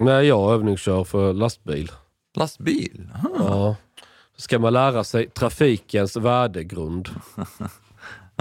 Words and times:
Nej, 0.00 0.26
jag 0.26 0.52
övningskör 0.52 1.04
för 1.04 1.32
lastbil. 1.32 1.90
Lastbil? 2.36 3.08
Aha. 3.14 3.30
Ja. 3.38 3.76
Så 4.36 4.42
ska 4.42 4.58
man 4.58 4.72
lära 4.72 5.04
sig 5.04 5.28
trafikens 5.30 6.16
värdegrund. 6.16 7.08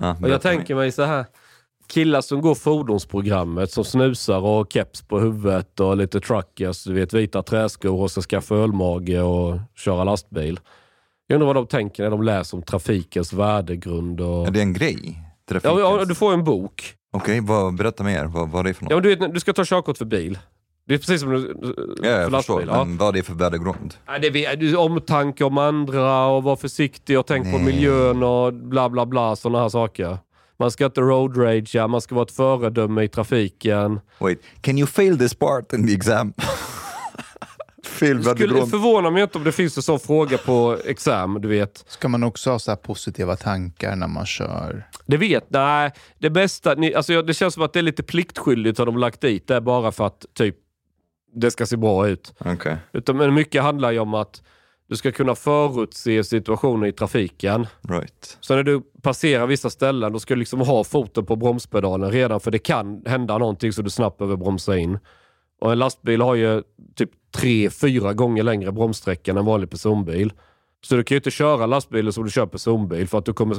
Ja, 0.01 0.17
Och 0.21 0.29
jag 0.29 0.41
tänker 0.41 0.75
mig 0.75 0.91
så 0.91 1.03
här. 1.03 1.25
Killar 1.87 2.21
som 2.21 2.41
går 2.41 2.55
fordonsprogrammet 2.55 3.71
som 3.71 3.83
snusar 3.83 4.37
och 4.37 4.49
har 4.49 4.65
keps 4.65 5.01
på 5.01 5.19
huvudet 5.19 5.79
och 5.79 5.97
lite 5.97 6.19
truckers, 6.19 6.83
du 6.83 6.93
vet 6.93 7.13
vita 7.13 7.43
träskor 7.43 8.01
och 8.01 8.11
ska 8.11 8.21
skaffa 8.21 8.55
ölmage 8.55 9.21
och 9.21 9.59
köra 9.75 10.03
lastbil. 10.03 10.59
Jag 11.27 11.35
undrar 11.35 11.45
vad 11.45 11.55
de 11.55 11.67
tänker 11.67 12.03
när 12.03 12.09
de 12.09 12.23
läser 12.23 12.57
om 12.57 12.63
trafikens 12.63 13.33
värdegrund. 13.33 14.21
Och... 14.21 14.47
Är 14.47 14.51
det 14.51 14.61
en 14.61 14.73
grej? 14.73 14.99
Ja, 15.05 15.21
Trafikens? 15.49 15.79
ja, 15.79 16.05
du 16.05 16.15
får 16.15 16.33
en 16.33 16.43
bok. 16.43 16.93
Okej, 17.13 17.41
vad, 17.41 17.75
berätta 17.75 18.03
mer. 18.03 18.25
Vad, 18.25 18.49
vad 18.49 18.59
är 18.59 18.63
det 18.63 18.73
för 18.73 18.83
något? 18.83 18.91
Ja, 18.91 18.99
du, 18.99 19.15
vet, 19.15 19.33
du 19.33 19.39
ska 19.39 19.53
ta 19.53 19.65
körkort 19.65 19.97
för 19.97 20.05
bil. 20.05 20.39
Det 20.87 20.93
är 20.93 20.97
precis 20.97 21.21
som 21.21 21.29
du, 21.31 21.55
Ja, 22.03 22.09
jag 22.09 22.31
för 22.31 22.37
förstår. 22.37 22.53
lastbil. 22.55 22.67
Ja. 22.75 22.83
Men 22.85 22.97
vad 22.97 23.07
är 23.07 23.13
det 23.13 23.23
för 23.23 23.33
värdegrund? 23.33 23.93
Det 24.21 24.45
är 24.45 24.77
omtanke 24.77 25.43
om 25.43 25.57
andra 25.57 26.25
och 26.25 26.43
vara 26.43 26.55
försiktig 26.55 27.19
och 27.19 27.27
tänk 27.27 27.51
på 27.51 27.57
Nej. 27.57 27.65
miljön 27.65 28.23
och 28.23 28.53
bla 28.53 28.89
bla 28.89 29.05
bla 29.05 29.35
sådana 29.35 29.61
här 29.61 29.69
saker. 29.69 30.17
Man 30.59 30.71
ska 30.71 30.85
inte 30.85 31.01
road 31.01 31.37
ragea, 31.37 31.87
man 31.87 32.01
ska 32.01 32.15
vara 32.15 32.23
ett 32.25 32.31
föredöme 32.31 33.03
i 33.03 33.07
trafiken. 33.07 33.99
Wait, 34.19 34.39
can 34.61 34.77
you 34.77 34.87
fail 34.87 35.17
this 35.17 35.33
part 35.33 35.73
in 35.73 35.87
the 35.87 35.93
exam? 35.93 36.33
Fel 37.83 38.23
Det 38.23 38.35
skulle 38.35 38.65
förvåna 38.67 39.09
mig 39.09 39.23
inte 39.23 39.37
om 39.37 39.43
det 39.43 39.51
finns 39.51 39.77
en 39.77 39.83
sån 39.83 39.99
fråga 39.99 40.37
på 40.37 40.77
exam, 40.85 41.41
du 41.41 41.47
vet. 41.47 41.85
Ska 41.87 42.07
man 42.07 42.23
också 42.23 42.51
ha 42.51 42.59
så 42.59 42.71
här 42.71 42.75
positiva 42.75 43.35
tankar 43.35 43.95
när 43.95 44.07
man 44.07 44.25
kör? 44.25 44.87
Det 45.05 45.17
vet, 45.17 45.45
nej. 45.49 45.91
Det 46.19 46.29
bästa, 46.29 46.73
ni, 46.73 46.93
alltså 46.93 47.21
det 47.21 47.33
känns 47.33 47.53
som 47.53 47.63
att 47.63 47.73
det 47.73 47.79
är 47.79 47.83
lite 47.83 48.03
pliktskyldigt 48.03 48.79
att 48.79 48.85
de 48.85 48.97
lagt 48.97 49.21
dit 49.21 49.47
det 49.47 49.61
bara 49.61 49.91
för 49.91 50.07
att 50.07 50.25
typ 50.33 50.55
det 51.35 51.51
ska 51.51 51.65
se 51.65 51.77
bra 51.77 52.07
ut. 52.07 52.33
Okej. 52.37 52.77
Utan, 52.93 53.17
men 53.17 53.33
mycket 53.33 53.63
handlar 53.63 53.91
ju 53.91 53.99
om 53.99 54.13
att 54.13 54.43
du 54.87 54.95
ska 54.95 55.11
kunna 55.11 55.35
förutse 55.35 56.23
situationer 56.23 56.87
i 56.87 56.91
trafiken. 56.91 57.67
Right. 57.81 58.37
Så 58.39 58.55
när 58.55 58.63
du 58.63 58.81
passerar 59.01 59.47
vissa 59.47 59.69
ställen, 59.69 60.13
då 60.13 60.19
ska 60.19 60.33
du 60.33 60.39
liksom 60.39 60.59
ha 60.59 60.83
foten 60.83 61.25
på 61.25 61.35
bromspedalen 61.35 62.11
redan, 62.11 62.39
för 62.39 62.51
det 62.51 62.59
kan 62.59 63.03
hända 63.05 63.37
någonting 63.37 63.73
så 63.73 63.81
du 63.81 63.89
snabbt 63.89 64.17
behöver 64.17 64.37
bromsa 64.37 64.77
in. 64.77 64.99
Och 65.61 65.71
en 65.71 65.79
lastbil 65.79 66.21
har 66.21 66.35
ju 66.35 66.63
typ 66.95 67.09
tre, 67.35 67.69
fyra 67.69 68.13
gånger 68.13 68.43
längre 68.43 68.71
bromssträcka 68.71 69.31
än 69.31 69.37
en 69.37 69.45
vanlig 69.45 69.69
personbil. 69.69 70.33
Så 70.81 70.95
du 70.95 71.03
kan 71.03 71.15
ju 71.15 71.19
inte 71.19 71.31
köra 71.31 71.65
lastbilen 71.65 72.13
som 72.13 72.23
du 72.23 72.29
kör 72.29 72.45
personbil 72.45 73.07
för 73.07 73.17
att 73.17 73.25
du 73.25 73.33
kommer 73.33 73.57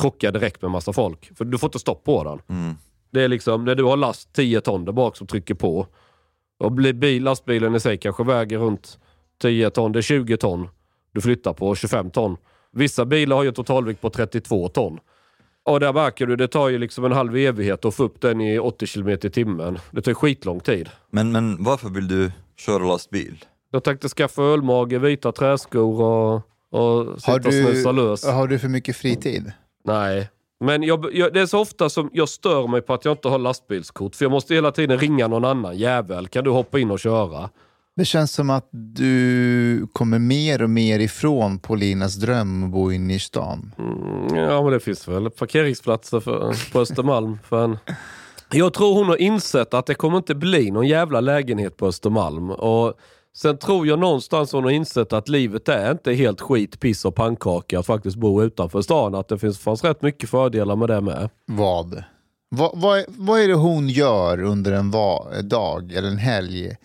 krocka 0.00 0.30
direkt 0.30 0.62
med 0.62 0.70
massa 0.70 0.92
folk. 0.92 1.36
För 1.36 1.44
du 1.44 1.58
får 1.58 1.68
inte 1.68 1.78
stopp 1.78 2.04
på 2.04 2.24
den. 2.24 2.58
Mm. 2.58 2.74
Det 3.10 3.22
är 3.22 3.28
liksom 3.28 3.64
när 3.64 3.74
du 3.74 3.84
har 3.84 3.96
last 3.96 4.32
10 4.32 4.60
ton 4.60 4.84
där 4.84 4.92
bak 4.92 5.16
som 5.16 5.26
trycker 5.26 5.54
på. 5.54 5.86
Och 6.58 6.72
blir 6.72 6.92
bil, 6.92 7.22
lastbilen 7.22 7.74
i 7.74 7.80
sig 7.80 7.98
kanske 7.98 8.24
väger 8.24 8.58
runt 8.58 8.98
10 9.42 9.70
ton, 9.70 9.92
det 9.92 9.98
är 9.98 10.02
20 10.02 10.36
ton 10.36 10.68
du 11.12 11.20
flyttar 11.20 11.52
på, 11.52 11.74
25 11.74 12.10
ton. 12.10 12.36
Vissa 12.72 13.04
bilar 13.04 13.36
har 13.36 13.44
ju 13.44 13.52
totalvikt 13.52 14.00
på 14.00 14.10
32 14.10 14.68
ton. 14.68 14.98
Och 15.64 15.80
där 15.80 15.92
märker 15.92 16.26
du, 16.26 16.36
det 16.36 16.48
tar 16.48 16.68
ju 16.68 16.78
liksom 16.78 17.04
en 17.04 17.12
halv 17.12 17.36
evighet 17.36 17.84
att 17.84 17.94
få 17.94 18.04
upp 18.04 18.20
den 18.20 18.40
i 18.40 18.58
80 18.58 18.86
km 18.86 19.08
i 19.08 19.16
timmen. 19.18 19.78
Det 19.90 20.02
tar 20.02 20.14
skitlång 20.14 20.60
tid. 20.60 20.88
Men, 21.10 21.32
men 21.32 21.64
varför 21.64 21.88
vill 21.88 22.08
du 22.08 22.32
köra 22.56 22.84
lastbil? 22.84 23.44
Jag 23.70 23.84
tänkte 23.84 24.08
skaffa 24.08 24.42
ölmage, 24.42 24.98
vita 24.98 25.32
träskor 25.32 26.00
och, 26.02 26.34
och 26.70 27.20
sitta 27.20 27.32
Har 27.32 27.38
och 27.38 27.44
du, 27.44 27.62
snusa 27.64 27.92
lös. 27.92 28.24
har 28.26 28.46
du 28.48 28.58
för 28.58 28.68
mycket 28.68 28.96
fritid? 28.96 29.52
Nej. 29.84 30.28
Men 30.60 30.82
jag, 30.82 31.06
jag, 31.12 31.32
det 31.34 31.40
är 31.40 31.46
så 31.46 31.58
ofta 31.60 31.88
som 31.88 32.10
jag 32.12 32.28
stör 32.28 32.66
mig 32.66 32.82
på 32.82 32.94
att 32.94 33.04
jag 33.04 33.12
inte 33.12 33.28
har 33.28 33.38
lastbilskort. 33.38 34.16
För 34.16 34.24
jag 34.24 34.32
måste 34.32 34.54
hela 34.54 34.72
tiden 34.72 34.98
ringa 34.98 35.28
någon 35.28 35.44
annan 35.44 35.78
jävel. 35.78 36.28
Kan 36.28 36.44
du 36.44 36.50
hoppa 36.50 36.78
in 36.78 36.90
och 36.90 37.00
köra? 37.00 37.50
Det 37.96 38.04
känns 38.04 38.32
som 38.32 38.50
att 38.50 38.68
du 38.72 39.86
kommer 39.92 40.18
mer 40.18 40.62
och 40.62 40.70
mer 40.70 40.98
ifrån 40.98 41.58
Paulinas 41.58 42.14
dröm 42.14 42.64
att 42.64 42.70
bo 42.70 42.92
inne 42.92 43.14
i 43.14 43.18
stan. 43.18 43.74
Mm, 43.78 44.36
ja, 44.36 44.62
men 44.62 44.72
det 44.72 44.80
finns 44.80 45.08
väl 45.08 45.30
parkeringsplatser 45.30 46.20
för, 46.20 46.72
på 46.72 46.80
Östermalm 46.80 47.38
för 47.48 47.64
en... 47.64 47.78
Jag 48.50 48.74
tror 48.74 48.94
hon 48.94 49.06
har 49.06 49.16
insett 49.16 49.74
att 49.74 49.86
det 49.86 49.94
kommer 49.94 50.16
inte 50.16 50.34
bli 50.34 50.70
någon 50.70 50.86
jävla 50.86 51.20
lägenhet 51.20 51.76
på 51.76 51.86
Östermalm. 51.86 52.50
Och 52.50 52.94
sen 53.38 53.58
tror 53.58 53.86
jag 53.86 53.98
någonstans 53.98 54.52
hon 54.52 54.64
har 54.64 54.70
insett 54.70 55.12
att 55.12 55.28
livet 55.28 55.68
är 55.68 55.90
inte 55.90 56.12
helt 56.12 56.40
skit, 56.40 56.80
piss 56.80 57.04
och 57.04 57.14
pannkaka 57.14 57.78
att 57.78 57.86
faktiskt 57.86 58.16
bo 58.16 58.42
utanför 58.42 58.82
stan. 58.82 59.14
Att 59.14 59.28
det 59.28 59.38
finns, 59.38 59.58
fanns 59.58 59.84
rätt 59.84 60.02
mycket 60.02 60.30
fördelar 60.30 60.76
med 60.76 60.88
det 60.88 61.00
med. 61.00 61.30
Vad? 61.46 62.04
Vad, 62.50 62.80
vad, 62.80 63.04
vad 63.08 63.40
är 63.40 63.48
det 63.48 63.54
hon 63.54 63.88
gör 63.88 64.42
under 64.42 64.72
en 64.72 64.90
va, 64.90 65.42
dag 65.42 65.92
eller 65.92 66.08
en 66.08 66.18
helg 66.18 66.76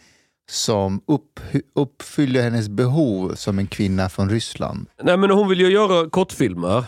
som 0.52 1.02
upp, 1.08 1.40
uppfyller 1.76 2.42
hennes 2.42 2.70
behov 2.70 3.36
som 3.36 3.60
en 3.60 3.68
kvinna 3.68 4.10
från 4.10 4.30
Ryssland? 4.30 4.88
Nej 5.04 5.18
men 5.18 5.30
hon 5.30 5.50
vill 5.50 5.60
ju 5.60 5.72
göra 5.72 6.10
kortfilmer. 6.10 6.86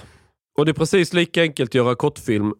Och 0.58 0.66
det 0.66 0.72
är 0.72 0.74
precis 0.74 1.14
lika 1.14 1.42
enkelt 1.42 1.70
att 1.70 1.76
göra 1.76 1.96
kortfilm 1.96 2.54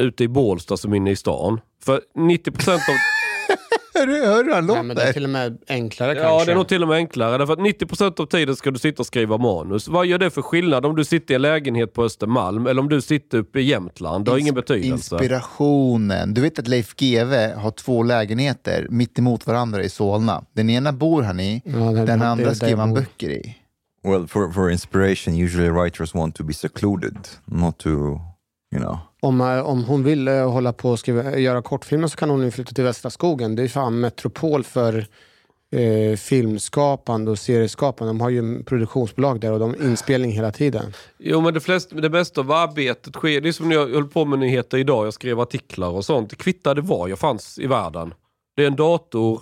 ute 0.00 0.24
i 0.24 0.28
Bålsta 0.28 0.76
som 0.76 0.94
inne 0.94 1.10
i 1.10 1.16
stan. 1.16 1.60
För 1.84 2.00
90% 2.14 2.72
av... 2.72 2.80
Hur 4.08 4.54
han 4.54 4.66
Nej, 4.66 4.82
men 4.82 4.96
det 4.96 5.02
är 5.02 5.06
låter? 5.06 5.12
till 5.12 5.24
och 5.24 5.30
med 5.30 5.58
enklare 5.68 6.14
Ja, 6.14 6.22
kanske. 6.22 6.44
det 6.46 6.52
är 6.52 6.56
nog 6.56 6.68
till 6.68 6.82
och 6.82 6.88
med 6.88 6.96
enklare. 6.96 7.38
Därför 7.38 7.52
att 7.52 7.58
90% 7.58 8.20
av 8.20 8.26
tiden 8.26 8.56
ska 8.56 8.70
du 8.70 8.78
sitta 8.78 9.02
och 9.02 9.06
skriva 9.06 9.38
manus. 9.38 9.88
Vad 9.88 10.06
gör 10.06 10.18
det 10.18 10.30
för 10.30 10.42
skillnad 10.42 10.86
om 10.86 10.96
du 10.96 11.04
sitter 11.04 11.34
i 11.34 11.36
en 11.36 11.42
lägenhet 11.42 11.92
på 11.92 12.04
Östermalm 12.04 12.66
eller 12.66 12.80
om 12.82 12.88
du 12.88 13.00
sitter 13.00 13.38
uppe 13.38 13.60
i 13.60 13.62
Jämtland? 13.62 14.24
Det 14.24 14.30
har 14.30 14.38
ingen 14.38 14.54
betydelse. 14.54 15.14
Inspirationen. 15.14 16.34
Du 16.34 16.40
vet 16.40 16.58
att 16.58 16.68
Leif 16.68 16.94
GW 16.96 17.52
har 17.56 17.70
två 17.70 18.02
lägenheter 18.02 18.86
mitt 18.90 19.18
emot 19.18 19.46
varandra 19.46 19.82
i 19.82 19.88
Solna. 19.88 20.44
Den 20.52 20.70
ena 20.70 20.92
bor 20.92 21.22
han 21.22 21.40
i, 21.40 21.62
Ja, 21.64 21.72
den 21.72 22.06
det- 22.18 22.26
andra 22.28 22.54
skriver 22.54 22.76
han 22.76 22.94
böcker 22.94 23.28
i. 23.30 23.56
Well, 24.04 24.26
for, 24.26 24.52
for 24.52 24.70
inspiration, 24.70 25.34
usually 25.44 25.70
writers 25.70 26.14
want 26.14 26.34
to 26.36 26.44
be 26.44 26.52
secluded, 26.52 27.18
not 27.44 27.78
to 27.78 28.20
You 28.74 28.82
know. 28.82 28.98
Om, 29.20 29.40
eh, 29.40 29.60
om 29.60 29.84
hon 29.84 30.04
vill 30.04 30.28
eh, 30.28 30.50
hålla 30.50 30.72
på 30.72 30.90
och 30.90 30.98
skriva, 30.98 31.38
göra 31.38 31.62
kortfilmer 31.62 32.08
så 32.08 32.16
kan 32.16 32.30
hon 32.30 32.42
ju 32.42 32.50
flytta 32.50 32.72
till 32.72 32.84
Västra 32.84 33.10
skogen. 33.10 33.56
Det 33.56 33.62
är 33.62 33.68
fan 33.68 34.00
metropol 34.00 34.64
för 34.64 35.06
eh, 35.72 36.16
filmskapande 36.16 37.30
och 37.30 37.38
serieskapande. 37.38 38.10
De 38.10 38.20
har 38.20 38.30
ju 38.30 38.38
en 38.38 38.64
produktionsbolag 38.64 39.40
där 39.40 39.52
och 39.52 39.58
de 39.58 39.74
inspelning 39.82 40.32
hela 40.32 40.52
tiden. 40.52 40.92
Jo 41.18 41.40
men 41.40 41.54
det, 41.54 41.60
flest, 41.60 41.90
det 42.02 42.10
mesta 42.10 42.40
av 42.40 42.52
arbetet 42.52 43.14
sker, 43.14 43.40
det 43.40 43.48
är 43.48 43.52
som 43.52 43.68
när 43.68 43.76
jag 43.76 43.88
höll 43.88 44.08
på 44.08 44.24
med 44.24 44.38
nyheter 44.38 44.78
idag, 44.78 45.06
jag 45.06 45.14
skrev 45.14 45.40
artiklar 45.40 45.88
och 45.88 46.04
sånt. 46.04 46.30
Det 46.30 46.36
kvittade 46.36 46.80
var 46.80 47.08
jag 47.08 47.18
fanns 47.18 47.58
i 47.58 47.66
världen. 47.66 48.14
Det 48.56 48.62
är 48.62 48.66
en 48.66 48.76
dator, 48.76 49.40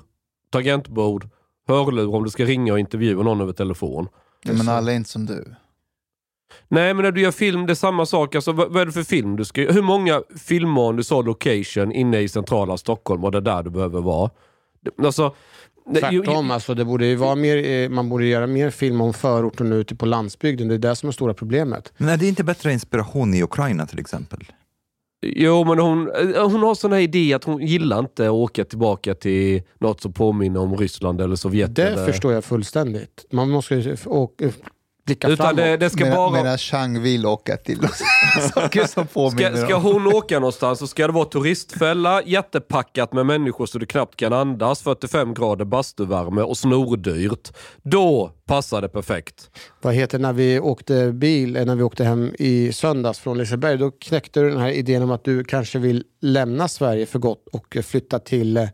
tangentbord, 0.51 1.29
hörlur 1.69 2.15
om 2.15 2.25
du 2.25 2.31
ska 2.31 2.45
ringa 2.45 2.73
och 2.73 2.79
intervjua 2.79 3.23
någon 3.23 3.41
över 3.41 3.53
telefon. 3.53 4.09
Ja, 4.43 4.53
men 4.53 4.69
alla 4.69 4.93
är 4.93 4.97
inte 4.97 5.11
som 5.11 5.27
du. 5.27 5.55
Nej 6.69 6.95
men 6.95 7.05
när 7.05 7.13
du 7.13 7.21
gör 7.21 7.31
film, 7.31 7.67
det 7.67 7.73
är 7.73 7.75
samma 7.75 8.07
sak. 8.07 8.35
Alltså, 8.35 8.53
vad, 8.53 8.73
vad 8.73 8.83
är 8.83 8.87
det 8.87 8.93
för 8.93 9.03
film 9.03 9.37
du 9.37 9.45
ska 9.45 9.61
Hur 9.61 9.83
många 9.83 10.23
filmer 10.37 10.81
om 10.81 10.97
du 10.97 11.05
sa 11.05 11.23
location 11.23 11.93
inne 11.93 12.21
i 12.21 12.29
centrala 12.29 12.77
Stockholm 12.77 13.25
och 13.25 13.33
det 13.33 13.39
är 13.39 13.43
där 13.43 13.63
du 13.63 13.71
behöver 13.71 14.01
vara? 14.01 14.31
Alltså, 15.03 15.35
ju- 15.95 16.01
Tvärtom, 16.01 16.51
alltså, 16.51 16.75
det 16.75 16.85
borde 16.85 17.07
ju 17.07 17.17
vara 17.17 17.35
mer, 17.35 17.67
eh, 17.67 17.89
man 17.89 18.09
borde 18.09 18.27
göra 18.27 18.47
mer 18.47 18.71
film 18.71 19.01
om 19.01 19.13
förorten 19.13 19.73
ute 19.73 19.95
på 19.95 20.07
landsbygden. 20.07 20.69
Det 20.69 20.75
är 20.75 20.79
det 20.79 20.97
som 20.97 21.09
är 21.09 21.13
stora 21.13 21.35
problemet. 21.35 21.93
Men 21.97 22.09
är 22.09 22.17
det 22.17 22.29
inte 22.29 22.45
bättre 22.45 22.73
inspiration 22.73 23.35
i 23.35 23.43
Ukraina 23.43 23.87
till 23.87 23.99
exempel? 23.99 24.45
Jo, 25.27 25.65
men 25.65 25.79
hon, 25.79 26.11
eh, 26.11 26.51
hon 26.51 26.63
har 26.63 26.75
sån 26.75 26.93
här 26.93 27.01
idé 27.01 27.35
att 27.35 27.45
hon 27.45 27.67
gillar 27.67 27.99
inte 27.99 28.27
att 28.27 28.31
åka 28.31 28.65
tillbaka 28.65 29.15
till 29.15 29.63
något 29.79 30.01
som 30.01 30.13
påminner 30.13 30.61
om 30.61 30.77
Ryssland 30.77 31.21
eller 31.21 31.37
Sovjet. 31.37 31.77
Det 31.77 31.89
eller... 31.89 32.07
förstår 32.07 32.33
jag 32.33 32.45
fullständigt. 32.45 33.27
Man 33.31 33.51
måste 33.51 33.97
blicka 35.09 35.29
Utan 35.29 35.47
framåt. 35.47 35.57
det, 35.57 35.77
det 35.77 35.91
ska 35.91 36.05
Medan, 36.05 36.17
bara... 36.17 36.31
medan 36.31 36.59
Chang 36.59 37.03
vill 37.03 37.27
åka 37.27 37.57
till 37.57 37.79
saker 38.55 38.87
som 38.87 39.07
påminner 39.07 39.57
Ska, 39.57 39.67
ska 39.67 39.77
hon 39.77 40.07
åka 40.07 40.39
någonstans 40.39 40.79
så 40.79 40.87
ska 40.87 41.07
det 41.07 41.13
vara 41.13 41.25
turistfälla, 41.25 42.23
jättepackat 42.23 43.13
med 43.13 43.27
människor 43.27 43.67
så 43.67 43.79
du 43.79 43.87
knappt 43.87 44.17
kan 44.17 44.33
andas, 44.33 44.83
45 44.83 45.35
grader 45.35 45.65
bastuvärme 45.65 46.43
och 46.43 46.57
snordyrt. 46.57 47.49
Då 47.83 48.33
passar 48.47 48.83
det 48.83 48.89
perfekt. 48.89 49.51
Vad 49.83 49.95
heter 49.95 50.19
när 50.19 50.33
vi 50.33 50.61
åkte 50.61 51.13
bil, 51.13 51.57
eh, 51.57 51.65
när 51.65 51.77
vi 51.77 51.83
åkte 51.83 52.05
hem 52.05 52.35
i 52.39 52.73
söndags 52.73 53.19
från 53.19 53.39
Liseberg, 53.39 53.79
då 53.79 53.91
knäckte 53.91 54.41
du 54.41 54.51
den 54.51 54.61
här 54.61 54.71
idén 54.71 55.03
om 55.03 55.11
att 55.11 55.25
du 55.25 55.45
kanske 55.45 55.79
vill 55.79 56.05
lämna 56.21 56.69
Sverige 56.69 57.07
för 57.07 57.19
gott 57.19 57.49
och 57.53 57.77
eh, 57.77 57.83
flytta 57.83 58.19
till 58.19 58.57
eh, 58.57 58.67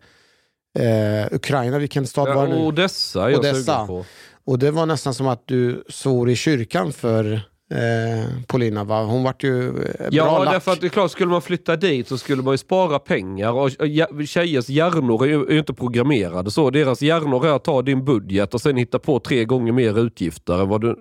Ukraina. 1.31 1.79
Vilken 1.79 2.07
stad 2.07 2.35
var 2.35 2.47
det 2.47 2.55
nu? 2.55 2.67
Odessa 2.67 3.25
är 3.25 3.29
jag 3.29 3.39
Odessa. 3.39 3.63
sugen 3.63 3.87
på. 3.87 4.05
Och 4.47 4.59
det 4.59 4.71
var 4.71 4.87
nästan 4.87 5.15
som 5.15 5.27
att 5.27 5.43
du 5.47 5.85
svor 5.89 6.31
i 6.31 6.37
kyrkan 6.37 6.93
för 6.93 7.33
eh, 7.33 8.29
Polina. 8.47 8.85
Va? 8.85 9.03
Hon 9.05 9.23
vart 9.23 9.45
ju 9.45 9.69
eh, 9.69 9.75
bra 9.75 10.09
Ja, 10.11 10.39
lack. 10.45 10.53
därför 10.55 10.73
att 10.73 10.81
det 10.81 10.87
är 10.87 10.89
klart, 10.89 11.11
skulle 11.11 11.31
man 11.31 11.43
flytta 11.43 11.77
dit 11.77 12.09
så 12.09 12.19
skulle 12.19 12.43
man 12.43 12.55
ju 12.55 12.59
spara 12.59 12.99
pengar. 12.99 13.53
Och 13.53 13.71
tjejers 14.27 14.69
hjärnor 14.69 15.25
är 15.25 15.29
ju, 15.29 15.45
är 15.47 15.53
ju 15.53 15.59
inte 15.59 15.75
programmerade 15.75 16.51
så. 16.51 16.71
Deras 16.71 17.03
hjärnor 17.03 17.47
är 17.47 17.53
att 17.57 17.65
ta 17.65 17.83
din 17.83 18.05
budget 18.05 18.55
och 18.55 18.61
sen 18.61 18.77
hitta 18.77 18.99
på 18.99 19.21
tre 19.21 19.45
gånger 19.45 19.73
mer 19.73 19.99
utgifter 20.07 20.63
än 20.63 20.69
vad 20.69 20.81
du 20.81 20.97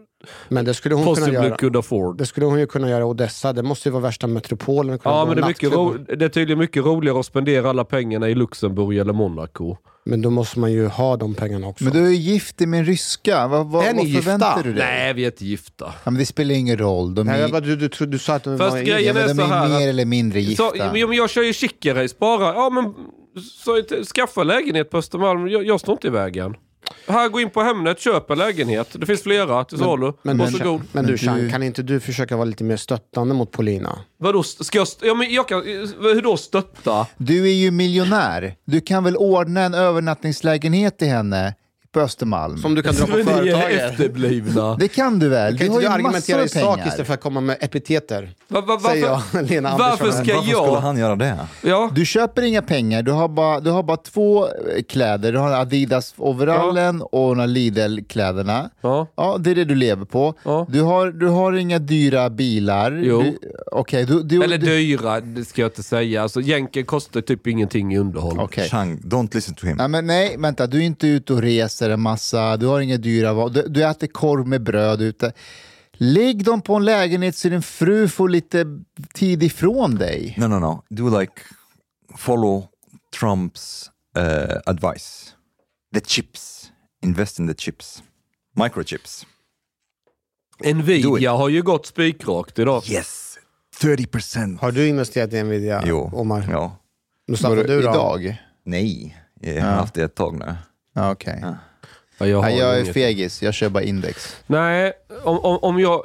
Men 0.50 0.66
det 0.66 0.74
skulle 0.74 0.96
hon 0.96 1.16
kunna 1.16 1.30
göra. 1.30 1.58
could 1.58 1.76
afford. 1.76 2.18
Det 2.18 2.26
skulle 2.26 2.46
hon 2.46 2.60
ju 2.60 2.68
kunna 2.68 2.90
göra 2.90 3.00
i 3.02 3.04
Odessa. 3.04 3.54
Det 3.54 3.64
måste 3.64 3.90
ju 3.90 3.94
vara 3.94 4.04
värsta 4.04 4.28
metropolen. 4.28 5.00
Ja, 5.04 5.26
men 5.26 5.36
det 5.36 5.42
är, 5.42 5.48
mycket 5.48 5.72
ro- 5.74 5.98
det 6.18 6.26
är 6.26 6.30
tydligen 6.30 6.60
mycket 6.60 6.86
roligare 6.86 7.20
att 7.20 7.26
spendera 7.26 7.70
alla 7.70 7.84
pengarna 7.86 8.30
i 8.30 8.36
Luxemburg 8.36 8.98
eller 8.98 9.14
Monaco. 9.14 9.78
Men 10.06 10.22
då 10.22 10.30
måste 10.30 10.60
man 10.60 10.72
ju 10.72 10.88
ha 10.88 11.18
de 11.18 11.36
pengarna 11.36 11.68
också. 11.68 11.84
Men 11.84 11.94
du 11.94 12.06
är 12.06 12.10
ju 12.10 12.16
gift 12.16 12.60
med 12.60 12.80
en 12.80 12.86
ryska. 12.86 13.48
Vad, 13.48 13.68
vad, 13.72 13.86
Är 13.86 13.92
ni 13.94 13.98
vad 13.98 14.06
gifta? 14.06 14.22
förväntar 14.24 14.64
du 14.64 14.74
dig? 14.74 14.86
Nej, 14.86 15.14
vi 15.14 15.22
är 15.24 15.26
inte 15.26 15.46
gifta. 15.46 15.86
Ja, 16.04 16.12
men 16.12 16.18
det 16.20 16.26
spelar 16.26 16.56
ingen 16.56 16.78
roll. 16.78 17.16
De 17.16 17.28
Nej, 17.28 17.42
är, 17.42 17.50
bara, 17.50 17.62
du, 17.62 17.76
du, 17.76 17.88
du, 17.88 18.06
du 18.06 18.20
sa 18.20 18.34
att 18.34 18.44
de 18.44 18.58
Fast 18.58 18.72
var 18.72 18.82
grejen 18.82 19.04
ja, 19.04 19.14
men 19.14 19.24
är 19.24 19.28
de 19.28 19.34
så 19.36 19.42
här 19.44 19.66
är 19.66 19.80
mer 19.80 19.90
eller 19.90 20.06
mindre 20.06 20.42
gifta. 20.42 20.64
Så, 20.70 20.76
men 20.94 21.14
jag 21.14 21.30
kör 21.30 21.44
ju 21.44 21.52
chic-race 21.52 22.16
bara, 22.20 22.54
ja 22.54 22.70
men 22.70 22.94
så, 23.42 23.82
skaffa 24.16 24.44
lägenhet 24.44 24.90
på 24.90 24.98
Östermalm, 24.98 25.48
jag, 25.48 25.66
jag 25.66 25.80
står 25.80 25.94
inte 25.94 26.08
i 26.08 26.10
vägen. 26.10 26.56
Här, 27.08 27.30
gå 27.30 27.40
in 27.40 27.50
på 27.50 27.62
Hemnet, 27.62 28.00
köp 28.00 28.30
en 28.32 28.38
lägenhet. 28.38 28.88
Det 28.94 29.06
finns 29.06 29.22
flera 29.24 29.64
till 29.64 29.78
salu. 29.78 30.14
Men, 30.22 30.38
Varsågod. 30.38 30.80
men, 30.80 30.88
men 30.92 31.06
du, 31.06 31.12
Men 31.12 31.18
Chang, 31.18 31.38
du- 31.40 31.50
kan 31.50 31.64
inte 31.64 31.84
du 31.84 32.00
försöka 32.00 32.36
vara 32.36 32.46
lite 32.46 32.64
mer 32.64 32.78
stöttande 32.78 33.36
mot 33.36 33.52
Polina? 33.52 34.00
Vadå, 34.18 34.44
ska 34.44 34.78
jag, 34.78 34.88
ja, 35.02 35.14
men 35.14 35.34
jag 35.34 35.48
kan, 35.48 35.62
hur 36.02 36.22
då 36.22 36.38
stötta? 36.38 37.08
Du 37.18 37.44
är 37.50 37.54
ju 37.54 37.72
miljonär. 37.72 38.56
Du 38.66 38.82
kan 38.82 39.04
väl 39.04 39.18
ordna 39.18 39.62
en 39.62 39.74
övernattningslägenhet 39.74 40.98
till 40.98 41.08
henne 41.08 41.56
på 41.94 42.00
Östermalm? 42.00 42.58
Som 42.58 42.76
du 42.76 42.82
kan 42.82 42.96
dra 42.96 43.06
på 43.06 43.12
företaget. 43.24 43.82
efterblivna. 43.92 44.76
Det 44.76 44.88
kan 44.88 45.20
du 45.20 45.30
väl? 45.30 45.58
Kan 45.58 45.68
du 45.68 45.74
har 45.74 45.82
ju 45.82 45.88
massor 45.88 45.94
argumentera 46.06 46.40
av 46.40 46.46
i 46.46 46.50
sak 46.50 46.80
istället 46.88 47.08
för 47.08 47.14
att 47.14 47.22
komma 47.22 47.42
med 47.42 47.58
epiteter? 47.62 48.30
Va, 48.48 48.62
va, 48.62 48.80
Säger 48.80 49.10
varför, 49.10 49.38
jag, 49.40 49.50
Lena 49.50 49.70
varför 49.78 49.84
Andersson. 50.06 50.26
ska 50.26 50.34
Varför 50.36 50.50
skulle 50.52 50.68
jag... 50.72 50.76
han 50.82 50.98
göra 50.98 51.16
det? 51.16 51.38
Ja, 51.62 51.90
Du 51.96 52.06
köper 52.06 52.42
inga 52.42 52.62
pengar, 52.62 53.04
du 53.04 53.12
har 53.12 53.28
bara, 53.28 53.60
du 53.60 53.70
har 53.70 53.84
bara 53.84 53.98
två 53.98 54.46
eh, 54.46 54.52
kläder. 54.90 55.32
Du 55.32 55.38
har 55.38 55.52
Adidas-overallen 55.52 57.02
och 57.02 57.38
några 57.38 57.46
Lidl-kläderna. 57.46 58.70
ja. 58.82 59.08
Ja, 59.16 59.38
det 59.40 59.52
är 59.52 59.56
det 59.56 59.66
du 59.66 59.76
lever 59.76 60.06
på. 60.06 60.34
Ja. 60.44 60.66
Du, 60.70 60.82
har, 60.82 61.12
du 61.12 61.28
har 61.28 61.54
inga 61.54 61.80
dyra 61.80 62.30
bilar. 62.30 62.92
Jo. 63.04 63.22
Du, 63.22 63.38
Okej, 63.72 64.06
du, 64.06 64.24
du, 64.24 64.44
Eller 64.44 64.58
dyra, 64.58 65.20
det 65.22 65.46
ska 65.46 65.62
jag 65.62 65.70
inte 65.70 65.84
säga. 65.84 66.24
Alltså, 66.24 66.42
jänken 66.42 66.86
kostar 66.86 67.22
typ 67.22 67.48
ingenting 67.48 67.94
i 67.94 67.98
underhåll. 67.98 68.40
Okej. 68.40 68.70
Chang, 68.70 68.98
don't 69.04 69.36
listen 69.36 69.56
to 69.56 69.66
him. 69.68 69.78
Nej, 69.78 69.88
men 69.88 70.08
nej, 70.08 70.36
vänta, 70.40 70.68
du 70.68 70.78
är 70.78 70.82
inte 70.82 71.08
ute 71.08 71.34
och 71.34 71.42
reser 71.42 71.83
en 71.90 72.02
massa, 72.02 72.58
du 72.58 72.66
har 72.66 72.80
inga 72.82 72.98
dyra 72.98 73.34
va- 73.34 73.50
du, 73.50 73.68
du 73.68 73.84
äter 73.86 74.08
korv 74.08 74.48
med 74.48 74.64
bröd 74.64 75.02
ute. 75.02 75.34
Lägg 75.94 76.44
dem 76.46 76.62
på 76.62 76.76
en 76.76 76.86
lägenhet 76.86 77.36
så 77.36 77.50
din 77.50 77.62
fru 77.62 78.08
får 78.08 78.30
lite 78.30 78.66
tid 79.14 79.44
ifrån 79.44 79.96
dig. 79.96 80.36
No, 80.38 80.48
no, 80.48 80.60
no. 80.60 80.84
Do 80.90 81.20
like 81.20 81.34
follow 82.18 82.66
Trump's 83.20 83.90
uh, 84.18 84.58
advice. 84.66 85.30
The 85.94 86.02
chips. 86.06 86.72
Invest 87.04 87.40
in 87.40 87.48
the 87.48 87.54
chips. 87.58 88.04
Microchips. 88.56 89.26
Nvidia 90.74 91.32
har 91.32 91.50
ju 91.50 91.62
gått 91.62 91.86
spikrakt 91.86 92.60
idag. 92.60 92.84
Yes. 92.90 93.38
30 93.82 94.06
percent. 94.06 94.62
Har 94.62 94.72
du 94.72 94.88
investerat 94.88 95.34
i 95.34 95.44
Nvidia, 95.44 95.84
Jo. 95.86 96.10
Omar? 96.14 96.48
Ja. 96.52 96.78
Mustafa, 97.28 97.56
du 97.56 97.64
då? 97.64 97.80
Idag? 97.80 98.36
Nej, 98.66 99.18
jag 99.42 99.62
har 99.64 99.72
haft 99.72 99.94
det 99.94 100.04
ett 100.04 100.16
tag 100.16 100.40
nu. 100.40 100.56
Ja, 100.96 101.12
okej. 101.12 101.40
Ja. 101.42 101.56
Ja, 102.18 102.28
jag, 102.28 102.38
har 102.38 102.44
Nej, 102.44 102.58
jag 102.58 102.76
är 102.76 102.82
inget. 102.82 102.94
fegis, 102.94 103.42
jag 103.42 103.54
kör 103.54 103.70
bara 103.70 103.84
index. 103.84 104.38
Nej, 104.48 104.94
om, 105.24 105.40
om, 105.40 105.58
om 105.62 105.80
jag... 105.80 106.04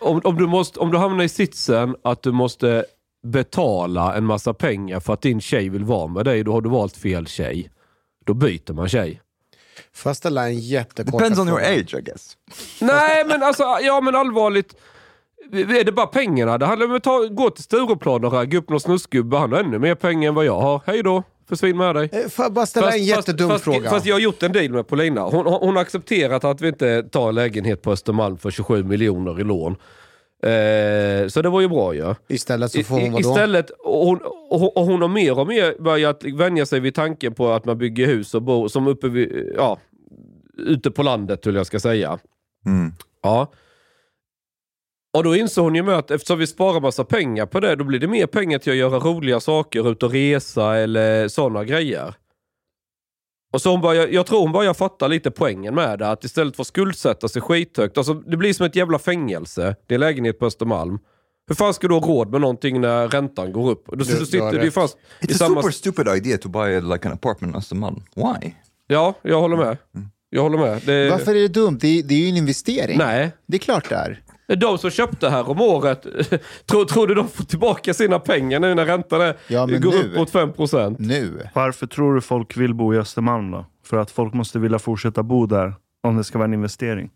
Om, 0.00 0.20
om, 0.24 0.36
du 0.36 0.46
måste, 0.46 0.80
om 0.80 0.90
du 0.90 0.98
hamnar 0.98 1.24
i 1.24 1.28
sitsen 1.28 1.96
att 2.04 2.22
du 2.22 2.32
måste 2.32 2.84
betala 3.22 4.14
en 4.14 4.24
massa 4.24 4.54
pengar 4.54 5.00
för 5.00 5.12
att 5.12 5.22
din 5.22 5.40
tjej 5.40 5.68
vill 5.68 5.84
vara 5.84 6.06
med 6.06 6.24
dig, 6.24 6.44
då 6.44 6.52
har 6.52 6.60
du 6.60 6.68
valt 6.68 6.96
fel 6.96 7.26
tjej. 7.26 7.70
Då 8.26 8.34
byter 8.34 8.72
man 8.72 8.88
tjej. 8.88 9.20
Får 9.92 10.10
jag 10.10 10.16
ställa 10.16 10.46
en 10.46 10.58
jättekort 10.58 11.12
Depends 11.12 11.38
on 11.38 11.48
your 11.48 11.60
age 11.60 11.94
I 11.94 12.02
guess. 12.02 12.36
Nej, 12.80 13.24
men 13.26 13.42
alltså, 13.42 13.62
ja 13.62 14.00
men 14.00 14.14
allvarligt. 14.14 14.74
Är 15.52 15.84
det 15.84 15.92
bara 15.92 16.06
pengarna? 16.06 16.58
Det 16.58 16.66
handlar 16.66 16.86
om 16.86 16.94
att 16.94 17.02
ta, 17.02 17.26
gå 17.30 17.50
till 17.50 17.64
Stureplan 17.64 18.24
och 18.24 18.32
ragga 18.32 18.58
upp 18.58 18.68
någon 18.68 18.80
snusgubbe. 18.80 19.36
Han 19.36 19.52
har 19.52 19.60
ännu 19.60 19.78
mer 19.78 19.94
pengar 19.94 20.28
än 20.28 20.34
vad 20.34 20.44
jag 20.44 20.60
har. 20.60 20.82
Hej 20.86 21.02
då, 21.02 21.22
försvinn 21.48 21.76
med 21.76 21.94
dig. 21.94 22.08
Eh, 22.12 22.28
Får 22.28 22.44
jag 22.44 22.52
bara 22.52 22.66
ställa 22.66 22.92
en 22.92 23.04
jättedum 23.04 23.48
fast, 23.48 23.64
fråga? 23.64 23.90
Fast 23.90 24.06
jag 24.06 24.14
har 24.14 24.20
gjort 24.20 24.42
en 24.42 24.52
deal 24.52 24.70
med 24.70 24.86
Paulina. 24.88 25.20
Hon, 25.22 25.46
hon 25.46 25.74
har 25.76 25.82
accepterat 25.82 26.44
att 26.44 26.60
vi 26.60 26.68
inte 26.68 27.02
tar 27.02 27.28
en 27.28 27.34
lägenhet 27.34 27.82
på 27.82 27.92
Östermalm 27.92 28.38
för 28.38 28.50
27 28.50 28.84
miljoner 28.84 29.40
i 29.40 29.44
lån. 29.44 29.76
Eh, 30.42 31.28
så 31.28 31.42
det 31.42 31.48
var 31.48 31.60
ju 31.60 31.68
bra 31.68 31.94
ju. 31.94 32.00
Ja. 32.00 32.16
Istället 32.28 32.72
så 32.72 32.82
får 32.84 32.94
hon 33.00 33.12
vadå? 33.12 33.30
Istället, 33.30 33.70
och 33.70 34.06
hon, 34.06 34.18
och 34.50 34.60
hon- 34.60 34.70
och 34.74 34.82
hon 34.86 35.00
har 35.02 35.08
mer 35.08 35.38
och 35.38 35.46
mer 35.46 35.82
börjat 35.82 36.24
vänja 36.24 36.66
sig 36.66 36.80
vid 36.80 36.94
tanken 36.94 37.34
på 37.34 37.52
att 37.52 37.64
man 37.64 37.78
bygger 37.78 38.06
hus 38.06 38.34
och 38.34 38.42
bor 38.42 38.68
som 38.68 38.86
uppe 38.86 39.08
vid, 39.08 39.52
ja, 39.56 39.78
ute 40.58 40.90
på 40.90 41.02
landet, 41.02 41.46
hur 41.46 41.52
jag 41.52 41.66
ska 41.66 41.80
säga. 41.80 42.18
Mm. 42.66 42.92
Ja. 43.22 43.46
Och 45.14 45.24
då 45.24 45.36
insåg 45.36 45.64
hon 45.64 45.74
ju 45.74 45.82
med 45.82 45.94
att 45.98 46.10
eftersom 46.10 46.38
vi 46.38 46.46
sparar 46.46 46.80
massa 46.80 47.04
pengar 47.04 47.46
på 47.46 47.60
det, 47.60 47.76
då 47.76 47.84
blir 47.84 47.98
det 47.98 48.06
mer 48.08 48.26
pengar 48.26 48.58
till 48.58 48.72
att 48.72 48.78
göra 48.78 48.98
roliga 48.98 49.40
saker, 49.40 49.90
ut 49.90 50.02
och 50.02 50.10
resa 50.12 50.76
eller 50.76 51.28
sådana 51.28 51.64
grejer. 51.64 52.14
Och 53.52 53.62
så 53.62 53.70
hon 53.70 53.80
börjar, 53.80 54.08
jag 54.08 54.26
tror 54.26 54.40
hon 54.40 54.52
börjar 54.52 54.74
fatta 54.74 55.06
lite 55.06 55.30
poängen 55.30 55.74
med 55.74 55.98
det, 55.98 56.08
att 56.10 56.24
istället 56.24 56.56
för 56.56 56.62
att 56.62 56.66
skuldsätta 56.66 57.28
sig 57.28 57.42
skithögt, 57.42 57.98
alltså 57.98 58.14
det 58.14 58.36
blir 58.36 58.52
som 58.52 58.66
ett 58.66 58.76
jävla 58.76 58.98
fängelse, 58.98 59.76
det 59.86 59.94
är 59.94 59.98
lägenhet 59.98 60.38
på 60.38 60.46
Östermalm. 60.46 60.98
Hur 61.48 61.54
fan 61.54 61.74
ska 61.74 61.88
du 61.88 61.94
ha 61.94 62.00
råd 62.06 62.30
med 62.30 62.40
någonting 62.40 62.80
när 62.80 63.08
räntan 63.08 63.52
går 63.52 63.70
upp? 63.70 63.84
Då, 63.86 63.94
Du- 63.96 64.04
du 64.18 64.26
sitter 64.26 64.60
du 64.60 64.70
fast 64.70 64.96
i 65.20 65.26
It's 65.26 65.30
a 65.34 65.38
samma... 65.38 65.62
super 65.62 65.72
stupid 65.72 66.08
idea 66.08 66.38
to 66.38 66.48
buy 66.48 66.80
like 66.80 67.08
an 67.08 67.14
apartment 67.14 67.54
on 67.54 67.58
Östermalm. 67.58 68.02
Why? 68.14 68.52
Ja, 68.86 69.14
jag 69.22 69.40
håller 69.40 69.56
med. 69.56 69.76
Jag 70.30 70.42
håller 70.42 70.58
med. 70.58 70.82
Det... 70.86 71.10
Varför 71.10 71.34
är 71.34 71.40
det 71.40 71.48
dumt? 71.48 71.78
Det 71.80 71.98
är, 71.98 72.02
det 72.02 72.14
är 72.14 72.18
ju 72.18 72.28
en 72.28 72.36
investering. 72.36 72.98
Nej, 72.98 73.30
Det 73.46 73.56
är 73.56 73.58
klart 73.58 73.88
det 73.88 73.94
är. 73.94 74.22
De 74.46 74.78
som 74.78 74.90
köpte 74.90 75.28
här 75.30 75.48
om 75.50 75.60
året, 75.60 76.02
tror, 76.66 76.84
tror 76.84 77.06
du 77.06 77.14
de 77.14 77.28
får 77.28 77.44
tillbaka 77.44 77.94
sina 77.94 78.18
pengar 78.18 78.60
nu 78.60 78.74
när 78.74 78.84
räntan 78.86 79.20
är, 79.20 79.36
Ja, 79.48 79.66
går 79.66 79.90
nu. 79.90 80.02
upp 80.10 80.16
mot 80.16 80.32
5%? 80.32 80.96
Nu. 80.98 81.48
Varför 81.54 81.86
tror 81.86 82.14
du 82.14 82.20
folk 82.20 82.56
vill 82.56 82.74
bo 82.74 82.94
i 82.94 82.98
Östermalm 82.98 83.50
då? 83.50 83.66
För 83.84 83.96
att 83.96 84.10
folk 84.10 84.34
måste 84.34 84.58
vilja 84.58 84.78
fortsätta 84.78 85.22
bo 85.22 85.46
där 85.46 85.74
om 86.02 86.16
det 86.16 86.24
ska 86.24 86.38
vara 86.38 86.46
en 86.48 86.54
investering. 86.54 87.10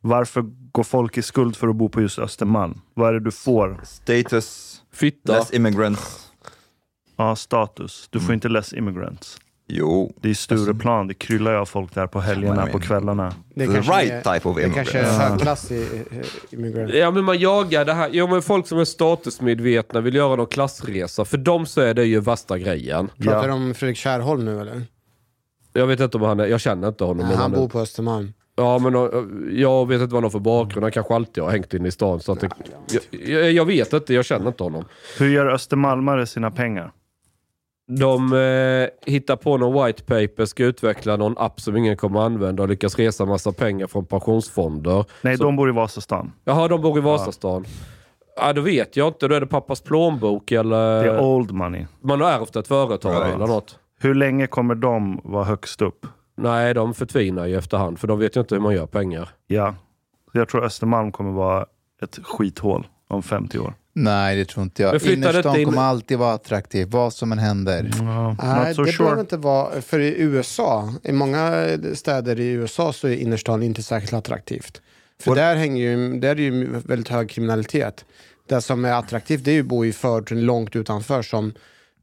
Varför 0.00 0.44
går 0.72 0.82
folk 0.82 1.18
i 1.18 1.22
skuld 1.22 1.56
för 1.56 1.68
att 1.68 1.76
bo 1.76 1.88
på 1.88 2.00
just 2.00 2.18
Östermalm? 2.18 2.80
Vad 2.94 3.08
är 3.08 3.12
det 3.12 3.20
du 3.20 3.30
får? 3.30 3.80
Status, 3.84 4.82
Fitta. 4.92 5.32
less 5.32 5.52
immigrants. 5.54 6.32
Ja, 7.16 7.36
status. 7.36 8.08
Du 8.10 8.20
får 8.20 8.34
inte 8.34 8.48
less 8.48 8.72
immigrants. 8.72 9.38
Jo. 9.70 10.12
Det 10.20 10.30
är 10.30 10.34
Stureplan, 10.34 11.06
det 11.06 11.14
kryllar 11.14 11.52
ju 11.52 11.58
av 11.58 11.66
folk 11.66 11.94
där 11.94 12.06
på 12.06 12.20
helgerna, 12.20 12.66
på 12.66 12.80
kvällarna. 12.80 13.32
Det 13.54 13.66
The 13.66 13.72
kanske 13.72 13.92
right 13.92 14.26
är, 14.26 14.34
type 14.34 14.48
of 14.48 14.56
Det 14.56 14.70
kanske 14.70 14.98
är 14.98 15.02
immigrant. 15.04 15.30
högklassig 15.30 15.86
immigrant. 16.50 16.94
Ja 16.94 17.10
men 17.10 17.24
man 17.24 17.38
jagar 17.38 17.84
det 17.84 17.92
här. 17.92 18.08
Jo 18.12 18.26
men 18.26 18.42
folk 18.42 18.66
som 18.66 18.78
är 18.78 18.84
statusmedvetna 18.84 20.00
vill 20.00 20.14
göra 20.14 20.36
någon 20.36 20.46
klassresa. 20.46 21.24
För 21.24 21.38
dem 21.38 21.66
så 21.66 21.80
är 21.80 21.94
det 21.94 22.04
ju 22.04 22.20
värsta 22.20 22.58
grejen. 22.58 23.08
Pratar 23.18 23.40
Ja. 23.40 23.46
du 23.46 23.52
om 23.52 23.74
Fredrik 23.74 23.96
Kärrholm 23.96 24.44
nu 24.44 24.60
eller? 24.60 24.82
Jag 25.72 25.86
vet 25.86 26.00
inte 26.00 26.16
om 26.16 26.22
han 26.22 26.40
är, 26.40 26.46
jag 26.46 26.60
känner 26.60 26.88
inte 26.88 27.04
honom. 27.04 27.26
Nej, 27.26 27.36
han 27.36 27.42
han 27.52 27.60
bor 27.60 27.68
på 27.68 27.80
Östermalm. 27.80 28.32
Ja 28.56 28.78
men 28.78 28.92
jag 29.58 29.88
vet 29.88 30.00
inte 30.00 30.12
vad 30.14 30.16
han 30.16 30.22
har 30.22 30.30
för 30.30 30.38
bakgrund. 30.38 30.84
Han 30.84 30.92
kanske 30.92 31.14
alltid 31.14 31.42
har 31.44 31.50
hängt 31.50 31.74
inne 31.74 31.88
i 31.88 31.90
stan. 31.90 32.20
Så 32.20 32.32
att 32.32 32.40
det, 32.40 32.50
jag, 33.10 33.52
jag 33.52 33.64
vet 33.64 33.92
inte, 33.92 34.14
jag 34.14 34.24
känner 34.24 34.48
inte 34.48 34.62
honom. 34.62 34.84
Hur 35.18 35.28
gör 35.28 35.46
östermalmare 35.46 36.26
sina 36.26 36.50
pengar? 36.50 36.92
De 37.90 38.32
eh, 38.32 39.12
hittar 39.12 39.36
på 39.36 39.56
någon 39.56 39.86
white 39.86 40.02
paper, 40.02 40.44
ska 40.44 40.64
utveckla 40.64 41.16
någon 41.16 41.38
app 41.38 41.60
som 41.60 41.76
ingen 41.76 41.96
kommer 41.96 42.20
använda 42.20 42.62
och 42.62 42.68
lyckas 42.68 42.96
resa 42.98 43.24
massa 43.24 43.52
pengar 43.52 43.86
från 43.86 44.06
pensionsfonder. 44.06 45.04
Nej, 45.22 45.36
Så- 45.36 45.44
de 45.44 45.56
bor 45.56 45.68
i 45.68 45.72
Vasastan. 45.72 46.32
Jaha, 46.44 46.68
de 46.68 46.80
bor 46.82 46.98
i 46.98 47.00
Vasastan. 47.00 47.64
Ja. 48.36 48.52
då 48.52 48.60
vet 48.60 48.96
jag 48.96 49.08
inte. 49.08 49.28
Då 49.28 49.34
är 49.34 49.40
det 49.40 49.46
pappas 49.46 49.80
plånbok 49.80 50.52
eller 50.52 51.02
Det 51.04 51.10
är 51.10 51.20
old 51.20 51.52
money. 51.52 51.86
man 52.00 52.20
har 52.20 52.30
ärvt 52.30 52.56
ett 52.56 52.68
företag 52.68 53.12
Right. 53.22 53.34
eller 53.34 53.46
något. 53.46 53.78
Hur 54.00 54.14
länge 54.14 54.46
kommer 54.46 54.74
de 54.74 55.20
vara 55.24 55.44
högst 55.44 55.82
upp? 55.82 56.06
Nej, 56.36 56.74
de 56.74 56.94
förtvinar 56.94 57.46
ju 57.46 57.56
efterhand 57.58 57.98
för 57.98 58.08
de 58.08 58.18
vet 58.18 58.36
ju 58.36 58.40
inte 58.40 58.54
hur 58.54 58.62
man 58.62 58.74
gör 58.74 58.86
pengar. 58.86 59.28
Ja. 59.46 59.74
Jag 60.32 60.48
tror 60.48 60.64
Östermalm 60.64 61.12
kommer 61.12 61.30
vara 61.32 61.66
ett 62.02 62.18
skithål 62.22 62.86
om 63.08 63.22
50 63.22 63.58
år. 63.58 63.74
Nej, 64.02 64.36
det 64.36 64.44
tror 64.44 64.64
inte 64.64 64.82
jag. 64.82 65.02
Innerstan 65.02 65.46
inte 65.52 65.60
in- 65.60 65.64
kommer 65.68 65.82
alltid 65.82 66.18
vara 66.18 66.34
attraktiv, 66.34 66.88
vad 66.90 67.12
som 67.12 67.32
än 67.32 67.38
händer. 67.38 67.90
Ja, 67.98 68.36
Nej, 68.42 68.74
so 68.74 68.82
det 68.82 68.92
sure. 68.92 69.04
behöver 69.04 69.20
inte 69.20 69.36
vara, 69.36 69.80
för 69.80 69.98
i 70.00 70.14
USA, 70.20 70.94
i 71.02 71.12
många 71.12 71.68
städer 71.94 72.40
i 72.40 72.48
USA 72.48 72.92
så 72.92 73.08
är 73.08 73.12
innerstan 73.16 73.62
inte 73.62 73.82
särskilt 73.82 74.12
attraktivt. 74.12 74.82
För 75.22 75.34
där, 75.34 75.56
hänger 75.56 75.82
ju, 75.90 76.20
där 76.20 76.28
är 76.30 76.36
ju 76.36 76.66
väldigt 76.84 77.08
hög 77.08 77.30
kriminalitet. 77.30 78.04
Det 78.48 78.60
som 78.60 78.84
är 78.84 78.92
attraktivt 78.92 79.44
det 79.44 79.50
är 79.50 79.54
ju 79.54 79.60
att 79.60 79.66
bo 79.66 79.84
i 79.84 79.92
förorten 79.92 80.40
långt 80.46 80.76
utanför 80.76 81.22
som 81.22 81.52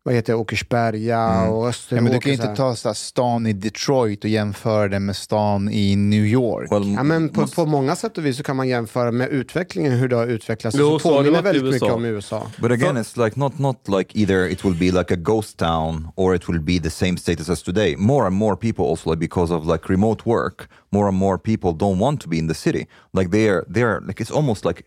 vad 0.06 0.14
heter 0.14 0.34
det, 0.34 0.38
Åkersberga 0.40 1.50
och 1.50 1.66
Ja, 1.66 1.70
Österåker. 1.70 2.04
men 2.04 2.12
du 2.14 2.20
kan 2.20 2.32
ju 2.32 2.36
inte 2.36 2.56
ta 2.56 2.76
så 2.76 2.90
här, 2.90 2.94
stan 2.94 3.48
i 3.48 3.54
Detroit 3.54 4.24
och 4.24 4.30
jämföra 4.30 4.88
den 4.88 5.06
med 5.06 5.16
stan 5.16 5.70
i 5.70 5.96
New 5.96 6.26
York. 6.26 6.72
Well, 6.72 6.94
Ja, 6.94 7.04
men 7.04 7.30
på, 7.30 7.48
på 7.48 7.66
många 7.66 7.96
sätt 7.96 8.18
och 8.18 8.26
vis 8.26 8.38
så 8.38 8.44
kan 8.44 8.56
man 8.56 8.68
jämföra 8.68 9.12
med 9.12 9.30
utvecklingen, 9.30 9.92
hur 9.92 10.08
det 10.08 10.16
har 10.16 10.28
utvecklats. 10.28 10.78
Jo, 10.80 11.00
så 11.00 11.10
det 11.10 11.16
påminner 11.18 11.42
väldigt 11.42 11.64
mycket 11.74 11.92
om 11.92 12.06
USA. 12.06 12.48
But 12.62 12.72
again, 12.72 12.98
it's 12.98 13.24
like 13.26 13.40
not 13.40 13.60
not 13.60 13.88
like 13.88 14.20
either 14.20 14.48
it 14.48 14.66
will 14.66 14.76
be 14.76 14.92
like 15.00 15.14
a 15.14 15.18
ghost 15.18 15.58
town 15.58 16.08
or 16.16 16.36
it 16.36 16.50
will 16.50 16.60
be 16.62 16.80
the 16.80 16.90
same 16.90 17.18
status 17.18 17.50
as 17.50 17.64
today. 17.64 17.96
More 17.98 18.26
and 18.28 18.36
more 18.36 18.56
people 18.56 18.86
also 18.86 19.10
like 19.10 19.20
because 19.20 19.54
of 19.54 19.66
like 19.66 19.90
remote 19.90 20.24
work, 20.26 20.68
more 20.92 21.08
and 21.08 21.18
more 21.18 21.38
people 21.38 21.72
don't 21.74 22.00
want 22.00 22.22
to 22.22 22.30
be 22.30 22.38
in 22.38 22.48
the 22.48 22.54
city. 22.56 22.88
Like 23.14 23.30
they 23.32 23.50
are 23.50 23.66
they 23.74 23.84
are 23.84 24.02
like 24.08 24.24
it's 24.24 24.36
almost 24.36 24.66
like 24.66 24.84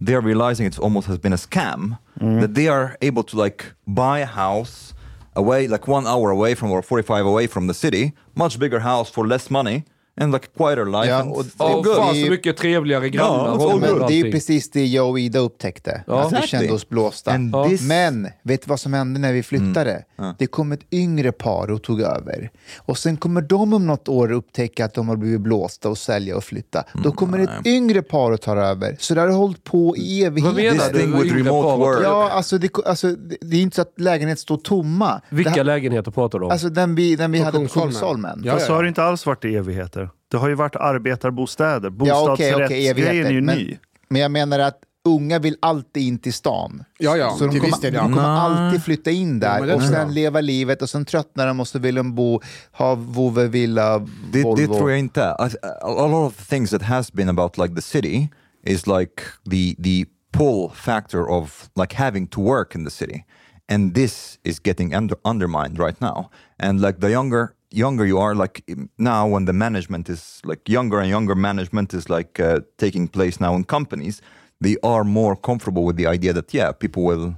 they 0.00 0.14
are 0.14 0.20
realizing 0.20 0.66
it's 0.66 0.78
almost 0.78 1.06
has 1.06 1.18
been 1.18 1.32
a 1.32 1.36
scam 1.36 1.98
mm-hmm. 2.18 2.40
that 2.40 2.54
they 2.54 2.68
are 2.68 2.96
able 3.02 3.22
to 3.24 3.36
like 3.36 3.74
buy 3.86 4.20
a 4.20 4.26
house 4.26 4.94
away 5.36 5.68
like 5.68 5.86
one 5.86 6.06
hour 6.06 6.30
away 6.30 6.54
from 6.54 6.70
or 6.70 6.82
45 6.82 7.26
away 7.26 7.46
from 7.46 7.66
the 7.66 7.74
city, 7.74 8.12
much 8.34 8.58
bigger 8.58 8.80
house 8.80 9.10
for 9.10 9.26
less 9.26 9.50
money 9.50 9.84
and 10.20 10.32
like 10.32 10.46
quieter 10.56 10.84
life. 10.86 11.08
Ja, 11.08 11.16
and 11.20 11.32
och- 11.32 11.44
Ja, 11.58 11.80
good. 11.84 11.96
fan 11.96 12.14
Det 12.14 12.20
är- 12.20 12.24
så 12.24 12.30
mycket 12.30 12.56
trevligare 12.56 13.08
grannar. 13.10 13.46
Ja, 13.46 13.52
och 13.74 13.80
Men 13.80 13.90
och 14.02 14.08
det 14.08 14.14
är 14.14 14.24
ju 14.24 14.32
precis 14.32 14.70
det 14.70 14.86
jag 14.86 15.10
och 15.10 15.20
Ida 15.20 15.38
upptäckte. 15.38 16.04
att 16.06 16.32
vi 16.32 16.46
kände 16.46 16.72
oss 16.72 16.88
blåsta. 16.88 17.30
This- 17.30 17.82
Men 17.88 18.28
vet 18.42 18.62
du 18.62 18.68
vad 18.68 18.80
som 18.80 18.92
hände 18.92 19.20
när 19.20 19.32
vi 19.32 19.42
flyttade? 19.42 20.04
Mm. 20.18 20.34
Det 20.38 20.46
kom 20.46 20.72
ett 20.72 20.80
yngre 20.92 21.32
par 21.32 21.70
och 21.70 21.82
tog 21.82 22.00
över. 22.00 22.50
Och 22.78 22.98
sen 22.98 23.16
kommer 23.16 23.42
de 23.42 23.72
om 23.74 23.86
något 23.86 24.08
år 24.08 24.32
upptäcka 24.32 24.84
att 24.84 24.94
de 24.94 25.08
har 25.08 25.16
blivit 25.16 25.40
blåsta 25.40 25.88
och 25.88 25.98
sälja 25.98 26.36
och 26.36 26.44
flytta. 26.44 26.82
Mm. 26.94 27.02
Då 27.04 27.12
kommer 27.12 27.38
ett 27.38 27.66
yngre 27.66 28.02
par 28.02 28.30
och 28.30 28.40
tar 28.40 28.56
över. 28.56 28.96
Så 28.98 29.14
det 29.14 29.20
har 29.20 29.28
hållit 29.28 29.64
på 29.64 29.96
i 29.96 30.24
Vad 30.24 30.32
menar 30.34 30.50
evigheter. 30.50 30.92
du? 30.92 30.98
with 30.98 31.16
Yngre 31.24 31.38
remote 31.38 31.68
par? 31.68 31.76
work. 31.76 32.00
Ja, 32.04 32.30
alltså 32.30 32.58
det, 32.58 32.70
alltså 32.86 33.08
det 33.40 33.56
är 33.56 33.60
inte 33.60 33.76
så 33.76 33.82
att 33.82 33.92
lägenheter 34.00 34.40
står 34.40 34.56
tomma. 34.56 35.20
Vilka 35.28 35.50
här- 35.50 35.64
lägenheter 35.64 36.10
pratar 36.10 36.38
du 36.38 36.44
om? 36.44 36.50
Alltså 36.50 36.68
den 36.68 36.94
vi, 36.94 37.16
den 37.16 37.32
vi 37.32 37.38
På 37.38 37.44
hade 37.44 37.58
på 37.58 37.66
Kungsholmen. 37.68 38.42
Ja, 38.44 38.58
så 38.58 38.72
har 38.74 38.82
det 38.82 38.88
inte 38.88 39.02
alls 39.02 39.26
varit 39.26 39.44
i 39.44 39.56
evigheter. 39.56 40.09
Det 40.30 40.36
har 40.36 40.48
ju 40.48 40.54
varit 40.54 40.76
arbetarbostäder. 40.76 41.92
Ja, 41.98 42.32
okej, 42.32 42.32
okej, 42.32 42.52
Bostadsrättsgrejen 42.52 43.26
är 43.26 43.30
ju 43.30 43.40
men, 43.40 43.56
ny. 43.58 43.78
men 44.08 44.22
jag 44.22 44.30
menar 44.30 44.58
att 44.58 44.78
unga 45.04 45.38
vill 45.38 45.56
alltid 45.62 46.02
in 46.02 46.18
till 46.18 46.32
stan. 46.34 46.84
Ja, 46.98 47.16
ja, 47.16 47.30
så 47.30 47.46
de 47.46 47.60
kommer, 47.60 47.84
ja. 47.84 47.90
de 47.90 48.12
kommer 48.12 48.22
alltid 48.22 48.82
flytta 48.82 49.10
in 49.10 49.28
Ja, 49.42 49.48
men 49.58 49.60
där 49.60 49.66
det 49.66 49.74
och 49.74 49.82
sen 49.82 49.92
jag. 49.92 50.10
leva 50.12 50.40
livet 50.40 50.82
och 50.82 50.90
sen 50.90 51.04
tröttnar 51.04 51.46
de 51.46 51.60
och 51.60 51.68
så 51.68 51.78
vill 51.78 51.94
de 51.94 52.14
bo, 52.14 52.40
ha 52.72 52.94
vovve 52.94 53.48
villa, 53.48 53.98
Det, 53.98 54.06
det 54.32 54.42
Volvo. 54.42 54.74
tror 54.74 54.90
jag 54.90 54.98
inte. 54.98 55.20
I, 55.20 55.56
a 55.82 56.06
lot 56.08 56.32
of 56.32 56.36
the 56.36 56.44
things 56.44 56.70
that 56.70 56.82
has 56.82 57.12
been 57.12 57.28
about 57.28 57.58
like 57.58 57.74
the 57.74 57.82
city 57.82 58.28
is 58.64 58.86
like 58.86 59.22
the 59.50 59.74
the 59.82 60.04
pull 60.32 60.70
factor 60.74 61.28
of 61.30 61.68
like 61.76 61.96
having 61.96 62.26
to 62.26 62.40
work 62.40 62.74
in 62.74 62.84
the 62.84 62.90
city, 62.90 63.24
and 63.72 63.94
this 63.94 64.38
is 64.44 64.60
getting 64.64 64.94
under, 64.94 65.16
undermined 65.24 65.78
right 65.78 66.00
now. 66.00 66.30
And 66.58 66.80
like 66.80 67.00
the 67.00 67.10
younger 67.10 67.54
younger 67.70 68.06
you 68.06 68.18
are, 68.18 68.34
like 68.34 68.62
now 68.98 69.34
when 69.34 69.46
the 69.46 69.52
management 69.52 70.08
is 70.08 70.40
like 70.44 70.72
younger 70.72 70.98
and 70.98 71.08
younger 71.10 71.34
management 71.34 71.94
is 71.94 72.08
like 72.08 72.40
uh, 72.40 72.60
taking 72.76 73.08
place 73.08 73.40
now 73.40 73.54
in 73.56 73.64
companies, 73.64 74.22
they 74.64 74.76
are 74.82 75.04
more 75.04 75.36
comfortable 75.36 75.84
with 75.84 75.96
the 75.96 76.06
idea 76.14 76.32
that 76.32 76.54
yeah, 76.54 76.72
people 76.72 77.02
will 77.02 77.34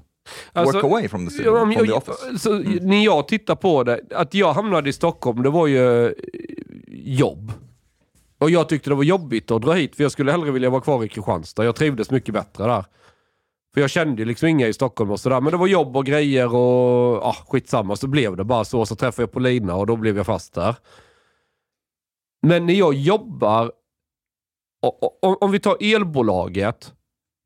Alltså, 0.53 0.77
work 0.77 0.85
away 0.85 1.09
from 1.09 1.25
the 1.25 1.31
city, 1.31 1.45
from 1.45 1.75
the 1.75 1.93
office. 1.93 2.39
Så, 2.39 2.59
När 2.81 3.05
jag 3.05 3.29
tittar 3.29 3.55
på 3.55 3.85
det, 3.85 4.01
att 4.15 4.35
jag 4.35 4.53
hamnade 4.53 4.91
i 4.91 4.93
Stockholm, 4.93 5.43
det 5.43 5.51
var 5.51 5.67
ju 5.67 6.07
eh, 6.07 6.12
jobb. 6.89 7.53
Och 8.39 8.51
jag 8.51 8.69
tyckte 8.69 8.91
det 8.91 8.95
var 8.95 9.03
jobbigt 9.05 9.51
att 9.51 9.62
dra 9.62 9.73
hit, 9.73 9.97
för 9.97 10.03
jag 10.03 10.12
skulle 10.12 10.31
hellre 10.33 10.51
vilja 10.51 10.71
vara 10.71 10.81
kvar 10.81 11.05
i 11.05 11.09
Kristianstad. 11.09 11.65
Jag 11.65 11.77
trivdes 11.77 12.11
mycket 12.11 12.35
bättre 12.35 12.65
där. 12.65 12.85
För 13.75 13.81
jag 13.81 13.91
kände 13.91 14.23
ju 14.23 14.26
liksom 14.26 14.49
inga 14.49 14.69
i 14.69 14.73
Stockholm 14.73 15.11
och 15.11 15.21
sådär. 15.21 15.41
Men 15.41 15.50
det 15.52 15.57
var 15.59 15.67
jobb 15.67 15.97
och 15.97 16.07
grejer 16.07 16.55
och 16.55 17.26
ah, 17.26 17.37
skitsamma. 17.49 17.97
Så 17.97 18.07
blev 18.07 18.37
det 18.37 18.45
bara 18.45 18.64
så. 18.64 18.87
Så 18.87 18.97
träffade 18.97 19.23
jag 19.23 19.33
Polina 19.33 19.75
och 19.76 19.87
då 19.87 19.97
blev 19.97 20.17
jag 20.17 20.26
fast 20.26 20.55
där. 20.55 20.76
Men 22.43 22.67
när 22.67 22.75
jag 22.75 22.95
jobbar, 22.95 23.73
och, 24.83 25.25
och, 25.25 25.43
om- 25.43 25.50
vi 25.52 25.61
tar 25.61 25.76
elbolaget, 25.81 26.93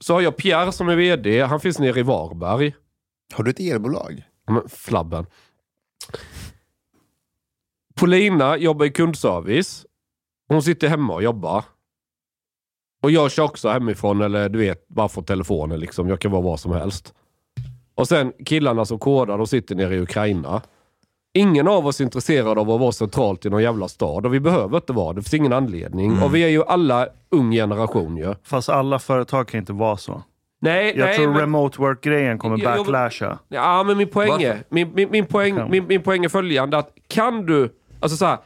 så 0.01 0.15
har 0.15 0.21
jag 0.21 0.37
Pierre 0.37 0.73
som 0.73 0.89
är 0.89 0.97
VD. 0.97 1.41
Han 1.43 1.61
finns 1.61 1.79
nere 1.79 2.01
i 2.01 2.03
Varberg. 2.03 2.75
Har 3.35 3.45
du 3.45 3.51
ett 3.51 3.61
elbolag? 3.61 4.23
Men 4.51 4.69
flabben. 4.69 5.27
Polina 7.95 8.57
jobbar 8.57 8.87
i 8.87 8.91
kundservice. 8.91 9.87
Hon 10.49 10.63
sitter 10.63 10.89
hemma 10.89 11.15
och 11.15 11.23
jobbar. 11.23 11.65
Och 13.07 13.11
jag 13.13 13.31
kör 13.31 13.43
också 13.43 13.69
hemifrån, 13.69 14.21
eller 14.21 14.49
du 14.49 14.59
vet, 14.59 14.89
bara 14.89 15.09
från 15.09 15.25
telefonen 15.25 15.81
liksom. 15.81 16.09
Jag 16.09 16.21
kan 16.21 16.31
vara 16.31 16.43
vad 16.43 16.61
som 16.61 16.73
helst. 16.73 17.15
Och 17.95 18.09
sen 18.09 18.33
killarna 18.45 18.85
som 18.85 18.99
kodar, 18.99 19.39
de 19.39 19.47
sitter 19.47 19.75
nere 19.75 19.95
i 19.95 20.01
Ukraina. 20.01 20.63
Ingen 21.35 21.69
av 21.69 21.87
oss 21.87 22.01
är 22.01 22.05
intresserad 22.05 22.59
av 22.59 22.71
att 22.71 22.81
vara 22.81 22.93
centralt 22.93 23.47
i 23.47 23.51
någon 23.51 23.63
jävla 23.63 23.89
stad 23.89 24.27
och 24.27 24.35
vi 24.35 24.41
behöver 24.41 24.77
inte 24.77 24.93
vara 24.93 25.13
det. 25.13 25.23
Finns 25.23 25.35
ingen 25.35 25.53
anledning. 25.53 26.23
Och 26.23 26.35
vi 26.35 26.45
är 26.45 26.49
ju 26.49 26.65
alla 26.65 27.09
ung 27.31 27.51
generation 27.51 28.17
ju. 28.17 28.35
Fast 28.43 28.69
alla 28.69 28.99
företag 28.99 29.49
kan 29.49 29.59
inte 29.61 29.73
vara 29.73 29.97
så. 29.97 30.23
Nej, 30.61 30.87
Jag 30.97 31.07
nej, 31.07 31.17
tror 31.17 31.29
men- 31.29 31.41
remote 31.41 31.81
work-grejen 31.81 32.39
kommer 32.39 32.59
Jag- 32.59 32.77
backlasha. 32.79 33.39
Ja, 33.49 33.83
men 33.87 33.97
min 33.99 34.09
poäng 34.09 34.29
Varför? 34.31 34.45
är, 34.45 34.63
min, 34.69 34.93
min, 34.95 35.11
min, 35.11 35.27
poäng, 35.27 35.71
min, 35.71 35.87
min 35.87 36.03
poäng 36.03 36.25
är 36.25 36.29
följande. 36.29 36.79
Att 36.79 36.91
kan 37.09 37.47
du, 37.47 37.75
alltså 38.01 38.17
så 38.17 38.25
här, 38.27 38.39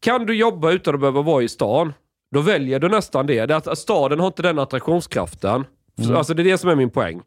kan 0.00 0.26
du 0.26 0.34
jobba 0.36 0.70
utan 0.70 0.94
att 0.94 1.00
behöva 1.00 1.22
vara 1.22 1.42
i 1.42 1.48
stan, 1.48 1.92
då 2.30 2.40
väljer 2.40 2.78
du 2.78 2.88
nästan 2.88 3.26
det. 3.26 3.46
det 3.46 3.56
att, 3.56 3.78
staden 3.78 4.20
har 4.20 4.26
inte 4.26 4.42
den 4.42 4.58
attraktionskraften. 4.58 5.64
Så, 6.06 6.16
Alltså 6.16 6.34
det 6.34 6.42
är 6.42 6.44
det 6.44 6.58
som 6.58 6.70
är 6.70 6.74
min 6.76 6.90
poäng. 6.90 7.22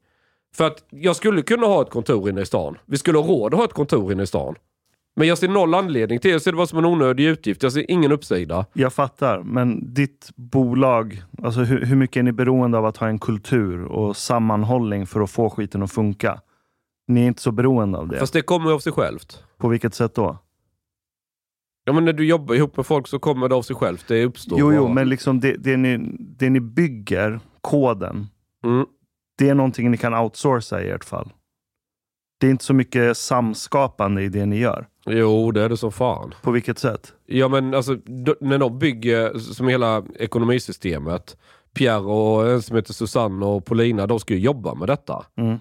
För 0.55 0.67
att 0.67 0.85
jag 0.89 1.15
skulle 1.15 1.41
kunna 1.41 1.67
ha 1.67 1.81
ett 1.81 1.89
kontor 1.89 2.29
inne 2.29 2.41
i 2.41 2.45
stan. 2.45 2.77
Vi 2.85 2.97
skulle 2.97 3.17
ha 3.17 3.27
råd 3.27 3.53
att 3.53 3.59
ha 3.59 3.65
ett 3.65 3.73
kontor 3.73 4.11
inne 4.11 4.23
i 4.23 4.27
stan. 4.27 4.55
Men 5.15 5.27
jag 5.27 5.37
ser 5.37 5.47
noll 5.47 5.73
anledning 5.73 6.19
till 6.19 6.29
det. 6.29 6.33
Jag 6.33 6.41
ser 6.41 6.51
det 6.51 6.55
bara 6.55 6.67
som 6.67 6.79
en 6.79 6.85
onödig 6.85 7.25
utgift. 7.25 7.63
Jag 7.63 7.73
ser 7.73 7.91
ingen 7.91 8.11
uppsida. 8.11 8.65
Jag 8.73 8.93
fattar, 8.93 9.39
men 9.43 9.93
ditt 9.93 10.29
bolag, 10.35 11.23
alltså 11.43 11.59
hur, 11.59 11.85
hur 11.85 11.95
mycket 11.95 12.17
är 12.17 12.23
ni 12.23 12.31
beroende 12.31 12.77
av 12.77 12.85
att 12.85 12.97
ha 12.97 13.07
en 13.07 13.19
kultur 13.19 13.85
och 13.85 14.17
sammanhållning 14.17 15.07
för 15.07 15.21
att 15.21 15.31
få 15.31 15.49
skiten 15.49 15.83
att 15.83 15.91
funka? 15.91 16.41
Ni 17.07 17.23
är 17.23 17.27
inte 17.27 17.41
så 17.41 17.51
beroende 17.51 17.97
av 17.97 18.07
det. 18.07 18.19
Fast 18.19 18.33
det 18.33 18.41
kommer 18.41 18.71
av 18.71 18.79
sig 18.79 18.91
självt. 18.91 19.43
På 19.57 19.67
vilket 19.67 19.93
sätt 19.93 20.15
då? 20.15 20.37
Ja, 21.85 21.93
men 21.93 22.05
när 22.05 22.13
du 22.13 22.25
jobbar 22.25 22.55
ihop 22.55 22.77
med 22.77 22.85
folk 22.85 23.07
så 23.07 23.19
kommer 23.19 23.49
det 23.49 23.55
av 23.55 23.61
sig 23.61 23.75
självt. 23.75 24.05
Det 24.07 24.25
uppstår 24.25 24.59
Jo, 24.59 24.73
jo, 24.73 24.87
men 24.87 25.09
liksom 25.09 25.39
det, 25.39 25.55
det, 25.57 25.77
ni, 25.77 25.97
det 26.19 26.49
ni 26.49 26.59
bygger, 26.59 27.39
koden, 27.61 28.27
Mm. 28.65 28.85
det 29.37 29.49
är 29.49 29.55
någonting 29.55 29.91
ni 29.91 29.97
kan 29.97 30.13
outsourca 30.13 30.81
i 30.81 30.89
ert 30.89 31.03
fall. 31.05 31.29
Det 32.39 32.47
är 32.47 32.51
inte 32.51 32.63
så 32.65 32.73
mycket 32.73 33.17
samskapande 33.17 34.23
i 34.23 34.29
det 34.29 34.45
ni 34.45 34.57
gör. 34.59 34.87
Jo, 35.05 35.51
det 35.51 35.61
är 35.61 35.69
det 35.69 35.77
som 35.77 35.91
fan. 35.91 36.33
På 36.41 36.51
vilket 36.51 36.79
sätt? 36.79 37.13
Ja 37.25 37.47
men 37.47 37.73
alltså, 37.73 37.97
när 38.39 38.57
de 38.57 38.79
bygger 38.79 39.37
som 39.39 39.67
hela 39.67 40.03
ekonomisystemet. 40.19 41.37
Pierre 41.73 41.99
och 41.99 42.51
en 42.51 42.61
som 42.61 42.75
heter 42.75 42.93
Susanne 42.93 43.45
och 43.45 43.65
Paulina, 43.65 44.07
de 44.07 44.19
ska 44.19 44.33
ju 44.33 44.39
jobba 44.39 44.73
med 44.75 44.87
detta. 44.87 45.25
Mm. 45.37 45.59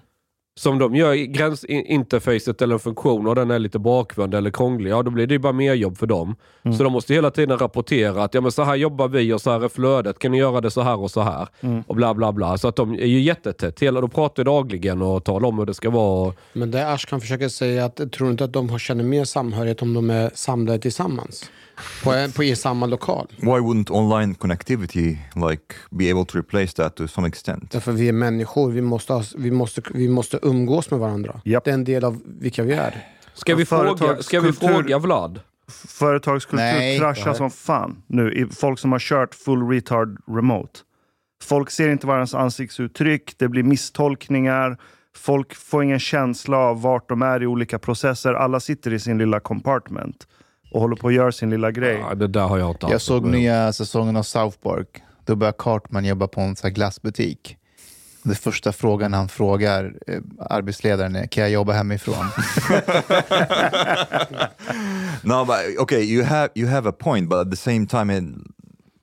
Som 0.55 0.79
de 0.79 0.95
gör 0.95 1.13
gränsinterfacet 1.15 2.61
eller 2.61 2.73
en 2.73 2.79
funktion 2.79 3.27
och 3.27 3.35
den 3.35 3.51
är 3.51 3.59
lite 3.59 3.79
bakvänd 3.79 4.35
eller 4.35 4.49
krånglig, 4.51 4.91
ja 4.91 5.03
då 5.03 5.11
blir 5.11 5.27
det 5.27 5.33
ju 5.33 5.39
bara 5.39 5.53
mer 5.53 5.73
jobb 5.73 5.97
för 5.97 6.07
dem. 6.07 6.35
Mm. 6.63 6.77
Så 6.77 6.83
de 6.83 6.93
måste 6.93 7.13
hela 7.13 7.31
tiden 7.31 7.57
rapportera 7.57 8.23
att 8.23 8.33
ja, 8.33 8.41
men 8.41 8.51
så 8.51 8.63
här 8.63 8.75
jobbar 8.75 9.07
vi 9.07 9.33
och 9.33 9.41
så 9.41 9.51
här 9.51 9.63
är 9.63 9.69
flödet, 9.69 10.19
kan 10.19 10.31
ni 10.31 10.37
göra 10.37 10.61
det 10.61 10.71
så 10.71 10.81
här 10.81 10.99
och 10.99 11.11
så 11.11 11.21
här? 11.21 11.47
Mm. 11.61 11.83
Och 11.87 11.95
bla 11.95 12.13
bla 12.13 12.31
bla. 12.31 12.57
Så 12.57 12.67
att 12.67 12.75
de 12.75 12.93
är 12.93 13.05
ju 13.05 13.19
jättetätt, 13.21 13.79
hela, 13.79 14.01
de 14.01 14.09
pratar 14.09 14.43
dagligen 14.43 15.01
och 15.01 15.23
talar 15.23 15.47
om 15.49 15.59
hur 15.59 15.65
det 15.65 15.73
ska 15.73 15.89
vara. 15.89 16.33
Men 16.53 16.71
det 16.71 16.91
Ashkan 16.93 17.21
försöker 17.21 17.49
säga 17.49 17.85
att 17.85 17.95
tror 18.11 18.25
du 18.25 18.31
inte 18.31 18.43
att 18.43 18.53
de 18.53 18.69
har- 18.69 18.79
känner 18.79 19.03
mer 19.03 19.23
samhörighet 19.23 19.81
om 19.81 19.93
de 19.93 20.09
är 20.09 20.31
samlade 20.33 20.79
tillsammans? 20.79 21.49
På, 22.03 22.27
på 22.35 22.43
i 22.43 22.55
samma 22.55 22.85
lokal. 22.85 23.27
Why 23.37 23.47
wouldn't 23.47 23.91
online 23.91 24.35
connectivity 24.35 25.17
like 25.49 25.75
be 25.89 26.11
able 26.11 26.25
to 26.25 26.37
replace 26.37 26.73
that 26.73 26.95
to 26.95 27.07
some 27.07 27.27
extent? 27.27 27.71
Därför 27.71 27.91
vi 27.91 28.07
är 28.07 28.13
människor, 28.13 28.71
vi 28.71 28.81
måste, 28.81 29.13
ha, 29.13 29.23
vi 29.37 29.51
måste, 29.51 29.81
vi 29.93 30.07
måste 30.07 30.39
umgås 30.41 30.91
med 30.91 30.99
varandra. 30.99 31.41
Japp. 31.45 31.63
Det 31.63 31.71
är 31.71 31.73
en 31.73 31.83
del 31.83 32.03
av 32.03 32.21
vilka 32.25 32.63
vi 32.63 32.73
är. 32.73 33.07
Ska 33.33 33.55
vi, 33.55 33.65
fråga, 33.65 34.21
ska 34.21 34.39
vi 34.39 34.51
Företagskultur- 34.51 34.73
fråga 34.73 34.99
Vlad? 34.99 35.39
Företagskultur 35.87 36.63
Nej. 36.63 36.99
kraschar 36.99 37.33
som 37.33 37.51
fan 37.51 38.03
nu 38.07 38.49
folk 38.51 38.79
som 38.79 38.91
har 38.91 38.99
kört 38.99 39.35
full 39.35 39.69
retard 39.69 40.17
remote. 40.27 40.79
Folk 41.43 41.69
ser 41.69 41.89
inte 41.89 42.07
varandras 42.07 42.33
ansiktsuttryck, 42.33 43.33
det 43.37 43.47
blir 43.47 43.63
misstolkningar, 43.63 44.77
folk 45.15 45.55
får 45.55 45.83
ingen 45.83 45.99
känsla 45.99 46.57
av 46.57 46.81
vart 46.81 47.09
de 47.09 47.21
är 47.21 47.43
i 47.43 47.47
olika 47.47 47.79
processer. 47.79 48.33
Alla 48.33 48.59
sitter 48.59 48.93
i 48.93 48.99
sin 48.99 49.17
lilla 49.17 49.39
compartment 49.39 50.27
och 50.73 50.81
håller 50.81 50.95
på 50.95 51.07
att 51.07 51.13
göra 51.13 51.31
sin 51.31 51.49
lilla 51.49 51.71
grej. 51.71 51.97
Ja, 52.09 52.15
det 52.15 52.27
där 52.27 52.47
har 52.47 52.57
jag 52.57 52.69
inte 52.69 52.87
Jag 52.89 53.01
såg 53.01 53.25
nya 53.25 53.73
säsongen 53.73 54.15
av 54.15 54.23
South 54.23 54.57
Park. 54.57 55.01
Då 55.25 55.35
börjar 55.35 55.53
Cartman 55.57 56.05
jobba 56.05 56.27
på 56.27 56.41
en 56.41 56.55
sån 56.55 56.67
här 56.67 56.75
glassbutik. 56.75 57.57
Det 58.23 58.35
första 58.35 58.71
frågan 58.71 59.13
han 59.13 59.29
frågar 59.29 59.93
eh, 60.07 60.19
arbetsledaren 60.39 61.15
är, 61.15 61.27
kan 61.27 61.43
jag 61.43 61.51
jobba 61.51 61.73
hemifrån? 61.73 62.25
No, 65.25 65.45
but 65.45 65.79
okay, 65.79 66.01
you 66.01 66.23
have 66.23 66.49
you 66.55 66.67
have 66.67 66.89
a 66.89 66.91
point, 66.91 67.29
but 67.29 67.39
at 67.39 67.51
the 67.51 67.55
same 67.57 67.87
time, 67.87 68.09
it, 68.09 68.23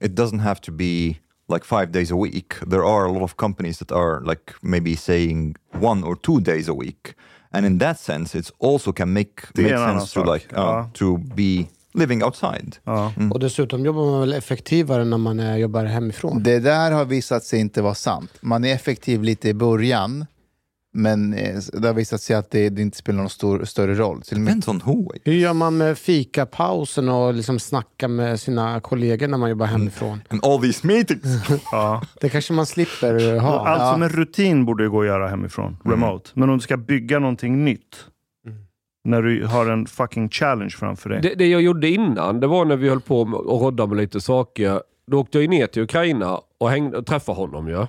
it 0.00 0.14
doesn't 0.14 0.40
have 0.40 0.60
to 0.60 0.72
be 0.72 1.18
like 1.48 1.64
five 1.64 1.86
days 1.86 2.10
a 2.12 2.16
week. 2.16 2.54
There 2.70 2.84
are 2.84 3.06
a 3.06 3.12
lot 3.12 3.22
of 3.22 3.36
companies 3.36 3.78
that 3.78 3.92
are 3.92 4.20
like 4.20 4.52
maybe 4.62 4.96
saying 4.96 5.56
one 5.72 6.04
or 6.04 6.16
two 6.16 6.40
days 6.40 6.68
a 6.68 6.74
week, 6.74 7.14
and 7.52 7.66
in 7.66 7.78
that 7.78 8.00
sense, 8.00 8.38
it's 8.38 8.52
also 8.58 8.92
can 8.92 9.12
make 9.12 9.42
make 9.54 9.68
sense 9.68 10.14
to 10.14 10.32
like 10.32 10.46
uh, 10.52 10.60
ja. 10.60 10.90
to 10.94 11.18
be 11.18 11.66
living 11.94 12.22
outside. 12.24 12.76
Ja. 12.84 13.12
Och 13.32 13.40
dessutom 13.40 13.84
jobbar 13.84 14.10
man 14.10 14.20
väl 14.20 14.32
effektivare 14.32 15.04
när 15.04 15.18
man 15.18 15.40
är, 15.40 15.56
jobbar 15.56 15.84
hemifrån. 15.84 16.42
Det 16.42 16.58
där 16.58 16.90
har 16.90 17.04
visat 17.04 17.44
sig 17.44 17.60
inte 17.60 17.82
vara 17.82 17.94
sant. 17.94 18.30
Man 18.40 18.64
är 18.64 18.74
effektiv 18.74 19.22
lite 19.22 19.48
i 19.48 19.54
början, 19.54 20.26
men 20.92 21.34
eh, 21.34 21.58
det 21.72 21.86
har 21.86 21.94
visat 21.94 22.20
sig 22.20 22.36
att 22.36 22.50
det, 22.50 22.68
det 22.68 22.82
inte 22.82 22.96
spelar 22.98 23.18
någon 23.18 23.30
stor, 23.30 23.64
större 23.64 23.94
roll. 23.94 24.22
Till 24.22 24.40
med. 24.40 24.64
Hur 25.24 25.32
gör 25.32 25.52
man 25.52 25.76
med 25.76 25.98
fikapausen 25.98 27.08
och 27.08 27.34
liksom 27.34 27.58
snacka 27.58 28.08
med 28.08 28.40
sina 28.40 28.80
kollegor 28.80 29.28
när 29.28 29.38
man 29.38 29.50
jobbar 29.50 29.66
hemifrån? 29.66 30.22
And 30.28 30.44
all 30.44 30.60
these 30.60 30.86
meetings. 30.86 31.24
Ja. 31.72 32.02
Det 32.20 32.28
kanske 32.28 32.52
man 32.52 32.66
slipper 32.66 33.38
ha. 33.38 33.68
Allt 33.68 33.94
som 33.94 34.02
är 34.02 34.08
rutin 34.08 34.64
borde 34.64 34.84
ju 34.84 34.90
gå 34.90 35.00
att 35.00 35.06
göra 35.06 35.28
hemifrån, 35.28 35.76
remote. 35.84 36.30
Men 36.34 36.50
om 36.50 36.56
du 36.56 36.62
ska 36.62 36.76
bygga 36.76 37.18
någonting 37.18 37.64
nytt, 37.64 37.96
när 39.04 39.22
du 39.22 39.46
har 39.46 39.66
en 39.66 39.86
fucking 39.86 40.28
challenge 40.28 40.70
framför 40.78 41.10
dig. 41.10 41.20
Det, 41.22 41.34
det 41.34 41.46
jag 41.46 41.62
gjorde 41.62 41.88
innan, 41.88 42.40
det 42.40 42.46
var 42.46 42.64
när 42.64 42.76
vi 42.76 42.88
höll 42.88 43.00
på 43.00 43.20
och 43.20 43.60
rodda 43.60 43.86
med 43.86 43.96
lite 43.96 44.20
saker. 44.20 44.82
Då 45.10 45.20
åkte 45.20 45.38
jag 45.38 45.50
ner 45.50 45.66
till 45.66 45.82
Ukraina 45.82 46.40
och, 46.58 46.70
hängde, 46.70 46.98
och 46.98 47.06
träffade 47.06 47.36
honom 47.36 47.68
ju. 47.68 47.86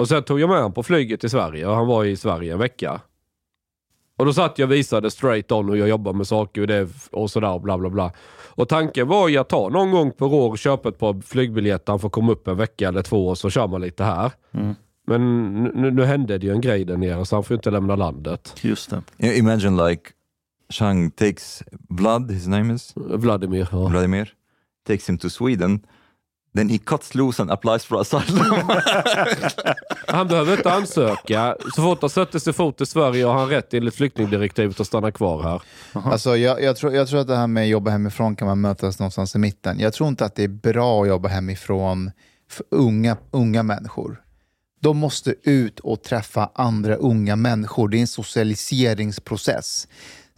Och 0.00 0.08
sen 0.08 0.22
tog 0.22 0.40
jag 0.40 0.48
med 0.48 0.56
honom 0.56 0.72
på 0.72 0.82
flyget 0.82 1.20
till 1.20 1.30
Sverige 1.30 1.66
och 1.66 1.74
han 1.74 1.86
var 1.86 2.04
i 2.04 2.16
Sverige 2.16 2.52
en 2.52 2.58
vecka. 2.58 3.00
Och 4.16 4.26
då 4.26 4.32
satt 4.32 4.58
jag 4.58 4.66
och 4.66 4.72
visade 4.72 5.10
straight 5.10 5.52
on 5.52 5.68
hur 5.68 5.76
jag 5.76 5.88
jobbar 5.88 6.12
med 6.12 6.26
saker 6.26 6.60
och, 6.60 6.66
det 6.66 6.88
och 7.12 7.30
sådär 7.30 7.50
och 7.50 7.60
bla 7.60 7.78
bla 7.78 7.90
bla. 7.90 8.12
Och 8.48 8.68
tanken 8.68 9.08
var 9.08 9.28
ju 9.28 9.36
att 9.36 9.48
ta 9.48 9.68
någon 9.68 9.90
gång 9.90 10.12
per 10.12 10.26
år 10.26 10.50
och 10.50 10.58
köpa 10.58 10.88
ett 10.88 10.98
par 10.98 11.20
flygbiljetter, 11.20 11.92
han 11.92 12.00
får 12.00 12.10
komma 12.10 12.32
upp 12.32 12.48
en 12.48 12.56
vecka 12.56 12.88
eller 12.88 13.02
två 13.02 13.28
och 13.28 13.38
så 13.38 13.50
kör 13.50 13.66
man 13.66 13.80
lite 13.80 14.04
här. 14.04 14.32
Mm. 14.52 14.74
Men 15.06 15.52
nu, 15.62 15.90
nu 15.90 16.04
hände 16.04 16.38
det 16.38 16.46
ju 16.46 16.52
en 16.52 16.60
grej 16.60 16.84
där 16.84 16.96
nere 16.96 17.24
så 17.24 17.36
han 17.36 17.44
får 17.44 17.54
ju 17.54 17.58
inte 17.58 17.70
lämna 17.70 17.96
landet. 17.96 18.54
Just 18.60 18.90
det. 19.18 19.38
Imagine 19.38 19.88
like 19.88 20.02
Chang 20.70 21.10
takes 21.10 21.62
Vlad, 21.88 22.30
his 22.30 22.46
name 22.46 22.74
is 22.74 22.92
Vladimir. 22.96 23.68
Ja. 23.72 23.86
Vladimir, 23.86 24.32
takes 24.86 25.08
him 25.08 25.18
to 25.18 25.30
Sweden. 25.30 25.80
Then 26.54 26.68
he 26.68 26.78
cuts 26.78 27.14
loose 27.14 27.42
and 27.42 27.50
applies 27.50 27.84
for 27.84 28.00
asylum. 28.00 28.44
Han 30.06 30.28
behöver 30.28 30.56
inte 30.56 30.72
ansöka. 30.72 31.56
Så 31.74 31.82
fort 31.82 32.00
han 32.00 32.10
sätter 32.10 32.38
sig 32.38 32.52
fot 32.52 32.80
i 32.80 32.86
Sverige 32.86 33.24
har 33.24 33.34
han 33.34 33.48
rätt 33.48 33.74
enligt 33.74 33.94
flyktingdirektivet 33.94 34.80
att 34.80 34.86
stanna 34.86 35.12
kvar 35.12 35.42
här. 35.42 35.62
Alltså, 35.92 36.36
jag, 36.36 36.62
jag, 36.62 36.76
tror, 36.76 36.94
jag 36.94 37.08
tror 37.08 37.20
att 37.20 37.26
det 37.26 37.36
här 37.36 37.46
med 37.46 37.62
att 37.62 37.68
jobba 37.68 37.90
hemifrån 37.90 38.36
kan 38.36 38.48
man 38.48 38.60
mötas 38.60 38.98
någonstans 38.98 39.34
i 39.34 39.38
mitten. 39.38 39.78
Jag 39.80 39.92
tror 39.92 40.08
inte 40.08 40.24
att 40.24 40.34
det 40.34 40.44
är 40.44 40.48
bra 40.48 41.02
att 41.02 41.08
jobba 41.08 41.28
hemifrån 41.28 42.10
för 42.50 42.66
unga, 42.70 43.16
unga 43.30 43.62
människor. 43.62 44.20
De 44.82 44.96
måste 44.96 45.34
ut 45.42 45.80
och 45.80 46.02
träffa 46.02 46.50
andra 46.54 46.94
unga 46.94 47.36
människor. 47.36 47.88
Det 47.88 47.96
är 47.96 48.00
en 48.00 48.06
socialiseringsprocess. 48.06 49.88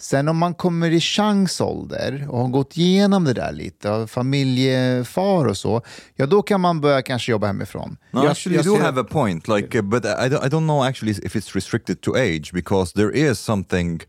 Sen 0.03 0.29
om 0.29 0.39
man 0.39 0.55
kommer 0.55 0.91
i 0.91 1.01
chansålder 1.01 2.27
och 2.31 2.39
har 2.39 2.49
gått 2.49 2.77
igenom 2.77 3.25
det 3.25 3.33
där 3.33 3.53
lite, 3.53 4.07
familjefar 4.07 5.47
och 5.47 5.57
så, 5.57 5.83
ja 6.17 6.27
då 6.27 6.43
kan 6.43 6.61
man 6.61 6.81
börja 6.81 7.03
kanske 7.03 7.33
jobba 7.33 7.47
hemifrån. 7.47 7.97
No, 8.11 8.23
Jag- 8.23 8.31
actually, 8.31 8.57
jag 8.57 8.67
you 8.67 8.79
do 8.79 8.83
have 8.85 9.01
a 9.01 9.05
point. 9.11 9.49
Like, 9.49 9.79
uh, 9.79 9.85
but 9.85 10.05
I 10.05 10.09
don't, 10.09 10.47
I 10.47 10.49
don't 10.49 10.67
know 10.67 10.85
actually 10.85 11.13
if 11.13 11.37
it's 11.37 11.55
restricted 11.55 12.01
to 12.01 12.15
age 12.17 12.51
because 12.53 12.93
there 12.93 13.31
is 13.31 13.39
something 13.39 14.01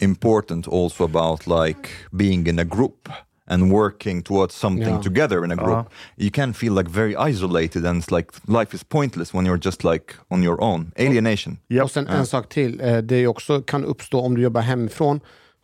important 0.00 0.68
also 0.68 1.04
about 1.04 1.46
like 1.46 1.88
being 2.12 2.46
in 2.48 2.58
a 2.58 2.64
group 2.64 3.08
and 3.50 3.72
working 3.72 4.22
towards 4.22 4.54
something 4.54 4.88
Yeah. 4.88 5.02
together 5.02 5.44
in 5.44 5.50
a 5.52 5.56
group. 5.56 5.86
You 6.16 6.30
can 6.30 6.54
feel 6.54 6.72
like 6.74 6.90
very 6.90 7.14
isolated 7.30 7.84
and 7.86 8.02
it's 8.02 8.16
like 8.16 8.28
life 8.60 8.76
is 8.76 8.84
pointless 8.84 9.34
when 9.34 9.46
you're 9.46 9.60
just 9.64 9.84
like 9.84 10.14
on 10.28 10.42
your 10.42 10.60
own. 10.60 10.92
Alienation. 10.98 11.56
Japp. 11.68 11.84
Och 11.84 11.90
sen 11.90 12.06
en 12.06 12.26
sak 12.26 12.48
till. 12.48 12.80
Eh, 12.80 12.96
Det 12.98 13.16
är 13.16 13.26
också 13.26 13.62
kan 13.62 13.84
uppstå, 13.84 14.20
om 14.20 14.34
du 14.34 14.42
jobbar 14.42 14.60
hemifrån, 14.60 15.20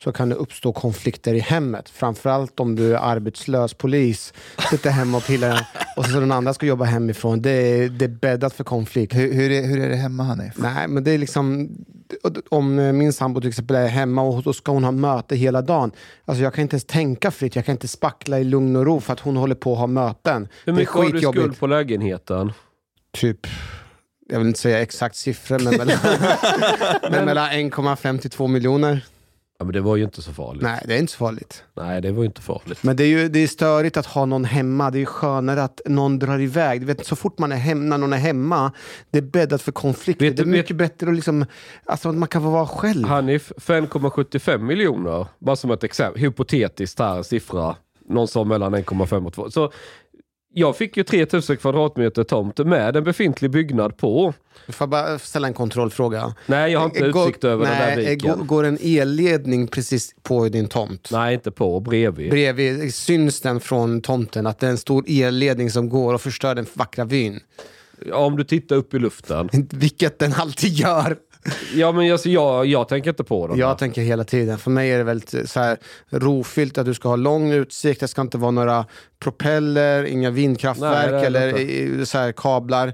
så 0.07 0.13
kan 0.13 0.29
det 0.29 0.35
uppstå 0.35 0.73
konflikter 0.73 1.35
i 1.35 1.39
hemmet. 1.39 1.89
Framförallt 1.89 2.61
om 2.61 2.77
du 2.77 2.95
är 2.95 2.99
arbetslös 2.99 3.75
polis, 3.75 4.33
sitter 4.71 4.91
hemma 4.91 5.17
och 5.17 5.27
pillar 5.27 5.69
och 5.97 6.05
så 6.05 6.21
den 6.21 6.33
andra 6.33 6.55
ska 6.55 6.67
jobba 6.67 6.85
hemifrån. 6.85 7.43
Det 7.43 7.51
är, 7.51 7.89
det 7.89 8.05
är 8.05 8.09
bäddat 8.09 8.53
för 8.53 8.65
konflikt. 8.65 9.15
Hur, 9.15 9.33
hur, 9.33 9.51
är, 9.51 9.67
hur 9.67 9.81
är 9.81 9.89
det 9.89 9.97
hemma 9.97 10.23
Hanif? 10.23 10.55
Nej, 10.57 10.89
men 10.89 11.05
det 11.05 11.11
är 11.11 11.19
liksom... 11.19 11.71
Om 12.49 12.79
eh, 12.79 12.93
min 12.93 13.13
sambo 13.13 13.41
till 13.41 13.49
exempel 13.49 13.77
är 13.77 13.87
hemma 13.87 14.23
och 14.23 14.43
då 14.43 14.53
ska 14.53 14.73
hon 14.73 14.85
ha 14.85 14.91
möte 14.91 15.37
hela 15.37 15.63
dagen. 15.63 15.93
Alltså 16.25 16.43
jag 16.43 16.55
kan 16.55 16.63
inte 16.63 16.75
ens 16.75 16.85
tänka 16.85 17.31
fritt, 17.31 17.57
jag 17.57 17.65
kan 17.65 17.73
inte 17.73 17.89
spackla 17.89 18.41
i 18.41 18.45
lugn 18.45 18.77
och 18.77 18.87
ro 18.87 19.01
för 19.01 19.13
att 19.13 19.21
hon 19.21 19.37
håller 19.37 19.55
på 19.55 19.73
att 19.73 19.79
ha 19.79 19.87
möten. 19.87 20.49
Hur 20.65 20.73
det 20.73 20.77
är 20.77 20.81
mycket 20.81 20.95
har 20.95 21.13
du 21.13 21.21
skuld 21.21 21.59
på 21.59 21.67
lägenheten? 21.67 22.53
Typ, 23.13 23.47
jag 24.29 24.39
vill 24.39 24.49
inte 24.49 24.61
säga 24.61 24.83
exakt 24.83 25.17
siffror, 25.17 25.59
men 25.59 25.77
mellan, 25.77 25.97
men 27.11 27.25
mellan 27.25 27.51
1,5 27.51 28.19
till 28.19 28.31
2 28.31 28.47
miljoner. 28.47 29.05
Ja, 29.59 29.65
men 29.65 29.73
det 29.73 29.81
var 29.81 29.97
ju 29.97 30.05
inte 30.05 30.23
så 30.23 30.33
farligt. 30.33 30.63
Nej, 30.63 30.85
det 30.87 30.95
är 30.95 30.99
inte 30.99 31.13
så 31.13 31.19
farligt. 31.19 31.65
Nej, 31.75 32.01
det 32.01 32.13
var 32.13 32.23
ju 32.23 32.27
inte 32.27 32.43
farligt. 32.43 32.83
Men 32.83 32.97
det 32.97 33.05
är 33.05 33.09
ju 33.09 33.29
det 33.29 33.39
är 33.39 33.47
störigt 33.47 33.97
att 33.97 34.07
ha 34.07 34.27
någon 34.27 34.45
hemma. 34.45 34.91
Det 34.91 34.99
är 34.99 35.01
ju 35.01 35.07
skönare 35.07 35.63
att 35.63 35.81
någon 35.87 36.19
drar 36.19 36.41
iväg. 36.41 36.81
Du 36.81 36.87
vet, 36.87 37.07
så 37.07 37.17
fort 37.17 37.39
man 37.39 37.53
är 37.53 37.57
hemma, 37.57 37.85
när 37.85 37.99
någon 37.99 38.13
är 38.13 38.17
hemma, 38.17 38.73
det 39.11 39.19
är 39.19 39.23
bäddat 39.23 39.63
för 39.63 39.73
konflikter. 39.73 40.27
Vet 40.27 40.37
det 40.37 40.43
är 40.43 40.47
mycket 40.47 40.77
bättre 40.77 41.09
att 41.09 41.15
liksom, 41.15 41.47
alltså, 41.85 42.13
man 42.13 42.29
kan 42.29 42.43
få 42.43 42.51
vara 42.51 42.67
själv. 42.67 43.05
Hanif, 43.07 43.53
5,75 43.57 44.59
miljoner. 44.59 45.27
Bara 45.39 45.57
som 45.57 45.71
ett 45.71 45.85
exempel. 45.85 46.23
Hypotetiskt 46.23 46.99
här, 46.99 47.23
siffra. 47.23 47.77
Någon 48.09 48.29
sa 48.29 48.45
mellan 48.45 48.75
1,5 48.75 49.27
och 49.27 49.33
2. 49.33 49.51
Så 49.51 49.73
jag 50.59 50.77
fick 50.77 50.97
ju 50.97 51.03
3000 51.03 51.57
kvadratmeter 51.57 52.25
tomt 52.25 52.59
med 52.59 52.97
en 52.97 53.05
befintlig 53.05 53.51
byggnad 53.51 53.97
på. 53.97 54.35
Får 54.69 54.75
jag 54.79 54.89
bara 54.89 55.19
ställa 55.19 55.49
en 55.49 55.55
kontrollfråga? 55.55 56.35
Nej, 56.47 56.73
jag 56.73 56.81
har 56.81 56.87
inte 56.87 57.11
Går- 57.11 57.29
utsikt 57.29 57.45
över 57.45 57.65
den 57.67 57.75
där 57.79 57.97
nej, 57.97 58.07
viken. 58.15 58.39
Går, 58.39 58.45
går 58.45 58.65
en 58.65 58.79
elledning 58.83 59.67
precis 59.67 60.15
på 60.23 60.49
din 60.49 60.69
tomt? 60.69 61.09
Nej, 61.13 61.35
inte 61.35 61.51
på. 61.51 61.81
Bredvid. 61.81 62.31
Bredvid, 62.31 62.95
syns 62.95 63.41
den 63.41 63.61
från 63.61 64.01
tomten 64.01 64.47
att 64.47 64.59
det 64.59 64.67
är 64.67 64.71
en 64.71 64.79
stor 64.79 65.05
elledning 65.09 65.71
som 65.71 65.89
går 65.89 66.15
och 66.15 66.21
förstör 66.21 66.55
den 66.55 66.67
vackra 66.73 67.05
vyn? 67.05 67.41
Ja, 68.09 68.17
om 68.17 68.37
du 68.37 68.45
tittar 68.45 68.77
upp 68.77 68.95
i 68.95 68.99
luften. 68.99 69.49
Vilket 69.71 70.19
den 70.19 70.33
alltid 70.33 70.73
gör. 70.73 71.17
Ja, 71.75 71.93
men 71.93 72.13
alltså, 72.13 72.29
jag, 72.29 72.67
jag 72.67 72.89
tänker 72.89 73.11
inte 73.11 73.25
på 73.25 73.47
den. 73.47 73.59
Jag 73.59 73.79
tänker 73.79 74.03
hela 74.03 74.25
tiden, 74.25 74.59
för 74.59 74.71
mig 74.71 74.91
är 74.93 74.99
det 74.99 75.05
väldigt 75.05 75.51
så 75.51 75.61
här 75.61 75.79
rofyllt 76.11 76.79
att 76.79 76.87
du 76.87 76.95
ska 76.95 77.09
ha 77.09 77.17
lång 77.17 77.51
utsikt, 77.53 78.01
det 78.01 78.09
ska 78.09 78.23
inte 78.23 78.39
vara 78.39 78.51
några 78.51 78.87
propeller, 79.19 80.05
inga 80.05 80.29
Nej, 80.31 80.37
vindkraftverk 80.37 81.11
det 81.11 81.17
det 81.21 81.27
eller 81.27 81.49
inte. 81.49 81.63
i- 82.03 82.07
så 82.07 82.19
här 82.19 82.33
kablar. 82.33 82.89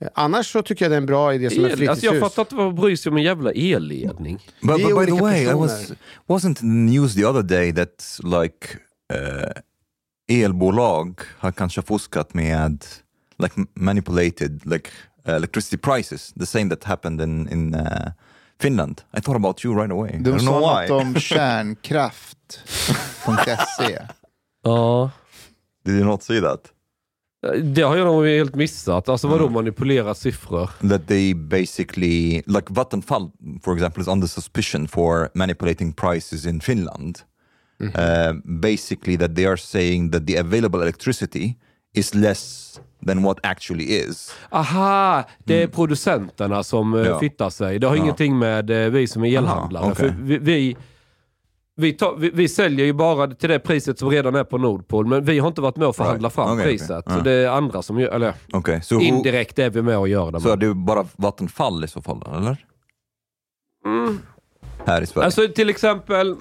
Eh, 0.00 0.08
Annars 0.14 0.52
så 0.52 0.62
tycker 0.62 0.84
jag 0.84 0.92
det 0.92 0.96
är 0.96 1.00
en 1.00 1.06
bra 1.06 1.34
idé 1.34 1.50
som 1.50 1.64
ett 1.64 1.70
fritidshus. 1.70 1.88
alltså 1.88 2.06
jag 2.06 2.20
fattar 2.20 2.42
inte 2.42 2.54
vad 2.54 2.74
bryr 2.74 2.96
sig 2.96 3.10
om 3.10 3.16
en 3.16 3.22
jävla 3.22 3.52
elledning. 3.52 4.38
But, 4.62 4.76
but 4.82 4.98
by 4.98 5.06
the 5.06 5.12
way, 5.22 5.42
I 5.42 5.52
was 5.54 5.92
wasn't 6.26 6.54
the 6.54 6.66
news 6.66 7.14
the 7.14 7.24
other 7.24 7.42
day 7.42 7.72
that 7.74 8.18
like 8.24 8.68
uh, 9.14 10.42
elbolag 10.44 11.20
har 11.38 11.52
kanske 11.52 11.82
fuskat 11.82 12.34
med 12.34 12.84
like 13.38 13.54
manipulated 13.74 14.60
like 14.66 14.90
electricity 15.24 15.76
prices, 15.76 16.32
the 16.40 16.46
same 16.46 16.68
that 16.68 16.84
happened 16.84 17.20
in 17.20 17.48
in 17.48 17.74
uh, 17.74 18.10
Finland. 18.60 19.02
I 19.16 19.20
thought 19.20 19.36
about 19.36 19.64
you 19.64 19.74
right 19.80 19.90
away. 19.92 20.10
I 20.14 20.18
De 20.22 20.30
don't 20.30 20.40
sa 20.40 20.46
know 20.46 20.60
något 20.60 20.88
why. 20.90 20.94
om 20.94 21.14
kärnkraft.se. 22.62 23.98
Ja. 24.64 25.10
Did 25.84 25.94
you 25.96 26.04
not 26.04 26.22
see 26.22 26.40
that? 26.40 26.68
Det 27.64 27.82
har 27.82 27.96
jag 27.96 28.06
nog 28.06 28.26
helt 28.26 28.54
missat. 28.54 29.08
Alltså 29.08 29.28
vadå 29.28 29.42
Mm. 29.44 29.52
manipulera 29.52 30.14
siffror? 30.14 30.70
That 30.88 31.06
they 31.06 31.34
basically, 31.34 32.42
like 32.46 32.66
Vattenfall, 32.72 33.30
for 33.62 33.74
example, 33.74 34.00
is 34.02 34.08
under 34.08 34.26
suspicion 34.26 34.88
for 34.88 35.30
manipulating 35.34 35.92
prices 35.92 36.46
in 36.46 36.60
Finland. 36.60 37.18
Uh, 37.80 38.32
basically, 38.60 39.16
that 39.16 39.34
they 39.34 39.44
are 39.46 39.56
saying 39.56 40.10
that 40.10 40.26
the 40.26 40.38
available 40.40 40.82
electricity 40.82 41.54
is 41.94 42.14
less 42.14 42.80
than 43.06 43.22
what 43.22 43.38
actually 43.42 43.84
is. 43.84 44.34
Aha, 44.50 45.24
det 45.44 45.62
är 45.62 45.66
producenterna 45.66 46.62
som 46.62 46.94
Ja. 46.94 47.04
ja. 47.06 47.18
fittar 47.18 47.50
sig. 47.50 47.78
Det 47.78 47.86
har 47.86 47.96
Ja. 47.96 48.02
ingenting 48.02 48.38
med 48.38 48.70
eh, 48.70 48.90
vi 48.90 49.06
som 49.06 49.24
är 49.24 49.38
elhandlare. 49.38 49.84
Aha. 49.84 49.94
För 49.94 50.14
vi, 50.22 50.38
vi, 50.38 50.76
vi, 51.76 51.92
tar, 51.92 52.16
vi, 52.16 52.30
vi 52.34 52.48
säljer 52.48 52.86
ju 52.86 52.92
bara 52.92 53.26
till 53.34 53.48
det 53.48 53.58
priset 53.58 53.98
som 53.98 54.10
redan 54.10 54.34
är 54.34 54.44
på 54.44 54.58
Nordpol, 54.58 55.06
men 55.06 55.24
vi 55.24 55.38
har 55.38 55.48
inte 55.48 55.60
varit 55.60 55.76
med 55.76 55.88
och 55.88 55.96
förhandla 55.96 56.28
Right. 56.28 56.34
fram 56.34 56.52
okej. 56.52 56.64
priset. 56.64 57.02
Ja. 57.06 57.12
Så 57.16 57.20
det 57.20 57.32
är 57.32 57.48
andra 57.48 57.82
som 57.82 58.00
gör, 58.00 58.08
eller 58.10 58.34
Okay, 58.52 58.80
so 58.82 59.00
indirekt 59.00 59.58
är 59.58 59.70
vi 59.70 59.82
med 59.82 59.98
och 59.98 60.08
gör 60.08 60.30
det. 60.32 60.40
så 60.40 60.48
är 60.48 60.56
det 60.56 60.74
bara 60.74 61.06
Vattenfall 61.16 61.84
i 61.84 61.88
så 61.88 62.02
fall, 62.02 62.22
eller? 62.36 62.56
Här 64.86 65.02
i 65.02 65.06
Sverige? 65.06 65.24
Alltså 65.24 65.48
till 65.48 65.70
exempel, 65.70 66.36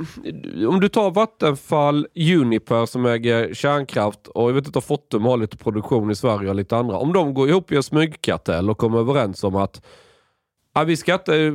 om 0.70 0.80
du 0.80 0.90
tar 0.90 1.12
Vattenfall, 1.12 2.08
Uniper 2.16 2.86
som 2.86 3.06
äger 3.06 3.54
kärnkraft 3.54 4.28
och 4.28 4.50
jag 4.50 4.54
vet 4.54 4.66
inte 4.66 4.78
om 4.80 4.84
Fortum 4.84 5.24
har 5.26 5.38
lite 5.38 5.58
produktion 5.58 6.12
i 6.12 6.16
Sverige 6.16 6.50
och 6.50 6.56
lite 6.56 6.78
andra. 6.78 6.98
Om 6.98 7.14
de 7.14 7.34
går 7.34 7.50
ihop 7.50 7.72
i 7.72 7.76
en 7.76 7.84
smygkartell 7.84 8.70
och 8.70 8.78
kommer 8.78 9.00
överens 9.00 9.44
om 9.44 9.56
att 9.56 9.82
ja, 10.76 10.84
vi 10.84 10.98
ska 10.98 11.14
inte 11.14 11.38
eh, 11.38 11.54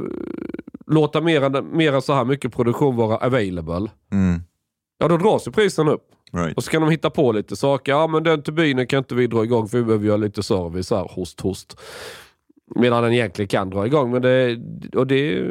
låta 0.87 1.21
mer 1.21 1.43
än, 1.43 1.77
mer 1.77 1.93
än 1.93 2.03
så 2.03 2.13
här 2.15 2.25
mycket 2.25 2.53
produktion 2.55 2.97
vara 2.97 3.17
available. 3.17 3.91
mm, 4.13 4.41
Ja, 4.99 5.09
då 5.09 5.17
dras 5.17 5.47
ju 5.49 5.53
priserna 5.53 5.91
upp. 5.91 6.09
right. 6.33 6.57
Och 6.57 6.65
så 6.65 6.71
kan 6.71 6.83
de 6.83 6.91
hitta 6.91 7.11
på 7.11 7.33
lite 7.33 7.57
saker. 7.57 7.93
Ja, 7.93 8.07
men 8.07 8.23
den 8.23 8.43
turbinen 8.43 8.87
kan 8.87 8.99
inte 8.99 9.15
vi 9.15 9.27
dra 9.27 9.45
igång 9.45 9.69
för 9.69 9.79
vi 9.79 9.85
behöver 9.85 10.07
göra 10.07 10.17
lite 10.17 10.43
service 10.43 10.91
här. 10.91 11.09
Host, 11.15 11.41
host. 11.41 11.81
Medan 12.75 13.03
den 13.03 13.13
egentligen 13.13 13.49
kan 13.49 13.71
dra 13.71 13.87
igång. 13.87 14.11
Men 14.11 14.23
det, 14.23 14.59
och 14.97 15.07
det, 15.07 15.45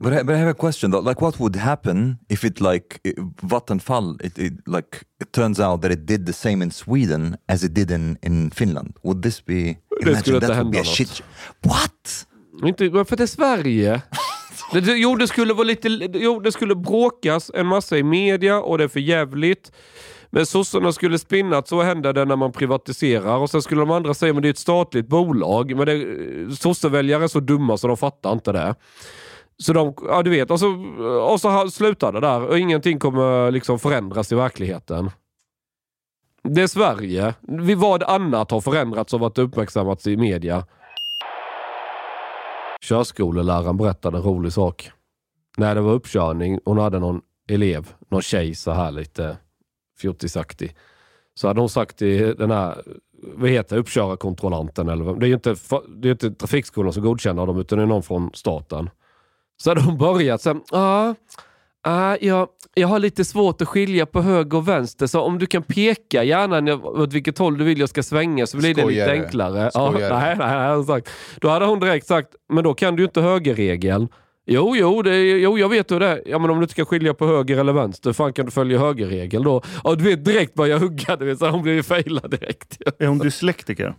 But 0.00 0.12
I, 0.12 0.22
but 0.22 0.34
I 0.34 0.38
have 0.38 0.50
a 0.50 0.54
question 0.54 0.90
though. 0.90 1.00
Like, 1.00 1.20
what 1.20 1.40
would 1.40 1.56
happen 1.56 2.18
if 2.28 2.44
it 2.44 2.60
like 2.60 3.00
Vattenfall? 3.42 4.24
It, 4.24 4.38
it 4.38 4.52
like 4.66 5.02
it 5.20 5.32
turns 5.32 5.60
out 5.60 5.82
that 5.82 5.90
it 5.90 6.06
did 6.06 6.26
the 6.26 6.32
same 6.32 6.62
in 6.62 6.70
Sweden 6.70 7.36
as 7.48 7.64
it 7.64 7.74
did 7.74 7.90
in 7.90 8.18
in 8.22 8.50
Finland. 8.50 8.96
Would 9.02 9.22
this 9.22 9.44
be? 9.44 9.76
skulle 10.00 10.36
inte 10.36 10.54
hända 10.54 10.78
a 10.78 10.82
något. 10.82 10.86
shit. 10.86 11.22
What? 11.62 12.26
Inte, 12.64 13.04
för 13.04 13.16
det 13.16 13.22
är 13.22 13.26
Sverige. 13.26 14.02
Det, 14.72 14.80
det, 14.80 14.92
jo, 14.92 15.16
det 15.16 15.28
skulle 15.28 15.54
vara 15.54 15.64
lite, 15.64 15.88
jo, 16.14 16.40
det 16.40 16.52
skulle 16.52 16.74
bråkas 16.74 17.50
en 17.54 17.66
massa 17.66 17.98
i 17.98 18.02
media 18.02 18.60
och 18.60 18.78
det 18.78 18.84
är 18.84 18.88
för 18.88 19.00
jävligt. 19.00 19.72
Men 20.30 20.46
sossarna 20.46 20.92
skulle 20.92 21.18
spinna 21.18 21.58
att 21.58 21.68
så 21.68 21.82
händer 21.82 22.12
det 22.12 22.24
när 22.24 22.36
man 22.36 22.52
privatiserar 22.52 23.36
och 23.36 23.50
sen 23.50 23.62
skulle 23.62 23.80
de 23.80 23.90
andra 23.90 24.14
säga 24.14 24.36
att 24.36 24.42
det 24.42 24.48
är 24.48 24.50
ett 24.50 24.58
statligt 24.58 25.08
bolag. 25.08 25.76
Men 25.76 25.86
det, 25.86 26.56
sosseväljare 26.56 27.24
är 27.24 27.28
så 27.28 27.40
dumma 27.40 27.76
så 27.76 27.88
de 27.88 27.96
fattar 27.96 28.32
inte 28.32 28.52
det. 28.52 28.74
Så 29.62 29.72
de, 29.72 29.94
ja 30.02 30.22
du 30.22 30.30
vet, 30.30 30.50
och 30.50 30.60
så, 30.60 30.68
och 31.32 31.40
så 31.40 31.70
slutar 31.70 32.12
det 32.12 32.20
där 32.20 32.42
och 32.46 32.58
ingenting 32.58 32.98
kommer 32.98 33.50
liksom 33.50 33.78
förändras 33.78 34.32
i 34.32 34.34
verkligheten. 34.34 35.10
Det 36.42 36.62
är 36.62 36.66
Sverige. 36.66 37.34
Vi 37.40 37.74
vad 37.74 38.02
annat 38.02 38.50
har 38.50 38.60
förändrats 38.60 39.14
och 39.14 39.20
varit 39.20 39.38
uppmärksammats 39.38 40.06
i 40.06 40.16
media. 40.16 40.66
Körskoleläraren 42.80 43.76
berättade 43.76 44.16
en 44.16 44.22
rolig 44.22 44.52
sak. 44.52 44.90
När 45.56 45.74
det 45.74 45.80
var 45.80 45.92
uppkörning, 45.92 46.60
hon 46.64 46.78
hade 46.78 46.98
någon 46.98 47.20
elev, 47.48 47.94
någon 48.10 48.22
tjej 48.22 48.54
så 48.54 48.70
här 48.72 48.90
lite 48.90 49.36
fjortisaktig. 50.00 50.76
Så 51.34 51.48
hade 51.48 51.60
hon 51.60 51.68
sagt 51.68 51.96
till 51.98 52.34
den 52.36 52.50
här, 52.50 52.82
vad 53.22 53.50
heter 53.50 53.76
det, 53.76 53.80
uppkörarkontrollanten 53.80 54.88
eller 54.88 55.04
vad- 55.04 55.20
det 55.20 55.26
är 55.26 55.28
ju 55.28 55.34
inte, 55.34 55.54
det 55.96 56.08
är 56.08 56.12
inte 56.12 56.30
trafikskolan 56.30 56.92
som 56.92 57.02
godkänner 57.02 57.46
dem 57.46 57.58
utan 57.58 57.78
det 57.78 57.82
är 57.84 57.86
någon 57.86 58.02
från 58.02 58.30
staten. 58.34 58.90
Så 59.62 59.70
hade 59.70 59.80
hon 59.80 59.98
börjat 59.98 60.42
sen, 60.42 60.60
ja, 60.70 61.14
ah, 61.82 62.16
jag, 62.20 62.48
jag 62.74 62.88
har 62.88 62.98
lite 62.98 63.24
svårt 63.24 63.62
att 63.62 63.68
skilja 63.68 64.06
på 64.06 64.20
höger 64.22 64.58
och 64.58 64.68
vänster 64.68 65.06
så 65.06 65.20
om 65.20 65.38
du 65.38 65.46
kan 65.46 65.62
peka 65.62 66.24
gärna 66.24 66.60
när- 66.60 66.86
åt 67.00 67.12
vilket 67.12 67.38
håll 67.38 67.58
du 67.58 67.64
vill 67.64 67.80
jag 67.80 67.88
ska 67.88 68.02
svänga 68.02 68.46
så 68.46 68.56
blir 68.56 68.74
det 68.74 68.80
Skojare. 68.82 69.12
lite 69.14 69.24
enklare. 69.26 69.70
Skojare. 69.70 70.02
Ja, 70.02 70.18
nej, 70.18 70.36
nej, 70.38 70.76
nej, 70.76 70.84
sagt. 70.86 71.10
Då 71.40 71.48
hade 71.48 71.64
hon 71.66 71.80
direkt 71.80 72.06
sagt, 72.06 72.28
men 72.52 72.64
då 72.64 72.74
kan 72.74 72.96
du 72.96 73.02
ju 73.02 73.06
inte 73.06 73.20
högerregeln. 73.20 74.08
Jo, 74.50 74.76
jo, 74.76 75.02
det, 75.02 75.14
är- 75.16 75.36
jo, 75.36 75.58
jag 75.58 75.68
vet 75.68 75.90
hur 75.90 76.00
det 76.00 76.06
är. 76.06 76.22
Ja, 76.26 76.38
men 76.38 76.50
om 76.50 76.56
du 76.58 76.62
inte 76.62 76.74
kan 76.74 76.86
skilja 76.86 77.14
på 77.14 77.26
höger 77.26 77.58
eller 77.58 77.72
vänster, 77.72 78.12
fan 78.12 78.32
kan 78.32 78.44
du 78.44 78.50
följa 78.50 78.78
högerregeln 78.78 79.44
då? 79.44 79.62
Ja, 79.84 79.94
du 79.94 80.04
vet 80.04 80.24
direkt 80.24 80.54
börja 80.54 80.78
hugga, 80.78 81.16
du 81.16 81.24
vet, 81.24 81.38
så 81.38 81.48
hon 81.48 81.62
blir 81.62 81.72
ju 81.74 81.82
failad 81.82 82.30
direkt. 82.30 82.76
Är 82.98 83.06
hon 83.06 83.18
dyslektiker? 83.18 83.94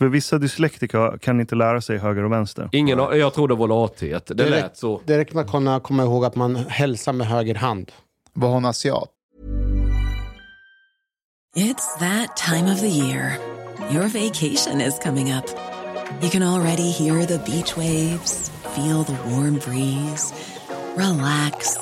För 0.00 0.08
vissa 0.08 0.38
dyslektiker 0.38 1.18
kan 1.18 1.40
inte 1.40 1.54
lära 1.54 1.80
sig 1.80 1.98
höger 1.98 2.24
och 2.24 2.32
vänster. 2.32 2.68
Ingen, 2.72 2.98
jag 2.98 3.34
tror 3.34 3.48
det 3.48 3.54
var 3.54 3.68
lathet. 3.68 4.26
Det, 4.26 4.34
Det 4.34 4.48
lät 4.50 4.64
räck- 4.64 4.70
så. 4.74 5.00
Det 5.04 5.18
räcker 5.18 5.34
med 5.34 5.44
att 5.44 5.50
kunna 5.50 5.80
komma 5.80 6.02
ihåg 6.02 6.24
att 6.24 6.36
man 6.36 6.56
hälsar 6.56 7.12
med 7.12 7.26
höger 7.26 7.54
hand. 7.54 7.92
Var 8.32 8.48
hon 8.48 8.64
asiat? 8.64 9.08
It's 11.56 11.98
that 11.98 12.36
time 12.36 12.72
of 12.72 12.80
the 12.80 12.88
year. 12.88 13.32
Your 13.92 14.02
vacation 14.08 14.80
is 14.80 14.98
coming 15.02 15.32
up. 15.32 15.44
You 16.22 16.30
can 16.30 16.42
already 16.42 16.90
hear 16.90 17.26
the 17.26 17.38
beach 17.38 17.76
waves, 17.76 18.50
feel 18.74 19.04
the 19.04 19.16
warm 19.30 19.54
breeze, 19.54 20.34
relax, 20.96 21.76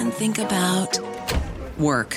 and 0.00 0.12
think 0.14 0.38
about 0.38 1.00
work. 1.76 2.16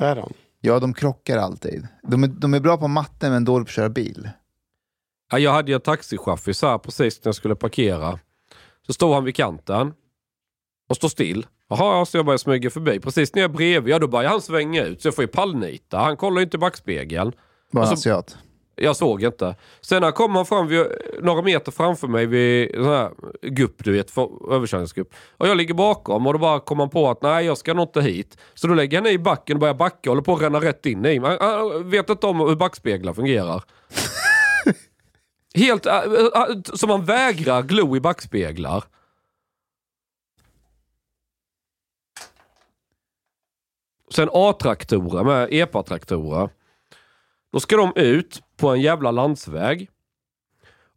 Är 0.00 0.16
de? 0.16 0.32
Ja, 0.60 0.78
de 0.80 0.94
krockar 0.94 1.38
alltid. 1.38 1.86
De 2.02 2.24
är, 2.24 2.28
de 2.28 2.54
är 2.54 2.60
bra 2.60 2.76
på 2.76 2.88
matte 2.88 3.30
men 3.30 3.44
dåliga 3.44 3.64
på 3.64 3.68
att 3.68 3.72
köra 3.74 3.88
bil. 3.88 4.30
Ja, 5.30 5.38
jag 5.38 5.52
hade 5.52 5.70
ju 5.70 5.74
en 5.74 5.80
taxichaffis 5.80 6.62
här 6.62 6.78
precis 6.78 7.24
när 7.24 7.28
jag 7.28 7.34
skulle 7.34 7.54
parkera. 7.54 8.18
Så 8.86 8.92
stod 8.92 9.14
han 9.14 9.24
vid 9.24 9.36
kanten 9.36 9.92
och 10.88 10.96
står 10.96 11.08
still. 11.08 11.46
Jaha, 11.68 11.98
ja, 11.98 12.06
så 12.06 12.16
jag 12.16 12.26
börjar 12.26 12.38
smyga 12.38 12.70
förbi. 12.70 13.00
Precis 13.00 13.34
när 13.34 13.42
jag 13.42 13.50
är 13.50 13.54
bredvid, 13.54 13.94
ja 13.94 13.98
då 13.98 14.08
börjar 14.08 14.30
han 14.30 14.40
svänga 14.40 14.84
ut. 14.84 15.02
Så 15.02 15.08
jag 15.08 15.14
får 15.14 15.24
ju 15.24 15.28
pallnita. 15.28 15.98
Han 15.98 16.16
kollar 16.16 16.36
ju 16.40 16.44
inte 16.44 16.56
i 16.56 16.58
backspegeln. 16.60 17.32
En 17.72 17.78
Alltså- 17.78 17.94
asiat. 17.94 18.38
Jag 18.78 18.96
såg 18.96 19.22
inte. 19.22 19.54
Sen 19.80 20.02
när 20.02 20.10
kom 20.10 20.34
han 20.34 20.46
fram 20.46 20.66
vid, 20.68 20.86
några 21.22 21.42
meter 21.42 21.72
framför 21.72 22.08
mig 22.08 22.26
vid 22.26 22.74
sån 22.74 22.84
här 22.84 23.10
gupp, 23.42 23.84
du 23.84 23.92
vet, 23.92 24.18
överkörningsgupp. 24.50 25.14
Och 25.36 25.48
jag 25.48 25.56
ligger 25.56 25.74
bakom 25.74 26.26
och 26.26 26.32
då 26.32 26.38
bara 26.38 26.60
kom 26.60 26.80
han 26.80 26.90
på 26.90 27.10
att 27.10 27.22
nej, 27.22 27.46
jag 27.46 27.58
ska 27.58 27.74
nog 27.74 27.84
inte 27.84 28.00
hit. 28.00 28.38
Så 28.54 28.66
då 28.66 28.74
lägger 28.74 28.98
han 28.98 29.06
i 29.06 29.18
backen 29.18 29.56
och 29.56 29.60
börjar 29.60 29.74
backa 29.74 30.10
och 30.10 30.16
håller 30.16 30.22
på 30.22 30.34
att 30.34 30.42
ränna 30.42 30.60
rätt 30.60 30.86
in 30.86 31.06
i 31.06 31.20
mig. 31.20 31.38
Han 31.40 31.90
vet 31.90 32.10
inte 32.10 32.26
om 32.26 32.40
hur 32.40 32.56
backspeglar 32.56 33.12
fungerar. 33.12 33.62
Helt 35.54 35.86
äh, 35.86 35.94
äh, 35.94 36.02
äh, 36.02 36.62
som 36.74 36.88
man 36.88 37.04
vägrar 37.04 37.62
glo 37.62 37.96
i 37.96 38.00
backspeglar. 38.00 38.84
Sen 44.10 44.28
A-traktorer 44.32 45.24
med 45.24 45.48
EPA-traktorer. 45.52 46.48
Då 47.52 47.60
ska 47.60 47.76
de 47.76 47.92
ut 47.96 48.42
på 48.56 48.68
en 48.68 48.80
jävla 48.80 49.10
landsväg. 49.10 49.88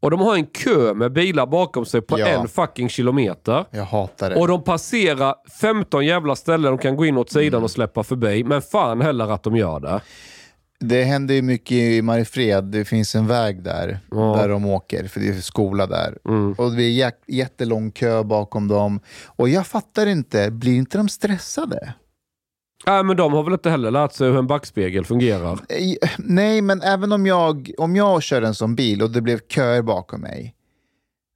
Och 0.01 0.11
de 0.11 0.19
har 0.19 0.35
en 0.35 0.45
kö 0.45 0.93
med 0.93 1.11
bilar 1.13 1.45
bakom 1.47 1.85
sig 1.85 2.01
på 2.01 2.19
Ja. 2.19 2.27
en 2.27 2.47
fucking 2.47 2.89
kilometer. 2.89 3.65
Jag 3.71 3.83
hatar 3.85 4.29
det. 4.29 4.35
Och 4.35 4.47
de 4.47 4.63
passerar 4.63 5.35
15 5.61 6.05
jävla 6.05 6.35
ställen 6.35 6.71
de 6.71 6.77
kan 6.77 6.95
gå 6.95 7.05
in 7.05 7.17
åt 7.17 7.31
sidan 7.31 7.63
och 7.63 7.71
släppa 7.71 8.03
förbi. 8.03 8.43
Men 8.43 8.61
fan 8.61 9.01
heller 9.01 9.31
att 9.31 9.43
de 9.43 9.55
gör 9.55 9.79
det. 9.79 10.01
Det 10.79 11.03
händer 11.03 11.35
ju 11.35 11.41
mycket 11.41 11.71
i 11.71 12.01
Mariefred. 12.01 12.63
Det 12.63 12.85
finns 12.85 13.15
en 13.15 13.27
väg 13.27 13.63
där, 13.63 13.99
Ja. 14.11 14.35
där 14.41 14.49
de 14.49 14.65
åker, 14.65 15.07
för 15.07 15.19
det 15.19 15.27
är 15.27 15.33
skola 15.41 15.87
där. 15.87 16.17
Mm. 16.27 16.53
Och 16.53 16.71
det 16.71 16.83
är 16.83 16.89
jä- 17.09 17.23
jättelång 17.27 17.91
kö 17.91 18.23
bakom 18.23 18.67
dem. 18.67 18.99
Och 19.25 19.49
jag 19.49 19.67
fattar 19.67 20.07
inte, 20.07 20.51
blir 20.51 20.75
inte 20.75 20.97
de 20.97 21.09
stressade? 21.09 21.93
Nej 22.87 23.03
men 23.03 23.17
de 23.17 23.33
har 23.33 23.43
väl 23.43 23.53
inte 23.53 23.69
heller 23.69 23.91
lärt 23.91 24.13
sig 24.13 24.29
hur 24.29 24.37
en 24.37 24.47
backspegel 24.47 25.05
fungerar. 25.05 25.51
Eh, 25.51 26.09
Nej, 26.17 26.61
men 26.61 26.81
även 26.81 27.11
om 27.11 27.25
jag, 27.25 27.71
om 27.77 27.95
jag 27.95 28.23
kör 28.23 28.41
en 28.41 28.55
sån 28.55 28.75
bil 28.75 29.01
och 29.01 29.11
det 29.11 29.21
blev 29.21 29.39
köer 29.47 29.81
bakom 29.81 30.21
mig. 30.21 30.55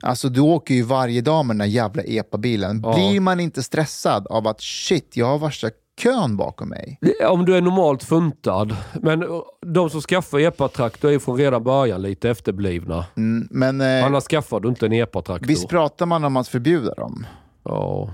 Alltså 0.03 0.29
du 0.29 0.41
åker 0.41 0.73
ju 0.73 0.83
varje 0.83 1.21
dag 1.21 1.45
med 1.45 1.55
den 1.55 1.61
här 1.61 1.67
jävla 1.67 2.03
epa-bilen. 2.03 2.81
Ja. 2.83 2.93
Blir 2.93 3.19
man 3.19 3.39
inte 3.39 3.63
stressad 3.63 4.27
av 4.27 4.47
att 4.47 4.61
shit, 4.61 5.17
jag 5.17 5.25
har 5.25 5.39
värsta 5.39 5.69
kön 6.01 6.37
bakom 6.37 6.69
mig? 6.69 6.99
Om 7.27 7.45
du 7.45 7.55
är 7.55 7.61
normalt 7.61 8.03
funtad. 8.03 8.75
Men 9.01 9.23
uh, 9.23 9.41
de 9.61 9.89
som 9.89 10.01
skaffar 10.01 10.39
epa-traktor 10.39 11.07
är 11.07 11.11
ju 11.11 11.19
från 11.19 11.37
redan 11.37 11.63
början 11.63 12.01
lite 12.01 12.29
efterblivna. 12.29 13.05
Mm, 13.17 13.47
men 13.51 13.81
eh, 13.81 14.05
Annars 14.05 14.23
skaffar 14.23 14.59
du 14.59 14.69
inte 14.69 14.85
en 14.85 14.93
epa-traktor. 14.93 15.47
visst 15.47 15.69
pratar 15.69 16.05
man 16.05 16.23
om 16.23 16.37
att 16.37 16.47
förbjuda 16.47 16.93
dem? 16.93 17.25
Ja. 17.63 18.09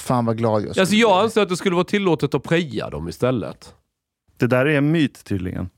Fan 0.00 0.24
vad 0.24 0.38
glad 0.38 0.62
jag 0.62 0.70
skulle 0.70 0.82
Alltså 0.82 0.94
jag 0.94 1.24
anser 1.24 1.42
att 1.42 1.48
det 1.48 1.56
skulle 1.56 1.74
vara 1.74 1.84
tillåtet 1.84 2.34
att 2.34 2.42
preja 2.42 2.90
dem 2.90 3.08
istället. 3.08 3.74
Det 4.36 4.46
där 4.46 4.66
är 4.66 4.78
en 4.78 4.92
myt 4.92 5.24
tydligen. 5.24 5.68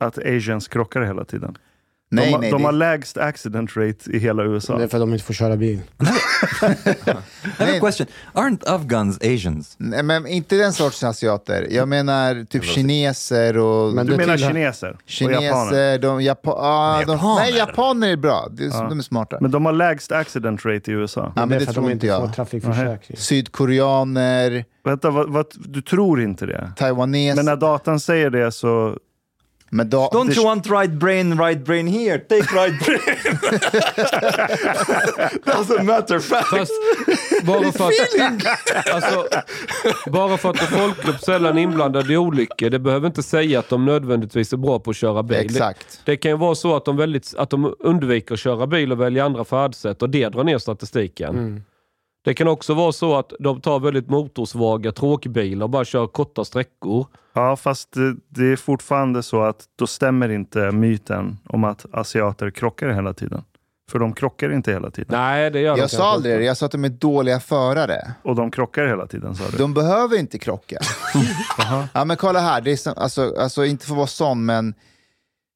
Att 0.00 0.18
asians 0.18 0.68
krockar 0.68 1.02
hela 1.02 1.24
tiden. 1.24 1.58
Nej, 2.14 2.26
de, 2.26 2.32
har- 2.32 2.40
nej, 2.40 2.50
de 2.50 2.58
det- 2.62 2.64
har 2.68 2.72
lägst 2.72 3.16
accident 3.18 3.76
rate 3.76 4.10
i 4.10 4.18
hela 4.18 4.44
USA. 4.44 4.78
Det 4.78 4.84
är 4.84 4.88
för 4.88 4.96
att 4.98 5.02
de 5.02 5.12
inte 5.12 5.24
får 5.24 5.34
köra 5.34 5.56
bil. 5.56 5.80
I 6.62 7.62
have 7.64 7.76
a 7.76 7.80
question. 7.80 8.06
Aren't 8.32 8.62
Afghans 8.66 9.18
Asians? 9.18 9.74
Nej, 9.78 10.02
men 10.02 10.26
inte 10.26 10.56
den 10.56 10.72
sorts 10.72 11.02
asiater. 11.04 11.66
Jag 11.70 11.88
menar 11.88 12.44
typ 12.44 12.64
kineser 12.64 13.58
och... 13.58 13.94
Men 13.94 14.06
Du 14.06 14.16
menar 14.16 14.36
tillhör- 14.36 14.52
kineser 14.52 14.90
och 14.90 14.96
japaner? 15.32 15.70
Kineser, 15.70 15.98
de, 15.98 16.22
Japa 16.22 16.50
ah, 16.50 17.02
de, 17.06 17.12
Japaner. 17.12 17.34
nej 17.40 17.56
japaner 17.56 18.08
är 18.08 18.16
bra, 18.16 18.48
de, 18.50 18.64
Ja. 18.64 18.86
de 18.88 18.98
är 18.98 19.02
smarta. 19.02 19.38
Men 19.40 19.50
de 19.50 19.64
har 19.66 19.72
lägst 19.72 20.12
accident 20.12 20.64
rate 20.66 20.90
i 20.90 20.94
USA. 20.94 21.32
ja, 21.36 21.40
men 21.46 21.48
det 21.48 21.54
är 21.54 21.58
det 21.58 21.64
för 21.64 21.70
att 21.70 21.74
tror 21.74 21.84
de 21.88 21.92
inte 21.92 22.06
får 22.06 22.14
jag. 22.24 22.34
trafikförsäkring. 22.34 23.16
Sydkoreaner, 23.16 24.64
Vänta, 24.84 25.10
vad, 25.10 25.30
vad, 25.32 25.46
du 25.54 25.82
tror 25.82 26.22
inte 26.22 26.46
det? 26.46 26.72
taiwaneser. 26.76 27.36
Men 27.36 27.44
när 27.44 27.56
datan 27.56 28.00
säger 28.00 28.30
det 28.30 28.52
så... 28.52 28.98
men 29.74 29.90
da, 29.90 30.08
Don't 30.12 30.28
det- 30.28 30.36
you 30.36 30.44
want 30.44 30.66
right 30.66 30.90
brain, 30.90 31.38
right 31.40 31.64
brain 31.64 31.86
here? 31.86 32.18
Take 32.18 32.54
right 32.54 32.86
brain. 32.86 33.00
Doesn't 35.44 35.82
matter 35.86 36.18
fact. 36.18 36.48
Fast 36.48 36.72
bara 37.44 37.72
för 37.72 37.88
att, 37.88 38.94
alltså, 38.94 39.26
bara 40.10 40.36
för 40.36 40.50
att 40.50 40.60
en 40.60 40.78
folkgrupp 40.78 41.20
sällan 41.20 41.58
är 41.58 41.62
inblandad 41.62 42.10
i 42.10 42.16
olyckor, 42.16 42.70
det 42.70 42.78
behöver 42.78 43.06
inte 43.06 43.22
säga 43.22 43.58
att 43.58 43.68
de 43.68 43.84
nödvändigtvis 43.84 44.52
är 44.52 44.56
bra 44.56 44.78
på 44.78 44.90
att 44.90 44.96
köra 44.96 45.22
bil. 45.22 45.36
Exakt. 45.38 46.00
Det, 46.04 46.12
det 46.12 46.16
kan 46.16 46.30
ju 46.30 46.36
vara 46.36 46.54
så 46.54 46.76
att 46.76 46.84
de, 46.84 46.96
väldigt, 46.96 47.34
att 47.38 47.50
de 47.50 47.74
undviker 47.78 48.34
att 48.34 48.40
köra 48.40 48.66
bil 48.66 48.92
och 48.92 49.00
väljer 49.00 49.24
andra 49.24 49.44
färdsätt 49.44 50.02
och 50.02 50.10
det 50.10 50.28
drar 50.28 50.44
ner 50.44 50.58
statistiken. 50.58 51.28
Mm. 51.38 51.62
Det 52.24 52.34
kan 52.34 52.48
också 52.48 52.74
vara 52.74 52.92
så 52.92 53.16
att 53.16 53.32
de 53.40 53.60
tar 53.60 53.80
väldigt 53.80 54.08
motorsvaga 54.08 54.92
tråkbilar 54.92 55.64
och 55.64 55.70
bara 55.70 55.84
kör 55.84 56.06
korta 56.06 56.44
sträckor. 56.44 57.06
Ja, 57.32 57.56
fast 57.56 57.92
det, 57.92 58.16
det 58.28 58.52
är 58.52 58.56
fortfarande 58.56 59.22
så 59.22 59.42
att 59.42 59.64
då 59.76 59.86
stämmer 59.86 60.28
inte 60.28 60.70
myten 60.72 61.38
om 61.48 61.64
att 61.64 61.86
asiater 61.92 62.50
krockar 62.50 62.88
hela 62.88 63.12
tiden. 63.12 63.44
För 63.90 63.98
de 63.98 64.12
krockar 64.12 64.52
inte 64.52 64.72
hela 64.72 64.90
tiden. 64.90 65.18
Nej, 65.18 65.50
det 65.50 65.60
gör 65.60 65.74
de 65.74 65.80
Jag 65.80 65.90
sa 65.90 65.96
kanske 65.96 66.14
aldrig 66.14 66.32
inte. 66.34 66.40
det, 66.40 66.46
jag 66.46 66.56
sa 66.56 66.66
att 66.66 66.72
de 66.72 66.84
är 66.84 66.88
dåliga 66.88 67.40
förare. 67.40 68.12
Och 68.22 68.34
de 68.34 68.50
krockar 68.50 68.86
hela 68.86 69.06
tiden, 69.06 69.34
sa 69.34 69.44
du? 69.50 69.56
De 69.56 69.74
behöver 69.74 70.18
inte 70.18 70.38
krocka. 70.38 70.78
ja, 71.92 72.04
men 72.04 72.16
kolla 72.16 72.40
här, 72.40 72.60
det 72.60 72.72
är 72.72 72.76
som, 72.76 72.94
alltså, 72.96 73.34
alltså 73.38 73.64
inte 73.64 73.86
för 73.86 73.92
att 73.92 73.96
vara 73.96 74.06
sån, 74.06 74.44
men 74.46 74.74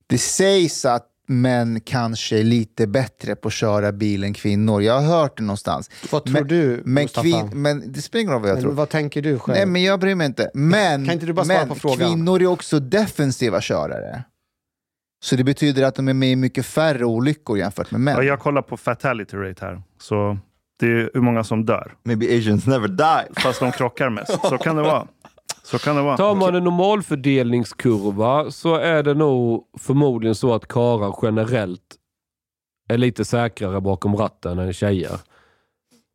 det 0.07 0.19
sägs 0.19 0.85
att 0.85 1.07
män 1.29 1.81
kanske 1.81 2.39
är 2.39 2.45
lite 2.45 2.87
bättre 2.87 3.37
på 3.37 3.49
att 3.49 3.55
köra 3.55 3.93
bil 3.93 4.25
än 4.25 4.35
kvinnor. 4.35 4.83
Jag 4.83 5.01
har 5.01 5.21
hört 5.21 5.37
det 5.37 5.43
någonstans. 5.43 5.91
Vad 6.11 6.25
tror 6.25 6.33
men, 6.33 6.47
du, 6.47 6.83
men, 6.85 7.09
kvin, 7.09 7.51
men 7.53 7.93
det 7.93 8.03
spelar 8.03 8.21
ingen 8.23 8.33
roll 8.33 8.41
vad 8.43 8.51
jag 8.51 8.57
Men 8.57 8.63
tror. 8.63 8.73
vad 8.73 8.89
tänker 8.89 9.23
du 9.23 9.39
själv? 9.39 9.57
Nej, 9.57 9.67
men 9.67 9.83
jag 9.83 10.01
bryr 10.01 10.15
mig 10.15 10.27
inte. 10.27 10.51
Men, 10.55 11.05
Kan 11.05 11.15
inte 11.15 11.27
du 11.27 11.33
bara 11.33 11.45
svara 11.45 11.59
men 11.59 11.69
på 11.69 11.75
frågan? 11.75 11.97
kvinnor 11.99 12.43
är 12.43 12.47
också 12.47 12.81
defensiva 12.81 13.61
körare. 13.61 14.25
Så 15.25 15.37
det 15.37 15.45
betyder 15.45 15.83
att 15.83 15.95
de 15.95 16.09
är 16.09 16.15
med 16.15 16.33
i 16.33 16.37
mycket 16.37 16.67
färre 16.67 17.05
olyckor 17.05 17.59
jämfört 17.59 17.91
med 17.91 18.01
män. 18.01 18.15
Ja, 18.17 18.23
jag 18.23 18.41
kollar 18.41 18.63
på 18.63 18.77
fatality 18.77 19.37
rate 19.37 19.65
här. 19.67 19.83
Så 20.01 20.39
det 20.81 20.87
är 20.87 21.11
hur 21.15 21.21
många 21.21 21.45
som 21.45 21.65
dör. 21.65 21.95
Maybe 22.05 22.39
Asians 22.39 22.67
never 22.67 22.89
die. 22.89 23.41
Fast 23.41 23.61
de 23.61 23.73
krockar 23.73 24.11
mest. 24.11 24.33
Så 24.49 24.59
kan 24.59 24.77
det 24.77 24.83
vara. 24.83 25.07
Så 25.71 25.79
kan 25.79 25.97
det 25.97 26.03
vara. 26.03 26.17
Tar 26.17 26.35
man 26.35 26.55
en 26.55 26.65
normalfördelningskurva 26.65 28.51
så 28.51 28.75
är 28.75 29.03
det 29.03 29.15
nog 29.15 29.65
förmodligen 29.79 30.35
så 30.35 30.55
att 30.55 30.67
karlar 30.69 31.15
generellt 31.23 31.83
är 32.89 32.99
lite 32.99 33.25
säkrare 33.25 33.81
bakom 33.81 34.17
ratten 34.17 34.59
än 34.59 34.73
tjejer. 34.73 35.19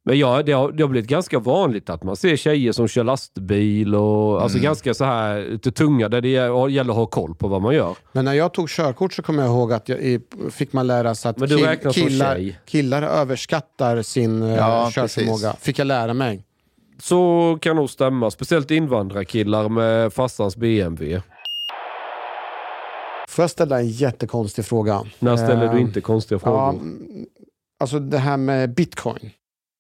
Men 0.06 0.20
ja, 0.20 0.44
det 0.44 0.52
har, 0.52 0.72
det 0.72 0.84
har 0.84 0.90
blivit 0.90 1.10
ganska 1.10 1.40
vanligt 1.40 1.90
att 1.90 2.04
man 2.04 2.16
ser 2.16 2.36
tjejer 2.36 2.72
som 2.72 2.88
kör 2.88 3.04
lastbil 3.04 3.96
och 3.96 4.42
alltså 4.42 4.58
Mm. 4.58 4.64
ganska 4.66 4.94
så 4.94 5.04
här 5.06 5.42
lite 5.50 5.72
tunga 5.72 6.10
där 6.10 6.22
det 6.22 6.30
gäller 6.30 6.90
att 6.92 6.96
ha 6.98 7.06
koll 7.06 7.36
på 7.36 7.48
vad 7.48 7.62
man 7.62 7.76
gör. 7.76 7.96
Men 8.12 8.26
när 8.26 8.34
jag 8.34 8.54
tog 8.54 8.70
körkort 8.70 9.14
så 9.14 9.22
kommer 9.22 9.44
jag 9.44 9.52
ihåg 9.52 9.74
att 9.74 9.90
jag, 9.90 10.00
fick 10.52 10.74
man 10.74 10.88
lära 10.88 11.16
sig 11.16 11.30
att 11.30 11.38
kill- 11.38 11.92
killar, 11.94 12.56
killar 12.66 13.02
överskattar 13.02 14.02
sin 14.02 14.44
eh, 14.44 14.56
Ja, 14.56 14.90
körförmåga. 14.94 15.50
precis. 15.52 15.64
Fick 15.66 15.80
jag 15.80 15.86
lära 15.88 16.14
mig. 16.14 16.44
Så 17.04 17.58
kan 17.62 17.76
nog 17.76 17.90
stämma. 17.90 18.32
Speciellt 18.32 18.72
invandrarkillar 18.72 19.70
med 19.70 20.14
farsans 20.14 20.56
BMW. 20.58 21.22
Får 23.30 23.44
jag 23.44 23.50
ställa 23.50 23.80
en 23.80 23.88
jättekonstig 23.88 24.66
fråga? 24.66 25.04
När 25.20 25.38
ställer 25.38 25.66
Eh, 25.66 25.74
du 25.74 25.80
inte 25.80 26.02
konstiga 26.02 26.36
Ja, 26.36 26.40
frågor? 26.40 26.70
mm, 26.70 27.26
alltså 27.80 28.00
det 28.00 28.18
här 28.18 28.38
med 28.38 28.74
bitcoin. 28.74 29.30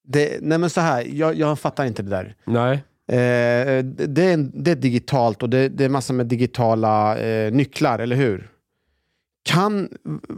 Det, 0.08 0.38
nej 0.42 0.58
men 0.58 0.70
så 0.70 0.82
här, 0.82 1.06
jag, 1.10 1.36
jag 1.36 1.60
fattar 1.60 1.86
inte 1.86 2.04
det 2.04 2.10
där. 2.10 2.36
Nej. 2.46 2.74
Eh, 3.08 3.84
det, 3.86 4.24
är, 4.24 4.50
det 4.54 4.72
är 4.72 4.76
digitalt 4.76 5.44
och 5.44 5.50
det, 5.50 5.70
det 5.70 5.86
är 5.86 5.90
massor 5.90 6.14
med 6.14 6.26
digitala 6.26 7.18
eh, 7.18 7.52
nycklar, 7.54 8.00
eller 8.00 8.16
hur? 8.16 8.50
Kan, 9.46 9.90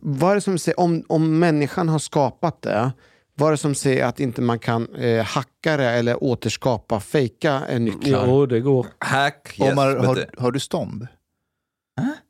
vad 0.02 0.32
är 0.32 0.36
det 0.36 0.42
som 0.42 0.58
säger, 0.58 0.80
om, 0.80 1.04
om 1.08 1.40
människan 1.40 1.90
har 1.90 2.00
skapat 2.00 2.62
det, 2.62 2.92
vad 3.36 3.48
är 3.48 3.52
det 3.52 3.58
som 3.58 3.76
säger 3.76 4.06
att 4.06 4.20
inte 4.20 4.42
man 4.42 4.60
kan 4.60 4.96
eh, 4.96 5.24
hacka 5.26 5.78
det 5.78 5.90
eller 5.90 6.24
återskapa, 6.24 7.00
fejka 7.00 7.62
eh, 7.70 7.80
nycklar? 7.80 8.28
Jo, 8.28 8.46
det 8.46 8.60
går. 8.60 8.88
Hack, 9.00 9.56
yes. 9.60 9.72
Omar, 9.72 9.96
har, 9.96 10.16
the- 10.16 10.42
har 10.42 10.52
du 10.52 10.60
stånd? 10.60 11.08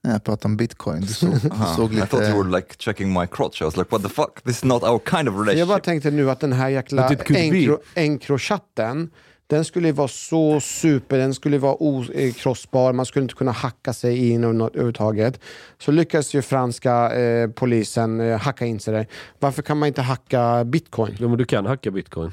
När 0.03 0.11
jag 0.11 0.23
pratade 0.23 0.45
om 0.51 0.57
bitcoin, 0.57 1.01
du 1.01 1.07
såg, 1.07 1.29
Aha. 1.51 1.75
såg 1.75 1.93
I 1.93 1.97
thought 1.97 2.13
you 2.13 2.21
lite... 2.21 2.37
were 2.37 2.57
like 2.57 2.75
checking 2.77 3.13
my 3.13 3.27
crotch. 3.27 3.61
I 3.61 3.65
was 3.65 3.77
like, 3.77 3.87
what 3.91 4.03
the 4.03 4.09
fuck? 4.09 4.43
This 4.43 4.57
is 4.57 4.63
not 4.63 4.83
our 4.83 4.99
kind 5.09 5.29
of 5.29 5.35
För 5.35 5.53
Jag 5.53 5.67
bara 5.67 5.77
relationship. 5.77 5.83
tänkte 5.83 6.11
nu 6.11 6.31
att 6.31 6.39
den 6.39 6.53
här 6.53 6.69
jäkla 6.69 7.09
But 7.09 7.19
it 7.21 7.27
den 9.47 9.65
skulle 9.65 9.91
vara 9.91 10.07
så 10.07 10.59
super, 10.59 11.17
den 11.17 11.33
skulle 11.33 11.57
vara 11.57 11.75
okrossbar, 11.79 12.93
man 12.93 13.05
skulle 13.05 13.23
inte 13.23 13.35
kunna 13.35 13.51
hacka 13.51 13.93
sig 13.93 14.29
in 14.31 14.43
överhuvudtaget. 14.43 15.39
Så 15.77 15.91
lyckades 15.91 16.33
ju 16.35 16.41
franska 16.41 17.13
eh, 17.19 17.49
polisen 17.49 18.21
eh, 18.21 18.37
hacka 18.39 18.65
in 18.65 18.79
sig 18.79 18.93
där. 18.93 19.07
Varför 19.39 19.61
kan 19.61 19.77
man 19.79 19.87
inte 19.87 20.01
hacka 20.01 20.63
bitcoin? 20.65 21.15
Jo, 21.19 21.29
men 21.29 21.37
du 21.37 21.45
kan 21.45 21.65
hacka 21.65 21.91
bitcoin. 21.91 22.31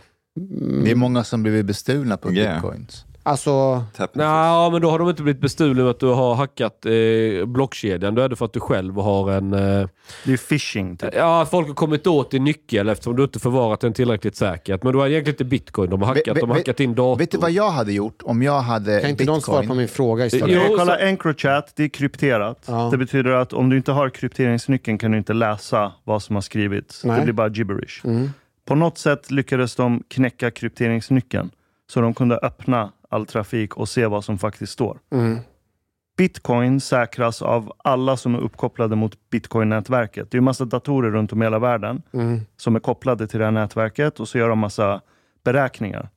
Det 0.85 0.91
är 0.91 0.95
många 0.95 1.25
som 1.25 1.43
blivit 1.43 1.67
bestulna 1.67 2.17
på 2.17 2.33
Yeah. 2.33 2.55
bitcoins. 2.55 3.05
Alltså, 3.25 3.85
Nej, 4.13 4.71
men 4.71 4.83
då 4.83 4.91
har 4.91 4.99
de 4.99 5.09
inte 5.09 5.23
blivit 5.23 5.41
bestulna 5.41 5.83
med 5.83 5.91
att 5.91 6.01
du 6.01 6.07
har 6.07 6.35
hackat 6.35 6.87
eh, 6.87 7.47
blockkedjan. 7.47 8.15
Då 8.15 8.23
är 8.23 8.29
det 8.29 8.37
för 8.37 8.45
att 8.45 8.53
du 8.53 8.61
själv 8.61 8.95
har 8.97 9.31
en... 9.33 9.53
Eh, 9.53 9.59
Det 9.59 9.69
är 10.25 10.31
ju 10.31 10.37
phishing. 10.39 10.97
Typ. 10.97 11.15
ja, 11.15 11.47
folk 11.51 11.67
har 11.69 11.75
kommit 11.75 12.07
åt 12.07 12.31
din 12.31 12.45
nyckel 12.45 12.89
eftersom 12.89 13.17
du 13.17 13.23
inte 13.23 13.39
förvarat 13.41 13.81
den 13.81 13.93
tillräckligt 13.93 14.37
säkert. 14.37 14.83
Men 14.83 14.95
är 14.95 15.03
det 15.05 15.11
egentligen 15.11 15.35
inte 15.35 15.45
bitcoin 15.45 15.91
de 15.91 16.01
har 16.03 16.09
hackat. 16.09 16.29
Vet- 16.37 16.41
de 16.41 16.51
har 16.51 16.57
hackat 16.57 16.81
in 16.81 16.95
datorn. 16.95 17.19
Vet 17.19 17.31
du 17.31 17.39
vad 17.39 17.51
jag 17.51 17.71
hade 17.71 17.93
gjort 17.93 18.23
om 18.23 18.43
jag 18.43 18.61
hade 18.61 19.01
kan 19.01 19.11
inte 19.11 19.25
någon 19.25 19.41
svara 19.41 19.57
på 19.57 19.61
bitcoin? 19.63 19.79
min 19.79 19.89
fråga 19.89 20.27
istället? 20.27 20.49
Jo, 20.51 20.59
Okej, 20.61 20.71
så- 20.71 20.77
kolla 20.79 20.99
Encrochat, 20.99 21.73
det 21.77 21.85
är 21.85 21.89
krypterat. 21.89 22.65
Ja. 22.67 22.89
Det 22.91 22.97
betyder 22.99 23.31
att 23.31 23.53
om 23.53 23.69
du 23.69 23.77
inte 23.77 23.93
har 23.93 24.09
krypteringsnyckeln 24.11 24.99
kan 24.99 25.11
du 25.11 25.19
inte 25.19 25.33
läsa 25.33 25.93
vad 26.05 26.23
som 26.23 26.35
har 26.37 26.41
skrivits. 26.41 27.05
Nej. 27.05 27.17
Det 27.19 27.23
blir 27.25 27.33
bara 27.35 27.49
gibberish. 27.49 28.01
Mm. 28.05 28.31
På 28.69 28.75
något 28.75 28.99
sätt 28.99 29.31
lyckades 29.31 29.75
de 29.77 30.03
knäcka 30.09 30.51
krypteringsnyckeln 30.51 31.51
så 31.93 32.01
de 32.01 32.15
kunde 32.15 32.37
öppna 32.37 32.91
all 33.13 33.27
trafik 33.27 33.77
och 33.77 33.89
se 33.89 34.07
vad 34.07 34.25
som 34.25 34.39
faktiskt 34.39 34.73
står. 34.73 34.99
Mm. 35.13 35.39
Bitcoin 36.17 36.81
säkras 36.81 37.43
av 37.43 37.73
alla 37.85 38.17
som 38.17 38.35
är 38.35 38.39
uppkopplade 38.39 38.97
mot 38.97 39.31
bitcoin-nätverket. 39.31 40.31
Det 40.31 40.35
är 40.35 40.39
ju 40.39 40.45
massa 40.45 40.65
datorer 40.65 41.11
runt 41.11 41.33
om 41.33 41.43
i 41.43 41.45
hela 41.45 41.59
världen 41.59 42.03
Mm. 42.13 42.41
som 42.57 42.77
är 42.77 42.81
kopplade 42.81 43.27
till 43.27 43.39
det 43.39 43.45
här 43.45 43.53
nätverket 43.53 44.21
och 44.21 44.29
så 44.29 44.39
gör 44.39 44.49
de 44.49 44.59
massa 44.59 45.01
beräkningar. 45.45 46.09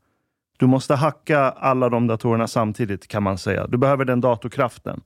Du 0.58 0.68
måste 0.68 0.96
hacka 0.96 1.40
alla 1.40 1.90
de 1.90 2.08
datorerna 2.08 2.48
samtidigt 2.48 3.08
kan 3.08 3.24
man 3.24 3.38
säga. 3.38 3.68
Du 3.68 3.78
behöver 3.78 4.06
den 4.06 4.22
datorkraften. 4.22 5.02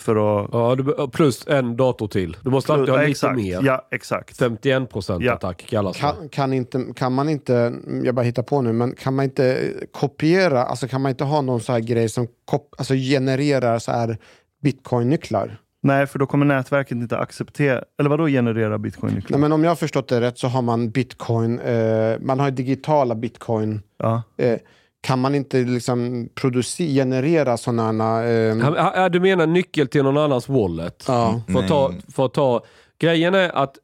För 0.00 0.16
att... 0.44 0.48
Ja, 0.52 0.74
du, 0.74 1.08
plus 1.08 1.46
en 1.46 1.76
dator 1.76 2.08
till. 2.08 2.36
Du 2.42 2.50
måste 2.50 2.72
alltid 2.72 2.88
ha 2.88 2.96
lite 2.96 3.10
exakt. 3.10 3.36
mer. 3.36 3.60
Ja, 3.62 3.88
exakt. 3.90 4.36
51 4.38 4.90
procent 4.90 5.22
Ja. 5.24 5.32
attack 5.32 5.66
kallas 5.68 5.96
det. 5.96 6.00
Kan, 6.00 6.28
kan, 6.28 6.52
inte, 6.52 6.86
kan 6.96 7.12
man 7.12 7.28
inte, 7.28 7.72
jag 8.04 8.14
bara 8.14 8.22
hittar 8.22 8.42
på 8.42 8.62
nu, 8.62 8.72
men 8.72 8.94
kan 8.94 9.14
man 9.14 9.24
inte 9.24 9.72
kopiera, 9.92 10.62
alltså 10.64 10.88
kan 10.88 11.00
man 11.02 11.10
inte 11.10 11.24
ha 11.24 11.40
någon 11.40 11.60
så 11.60 11.72
här 11.72 11.80
grej 11.80 12.08
som 12.08 12.26
kop, 12.44 12.74
alltså 12.78 12.94
genererar 12.94 13.78
så 13.78 13.92
här 13.92 14.18
bitcoin-nycklar? 14.62 15.56
Nej, 15.82 16.06
för 16.06 16.18
då 16.18 16.26
kommer 16.26 16.46
nätverket 16.46 16.92
inte 16.92 17.18
acceptera... 17.18 17.82
Eller 17.98 18.10
vadå 18.10 18.26
generera 18.26 18.78
bitcoin-nycklar? 18.78 19.30
Nej, 19.38 19.40
men 19.40 19.52
om 19.52 19.64
jag 19.64 19.70
har 19.70 19.76
förstått 19.76 20.08
det 20.08 20.20
rätt 20.20 20.38
så 20.38 20.48
har 20.48 20.62
man 20.62 20.90
bitcoin, 20.90 21.60
eh, 21.60 22.18
man 22.20 22.40
har 22.40 22.50
digitala 22.50 23.14
bitcoin. 23.14 23.80
Ja. 23.98 24.22
Eh, 24.36 24.58
kan 25.04 25.18
man 25.20 25.34
inte 25.34 25.58
liksom 25.58 26.28
producera, 26.34 26.86
generera 26.88 27.56
sådana... 27.56 28.24
Eh, 28.24 29.08
Du 29.10 29.20
menar 29.20 29.46
nyckel 29.46 29.88
till 29.88 30.02
någon 30.02 30.16
annans 30.16 30.48
wallet? 30.48 31.04
ja. 31.08 31.40
För 31.52 31.58
att 31.58 31.68
ta, 31.68 31.92
för 32.14 32.24
att 32.26 32.34
ta, 32.34 32.64
grejen 32.98 33.34
är 33.34 33.48
att 33.56 33.76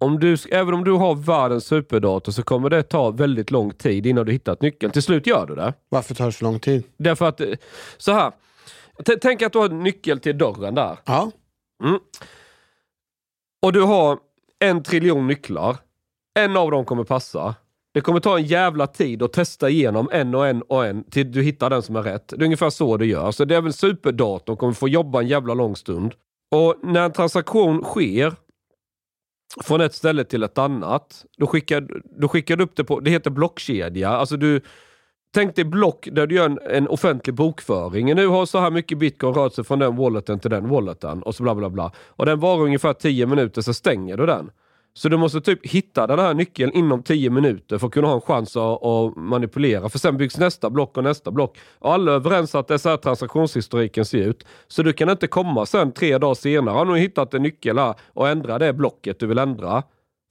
om 0.00 0.20
du, 0.20 0.36
även 0.50 0.74
om 0.74 0.84
du 0.84 0.92
har 0.92 1.14
världens 1.14 1.64
superdator 1.64 2.32
så 2.32 2.42
kommer 2.42 2.70
det 2.70 2.82
ta 2.82 3.10
väldigt 3.10 3.50
lång 3.50 3.70
tid 3.72 4.06
innan 4.06 4.26
du 4.26 4.32
hittat 4.32 4.62
nyckeln. 4.62 4.92
Till 4.92 5.02
slut 5.02 5.26
gör 5.26 5.46
du 5.46 5.54
det. 5.54 5.74
Varför 5.88 6.14
tar 6.14 6.26
det 6.26 6.32
så 6.32 6.44
lång 6.44 6.60
tid? 6.60 6.82
Därför 6.96 7.28
att, 7.28 7.40
eh, 7.40 7.48
så 7.98 8.12
här. 8.12 8.30
T- 9.06 9.16
Tänk 9.22 9.42
att 9.42 9.52
du 9.52 9.58
har 9.58 9.66
en 9.68 9.82
nyckel 9.82 10.20
till 10.20 10.38
dörren 10.38 10.74
där. 10.74 10.96
Ja. 11.04 11.30
Mm. 11.84 11.98
Och 13.62 13.72
du 13.72 13.82
har 13.82 14.18
en 14.58 14.82
triljon 14.82 15.26
nycklar. 15.26 15.76
En 16.38 16.56
av 16.56 16.70
dem 16.70 16.84
kommer 16.84 17.04
passa. 17.04 17.54
Det 17.96 18.02
kommer 18.02 18.20
ta 18.20 18.38
en 18.38 18.44
jävla 18.44 18.86
tid 18.86 19.22
att 19.22 19.32
testa 19.32 19.70
igenom 19.70 20.08
en 20.12 20.34
och 20.34 20.46
en 20.46 20.62
och 20.62 20.86
en 20.86 21.04
till 21.04 21.32
du 21.32 21.42
hittar 21.42 21.70
den 21.70 21.82
som 21.82 21.96
är 21.96 22.02
rätt. 22.02 22.28
Det 22.28 22.42
är 22.42 22.44
ungefär 22.44 22.70
så 22.70 22.96
du 22.96 23.06
gör. 23.06 23.30
Så 23.30 23.44
det 23.44 23.56
är 23.56 23.60
väl 23.60 23.72
superdatorn 23.72 24.56
kommer 24.56 24.72
få 24.72 24.88
jobba 24.88 25.20
en 25.20 25.28
jävla 25.28 25.54
lång 25.54 25.76
stund. 25.76 26.14
Och 26.50 26.74
när 26.82 27.04
en 27.04 27.12
transaktion 27.12 27.84
sker 27.84 28.34
från 29.64 29.80
ett 29.80 29.94
ställe 29.94 30.24
till 30.24 30.42
ett 30.42 30.58
annat, 30.58 31.24
då 31.38 31.46
skickar, 31.46 31.88
då 32.20 32.28
skickar 32.28 32.56
du 32.56 32.64
upp 32.64 32.76
det 32.76 32.84
på, 32.84 33.00
det 33.00 33.10
heter 33.10 33.30
blockkedja. 33.30 34.08
Alltså 34.08 34.36
du, 34.36 34.60
tänk 35.34 35.56
dig 35.56 35.64
block 35.64 36.08
där 36.12 36.26
du 36.26 36.34
gör 36.34 36.46
en, 36.46 36.58
en 36.70 36.88
offentlig 36.88 37.34
bokföring. 37.34 38.14
Nu 38.14 38.26
har 38.26 38.46
så 38.46 38.58
här 38.58 38.70
mycket 38.70 38.98
bitcoin 38.98 39.34
rört 39.34 39.54
sig 39.54 39.64
från 39.64 39.78
den 39.78 39.96
walleten 39.96 40.38
till 40.38 40.50
den 40.50 40.68
walleten 40.68 41.22
och 41.22 41.34
så 41.34 41.42
bla 41.42 41.54
bla 41.54 41.70
bla. 41.70 41.92
Och 41.98 42.26
den 42.26 42.40
varar 42.40 42.62
ungefär 42.62 42.92
10 42.92 43.26
minuter, 43.26 43.62
så 43.62 43.74
stänger 43.74 44.16
du 44.16 44.26
den. 44.26 44.50
Så 44.96 45.08
du 45.08 45.16
måste 45.16 45.40
typ 45.40 45.66
hitta 45.66 46.06
den 46.06 46.18
här 46.18 46.34
nyckeln 46.34 46.72
inom 46.72 47.02
10 47.02 47.30
minuter 47.30 47.78
för 47.78 47.86
att 47.86 47.92
kunna 47.92 48.06
ha 48.08 48.14
en 48.14 48.20
chans 48.20 48.56
att, 48.56 48.84
att 48.84 49.16
manipulera. 49.16 49.88
För 49.88 49.98
sen 49.98 50.16
byggs 50.16 50.38
nästa 50.38 50.70
block 50.70 50.96
och 50.96 51.04
nästa 51.04 51.30
block. 51.30 51.58
Och 51.78 51.92
alla 51.92 52.12
är 52.12 52.16
överens 52.16 52.54
att 52.54 52.68
det 52.68 52.74
är 52.74 52.78
så 52.78 52.88
här 52.88 52.96
transaktionshistoriken 52.96 54.04
ser 54.04 54.18
ut. 54.18 54.46
Så 54.68 54.82
du 54.82 54.92
kan 54.92 55.10
inte 55.10 55.26
komma 55.26 55.66
sen 55.66 55.92
tre 55.92 56.18
dagar 56.18 56.34
senare, 56.34 56.74
har 56.74 56.84
nu 56.84 56.98
hittat 56.98 57.34
en 57.34 57.42
nyckel 57.42 57.78
här 57.78 57.94
och 58.12 58.28
ändra 58.28 58.58
det 58.58 58.72
blocket 58.72 59.18
du 59.20 59.26
vill 59.26 59.38
ändra. 59.38 59.82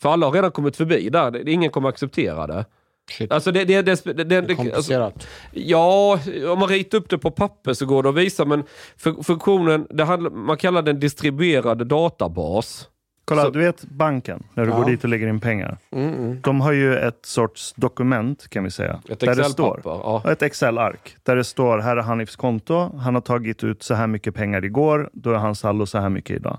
För 0.01 0.09
alla 0.09 0.25
har 0.25 0.33
redan 0.33 0.51
kommit 0.51 0.77
förbi 0.77 1.09
där. 1.09 1.31
Det- 1.31 1.51
Ingen 1.51 1.69
kommer 1.71 1.89
acceptera 1.89 2.47
det. 2.47 2.65
Shit. 3.11 3.31
Alltså 3.31 3.51
det, 3.51 3.65
det, 3.65 3.81
det, 3.81 4.03
det, 4.05 4.23
det, 4.23 4.35
är 4.35 4.39
alltså, 4.39 4.55
komplicerat. 4.55 5.27
Ja, 5.51 6.19
om 6.53 6.59
man 6.59 6.69
ritar 6.69 6.97
upp 6.97 7.09
det 7.09 7.17
på 7.17 7.31
papper 7.31 7.73
så 7.73 7.85
går 7.85 8.03
det 8.03 8.09
att 8.09 8.15
visa, 8.15 8.45
men 8.45 8.63
fun- 9.03 9.23
funktionen, 9.23 9.87
det 9.89 10.03
handlar, 10.03 10.29
man 10.31 10.57
kallar 10.57 10.81
den 10.81 10.99
distribuerad 10.99 11.87
databas. 11.87 12.87
Kolla, 13.25 13.41
Så- 13.41 13.49
du 13.49 13.59
vet 13.59 13.85
banken, 13.85 14.43
när 14.53 14.65
du 14.65 14.71
Ja. 14.71 14.77
går 14.77 14.85
dit 14.85 15.03
och 15.03 15.09
lägger 15.09 15.27
in 15.27 15.39
pengar. 15.39 15.77
Mm, 15.91 16.13
mm. 16.13 16.41
De 16.41 16.61
har 16.61 16.71
ju 16.71 16.95
ett 16.97 17.25
sorts 17.25 17.73
dokument, 17.73 18.47
kan 18.49 18.63
vi 18.63 18.71
säga. 18.71 18.99
Ett 19.09 19.19
där 19.19 19.27
det 19.35 19.43
står, 19.43 19.77
Excel-papper. 19.77 19.89
Ja. 20.25 20.31
Ett 20.31 20.41
Excel-ark. 20.41 21.17
Där 21.23 21.35
det 21.35 21.43
står, 21.43 21.77
här 21.79 21.97
är 21.97 22.01
Hanifs 22.01 22.35
konto. 22.35 22.97
Han 22.97 23.13
har 23.13 23.21
tagit 23.21 23.63
ut 23.63 23.83
så 23.83 23.93
här 23.93 24.07
mycket 24.07 24.35
pengar 24.35 24.65
igår. 24.65 25.09
Då 25.13 25.31
är 25.31 25.35
hans 25.35 25.59
saldo 25.59 25.85
så 25.85 25.97
här 25.99 26.09
mycket 26.09 26.35
idag. 26.35 26.57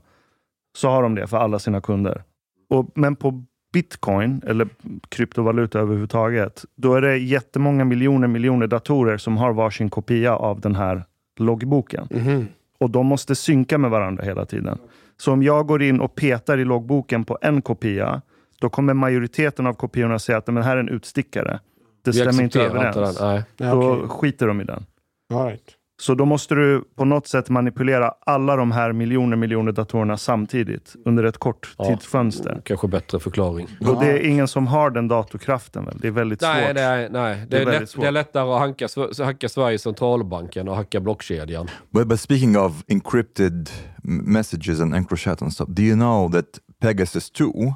Så 0.77 0.89
har 0.89 1.03
de 1.03 1.15
det 1.15 1.27
för 1.27 1.37
alla 1.37 1.59
sina 1.59 1.81
kunder. 1.81 2.23
Och, 2.71 2.91
men 2.95 3.17
på 3.17 3.45
bitcoin, 3.73 4.43
eller 4.47 4.69
kryptovaluta 5.09 5.79
överhuvudtaget, 5.81 6.65
då 6.77 6.95
är 6.95 7.01
det 7.01 7.17
jättemånga 7.19 7.85
miljoner 7.85 8.29
miljoner 8.29 8.67
datorer 8.67 9.17
som 9.19 9.37
har 9.37 9.53
varsin 9.53 9.91
kopia 9.91 10.37
av 10.37 10.61
den 10.61 10.75
här 10.77 11.05
loggboken. 11.39 12.09
Mhm. 12.11 12.47
Och 12.81 12.91
de 12.91 13.07
måste 13.07 13.35
synka 13.35 13.79
med 13.79 13.91
varandra 13.91 14.25
hela 14.25 14.45
tiden. 14.45 14.79
Så 15.17 15.33
om 15.33 15.43
jag 15.43 15.67
går 15.67 15.83
in 15.83 16.01
och 16.01 16.15
petar 16.15 16.59
i 16.59 16.65
loggboken 16.65 17.25
på 17.25 17.39
en 17.43 17.63
kopia, 17.63 18.23
då 18.61 18.69
kommer 18.69 18.95
majoriteten 18.95 19.67
av 19.67 19.73
kopiorna 19.75 20.19
säga 20.19 20.39
att 20.39 20.47
men 20.47 20.63
här 20.63 20.77
är 20.77 20.81
en 20.81 20.89
utstickare. 20.89 21.61
Det 22.05 22.11
Vi 22.11 22.19
stämmer 22.21 22.43
inte 22.43 22.61
överens. 22.63 22.97
den. 23.19 23.29
Nej. 23.29 23.43
Ja, 23.57 23.71
Då 23.75 23.93
okej. 23.95 24.09
skiter 24.09 24.47
de 24.47 24.61
i 24.61 24.65
den. 24.65 24.87
All 25.35 25.47
right. 25.47 25.63
Så 26.01 26.15
då 26.15 26.25
måste 26.25 26.55
du 26.55 26.85
på 26.97 27.05
något 27.05 27.27
sätt 27.27 27.49
manipulera 27.51 28.09
alla 28.27 28.57
de 28.57 28.73
här 28.73 28.93
miljoner 28.93 29.37
miljoner 29.37 29.73
datorerna 29.73 30.17
samtidigt 30.17 30.97
under 31.05 31.25
ett 31.25 31.39
kort 31.39 31.75
Ja. 31.79 31.85
tidsfönster. 31.85 32.61
Kanske 32.65 32.89
bättre 32.89 33.21
förklaring. 33.21 33.69
Och 33.81 34.01
det 34.01 34.07
är 34.11 34.27
ingen 34.27 34.49
som 34.49 34.67
har 34.67 34.91
den 34.91 35.09
datorkraften 35.09 35.85
väl? 35.85 35.99
Det 36.01 36.07
är 36.09 36.13
väldigt 36.13 36.41
Nej, 36.41 36.65
svårt. 36.67 36.75
nej, 36.75 37.09
nej. 37.11 37.37
Det, 37.41 37.47
Det 37.47 37.63
är 37.63 37.67
är 37.75 37.81
lätt, 37.81 37.91
svårt. 37.91 38.03
det 38.03 38.09
är 38.09 38.13
lättare 38.13 38.51
att 38.51 38.59
hacka, 38.59 39.25
hacka 39.25 39.49
Sveriges 39.49 39.83
centralbank 39.83 40.57
än 40.57 40.69
att 40.69 40.77
hacka 40.77 41.01
blockkedjan. 41.01 41.69
But, 41.91 42.09
but 42.09 42.21
speaking 42.21 42.59
of 42.59 42.85
encrypted 42.89 43.71
messages 44.03 44.81
and 44.81 44.95
EncroChat 44.95 45.43
and 45.43 45.53
stuff, 45.53 45.69
do 45.69 45.83
you 45.83 45.95
know 45.97 46.33
that 46.33 46.47
Pegasus 46.81 47.31
2, 47.31 47.75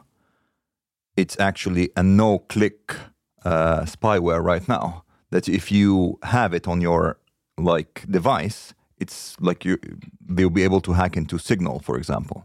it's 1.17 1.37
actually 1.49 1.89
a 1.97 2.03
no-click 2.03 2.91
uh, 3.45 3.85
spyware 3.87 4.55
right 4.55 4.69
now. 4.69 4.93
That 5.33 5.49
if 5.49 5.73
you 5.73 6.19
have 6.23 6.57
it 6.57 6.67
on 6.69 6.83
your 6.83 7.17
like 7.77 8.07
device, 8.07 8.75
it's 9.01 9.37
like 9.49 9.69
you 9.69 9.79
they'll 10.37 10.51
be 10.51 10.65
able 10.65 10.81
to 10.81 10.93
hack 10.93 11.17
into 11.17 11.39
Signal, 11.39 11.81
for 11.83 11.99
example. 11.99 12.43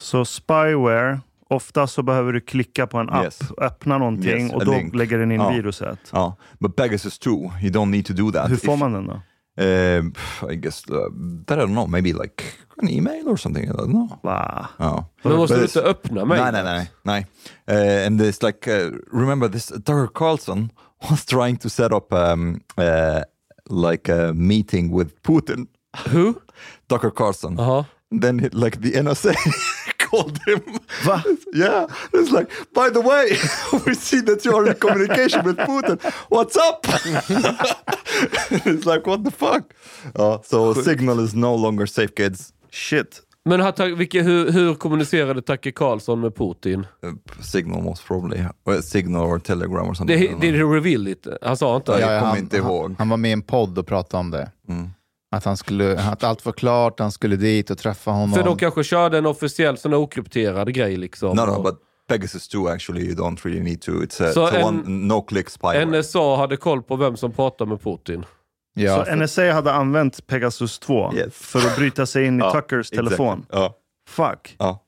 Så 0.00 0.24
spyware, 0.24 1.20
ofta 1.50 1.86
så 1.86 2.02
behöver 2.02 2.32
du 2.32 2.40
klicka 2.40 2.86
på 2.86 2.98
en 2.98 3.08
app, 3.10 3.24
Yes. 3.24 3.38
öppna 3.58 3.98
någonting 3.98 4.40
Yes, 4.44 4.52
och 4.52 4.64
då 4.64 4.72
link. 4.72 4.94
lägger 4.94 5.18
den 5.18 5.32
in 5.32 5.40
Ja. 5.40 5.48
viruset. 5.50 5.98
Oh, 6.12 6.32
but 6.58 6.76
Pegasus 6.76 7.18
2, 7.18 7.30
you 7.62 7.70
don't 7.70 7.90
need 7.90 8.06
to 8.06 8.12
do 8.12 8.32
that. 8.32 8.50
Hur 8.50 8.56
If- 8.56 8.64
får 8.64 8.76
man 8.76 8.92
den 8.92 9.06
då? 9.06 9.20
Uh, 9.60 10.04
I 10.52 10.56
guess 10.56 10.84
uh, 10.90 10.96
that 11.46 11.58
I 11.58 11.60
don't 11.60 11.72
know. 11.74 11.88
Maybe 11.88 12.12
like 12.12 12.44
an 12.82 12.88
email 12.88 13.28
or 13.28 13.36
something. 13.36 13.64
I 13.64 13.72
don't 13.72 13.90
know. 13.90 14.18
Va? 14.22 14.68
Oh. 14.78 15.04
Men 15.22 15.36
måste 15.36 15.56
du 15.56 15.62
inte 15.62 15.80
öppna 15.80 16.24
mig? 16.24 16.40
Nej, 16.40 16.52
nej, 16.52 16.64
nej. 16.64 16.90
nej. 17.02 17.26
Uh, 18.00 18.06
and 18.06 18.20
it's 18.20 18.46
like, 18.46 18.70
uh, 18.70 18.92
remember 19.12 19.48
this, 19.48 19.66
Tucker 19.66 20.06
Carlson 20.14 20.70
was 21.10 21.24
trying 21.24 21.56
to 21.56 21.68
set 21.68 21.92
up 21.92 22.12
um, 22.12 22.60
uh, 22.76 22.84
like 23.70 24.08
a 24.08 24.32
meeting 24.34 24.90
with 24.90 25.20
Putin. 25.22 25.66
Who? 26.08 26.40
Tucker 26.88 27.10
Carlson. 27.10 27.56
Jaha. 27.56 27.86
Then 28.10 28.38
he- 28.38 28.48
like 28.50 28.80
the 28.80 28.92
NSA 28.92 29.34
called 29.98 30.38
him. 30.46 30.62
Va? 31.04 31.22
Yeah, 31.54 31.86
it's 32.12 32.30
like, 32.30 32.50
by 32.74 32.90
the 32.90 33.00
way, 33.00 33.30
we 33.86 33.94
see 33.94 34.20
that 34.20 34.44
you 34.44 34.54
are 34.54 34.66
in 34.66 34.74
communication 34.74 35.42
with 35.44 35.56
Putin. 35.56 35.98
What's 36.28 36.56
up? 36.56 36.84
it's 38.66 38.86
like, 38.86 39.06
what 39.06 39.24
the 39.24 39.30
fuck? 39.30 39.74
Ja, 40.18 40.40
so 40.42 40.74
Signal 40.74 41.20
is 41.20 41.34
no 41.34 41.54
longer 41.54 41.86
safe, 41.86 42.14
kids. 42.14 42.52
Shit. 42.70 43.20
Men 43.48 43.60
har, 43.60 43.94
vilka, 43.96 44.22
hur, 44.22 44.52
hur 44.52 44.74
kommunicerade 44.74 45.42
Tacke 45.42 45.72
Karlsson 45.72 46.20
med 46.20 46.34
Putin? 46.34 46.86
Uh, 47.06 47.12
Signal 47.40 47.82
most 47.82 48.06
probably. 48.06 48.44
Well, 48.66 48.82
Signal 48.82 49.22
or 49.22 49.38
Telegram 49.38 49.88
or 49.88 49.94
something. 49.94 50.20
Did 50.20 50.40
did 50.40 50.54
he 50.54 50.62
reveal 50.62 51.08
it? 51.08 51.26
Han 51.42 51.56
sa 51.56 51.76
inte 51.76 51.92
Ja, 51.92 51.98
det? 51.98 52.02
jag 52.12 52.20
kommer 52.20 52.30
han, 52.30 52.38
inte 52.38 52.56
ihåg. 52.56 52.82
Han, 52.82 52.96
han 52.98 53.08
var 53.08 53.16
med 53.16 53.28
i 53.28 53.32
en 53.32 53.42
podd 53.42 53.78
och 53.78 53.86
pratade 53.86 54.20
om 54.20 54.30
det. 54.30 54.50
Mm. 54.68 54.88
Att, 55.36 55.44
han 55.44 55.56
skulle, 55.56 56.00
att 56.00 56.24
allt 56.24 56.44
var 56.44 56.52
klart, 56.52 57.00
han 57.00 57.12
skulle 57.12 57.36
dit 57.36 57.70
och 57.70 57.78
träffa 57.78 58.10
honom. 58.10 58.32
För 58.32 58.42
de 58.44 58.56
kanske 58.56 58.84
körde 58.84 59.18
en 59.18 59.26
officiell 59.26 59.78
sån 59.78 59.92
här 59.92 59.98
okrypterad 59.98 60.72
grej 60.74 60.96
liksom. 60.96 61.36
No, 61.36 61.46
no, 61.46 61.62
but 61.62 61.74
Pegasus 62.08 62.48
2 62.48 62.68
actually 62.68 63.04
you 63.06 63.14
don't 63.14 63.38
really 63.44 63.60
need 63.62 63.80
to. 63.80 63.92
It's 63.92 64.28
a, 64.28 64.32
So 64.32 64.40
it's 64.46 64.54
a 64.54 64.58
en- 64.58 64.64
one 64.64 64.82
no-click 64.86 65.50
spyware. 65.50 65.84
NSA 65.84 66.36
hade 66.36 66.56
koll 66.56 66.82
på 66.82 66.96
vem 66.96 67.16
som 67.16 67.32
pratar 67.32 67.66
med 67.66 67.82
Putin. 67.82 68.24
Ja, 68.82 68.96
så 68.98 69.04
för- 69.04 69.16
NSA 69.16 69.52
hade 69.52 69.72
använt 69.72 70.26
Pegasus 70.26 70.78
2 70.78 71.12
Yes. 71.14 71.34
för 71.34 71.58
att 71.58 71.76
bryta 71.76 72.06
sig 72.06 72.24
in 72.24 72.36
i 72.36 72.38
Ja, 72.44 72.50
Tuckers 72.52 72.90
telefon. 72.90 73.46
Ja. 73.50 73.74
Fuck. 74.08 74.56
Ja. 74.58 74.84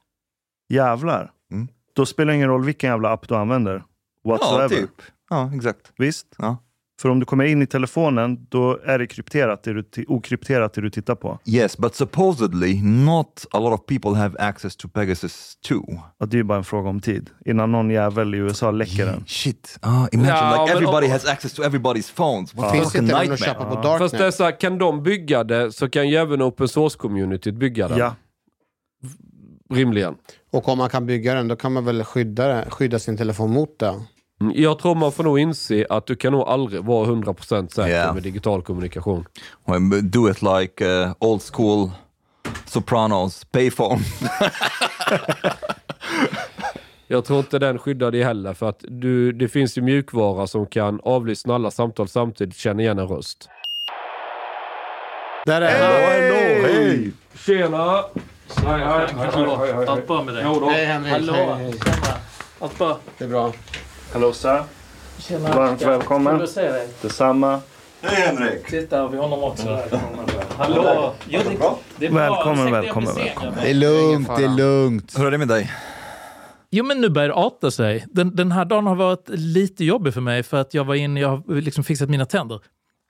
Jävlar. 0.68 1.31
Mm. 1.53 1.68
Då 1.94 2.07
spelar 2.07 2.33
det 2.33 2.37
ingen 2.37 2.48
roll 2.48 2.64
vilken 2.64 2.90
jävla 2.90 3.11
app 3.11 3.29
du 3.29 3.35
använder. 3.37 3.83
Whatsoever. 4.24 4.62
ja, 4.62 4.68
typ. 4.68 5.03
Ja, 5.31 5.50
exakt. 5.57 5.92
Visst? 5.98 6.26
Ja. 6.38 6.57
För 7.01 7.09
om 7.09 7.20
du 7.20 7.26
kommer 7.26 7.44
in 7.44 7.62
i 7.62 7.66
telefonen, 7.66 8.46
då 8.48 8.78
är 8.84 8.98
det 8.98 9.07
krypterat, 9.07 9.62
det 9.62 9.72
du 9.72 10.05
okrypterat 10.09 10.72
det 10.74 10.80
du 10.80 10.90
tittar 10.90 11.14
på. 11.14 11.38
Yes, 11.46 11.78
but 11.78 11.94
supposedly 11.94 12.82
not 12.82 13.46
a 13.53 13.59
lot 13.61 13.72
of 13.80 13.86
people 13.86 14.11
have 14.11 14.38
access 14.38 14.76
to 14.76 14.88
Pegasus 14.88 15.57
2. 15.68 15.74
Och 16.20 16.28
det 16.28 16.34
är 16.34 16.38
ju 16.38 16.44
bara 16.44 16.59
en 16.59 16.64
fråga 16.64 16.88
om 16.90 17.01
tid. 17.01 17.30
Innan 17.44 17.72
någon 17.72 17.90
jävel 17.90 18.34
i 18.34 18.38
USA 18.38 18.70
läcker 18.70 19.07
den. 19.07 19.24
Shit. 19.26 19.78
Ah, 19.82 20.07
imagine 20.12 20.34
Ja, 20.36 20.62
like 20.64 20.72
everybody 20.76 21.07
has 21.09 21.26
access 21.26 21.53
to 21.53 21.62
everybody's 21.62 22.14
phones. 22.14 22.55
What 22.55 22.66
a 22.66 22.72
Finns 22.72 22.94
inte 22.94 23.14
den 23.24 23.32
att 23.32 23.44
köpa 23.44 23.64
på 23.64 23.82
Fast 23.82 23.82
det 23.82 24.16
är 24.16 24.20
Darknet? 24.20 24.34
så 24.34 24.44
här, 24.44 24.61
kan 24.61 24.78
de 24.78 25.03
bygga 25.03 25.44
det 25.44 25.72
så 25.72 25.88
kan 25.88 26.09
ju 26.09 26.16
även 26.16 26.42
open 26.42 26.66
source-communityt 26.66 27.53
bygga 27.59 27.88
den. 27.88 27.98
Ja. 27.98 28.14
Rimligen. 29.74 30.14
Och 30.53 30.68
om 30.68 30.78
man 30.78 30.88
kan 30.88 31.07
bygga 31.07 31.34
den, 31.34 31.48
då 31.48 31.57
kan 31.57 31.72
man 31.72 31.84
väl 31.84 32.05
skydda, 32.05 32.48
det- 32.48 32.70
skydda 32.70 32.98
sin 32.98 33.16
telefon 33.16 33.51
mot 33.51 33.78
det? 33.78 33.94
Mm, 34.41 34.53
Jag 34.57 34.78
tror 34.78 34.95
man 34.95 35.12
får 35.12 35.24
nog 35.24 35.38
inse 35.38 35.86
att 35.91 36.07
du 36.07 36.16
kan 36.16 36.32
nog 36.32 36.49
aldrig 36.49 36.84
vara 36.84 37.07
100% 37.07 37.68
säker 37.74 37.88
Yeah. 37.91 38.14
med 38.14 38.22
digital 38.22 38.62
kommunikation. 38.62 39.24
Do 40.03 40.30
it 40.30 40.43
like 40.43 40.84
uh, 40.86 41.12
old 41.18 41.43
school 41.53 41.91
Sopranos 42.66 43.45
payphone. 43.45 44.01
Jag 47.07 47.24
tror 47.24 47.38
inte 47.38 47.59
den 47.59 47.78
skyddar 47.78 48.11
dig 48.11 48.22
heller 48.22 48.55
för 48.55 48.68
att 48.68 48.84
du, 48.88 49.32
det 49.32 49.49
finns 49.49 49.78
ju 49.78 49.82
mjukvara 49.82 50.47
som 50.47 50.66
kan 50.66 51.01
avlyssna 51.05 51.55
alla 51.55 51.70
samtal 51.70 52.09
samtidigt 52.09 52.57
känna 52.57 52.82
igen 52.82 52.99
en 52.99 53.07
röst. 53.09 53.49
Där 55.47 55.61
är 55.62 55.82
Hallå, 55.82 56.66
hej! 56.68 57.12
Tjena! 57.34 58.05
Hej, 58.66 58.80
hej, 58.80 59.86
Allt 59.88 60.07
bra 60.07 60.22
med 60.24 60.34
dig? 60.34 60.45
Hej 60.45 60.84
Henrik. 60.84 61.12
Hallå! 61.12 61.32
Hej, 61.32 61.64
hej. 61.64 61.72
Tjena! 61.72 62.16
Allt 62.61 62.78
bra? 62.78 62.99
Det 63.18 63.24
är 63.24 63.28
bra. 63.28 63.53
Hallå 64.12 64.32
Sir. 64.32 64.62
Tjena! 65.18 65.56
Varmt 65.56 65.82
välkommen. 65.82 66.34
Kul 66.34 66.44
att 66.44 66.50
se 66.50 66.61
dig. 66.72 66.88
Detsamma. 67.02 67.61
Hej 68.02 68.26
Henrik! 68.26 68.66
Titta, 68.66 69.08
vi 69.08 69.16
har 69.16 69.28
honom 69.28 69.44
också 69.44 69.66
där. 69.66 70.00
Hallå! 70.56 71.14
Jo, 71.28 71.40
det, 71.44 71.50
det 71.98 72.06
är 72.06 72.11
bra. 72.11 72.20
Välkommen, 72.20 72.72
välkommen, 72.72 73.14
välkommen. 73.14 73.54
Det 73.62 73.70
är 73.70 73.74
lugnt, 73.74 74.28
det 74.36 74.44
är 74.44 74.48
lugnt. 74.56 75.18
Hur 75.18 75.26
är 75.26 75.30
det 75.30 75.38
med 75.38 75.48
dig? 75.48 75.70
Jo, 76.70 76.84
men 76.84 77.00
nu 77.00 77.08
börjar 77.08 77.28
det 77.28 77.34
arta 77.34 77.70
sig. 77.70 78.06
Den, 78.12 78.36
den 78.36 78.52
här 78.52 78.64
dagen 78.64 78.86
har 78.86 78.94
varit 78.94 79.28
lite 79.28 79.84
jobbig 79.84 80.14
för 80.14 80.20
mig 80.20 80.42
för 80.42 80.56
att 80.61 80.74
jag 80.74 80.84
var 80.84 80.94
inne, 80.94 81.20
jag 81.20 81.28
har 81.28 81.61
liksom 81.61 81.84
fixat 81.84 82.08
mina 82.08 82.26
tänder. 82.26 82.61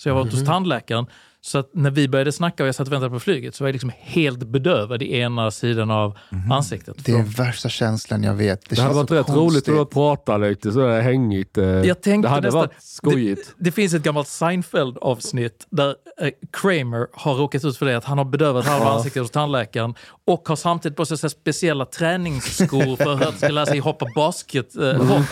Så 0.03 0.09
jag 0.09 0.15
var 0.15 0.25
Mhm. 0.25 0.31
hos 0.31 0.45
tandläkaren. 0.45 1.07
Så 1.43 1.59
att 1.59 1.71
när 1.75 1.91
vi 1.91 2.09
började 2.09 2.33
snacka 2.33 2.63
och 2.63 2.69
jag 2.69 2.75
satt 2.75 2.87
och 2.87 2.93
väntade 2.93 3.11
på 3.11 3.21
flyget 3.21 3.55
så 3.55 3.65
var 3.65 3.69
jag 3.69 3.73
liksom 3.73 3.93
helt 3.99 4.39
bedövad 4.39 5.03
i 5.03 5.17
ena 5.19 5.51
sidan 5.51 5.91
av 5.91 6.19
ansiktet. 6.53 6.97
Mhm. 6.97 7.03
Det 7.05 7.13
är 7.13 7.45
värsta 7.45 7.69
känslan 7.69 8.23
jag 8.23 8.35
vet. 8.35 8.69
Det, 8.69 8.77
Det 8.77 8.83
hade 8.83 8.95
varit 8.95 9.09
så 9.09 9.15
rätt 9.15 9.29
roligt 9.29 9.37
konstigt. 9.67 9.75
att 9.75 9.91
prata 9.91 10.37
lite 10.37 10.73
sådär 10.73 11.01
hängigt. 11.01 11.59
eh. 11.59 11.65
Jag 11.65 12.03
tänkte 12.03 12.29
det 12.29 12.35
hade 12.35 12.47
nästan, 12.47 12.61
varit 12.61 12.73
skojigt. 12.83 13.55
Det, 13.59 13.65
det 13.65 13.73
finns 13.73 13.95
ett 13.95 14.03
gammalt 14.03 14.29
Seinfeld-avsnitt 14.29 15.67
där 15.71 15.89
eh, 16.21 16.29
Kramer 16.53 17.07
har 17.13 17.35
råkat 17.35 17.65
ut 17.65 17.77
för 17.77 17.87
det 17.87 17.97
att 17.97 18.05
han 18.05 18.19
har 18.19 18.25
bedövat 18.25 18.67
halva 18.67 18.87
Ja. 18.87 18.97
ansiktet 18.97 19.23
hos 19.23 19.31
tandläkaren 19.31 19.95
och 20.27 20.49
har 20.49 20.57
samtidigt 20.57 20.97
på 20.97 21.07
sig 21.07 21.31
speciella 21.31 21.85
träningsskor 21.87 22.97
för 22.97 23.13
att 23.13 23.25
han 23.25 23.33
ska 23.39 23.49
lära 23.49 23.67
sig 23.67 23.79
hoppa 23.79 24.07
basket. 24.15 24.77
Eh. 24.77 25.23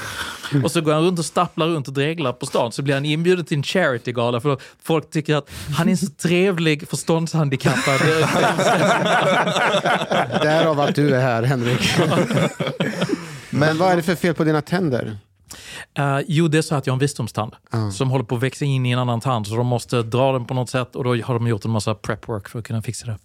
Och 0.65 0.71
så 0.71 0.81
går 0.81 0.93
han 0.93 1.03
runt 1.03 1.19
och 1.19 1.25
stapplar 1.25 1.67
runt 1.67 1.89
och 1.89 1.95
dreglar 1.95 2.33
på 2.33 2.47
stan 2.47 2.73
så 2.73 2.83
blir 2.83 2.95
han 2.95 3.05
inbjuden 3.05 3.45
till 3.45 3.57
en 3.57 3.63
charity-gala 3.63 4.41
för 4.41 4.59
folk 4.83 5.11
tycker 5.11 5.37
att 5.37 5.51
han 5.77 5.89
är 5.89 5.97
så 5.97 6.07
trevlig 6.07 6.89
förståndshandikappad. 6.89 8.01
Därav 10.43 10.81
att 10.81 10.95
du 10.95 11.15
är 11.15 11.21
här 11.21 11.43
Henrik. 11.43 11.91
Men 13.51 13.79
vad 13.79 13.93
är 13.93 13.97
det 13.97 14.03
för 14.03 14.15
fel 14.15 14.35
på 14.35 14.45
dina 14.45 14.63
tänder? 14.63 15.19
Uh, 15.99 16.21
jo, 16.27 16.49
det 16.49 16.59
är 16.59 16.63
så 16.63 16.75
att 16.75 16.87
jag 16.87 16.93
har 16.93 16.97
en 16.97 17.01
visdomstand 17.01 17.55
som 17.93 18.11
håller 18.11 18.25
på 18.25 18.37
att 18.37 18.43
växa 18.43 18.65
in 18.65 18.87
i 18.87 18.91
en 18.91 18.99
annan 18.99 19.21
tand 19.21 19.47
så 19.47 19.57
de 19.57 19.67
måste 19.67 20.03
dra 20.03 20.33
den 20.33 20.45
på 20.45 20.55
något 20.55 20.71
sätt 20.71 20.97
och 20.97 21.05
då 21.05 21.11
har 21.11 21.35
de 21.35 21.47
gjort 21.47 21.65
en 21.65 21.71
massa 21.71 21.95
prep 21.95 22.29
work 22.29 22.49
för 22.49 22.59
att 22.59 22.65
kunna 22.65 22.83
fixa 22.83 23.07
det. 23.07 23.19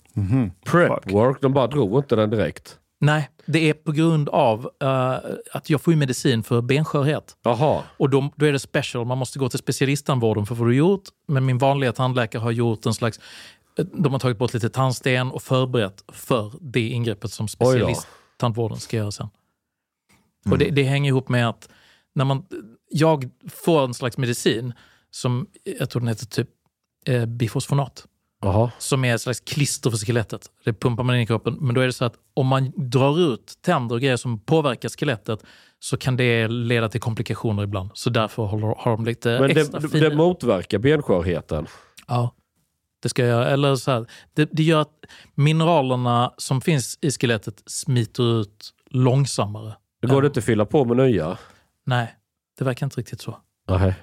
Prep 0.65 1.11
work, 1.11 1.37
de 1.41 1.53
bara 1.53 1.67
drog 1.67 1.97
inte 1.97 2.15
den 2.15 2.29
direkt. 2.29 2.77
Nej, 3.05 3.29
det 3.45 3.69
är 3.69 3.73
på 3.73 3.91
grund 3.91 4.29
av 4.29 4.69
eh, 4.81 5.17
att 5.51 5.69
jag 5.69 5.81
får 5.81 5.93
ju 5.93 5.99
medicin 5.99 6.43
för 6.43 6.61
benskörhet. 6.61 7.37
Jaha. 7.43 7.83
Och 7.97 8.09
då, 8.09 8.29
då 8.35 8.45
är 8.45 8.51
det 8.51 8.59
special, 8.59 9.05
man 9.05 9.17
måste 9.17 9.39
gå 9.39 9.49
till 9.49 9.59
specialisttandvården 9.59 10.45
för 10.45 10.53
att 10.53 10.59
få 10.59 10.65
det 10.65 10.75
gjort. 10.75 11.03
Men 11.27 11.45
min 11.45 11.57
vanliga 11.57 11.91
tandläkare 11.91 12.39
har 12.41 12.51
gjort 12.51 12.85
en 12.85 12.93
slags... 12.93 13.19
eh, 13.77 13.85
De 13.85 14.13
har 14.13 14.19
tagit 14.19 14.37
bort 14.37 14.53
lite 14.53 14.69
tandsten 14.69 15.31
och 15.31 15.43
förberett 15.43 16.03
för 16.13 16.53
det 16.61 16.87
ingreppet 16.89 17.31
som 17.31 17.47
specialisttandvården 17.47 18.77
ska 18.79 18.97
göra 18.97 19.11
sen. 19.11 19.29
Och 20.51 20.57
det, 20.57 20.69
det 20.69 20.83
hänger 20.83 21.09
ihop 21.09 21.29
med 21.29 21.49
att 21.49 21.69
när 22.15 22.25
man, 22.25 22.45
jag 22.89 23.29
får 23.49 23.83
en 23.83 23.93
slags 23.93 24.17
medicin 24.17 24.73
som, 25.11 25.47
jag 25.79 25.89
tror 25.89 25.99
den 25.99 26.07
heter 26.07 26.25
typ 26.25 26.49
eh, 27.05 27.25
bifosfonat 27.25 28.05
Jaha. 28.43 28.71
som 28.77 29.05
är 29.05 29.15
ett 29.15 29.21
slags 29.21 29.39
klister 29.39 29.89
för 29.89 29.97
skelettet. 29.97 30.51
Det 30.65 30.73
pumpar 30.73 31.03
man 31.03 31.15
in 31.15 31.21
i 31.21 31.25
kroppen. 31.27 31.57
Men 31.61 31.75
då 31.75 31.81
är 31.81 31.85
det 31.85 31.93
så 31.93 32.05
att 32.05 32.15
om 32.33 32.47
man 32.47 32.71
drar 32.75 33.33
ut 33.33 33.53
tänder 33.61 33.95
och 33.95 34.01
grejer 34.01 34.17
som 34.17 34.39
påverkar 34.39 34.89
skelettet 34.89 35.43
så 35.79 35.97
kan 35.97 36.17
det 36.17 36.47
leda 36.47 36.89
till 36.89 37.01
komplikationer 37.01 37.63
ibland. 37.63 37.89
Så 37.93 38.09
därför 38.09 38.43
håller, 38.43 38.75
har 38.77 38.91
de 38.91 39.05
lite 39.05 39.39
Men 39.39 39.57
extra 39.57 39.79
det, 39.79 39.89
fina... 39.89 40.09
det 40.09 40.15
motverkar 40.15 40.77
benskörheten. 40.77 41.67
Ja, 42.07 42.35
det 43.03 43.09
ska 43.09 43.25
jag. 43.25 43.51
Eller 43.51 43.75
så 43.75 43.91
här, 43.91 44.05
det, 44.33 44.49
det 44.51 44.63
gör 44.63 44.81
att 44.81 45.05
mineralerna 45.35 46.33
som 46.37 46.61
finns 46.61 46.97
i 47.01 47.11
skelettet 47.11 47.63
smiter 47.65 48.41
ut 48.41 48.73
långsammare. 48.89 49.75
Det 50.01 50.07
går 50.07 50.21
det 50.21 50.25
inte 50.25 50.39
att 50.39 50.45
fylla 50.45 50.65
på 50.65 50.85
med 50.85 50.97
nya? 50.97 51.37
Nej, 51.85 52.15
det 52.57 52.65
verkar 52.65 52.85
inte 52.85 52.99
riktigt 52.99 53.21
så. 53.21 53.37
Nej. 53.69 53.95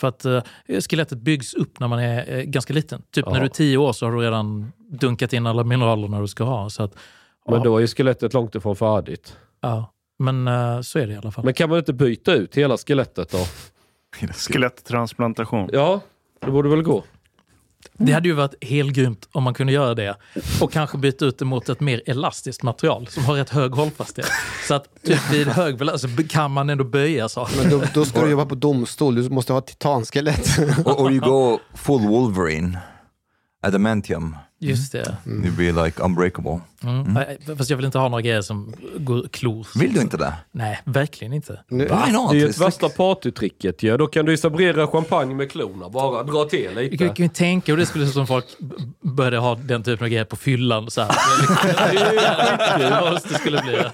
För 0.00 0.08
att 0.08 0.24
eh, 0.24 0.42
skelettet 0.88 1.18
byggs 1.18 1.54
upp 1.54 1.80
när 1.80 1.88
man 1.88 1.98
är 1.98 2.36
eh, 2.38 2.42
ganska 2.42 2.72
liten. 2.72 3.02
Typ 3.10 3.26
när 3.26 3.32
Ja. 3.34 3.38
du 3.38 3.44
är 3.44 3.48
tio 3.50 3.76
år 3.78 3.92
så 3.92 4.06
har 4.06 4.12
du 4.12 4.18
redan 4.18 4.72
dunkat 4.90 5.32
in 5.32 5.46
alla 5.46 5.64
mineralerna 5.64 6.20
du 6.20 6.28
ska 6.28 6.44
ha. 6.44 6.70
Så 6.70 6.82
att, 6.82 6.94
Men 7.48 7.62
då 7.62 7.76
är 7.76 7.80
ju 7.80 7.86
skelettet 7.86 8.34
långt 8.34 8.54
ifrån 8.54 8.76
färdigt. 8.76 9.36
ja. 9.60 9.92
Men 10.18 10.48
eh, 10.48 10.80
så 10.80 10.98
är 10.98 11.06
det 11.06 11.12
i 11.12 11.16
alla 11.16 11.30
fall. 11.30 11.44
Men 11.44 11.54
kan 11.54 11.68
man 11.70 11.78
inte 11.78 11.92
byta 11.92 12.34
ut 12.34 12.54
hela 12.56 12.76
skelettet 12.76 13.30
då? 13.30 13.38
Skeletttransplantation. 14.32 15.70
Ja, 15.72 16.00
det 16.40 16.50
borde 16.50 16.68
väl 16.68 16.82
gå. 16.82 17.04
Det 17.92 18.12
hade 18.12 18.28
ju 18.28 18.34
varit 18.34 18.64
helt 18.64 18.92
grymt 18.92 19.28
om 19.32 19.42
man 19.42 19.54
kunde 19.54 19.72
göra 19.72 19.94
det 19.94 20.16
och 20.60 20.72
kanske 20.72 20.98
byta 20.98 21.24
ut 21.24 21.38
det 21.38 21.44
mot 21.44 21.68
ett 21.68 21.80
mer 21.80 22.02
elastiskt 22.06 22.62
material 22.62 23.06
som 23.06 23.24
har 23.24 23.34
rätt 23.34 23.50
hög 23.50 23.72
hållfasthet. 23.72 24.28
Så 24.68 24.74
att 24.74 25.02
typ 25.02 25.32
vid 25.32 25.48
hög 25.48 25.78
belastning 25.78 26.16
så 26.16 26.28
kan 26.28 26.50
man 26.50 26.70
ändå 26.70 26.84
böja 26.84 27.28
saker. 27.28 27.56
Men 27.56 27.70
då, 27.70 27.82
då 27.94 28.04
ska 28.04 28.24
du 28.24 28.30
jobba 28.30 28.46
på 28.46 28.54
domstol, 28.54 29.14
du 29.14 29.30
måste 29.30 29.52
ha 29.52 29.58
ett 29.58 29.66
titanskelett. 29.66 30.58
or, 30.84 30.92
or 30.92 31.12
you 31.12 31.20
go 31.20 31.58
full 31.74 32.00
Wolverine, 32.00 32.78
adamantium. 33.62 34.36
Just 34.58 34.92
det. 34.92 35.16
You'd 35.24 35.56
be 35.56 35.84
like 35.84 36.02
unbreakable. 36.02 36.60
Mm. 36.82 37.02
Nej, 37.02 37.38
Fast 37.58 37.70
jag 37.70 37.76
vill 37.76 37.86
inte 37.86 37.98
ha 37.98 38.08
några 38.08 38.22
grejer 38.22 38.42
som 38.42 38.74
går 38.98 39.28
klor. 39.28 39.66
Vill 39.78 39.92
du 39.92 40.00
inte 40.00 40.16
det? 40.16 40.34
Nej, 40.52 40.80
verkligen 40.84 41.32
inte. 41.32 41.60
Why 41.68 42.12
not? 42.12 42.30
Det 42.30 42.36
är 42.36 42.40
ju 42.40 42.48
ett 42.48 42.58
värsta 42.58 42.88
partytricket 42.88 43.82
ju. 43.82 43.96
Då 43.96 44.06
kan 44.06 44.24
du 44.26 44.32
ju 44.32 44.38
sabrera 44.38 44.86
champagne 44.86 45.34
med 45.34 45.50
klorna. 45.50 45.88
Bara 45.88 46.22
dra 46.22 46.44
till 46.44 46.64
Jag 46.64 46.98
kan, 46.98 47.08
lite. 47.08 47.22
ju 47.22 47.28
tänka 47.28 47.72
hur 47.72 47.76
det 47.76 47.86
skulle 47.86 48.06
se 48.06 48.12
som 48.12 48.26
folk 48.26 48.44
började 49.02 49.38
ha 49.38 49.54
den 49.54 49.82
typen 49.82 50.04
av 50.04 50.08
grejer 50.08 50.24
på 50.24 50.36
fyllan. 50.36 50.90
Så 50.90 51.00
här. 51.00 51.16
Vad 53.00 53.22
det 53.28 53.34
skulle 53.38 53.62
bli. 53.62 53.84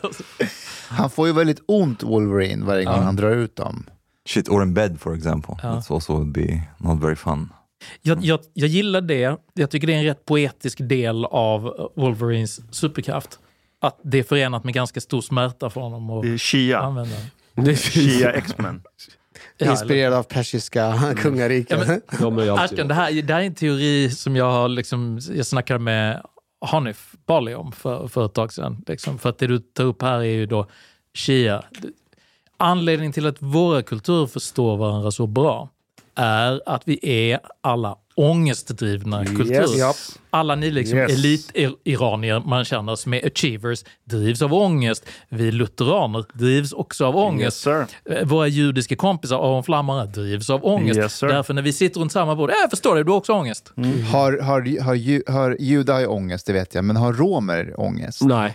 Han 0.88 1.10
får 1.10 1.26
ju 1.26 1.32
väldigt 1.32 1.60
ont 1.66 2.02
Wolverine 2.02 2.64
varje 2.64 2.84
gång 2.84 3.02
han 3.02 3.16
drar 3.16 3.30
ut 3.30 3.56
dem. 3.56 3.84
Shit, 4.28 4.48
or 4.48 4.62
in 4.62 4.74
bed 4.74 5.00
for 5.00 5.14
example. 5.14 5.54
Ja. 5.62 5.68
That's 5.68 5.94
also 5.94 6.12
would 6.12 6.32
be 6.32 6.62
not 6.78 7.02
very 7.02 7.16
fun. 7.16 7.48
Jag, 8.02 8.24
jag, 8.24 8.40
jag 8.54 8.68
gillar 8.68 9.00
det. 9.00 9.36
Jag 9.54 9.70
tycker 9.70 9.86
det 9.86 9.92
är 9.94 9.98
en 9.98 10.04
rätt 10.04 10.24
poetisk 10.24 10.78
del 10.82 11.24
av 11.24 11.90
Wolverines 11.96 12.74
superkraft. 12.74 13.38
Att 13.80 14.00
det 14.04 14.18
är 14.18 14.22
förenat 14.22 14.64
med 14.64 14.74
ganska 14.74 15.00
stor 15.00 15.20
smärta 15.20 15.70
för 15.70 15.80
honom 15.80 16.10
att 16.10 16.22
Det 16.22 16.28
är 16.32 16.38
Shia. 16.38 16.78
använda. 16.78 17.16
Shia 17.76 18.32
X-Men. 18.32 18.82
Ja, 19.56 19.64
eller- 19.64 19.72
Inspirerad 19.72 20.14
av 20.14 20.22
persiska 20.22 21.14
kungariket. 21.16 21.78
Ja, 21.80 21.86
men- 21.86 22.00
De 22.20 22.36
det 22.88 22.94
här, 22.94 23.22
det 23.22 23.34
här 23.34 23.40
är 23.40 23.46
en 23.46 23.54
teori 23.54 24.10
som 24.10 24.36
jag 24.36 24.50
har 24.52 24.68
liksom, 24.68 25.20
jag 25.34 25.46
snackade 25.46 25.78
med 25.78 26.22
Hanif 26.66 27.12
Bali 27.26 27.54
om 27.54 27.72
för, 27.72 28.08
för 28.08 28.26
ett 28.26 28.34
tag 28.34 28.52
sedan. 28.52 28.84
Liksom. 28.86 29.18
För 29.18 29.28
att 29.28 29.38
det 29.38 29.46
du 29.46 29.58
tar 29.58 29.84
upp 29.84 30.02
här 30.02 30.18
är 30.18 30.24
ju 30.24 30.46
då 30.46 30.66
Shia. 31.14 31.64
Anledningen 32.56 33.12
till 33.12 33.26
att 33.26 33.36
våra 33.42 33.82
kulturer 33.82 34.26
förstår 34.26 34.76
varandra 34.76 35.10
så 35.10 35.26
bra 35.26 35.68
är 36.16 36.60
att 36.66 36.82
vi 36.84 36.98
är 37.30 37.40
alla 37.60 37.96
ångestdrivna 38.14 39.24
kulturer. 39.26 39.78
Japp. 39.78 39.96
Alla 40.30 40.54
ni 40.54 40.70
liksom 40.70 40.98
Yes. 40.98 41.12
elit-iranier 41.12 42.42
man 42.46 42.64
känner 42.64 42.96
som 42.96 43.14
är 43.14 43.26
achievers 43.26 43.84
drivs 44.04 44.42
av 44.42 44.54
ångest. 44.54 45.04
Vi 45.28 45.52
lutheraner 45.52 46.24
drivs 46.34 46.72
också 46.72 47.06
av 47.06 47.16
ångest. 47.16 47.66
Yes. 47.66 47.88
Eh, 48.10 48.26
Våra 48.26 48.46
judiska 48.46 48.96
kompisar 48.96 49.36
Aron 49.36 49.64
Flammare 49.64 50.06
drivs 50.06 50.50
av 50.50 50.64
ångest. 50.66 50.98
Yes. 50.98 51.20
Därför 51.20 51.54
när 51.54 51.62
vi 51.62 51.72
sitter 51.72 52.00
runt 52.00 52.12
samma 52.12 52.34
bord, 52.36 52.50
"Ja, 52.50 52.56
jag 52.62 52.70
förstår 52.70 52.96
det, 52.96 53.04
du 53.04 53.10
har 53.10 53.18
också 53.18 53.32
ångest. 53.32 53.72
Har, 54.12 54.38
har, 54.42 54.80
har, 54.82 54.94
ju- 54.94 55.22
har 55.26 55.56
judar 55.60 56.00
ju 56.00 56.06
ångest, 56.06 56.46
det 56.46 56.52
vet 56.52 56.74
jag, 56.74 56.84
men 56.84 56.96
har 56.96 57.12
romer 57.12 57.74
ångest? 57.80 58.22
Nej. 58.24 58.54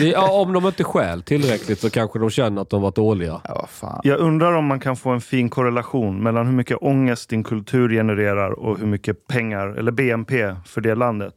Ja, 0.00 0.30
om 0.30 0.52
de 0.52 0.66
inte 0.66 0.84
stjäl 0.84 1.22
tillräckligt 1.22 1.80
så 1.80 1.90
kanske 1.90 2.18
de 2.18 2.30
känner 2.30 2.62
att 2.62 2.70
de 2.70 2.82
var 2.82 2.92
dåliga. 2.92 3.40
Ja, 3.44 3.66
fan. 3.70 4.00
Jag 4.04 4.18
undrar 4.18 4.52
om 4.52 4.66
man 4.66 4.80
kan 4.80 4.96
få 4.96 5.10
en 5.10 5.20
fin 5.20 5.50
korrelation 5.50 6.22
mellan 6.22 6.46
hur 6.46 6.52
mycket 6.52 6.78
ångest 6.80 7.30
din 7.30 7.44
kultur 7.44 7.88
genererar 7.88 8.50
och 8.50 8.78
hur 8.78 8.86
mycket 8.86 9.26
pengar, 9.26 9.66
eller 9.66 9.92
BNP, 9.92 10.54
för 10.64 10.80
det 10.80 10.94
landet. 10.94 11.34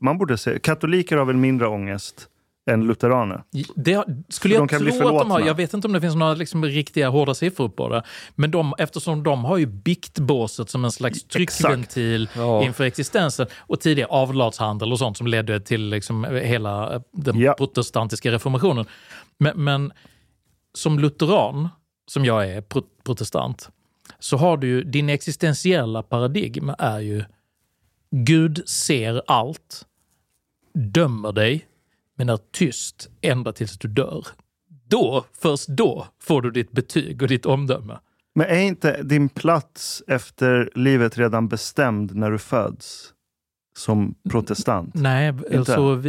Man 0.00 0.18
borde 0.18 0.38
se, 0.38 0.58
katoliker 0.58 1.16
har 1.16 1.24
väl 1.24 1.36
mindre 1.36 1.68
ångest 1.68 2.28
än 2.70 2.86
lutheraner? 2.86 3.42
Det 3.74 4.04
skulle 4.28 4.54
jag 4.54 4.62
de 4.62 4.68
kan 4.68 4.78
tro 4.78 4.84
bli 4.98 4.98
att 5.00 5.18
de 5.18 5.30
har. 5.30 5.40
Jag 5.40 5.54
vet 5.54 5.74
inte 5.74 5.86
om 5.86 5.92
det 5.92 6.00
finns 6.00 6.14
några 6.14 6.34
liksom 6.34 6.64
riktiga 6.64 7.08
hårda 7.08 7.34
siffror 7.34 7.68
på 7.68 7.88
det. 7.88 8.02
Men 8.34 8.50
de, 8.50 8.74
eftersom 8.78 9.22
de 9.22 9.44
har 9.44 9.56
ju 9.56 9.66
biktbåset 9.66 10.70
som 10.70 10.84
en 10.84 10.92
slags 10.92 11.24
tryckventil 11.24 12.28
Ja. 12.36 12.62
inför 12.64 12.84
existensen 12.84 13.46
och 13.58 13.80
tidigare 13.80 14.08
avlatshandel 14.10 14.92
och 14.92 14.98
sånt 14.98 15.16
som 15.16 15.26
ledde 15.26 15.60
till 15.60 15.88
liksom 15.88 16.24
hela 16.24 16.94
eh, 16.94 17.00
den 17.12 17.38
Ja. 17.40 17.54
protestantiska 17.54 18.32
reformationen. 18.32 18.86
Men, 19.38 19.64
men 19.64 19.92
som 20.74 20.98
lutheran, 20.98 21.68
som 22.06 22.24
jag 22.24 22.50
är, 22.50 22.60
pro 22.60 22.82
protestant, 23.04 23.68
så 24.18 24.36
har 24.36 24.56
du 24.56 24.66
ju, 24.66 24.82
din 24.84 25.08
existentiella 25.08 26.02
paradigm 26.02 26.74
är 26.78 27.00
ju 27.00 27.24
Gud 28.10 28.68
ser 28.68 29.22
allt, 29.26 29.86
dömer 30.74 31.32
dig, 31.32 31.66
men 32.18 32.28
är 32.28 32.38
tyst 32.52 33.10
ända 33.20 33.52
tills 33.52 33.78
du 33.78 33.88
dör. 33.88 34.26
Då, 34.88 35.24
först 35.32 35.68
då, 35.68 36.06
får 36.20 36.42
du 36.42 36.50
ditt 36.50 36.72
betyg 36.72 37.22
och 37.22 37.28
ditt 37.28 37.46
omdöme. 37.46 37.98
Men 38.34 38.46
är 38.46 38.60
inte 38.60 39.02
din 39.02 39.28
plats 39.28 40.02
efter 40.06 40.70
livet 40.74 41.18
redan 41.18 41.48
bestämd 41.48 42.16
när 42.16 42.30
du 42.30 42.38
föds? 42.38 43.12
Som 43.76 44.14
protestant? 44.30 44.94
Nej, 44.94 45.28
Inte? 45.28 45.58
alltså, 45.58 46.02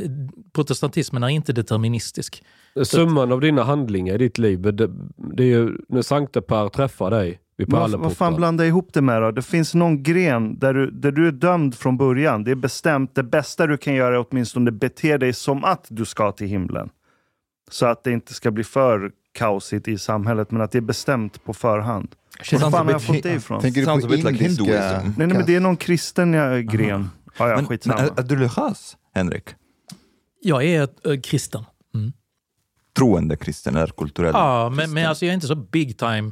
protestantismen 0.53 1.23
är 1.23 1.29
inte 1.29 1.53
deterministisk. 1.53 2.43
Summan 2.83 3.31
av 3.31 3.41
dina 3.41 3.63
handlingar 3.63 4.15
i 4.15 4.17
ditt 4.17 4.37
liv, 4.37 4.61
det, 4.61 4.89
det 5.35 5.43
är 5.43 5.47
ju 5.47 5.77
när 5.89 6.01
Sankte 6.01 6.41
Per 6.41 6.69
träffar 6.69 7.11
dig 7.11 7.39
vid 7.57 7.71
Vad, 7.71 7.81
Pärleporten. 7.81 8.01
vad 8.01 8.17
fan 8.17 8.35
blandar 8.35 8.65
ihop 8.65 8.93
det 8.93 9.01
med 9.01 9.21
då? 9.21 9.31
Det 9.31 9.41
finns 9.41 9.73
någon 9.73 10.03
gren 10.03 10.59
där 10.59 10.73
du, 10.73 10.91
där 10.91 11.11
du 11.11 11.27
är 11.27 11.31
dömd 11.31 11.75
från 11.75 11.97
början. 11.97 12.43
Det 12.43 12.51
är 12.51 12.55
bestämt. 12.55 13.15
Det 13.15 13.23
bästa 13.23 13.67
du 13.67 13.77
kan 13.77 13.93
göra 13.95 14.15
är 14.15 14.25
åtminstone 14.29 14.71
bete 14.71 15.17
dig 15.17 15.33
som 15.33 15.63
att 15.63 15.87
du 15.89 16.05
ska 16.05 16.31
till 16.31 16.47
himlen. 16.47 16.89
Så 17.71 17.85
att 17.85 18.03
det 18.03 18.11
inte 18.11 18.33
ska 18.33 18.51
bli 18.51 18.63
för 18.63 19.11
kaosigt 19.33 19.87
i 19.87 19.97
samhället, 19.97 20.51
men 20.51 20.61
att 20.61 20.71
det 20.71 20.77
är 20.77 20.81
bestämt 20.81 21.43
på 21.43 21.53
förhand. 21.53 22.15
Var 22.51 22.59
fan 22.59 22.85
har 22.85 22.91
jag 22.91 23.03
fått 23.03 23.23
det 23.23 23.33
ifrån? 23.33 23.61
Tänker 23.61 23.81
du 23.81 24.07
på 24.07 24.15
indiska... 24.15 24.29
Hinduism. 24.29 24.67
Nej, 24.67 25.13
nej, 25.17 25.27
men 25.27 25.45
det 25.45 25.55
är 25.55 25.59
någon 25.59 25.77
kristen 25.77 26.31
gren. 26.67 27.09
Ja, 27.37 27.49
ja, 27.49 27.55
Men, 27.55 27.65
skitsamma. 27.65 27.95
men 27.95 28.05
är, 28.05 28.19
är 28.19 28.23
du 28.23 28.35
religiös, 28.35 28.97
Henrik? 29.15 29.43
Jag 30.41 30.63
är 30.63 30.81
äh, 30.81 31.19
kristen. 31.23 31.63
Troende 32.97 33.35
kristen 33.35 33.75
eller 33.75 33.87
kulturell? 33.87 34.31
Ja, 34.33 34.69
men, 34.69 34.93
men 34.93 35.05
alltså, 35.09 35.25
jag 35.25 35.29
är 35.29 35.33
inte 35.33 35.47
så 35.47 35.55
big 35.55 35.97
time 35.97 36.31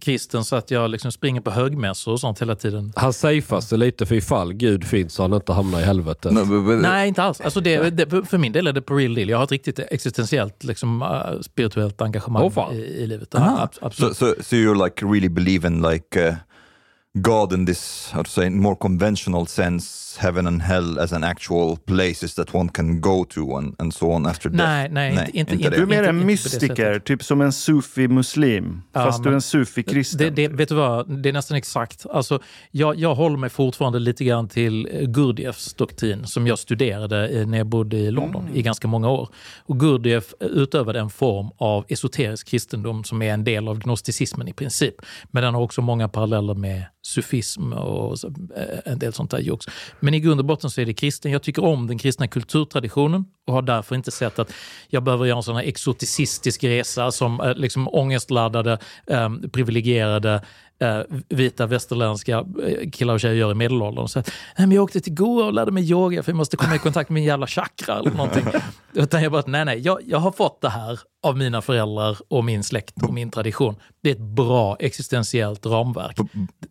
kristen 0.00 0.44
så 0.44 0.56
att 0.56 0.70
jag 0.70 0.90
liksom 0.90 1.12
springer 1.12 1.40
på 1.40 1.50
högmässor 1.50 2.12
och 2.12 2.20
sånt 2.20 2.42
hela 2.42 2.54
tiden. 2.56 2.92
Han 2.96 3.12
safear 3.12 3.60
sig 3.60 3.78
lite 3.78 4.06
för 4.06 4.14
ifall 4.14 4.52
Gud 4.52 4.84
finns 4.84 5.14
så 5.14 5.22
han 5.22 5.32
inte 5.34 5.52
hamnar 5.52 5.80
i 5.80 5.82
helvetet. 5.82 6.32
No, 6.32 6.44
but, 6.44 6.64
but, 6.66 6.80
Nej, 6.82 7.08
inte 7.08 7.22
alls. 7.22 7.40
Alltså 7.40 7.60
det, 7.60 7.90
det, 7.90 8.26
för 8.26 8.38
min 8.38 8.52
del 8.52 8.66
är 8.66 8.72
det 8.72 8.82
på 8.82 8.94
real 8.94 9.14
deal. 9.14 9.28
Jag 9.28 9.36
har 9.38 9.44
ett 9.44 9.52
riktigt 9.52 9.78
existentiellt, 9.78 10.64
liksom, 10.64 11.02
äh, 11.02 11.40
spirituellt 11.40 12.00
engagemang 12.02 12.50
fan. 12.50 12.74
i, 12.74 12.78
i 12.78 13.06
livet. 13.06 13.34
Aha. 13.34 13.56
Ja, 13.58 13.64
ab- 13.64 13.74
So, 13.74 13.86
absolut. 13.86 14.16
so, 14.16 14.34
so 14.42 14.56
you 14.56 14.84
like 14.84 15.04
really 15.06 15.28
believe 15.28 15.68
in 15.68 15.82
like 15.82 16.28
uh, 16.28 16.34
God 17.18 17.52
in 17.52 17.66
this, 17.66 18.10
how 18.12 18.22
to 18.22 18.30
say, 18.30 18.50
more 18.50 18.76
conventional 18.76 19.46
sense, 19.46 20.18
heaven 20.20 20.46
and 20.46 20.62
hell 20.62 20.98
as 20.98 21.12
an 21.12 21.24
actual 21.24 21.76
places 21.76 22.34
that 22.34 22.54
one 22.54 22.68
can 22.68 23.00
go 23.00 23.24
to 23.24 23.56
and, 23.56 23.74
and 23.78 23.94
so 23.94 24.10
on 24.12 24.26
after 24.26 24.48
death? 24.50 24.62
Nej, 24.64 24.88
nej, 24.88 25.30
inte- 25.34 25.54
inte- 25.54 25.70
det. 25.70 25.76
Du 25.76 25.82
är 25.82 25.86
mer 25.86 26.02
en 26.04 26.26
mystiker, 26.26 26.98
typ 26.98 27.22
som 27.24 27.40
en 27.40 27.52
sufi-muslim. 27.52 28.82
Ja, 28.92 29.04
fast 29.04 29.22
du 29.22 29.28
är 29.28 29.34
en 29.34 29.40
sufi-kristen. 29.42 30.18
Det, 30.18 30.30
det, 30.30 30.48
vet 30.48 30.68
du 30.68 30.74
vad, 30.74 31.10
det 31.22 31.28
är 31.28 31.32
nästan 31.32 31.56
exakt. 31.56 32.06
Alltså, 32.10 32.40
jag, 32.70 32.96
jag 32.98 33.14
håller 33.14 33.36
mig 33.36 33.50
fortfarande 33.50 33.98
lite 33.98 34.24
grann 34.24 34.48
till 34.48 34.88
eh, 34.92 35.00
Gurdjieffs 35.08 35.74
doktrin 35.74 36.26
som 36.26 36.46
jag 36.46 36.58
studerade 36.58 37.28
eh, 37.28 37.46
när 37.46 37.58
jag 37.58 37.66
bodde 37.66 37.96
i 37.96 38.10
London 38.10 38.42
Mm. 38.42 38.56
i 38.56 38.62
ganska 38.62 38.88
många 38.88 39.10
år. 39.10 39.28
Och 39.66 39.80
Gurdjieff 39.80 40.34
utövade 40.40 41.00
en 41.00 41.10
form 41.10 41.50
av 41.58 41.84
esoterisk 41.88 42.48
kristendom 42.48 43.04
som 43.04 43.22
är 43.22 43.32
en 43.34 43.44
del 43.44 43.68
av 43.68 43.78
gnosticismen 43.78 44.48
i 44.48 44.52
princip. 44.52 44.94
Men 45.30 45.42
den 45.42 45.54
har 45.54 45.62
också 45.62 45.82
många 45.82 46.08
paralleller 46.08 46.54
med 46.54 46.84
sufism 47.02 47.72
och 47.72 48.16
eh, 48.56 48.78
en 48.84 48.98
del 48.98 49.12
sånt 49.12 49.30
där 49.30 49.38
jox. 49.38 49.66
Men 50.00 50.14
i 50.14 50.20
grund 50.20 50.40
och 50.40 50.46
botten 50.46 50.70
så 50.70 50.80
är 50.80 50.86
det 50.86 50.94
kristen. 50.94 51.32
Jag 51.32 51.42
tycker 51.42 51.64
om 51.64 51.86
den 51.86 51.98
kristna 51.98 52.28
kulturtraditionen 52.28 53.24
och 53.46 53.54
har 53.54 53.62
därför 53.62 53.94
inte 53.94 54.10
sett 54.10 54.38
att 54.38 54.52
jag 54.88 55.02
behöver 55.02 55.26
göra 55.26 55.36
en 55.36 55.42
sån 55.42 55.56
här 55.56 55.62
exoticistisk 55.62 56.64
resa 56.64 57.12
som 57.12 57.40
eh, 57.40 57.54
liksom 57.54 57.88
ångestladdade, 57.88 58.78
eh, 59.06 59.30
privilegierade 59.52 60.42
vita 61.28 61.66
västerländska 61.66 62.38
eh, 62.38 62.90
killar 62.90 63.14
och 63.14 63.20
tjejer 63.20 63.34
gör 63.34 63.50
i 63.50 63.54
medelåldern. 63.54 64.08
Så 64.08 64.18
nej, 64.18 64.26
men 64.56 64.72
jag 64.72 64.84
åkte 64.84 65.00
till 65.00 65.14
Goa 65.14 65.46
och 65.46 65.52
lärde 65.52 65.70
mig 65.70 65.90
yoga 65.90 66.22
för 66.22 66.32
jag 66.32 66.36
måste 66.36 66.56
komma 66.56 66.74
i 66.74 66.78
kontakt 66.78 67.10
med 67.10 67.14
min 67.14 67.24
jävla 67.24 67.46
chakra 67.46 67.98
eller 67.98 68.10
någonting. 68.10 68.46
Utan 68.92 69.22
jag 69.22 69.32
bara, 69.32 69.42
nej 69.46 69.64
nej, 69.64 69.78
jag, 69.78 69.98
jag 70.06 70.18
har 70.18 70.32
fått 70.32 70.60
det 70.60 70.68
här 70.68 71.00
av 71.22 71.36
mina 71.36 71.62
föräldrar 71.62 72.18
och 72.28 72.44
min 72.44 72.62
släkt 72.64 73.02
och 73.02 73.14
min 73.14 73.30
tradition. 73.30 73.76
Det 74.02 74.10
är 74.10 74.14
ett 74.14 74.20
bra 74.20 74.76
existentiellt 74.80 75.66
ramverk. 75.66 76.16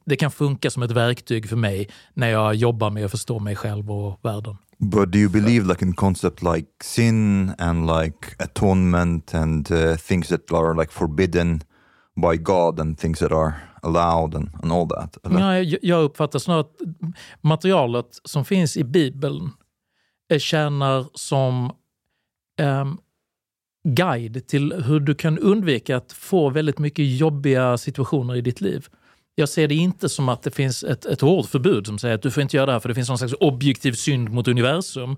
Det 0.06 0.16
kan 0.16 0.32
funka 0.32 0.70
som 0.70 0.84
ett 0.84 0.92
verktyg 0.92 1.50
för 1.50 1.56
mig 1.56 1.90
när 2.14 2.30
jag 2.30 2.56
jobbar 2.56 2.90
med 2.90 3.06
att 3.06 3.12
förstå 3.12 3.40
mig 3.40 3.56
själv 3.56 3.92
och 3.92 4.20
världen. 4.22 4.58
But 4.78 5.12
do 5.12 5.20
you 5.20 5.30
believe 5.30 5.68
like 5.68 5.86
in 5.86 5.94
concept 5.94 6.42
like 6.42 6.68
sin 6.84 7.50
and 7.60 7.88
like 7.88 8.18
atonement 8.40 9.34
and 9.34 9.72
uh, 9.72 9.96
things 9.96 10.28
that 10.28 10.52
are 10.52 10.74
like 10.74 10.92
forbidden 10.92 11.64
by 12.22 12.38
God 12.38 12.80
and 12.80 13.00
things 13.00 13.20
that 13.20 13.32
are 13.32 13.54
allowed 13.82 14.36
and, 14.36 14.50
and 14.64 14.72
all 14.72 14.88
that? 14.88 15.18
Eller? 15.26 15.40
Ja, 15.40 15.60
jag, 15.60 15.80
jag 15.82 16.04
uppfattar 16.04 16.40
snarare 16.40 16.62
att 16.62 16.76
materialet 17.42 18.20
som 18.24 18.46
finns 18.46 18.78
i 18.78 18.84
Bibeln 18.84 19.50
eh, 20.32 20.40
tjänar 20.40 21.06
som 21.14 21.72
um, 22.62 22.98
guide 23.84 24.48
till 24.48 24.74
hur 24.74 25.00
du 25.00 25.16
kan 25.16 25.40
undvika 25.40 25.98
att 25.98 26.12
få 26.12 26.50
väldigt 26.50 26.80
mycket 26.80 27.06
jobbiga 27.06 27.78
situationer 27.78 28.36
i 28.36 28.42
ditt 28.42 28.62
liv. 28.62 28.88
Jag 29.36 29.50
ser 29.50 29.68
det 29.68 29.76
inte 29.76 30.10
som 30.10 30.30
att 30.30 30.44
det 30.44 30.52
finns 30.52 30.84
ett, 30.84 31.06
ett 31.06 31.22
hårt 31.22 31.50
förbud 31.50 31.88
som 31.88 32.00
säger 32.00 32.16
att 32.16 32.22
du 32.22 32.32
får 32.32 32.44
inte 32.44 32.58
göra 32.58 32.66
det 32.66 32.72
här 32.72 32.80
för 32.80 32.90
det 32.90 32.96
finns 32.96 33.10
någon 33.10 33.18
slags 33.18 33.34
objektiv 33.40 33.94
synd 33.94 34.30
mot 34.30 34.48
universum. 34.48 35.18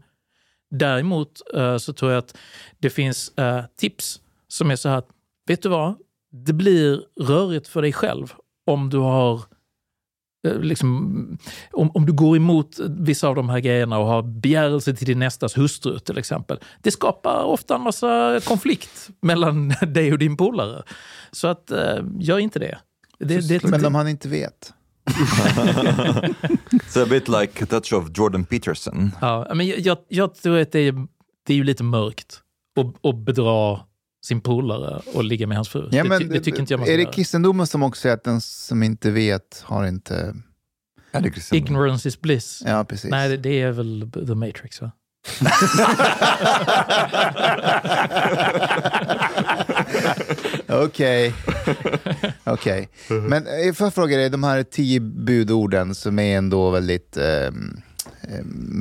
Däremot 0.72 1.42
uh, 1.56 1.78
så 1.78 1.94
tror 1.94 2.12
jag 2.12 2.20
att 2.20 2.38
det 2.80 2.90
finns 2.90 3.34
uh, 3.40 3.62
tips 3.78 4.22
som 4.48 4.72
är 4.72 4.76
så 4.76 4.90
här 4.90 4.98
att, 4.98 5.08
vet 5.48 5.62
du 5.62 5.70
vad? 5.70 5.96
Det 6.34 6.54
blir 6.54 7.02
rörigt 7.20 7.68
för 7.68 7.82
dig 7.82 7.94
själv 7.94 8.34
om 8.72 8.90
du 8.90 8.98
har 8.98 9.42
eh, 10.48 10.60
Liksom, 10.60 11.38
om, 11.72 11.92
om 11.94 12.06
du 12.06 12.14
går 12.14 12.36
emot 12.36 12.80
vissa 12.90 13.28
av 13.28 13.36
de 13.36 13.50
här 13.50 13.60
grejerna 13.60 13.98
och 13.98 14.06
har 14.06 14.22
begärelse 14.22 14.96
till 14.96 15.08
din 15.08 15.20
nästas 15.20 15.58
hustru 15.58 16.00
till 16.00 16.18
exempel. 16.18 16.60
Det 16.82 16.92
skapar 16.92 17.44
ofta 17.44 17.76
en 17.76 17.82
massa 17.82 18.40
konflikt 18.46 19.10
mellan 19.22 19.70
dig 19.88 20.12
och 20.12 20.20
din 20.20 20.38
polare. 20.38 20.84
Så 21.32 21.48
att, 21.48 21.72
eh, 21.72 22.00
gör 22.20 22.40
inte 22.40 22.60
det. 22.60 22.78
det, 23.20 23.48
det 23.48 23.64
Men 23.64 23.86
om 23.86 23.96
han 23.96 24.08
inte 24.08 24.30
vet? 24.30 24.74
It's 26.72 27.04
a 27.04 27.06
bit 27.10 27.28
like 27.28 27.64
a 27.64 27.68
touch 27.70 27.94
of 27.94 28.10
Jordan 28.18 28.46
Peterson. 28.46 29.12
Ja, 29.22 29.52
men 29.56 29.68
jag, 29.68 29.80
jag, 29.80 29.98
jag 30.08 30.36
tror 30.36 30.60
att 30.60 30.72
det 30.72 30.80
är, 30.80 31.08
det 31.46 31.54
är 31.54 31.58
ju 31.58 31.64
lite 31.64 31.84
mörkt 31.84 32.42
att, 32.80 33.06
att 33.06 33.18
bedra 33.18 33.80
sin 34.26 34.42
polare 34.42 35.02
och 35.14 35.24
ligga 35.24 35.48
med 35.48 35.58
hans 35.58 35.70
fru. 35.70 35.90
Ja, 35.92 36.04
det, 36.04 36.10
men, 36.10 36.30
det 36.30 36.40
tycker 36.40 36.60
inte 36.60 36.74
jag 36.74 36.80
man 36.80 36.90
är 36.90 36.98
det 36.98 37.06
kristendomen 37.06 37.68
som 37.68 37.84
också 37.84 38.02
säger 38.02 38.16
att 38.16 38.24
den 38.24 38.42
som 38.42 38.84
inte 38.84 39.12
vet 39.12 39.64
har 39.64 39.88
inte... 39.88 40.36
Kristendom? 41.34 41.68
Ignorance 41.68 42.08
is 42.08 42.22
bliss. 42.22 42.64
Ja, 42.66 42.84
precis. 42.84 43.12
Nej, 43.12 43.30
det, 43.30 43.38
det 43.38 43.62
är 43.62 43.72
väl 43.72 44.12
The 44.28 44.36
Matrix 44.36 44.82
va? 44.82 44.92
Okej. 50.68 51.34
Okej. 52.44 52.90
Men 53.10 53.48
eh, 53.48 53.74
får 53.74 53.86
jag 53.86 53.94
fråga 53.94 54.18
dig, 54.18 54.30
de 54.30 54.44
här 54.44 54.64
tio 54.64 55.00
budorden 55.00 55.96
som 55.96 56.20
är 56.20 56.38
ändå 56.38 56.70
väldigt 56.70 57.18
ehm, 57.18 57.82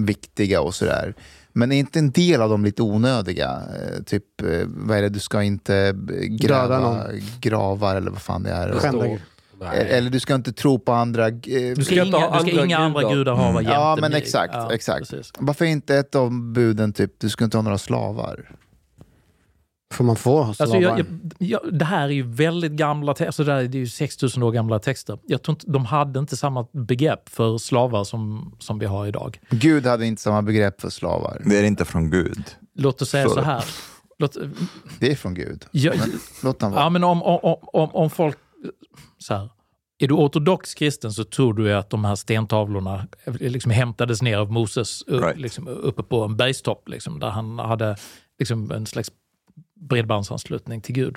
viktiga 0.07 0.61
och 0.61 0.75
sådär. 0.75 1.15
Men 1.53 1.73
är 1.73 1.77
inte 1.77 1.99
en 1.99 2.11
del 2.11 2.43
av 2.43 2.51
dem 2.51 2.65
lite 2.65 2.83
onödiga? 2.83 3.51
Eh, 3.51 4.03
typ, 4.03 4.41
eh, 4.41 4.47
vad 4.67 4.99
är 4.99 5.03
det, 5.03 5.09
du 5.09 5.21
ska 5.21 5.43
inte 5.43 5.95
gräva 6.41 7.07
gravar 7.41 7.97
eller 7.97 8.11
vad 8.11 8.23
fan 8.23 8.43
det 8.43 8.51
är. 8.51 8.73
Skända. 8.73 9.07
Eh, 9.07 9.97
Eller 9.97 10.11
du 10.11 10.21
ska 10.21 10.35
inte 10.35 10.53
tro 10.53 10.79
på 10.79 10.93
andra... 10.93 11.31
Du 11.31 11.75
ska, 11.85 11.95
inga, 11.95 12.19
ha 12.19 12.39
du 12.39 12.51
ska 12.51 12.51
andra 12.51 12.65
inga 12.65 12.79
andra 12.79 13.01
gudar. 13.01 13.15
gudar 13.15 13.35
hava 13.35 13.61
jämte 13.61 13.73
Ja, 13.73 13.99
men 14.01 14.15
exakt. 14.15 14.55
Ja, 14.55 14.73
exakt. 14.73 15.11
precis. 15.11 15.33
Varför 15.39 15.65
inte 15.65 15.97
ett 15.97 16.15
av 16.15 16.33
buden 16.53 16.93
typ, 16.93 17.11
du 17.19 17.29
ska 17.29 17.45
inte 17.45 17.57
ha 17.57 17.63
några 17.63 17.79
slavar? 17.79 18.51
Får 19.93 20.05
man 20.05 20.17
få 20.17 20.43
ha 20.43 20.47
Alltså 20.49 20.77
jag, 20.77 20.99
jag, 20.99 21.07
jag, 21.39 21.61
det 21.79 21.85
här 21.85 22.05
är 22.05 22.13
ju 22.13 22.23
väldigt 22.23 22.73
gamla 22.73 23.15
texter, 23.15 23.27
alltså 23.27 23.45
det, 23.45 23.53
är 23.53 23.81
ju 23.81 23.87
6000 23.87 24.43
år 24.43 24.53
gamla 24.53 24.79
texter. 24.79 25.19
Jag 25.27 25.43
tror 25.43 25.53
inte, 25.57 25.67
de 25.71 25.85
hade 25.85 26.19
inte 26.21 26.37
samma 26.37 26.67
begrepp 26.73 27.29
för 27.29 27.59
slavar 27.59 28.05
som, 28.05 28.55
som 28.59 28.79
vi 28.79 28.87
har 28.87 29.07
idag. 29.07 29.41
Gud 29.51 29.87
hade 29.87 30.07
inte 30.07 30.23
samma 30.23 30.43
begrepp 30.43 30.81
för 30.81 30.91
slavar. 30.91 31.43
Det 31.45 31.59
är 31.59 31.65
inte 31.65 31.85
från 31.85 32.11
Gud. 32.11 32.45
Låt 32.75 33.03
oss 33.03 33.11
säga 33.11 33.29
Så- 33.29 33.35
så 33.35 33.41
här. 33.41 33.65
Låt, 34.19 34.37
Det 34.99 35.11
är 35.13 35.17
från 35.17 35.35
Gud. 35.35 35.65
ja, 35.71 35.93
Men 35.99 36.11
låt 36.43 36.59
dem 36.59 36.73
vara. 36.73 36.83
ja, 36.83 36.91
men 36.91 37.05
om, 37.05 37.23
om, 37.23 37.57
om, 37.73 37.89
om 37.93 38.11
folk... 38.11 38.37
Så 39.19 39.35
här, 39.35 39.49
är 39.99 40.09
du 40.09 40.15
ortodox 40.15 40.75
kristen 40.75 41.13
så 41.13 41.25
tror 41.25 41.55
du 41.55 41.75
att 41.75 41.91
de 41.91 42.05
här 42.05 42.15
stentavlorna 42.15 43.07
liksom 43.27 43.71
hämtades 43.71 44.23
ner 44.23 44.39
av 44.39 44.53
Moses 44.53 45.03
upp, 45.03 45.25
Right. 45.25 45.39
liksom, 45.39 45.69
uppe 45.69 46.03
på 46.03 46.25
en 46.25 46.37
bergstopp 46.37 46.89
liksom, 46.89 47.21
där 47.21 47.29
han 47.31 47.59
hade 47.59 47.97
liksom, 48.39 48.71
en 48.71 48.87
slags 48.87 49.11
bredbandsanslutning 49.89 50.81
till 50.81 50.95
Gud. 50.95 51.17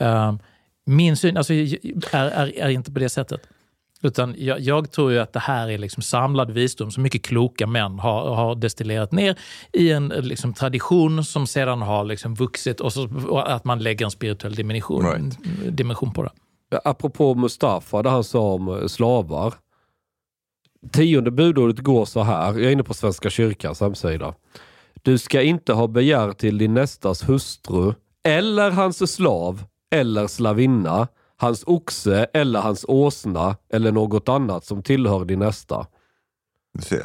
Um, 0.00 0.38
min 0.86 1.16
syn 1.16 1.36
alltså, 1.36 1.52
är, 1.52 1.78
är, 2.12 2.58
är 2.58 2.68
inte 2.68 2.92
på 2.92 2.98
det 2.98 3.08
sättet. 3.08 3.40
Utan 4.02 4.34
jag, 4.38 4.60
jag 4.60 4.90
tror 4.90 5.12
ju 5.12 5.18
att 5.18 5.32
det 5.32 5.40
här 5.40 5.68
är 5.68 5.78
liksom 5.78 6.02
samlad 6.02 6.50
visdom 6.50 6.90
som 6.90 7.02
mycket 7.02 7.22
kloka 7.22 7.66
män 7.66 7.98
har, 7.98 8.34
har 8.34 8.54
destillerat 8.54 9.12
ner 9.12 9.38
i 9.72 9.92
en 9.92 10.08
liksom, 10.08 10.54
tradition 10.54 11.24
som 11.24 11.46
sedan 11.46 11.82
har 11.82 12.04
liksom 12.04 12.34
vuxit 12.34 12.80
och, 12.80 12.92
så, 12.92 13.08
och 13.28 13.52
att 13.52 13.64
man 13.64 13.78
lägger 13.78 14.04
en 14.04 14.10
spirituell 14.10 14.54
dimension, 14.54 15.04
Right. 15.04 15.38
dimension 15.76 16.12
på 16.12 16.22
det. 16.22 16.30
Apropå 16.84 17.34
Mustafa, 17.34 18.02
det 18.02 18.10
han 18.10 18.24
sa 18.24 18.52
om 18.52 18.68
eh, 18.68 18.86
slavar. 18.86 19.54
Tionde 20.92 21.30
budordet 21.30 21.78
går 21.78 22.04
så 22.04 22.22
här, 22.22 22.52
jag 22.52 22.62
är 22.64 22.70
inne 22.70 22.82
på 22.82 22.94
Svenska 22.94 23.30
kyrkans 23.30 23.80
hemsida. 23.80 24.34
Du 25.02 25.18
ska 25.18 25.42
inte 25.42 25.72
ha 25.72 25.86
begär 25.86 26.32
till 26.32 26.58
din 26.58 26.74
nästas 26.74 27.28
hustru 27.28 27.94
eller 28.24 28.70
hans 28.70 29.14
slav 29.14 29.64
eller 29.94 30.26
slavinna, 30.26 31.08
hans 31.36 31.64
oxe 31.66 32.26
eller 32.32 32.60
hans 32.60 32.84
åsna 32.88 33.56
eller 33.72 33.92
något 33.92 34.28
annat 34.28 34.64
som 34.64 34.82
tillhör 34.82 35.24
din 35.24 35.38
nästa. 35.38 35.86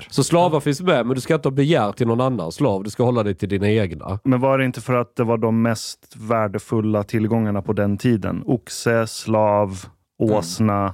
Så 0.10 0.24
slavar 0.24 0.60
finns 0.60 0.82
med, 0.82 1.06
men 1.06 1.16
du 1.16 1.22
ska 1.22 1.36
inte 1.36 1.48
ha 1.48 1.54
begär 1.54 1.92
till 1.92 2.08
någon 2.08 2.22
annan 2.22 2.52
slav. 2.52 2.84
Du 2.84 2.90
ska 2.90 3.04
hålla 3.04 3.24
dig 3.24 3.36
till 3.36 3.50
dina 3.50 3.70
egna. 3.70 4.20
Men 4.24 4.40
var 4.40 4.58
det 4.58 4.66
inte 4.66 4.82
för 4.82 4.94
att 4.94 5.16
det 5.16 5.24
var 5.24 5.38
de 5.38 5.62
mest 5.62 6.16
värdefulla 6.16 7.04
tillgångarna 7.04 7.62
på 7.62 7.74
den 7.74 7.98
tiden? 7.98 8.44
Oxe, 8.46 9.08
slav, 9.08 9.86
åsna. 10.20 10.94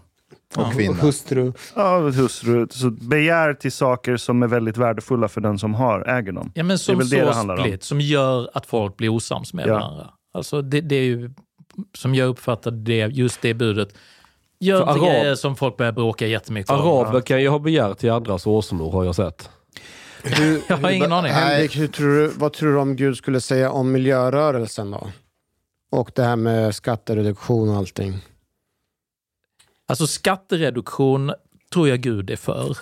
Och 0.57 0.73
kvinna. 0.73 0.93
Hustru. 0.97 1.53
Ja, 1.75 1.97
hustru. 1.99 2.67
Så 2.71 2.89
begär 2.89 3.53
till 3.53 3.71
saker 3.71 4.17
som 4.17 4.43
är 4.43 4.47
väldigt 4.47 4.77
värdefulla 4.77 5.27
för 5.27 5.41
den 5.41 5.59
som 5.59 5.73
har, 5.73 6.01
äger 6.09 6.31
dem. 6.31 6.51
Ja, 6.55 6.63
men 6.63 6.67
det 6.67 6.73
är 6.73 6.77
som 6.77 6.97
väl 6.97 7.09
det 7.09 7.21
det 7.25 7.33
handlar 7.33 7.55
om. 7.57 7.61
split, 7.63 7.83
som 7.83 8.01
gör 8.01 8.49
att 8.53 8.65
folk 8.65 8.97
blir 8.97 9.09
osams 9.09 9.53
med 9.53 9.67
Ja. 9.67 9.73
varandra. 9.73 10.09
Alltså 10.33 10.61
det, 10.61 10.81
det 10.81 10.95
är 10.95 11.03
ju, 11.03 11.31
som 11.97 12.15
jag 12.15 12.27
uppfattar 12.27 12.71
det, 12.71 12.97
just 12.97 13.41
det 13.41 13.53
budet, 13.53 13.89
gör 14.59 14.85
För 14.85 14.91
inte 14.93 15.05
arab- 15.05 15.09
grejer 15.11 15.35
som 15.35 15.55
folk 15.55 15.77
börjar 15.77 15.91
bråka 15.91 16.27
jättemycket 16.27 16.71
om. 16.71 16.79
Araber 16.81 17.21
kan 17.21 17.41
ju 17.41 17.47
ha 17.49 17.59
begär 17.59 17.93
till 17.93 18.11
andras 18.11 18.47
åsnor 18.47 18.91
har 18.91 19.03
jag 19.05 19.15
sett. 19.15 19.49
Hur, 20.23 20.61
Jag 20.69 20.77
har 20.77 20.89
ingen 20.91 21.11
aning. 21.13 21.31
Henrik, 21.31 21.75
hur 21.77 21.87
tror 21.87 22.07
du, 22.15 22.27
vad 22.27 22.53
tror 22.53 22.69
du 22.73 22.77
om 22.79 22.95
Gud 22.95 23.17
skulle 23.17 23.41
säga 23.41 23.71
om 23.71 23.91
miljörörelsen 23.91 24.91
då? 24.91 25.07
Och 25.91 26.11
det 26.15 26.23
här 26.23 26.35
med 26.35 26.75
skattereduktion 26.75 27.69
och 27.69 27.75
allting. 27.75 28.13
Alltså 29.87 30.07
skattereduktion 30.07 31.33
tror 31.73 31.89
jag 31.89 32.01
Gud 32.01 32.29
är 32.29 32.35
för. 32.35 32.77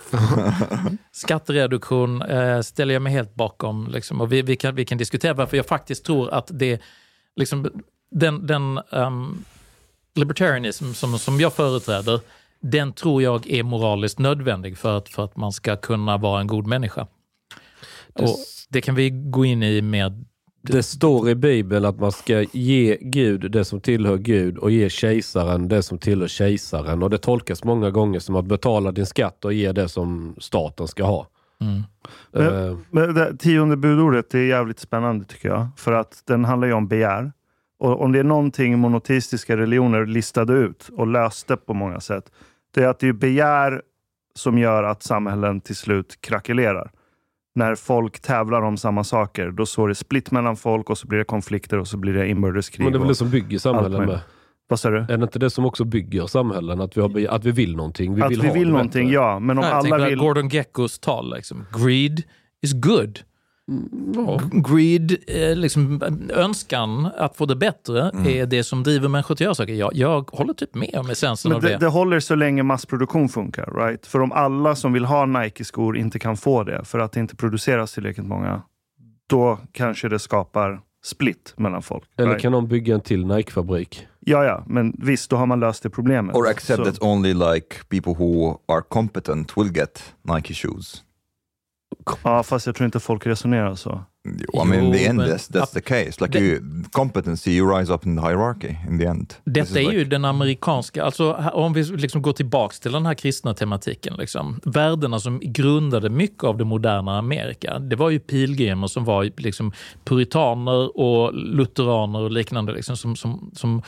skattereduktion 1.11 2.21
eh, 2.21 2.61
ställer 2.61 2.93
jag 2.93 3.01
mig 3.01 3.13
helt 3.13 3.35
bakom. 3.35 3.87
Liksom, 3.87 4.21
och 4.21 4.31
vi, 4.31 4.41
vi, 4.41 4.55
kan, 4.55 4.75
vi 4.75 4.85
kan 4.85 4.97
diskutera 4.97 5.33
varför 5.33 5.57
jag 5.57 5.65
faktiskt 5.65 6.05
tror 6.05 6.33
att 6.33 6.49
det, 6.53 6.81
liksom, 7.35 7.83
den, 8.11 8.47
den 8.47 8.79
um, 8.89 9.45
libertarianism 10.15 10.93
som, 10.93 11.19
som 11.19 11.39
jag 11.39 11.53
företräder, 11.53 12.19
den 12.59 12.93
tror 12.93 13.23
jag 13.23 13.49
är 13.49 13.63
moraliskt 13.63 14.19
nödvändig 14.19 14.77
för 14.77 14.97
att, 14.97 15.09
för 15.09 15.25
att 15.25 15.35
man 15.35 15.51
ska 15.51 15.75
kunna 15.75 16.17
vara 16.17 16.41
en 16.41 16.47
god 16.47 16.67
människa. 16.67 17.07
Och 18.13 18.37
det 18.69 18.81
kan 18.81 18.95
vi 18.95 19.09
gå 19.09 19.45
in 19.45 19.63
i 19.63 19.81
med 19.81 20.25
Det 20.67 20.83
står 20.83 21.29
i 21.29 21.35
Bibeln 21.35 21.85
att 21.85 21.99
man 21.99 22.11
ska 22.11 22.41
ge 22.51 22.97
Gud 23.01 23.51
det 23.51 23.65
som 23.65 23.81
tillhör 23.81 24.17
Gud 24.17 24.57
och 24.57 24.71
ge 24.71 24.89
kejsaren 24.89 25.67
det 25.67 25.83
som 25.83 25.97
tillhör 25.97 26.27
kejsaren. 26.27 27.03
Och 27.03 27.09
det 27.09 27.17
tolkas 27.17 27.63
många 27.63 27.91
gånger 27.91 28.19
som 28.19 28.35
att 28.35 28.45
betala 28.45 28.91
din 28.91 29.05
skatt 29.05 29.45
och 29.45 29.53
ge 29.53 29.71
det 29.71 29.89
som 29.89 30.35
staten 30.37 30.87
ska 30.87 31.03
ha. 31.03 31.27
Mm. 31.61 31.81
Men, 32.31 32.69
Eh, 32.69 32.77
men 32.91 33.13
det 33.13 33.37
tionde 33.37 33.77
budordet 33.77 34.29
det 34.29 34.39
är 34.39 34.45
jävligt 34.47 34.79
spännande 34.79 35.25
tycker 35.25 35.49
jag. 35.49 35.67
För 35.77 35.91
att 35.91 36.23
den 36.25 36.45
handlar 36.45 36.67
ju 36.67 36.73
om 36.73 36.87
begär. 36.87 37.31
Och 37.79 38.01
om 38.01 38.11
det 38.11 38.19
är 38.19 38.23
någonting 38.23 38.79
monoteistiska 38.79 39.57
religioner 39.57 40.05
listade 40.05 40.53
ut 40.53 40.89
och 40.97 41.07
löste 41.07 41.57
på 41.57 41.73
många 41.73 41.99
sätt. 41.99 42.31
Det 42.73 42.83
är 42.83 42.87
att 42.87 42.99
det 42.99 43.07
är 43.07 43.13
begär 43.13 43.81
som 44.35 44.57
gör 44.57 44.83
att 44.83 45.03
samhällen 45.03 45.61
till 45.61 45.75
slut 45.75 46.17
krackelerar. 46.21 46.91
När 47.55 47.75
folk 47.75 48.19
tävlar 48.19 48.61
om 48.61 48.77
samma 48.77 49.03
saker, 49.03 49.51
då 49.51 49.65
står 49.65 49.87
det 49.87 49.95
split 49.95 50.31
mellan 50.31 50.55
folk 50.55 50.89
och 50.89 50.97
så 50.97 51.07
blir 51.07 51.19
det 51.19 51.25
konflikter 51.25 51.79
och 51.79 51.87
så 51.87 51.97
blir 51.97 52.13
det 52.13 52.27
inbördeskrig. 52.27 52.83
men 52.83 52.93
det 52.93 52.97
är 52.97 52.99
väl 52.99 53.07
det 53.07 53.15
som 53.15 53.29
bygger 53.29 53.59
samhällen 53.59 54.05
med. 54.05 54.19
Vad 54.67 54.79
sa 54.79 54.89
du? 54.89 54.97
Är 54.97 55.17
det 55.17 55.23
inte 55.23 55.39
det 55.39 55.49
som 55.49 55.65
också 55.65 55.83
bygger 55.83 56.27
samhällen? 56.27 56.81
Att 56.81 56.97
vi, 56.97 57.01
har, 57.01 57.27
att 57.29 57.45
vi 57.45 57.51
vill 57.51 57.75
någonting? 57.75 58.15
Vi 58.15 58.21
att 58.21 58.31
vill 58.31 58.41
vi 58.41 58.49
vill 58.49 58.69
någonting, 58.69 59.07
bättre. 59.07 59.13
ja. 59.13 59.39
Men 59.39 59.57
om 59.57 59.63
tänker 59.63 59.95
alla 59.95 60.09
vill... 60.09 60.19
Gordon 60.19 60.49
Geckos 60.49 60.99
tal. 60.99 61.35
Liksom. 61.35 61.65
Greed 61.83 62.23
is 62.61 62.73
good. 62.73 63.19
Ja. 64.15 64.39
Greed, 64.69 65.11
eh, 65.27 65.55
liksom, 65.55 66.01
önskan 66.29 67.05
att 67.17 67.35
få 67.37 67.45
det 67.45 67.55
bättre, 67.55 68.09
Mm. 68.09 68.27
är 68.27 68.45
det 68.45 68.63
som 68.63 68.83
driver 68.83 69.07
människor 69.09 69.35
till 69.35 69.43
att 69.43 69.47
göra 69.47 69.55
saker. 69.55 69.73
Jag, 69.73 69.91
jag 69.95 70.29
håller 70.31 70.53
typ 70.53 70.75
med 70.75 70.95
om 70.95 71.09
essensen 71.09 71.49
Men 71.49 71.55
av 71.55 71.61
det, 71.61 71.69
det. 71.69 71.77
det 71.77 71.87
håller 71.87 72.19
så 72.19 72.35
länge 72.35 72.63
massproduktion 72.63 73.29
funkar. 73.29 73.71
Right? 73.87 74.05
För 74.05 74.19
om 74.19 74.31
alla 74.31 74.75
som 74.75 74.93
vill 74.93 75.05
ha 75.05 75.25
Nike-skor 75.25 75.97
inte 75.97 76.19
kan 76.19 76.37
få 76.37 76.63
det 76.63 76.85
för 76.85 76.99
att 76.99 77.11
det 77.11 77.19
inte 77.19 77.35
produceras 77.35 77.93
tillräckligt 77.93 78.27
många, 78.27 78.61
då 79.29 79.59
kanske 79.71 80.09
det 80.09 80.19
skapar 80.19 80.81
split 81.05 81.53
mellan 81.57 81.81
folk. 81.81 82.03
Eller 82.17 82.29
right? 82.29 82.41
kan 82.41 82.51
någon 82.51 82.67
bygga 82.67 82.95
en 82.95 83.01
till 83.01 83.25
Nike-fabrik? 83.25 84.07
Ja, 84.19 84.43
ja, 84.43 84.63
men 84.67 84.95
visst, 84.99 85.29
då 85.29 85.35
har 85.35 85.45
man 85.45 85.59
löst 85.59 85.83
det 85.83 85.89
problemet. 85.89 86.35
Or 86.35 86.47
accept 86.47 86.77
Så- 86.77 86.85
that 86.85 87.01
only 87.01 87.33
like 87.33 87.75
people 87.89 88.13
who 88.13 88.57
are 88.67 88.81
competent 88.89 89.57
will 89.57 89.77
get 89.77 90.13
Nike 90.35 90.53
shoes. 90.53 91.03
Ja, 92.23 92.43
fast 92.43 92.65
jag 92.65 92.75
tror 92.75 92.85
inte 92.85 92.99
folk 92.99 93.25
resonerar 93.27 93.75
så. 93.75 94.03
I 94.53 94.65
mean, 94.67 94.83
in 94.83 94.91
the 94.93 95.03
Jo, 95.03 95.09
end, 95.09 95.17
men- 95.19 95.27
that's, 95.29 95.51
that's 95.51 95.73
the 95.73 95.81
case. 95.81 96.23
Like 96.25 96.39
Det- 96.39 96.45
you, 96.45 96.61
competency, 96.91 97.51
you 97.51 97.77
rise 97.79 97.93
up 97.93 98.05
in 98.05 98.17
the 98.17 98.21
hierarchy 98.27 98.75
in 98.89 98.99
the 98.99 99.05
end. 99.05 99.33
Detta 99.43 99.79
är 99.79 99.83
like- 99.83 99.93
ju 99.93 100.05
den 100.05 100.25
amerikanska, 100.25 101.03
alltså 101.03 101.33
om 101.53 101.73
vi 101.73 101.83
liksom 101.83 102.21
går 102.21 102.33
tillbaks 102.33 102.79
till 102.79 102.91
den 102.91 103.05
här 103.05 103.13
kristna 103.13 103.53
tematiken. 103.53 104.13
Liksom, 104.17 104.59
värdena 104.63 105.19
som 105.19 105.39
grundade 105.43 106.09
mycket 106.09 106.43
av 106.43 106.57
det 106.57 106.65
moderna 106.65 107.17
Amerika, 107.17 107.79
det 107.79 107.95
var 107.95 108.09
ju 108.09 108.19
pilgrimer 108.19 108.87
som 108.87 109.05
var 109.05 109.31
liksom 109.37 109.71
puritaner 110.05 110.97
och 110.99 111.33
lutheraner 111.33 112.19
och 112.19 112.31
liknande 112.31 112.73
liksom, 112.73 112.97
som, 112.97 113.15
som, 113.15 113.51
som 113.55 113.81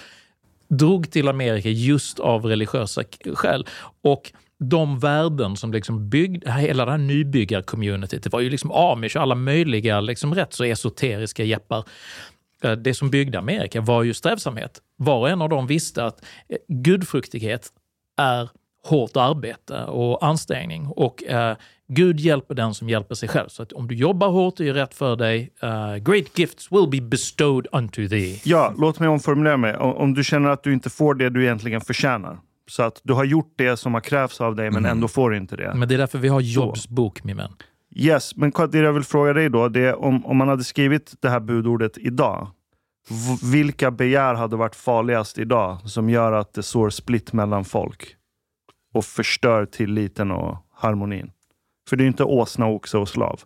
drog 0.68 1.12
till 1.12 1.28
Amerika 1.28 1.70
just 1.70 2.20
av 2.20 2.46
religiösa 2.46 3.04
skäl. 3.36 3.66
Och 4.04 4.32
de 4.60 5.00
värden 5.00 5.56
som 5.56 5.72
liksom 5.72 6.10
byggde, 6.10 6.52
hela 6.52 6.86
det 6.86 6.92
här 6.92 6.98
nybyggar-communityt, 6.98 8.24
det 8.24 8.34
var 8.34 8.40
ju 8.40 8.50
liksom 8.50 8.72
amish 8.72 9.16
och 9.16 9.22
alla 9.22 9.36
möjliga 9.36 10.02
liksom 10.02 10.36
rätt 10.36 10.54
så 10.54 10.64
esoteriska 10.64 11.44
jeppar. 11.44 11.84
Eh, 12.64 12.72
det 12.72 12.94
som 12.94 13.10
byggde 13.10 13.40
Amerika 13.40 13.82
var 13.82 14.04
ju 14.04 14.14
strävsamhet. 14.14 14.82
Var 14.98 15.20
och 15.20 15.30
en 15.30 15.42
av 15.42 15.50
dem 15.50 15.68
visste 15.68 16.06
att 16.06 16.26
eh, 16.50 16.58
gudfruktighet 16.68 17.70
är 18.18 18.50
hårt 18.84 19.18
arbete 19.18 19.84
och 19.84 20.26
ansträngning. 20.26 20.88
Och 20.88 21.24
eh, 21.24 21.58
Gud 21.88 22.20
hjälper 22.20 22.56
den 22.56 22.74
som 22.74 22.90
hjälper 22.90 23.16
sig 23.16 23.30
själv. 23.30 23.50
Så 23.50 23.64
att 23.64 23.74
om 23.74 23.88
du 23.88 23.96
jobbar 23.96 24.30
hårt 24.30 24.60
och 24.60 24.66
gör 24.66 24.74
rätt 24.74 24.94
för 24.94 25.16
dig, 25.16 25.52
uh, 25.64 25.96
great 25.96 26.40
gifts 26.40 26.72
will 26.72 26.88
be 26.92 27.02
bestowed 27.02 27.68
unto 27.72 28.08
thee. 28.08 28.42
Ja, 28.44 28.74
låt 28.78 29.00
mig 29.00 29.10
omformulera 29.10 29.58
mig. 29.58 29.76
Om, 29.76 29.94
om 29.94 30.14
du 30.14 30.24
känner 30.24 30.50
att 30.50 30.64
du 30.64 30.74
inte 30.74 30.90
får 30.90 31.16
det 31.16 31.30
du 31.30 31.44
egentligen 31.44 31.82
förtjänar. 31.82 32.40
Så 32.68 32.84
att 32.84 33.02
du 33.04 33.14
har 33.14 33.24
gjort 33.24 33.54
det 33.56 33.78
som 33.78 33.94
har 33.94 34.02
krävts 34.02 34.42
av 34.42 34.56
dig, 34.56 34.72
men 34.72 34.86
ändå 34.86 35.08
får 35.08 35.36
inte 35.36 35.56
det. 35.56 35.74
Men 35.76 35.88
det 35.88 35.94
är 35.94 35.98
därför 35.98 36.20
vi 36.20 36.28
har 36.28 36.42
Jobs 36.42 36.88
bok, 36.88 37.24
min 37.24 37.38
vän. 37.38 37.52
Yes, 37.96 38.36
men 38.36 38.52
det 38.52 38.78
jag 38.78 38.94
vill 38.94 39.04
fråga 39.04 39.34
dig 39.34 39.50
då, 39.50 39.70
det 39.70 39.80
är 39.80 39.96
om, 39.96 40.26
om 40.26 40.38
man 40.38 40.48
hade 40.48 40.64
skrivit 40.64 41.14
det 41.22 41.30
här 41.30 41.40
budordet 41.40 41.98
idag. 41.98 42.48
Vilka 43.52 43.92
begär 43.92 44.34
hade 44.34 44.56
varit 44.56 44.76
farligast 44.76 45.38
idag 45.38 45.90
som 45.90 46.10
gör 46.10 46.32
att 46.32 46.54
det 46.54 46.64
sår 46.64 46.90
split 46.90 47.34
mellan 47.34 47.66
folk? 47.66 48.16
Och 48.94 49.06
förstör 49.06 49.66
tilliten 49.66 50.32
och 50.32 50.58
harmonin. 50.74 51.32
För 51.90 51.96
det 51.96 52.02
är 52.02 52.06
ju 52.06 52.10
inte 52.10 52.24
åsna, 52.24 52.68
oxe 52.68 52.98
och 52.98 53.10
slav. 53.10 53.42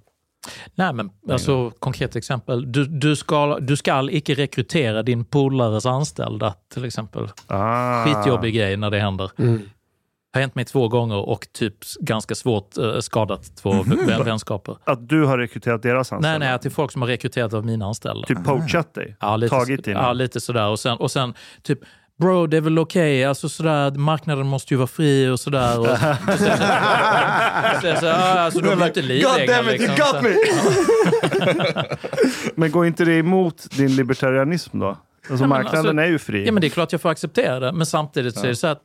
Nej, 0.76 0.94
men 0.94 1.10
alltså 1.32 1.72
konkret 1.80 2.16
exempel. 2.16 2.72
Du, 2.72 2.86
du, 2.86 3.16
ska, 3.16 3.60
du 3.60 3.78
ska 3.78 4.10
icke 4.12 4.34
rekrytera 4.34 5.04
din 5.04 5.26
polares 5.26 5.86
anställda, 5.86 6.54
till 6.74 6.86
exempel. 6.86 7.28
Ah. 7.48 8.06
Skitjobbig 8.06 8.56
grej 8.56 8.78
när 8.78 8.90
det 8.92 9.00
händer. 9.00 9.32
har 10.34 10.42
hänt 10.42 10.56
mig 10.56 10.66
två 10.66 10.88
gånger 10.88 11.18
och 11.30 11.48
typ 11.54 11.76
ganska 12.00 12.36
svårt 12.36 12.78
eh, 12.78 13.00
skadat 13.00 13.56
två 13.58 13.72
vän- 13.84 14.24
vänskaper. 14.26 14.76
Att 14.84 15.10
du 15.10 15.26
har 15.26 15.38
rekryterat 15.38 15.84
deras 15.84 16.12
anställda? 16.14 16.40
Nej, 16.40 16.50
nej, 16.50 16.60
till 16.60 16.72
folk 16.72 16.92
som 16.92 17.02
har 17.02 17.10
rekryterat 17.10 17.54
av 17.54 17.66
mina 17.66 17.86
anställda. 17.86 18.28
Typ 18.28 18.44
poachat 18.44 18.94
dig? 18.94 19.16
Ja, 19.20 19.36
lite, 19.38 19.56
Tagit 19.56 19.86
din? 19.86 19.94
Ja, 19.94 20.14
lite 20.14 20.42
sådär. 20.42 20.68
Och 20.68 20.80
sen, 20.80 20.98
och 20.98 21.12
sen 21.12 21.34
typ, 21.64 21.80
bro, 22.20 22.48
det 22.48 22.58
är 22.58 22.62
väl 22.62 22.80
okej, 22.80 23.26
alltså 23.26 23.50
sådär, 23.50 23.92
marknaden 23.92 24.48
måste 24.48 24.74
ju 24.74 24.78
vara 24.78 24.88
fri 24.88 25.30
och 25.30 25.40
sådär. 25.40 25.80
Och, 25.80 25.86
och 25.92 25.98
sen, 26.40 26.58
sen, 27.82 27.98
så, 28.00 28.06
ja, 28.06 28.40
alltså, 28.40 28.60
de 28.62 28.82
är 28.82 28.88
inte 28.88 29.02
livegna. 29.02 29.62
Liksom, 29.62 29.96
så- 29.96 30.22
Men 32.56 32.72
går 32.72 32.86
inte 32.86 33.06
det 33.06 33.14
emot 33.14 33.68
din 33.78 33.96
libertarianism 33.96 34.80
då? 34.80 34.88
Alltså 34.88 35.44
men 35.44 35.50
marknaden 35.50 35.80
alltså- 35.80 36.02
är 36.02 36.08
ju 36.08 36.20
fri. 36.20 36.46
Ja, 36.46 36.52
men 36.52 36.62
det 36.62 36.68
är 36.68 36.70
klart 36.70 36.92
jag 36.92 37.02
får 37.02 37.10
acceptera 37.10 37.60
det. 37.60 37.72
Men 37.72 37.86
samtidigt 37.86 38.36
så 38.36 38.44
är 38.44 38.48
det 38.48 38.56
så 38.56 38.68
att, 38.68 38.82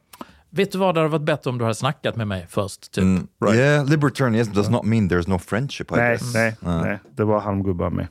vet 0.50 0.72
du 0.72 0.78
vad, 0.78 0.94
det 0.94 1.00
hade 1.00 1.10
varit 1.10 1.22
bättre 1.22 1.50
om 1.50 1.58
du 1.58 1.64
hade 1.64 1.74
snackat 1.74 2.16
med 2.16 2.26
mig 2.28 2.46
först. 2.50 2.92
Typ. 2.92 3.02
Mm, 3.04 3.26
Yeah, 3.54 3.86
libertarianism 3.86 4.52
does 4.52 4.68
not 4.70 4.84
mean 4.84 5.10
there's 5.10 5.28
no 5.28 5.38
friendship. 5.38 5.90
I 5.92 5.94
nej, 5.96 6.10
guess. 6.16 6.34
nej, 6.34 6.56
Uh. 6.66 6.82
nej, 6.82 6.98
det 7.16 7.24
var 7.24 7.40
halmgubbar 7.40 7.90
med. 7.90 8.06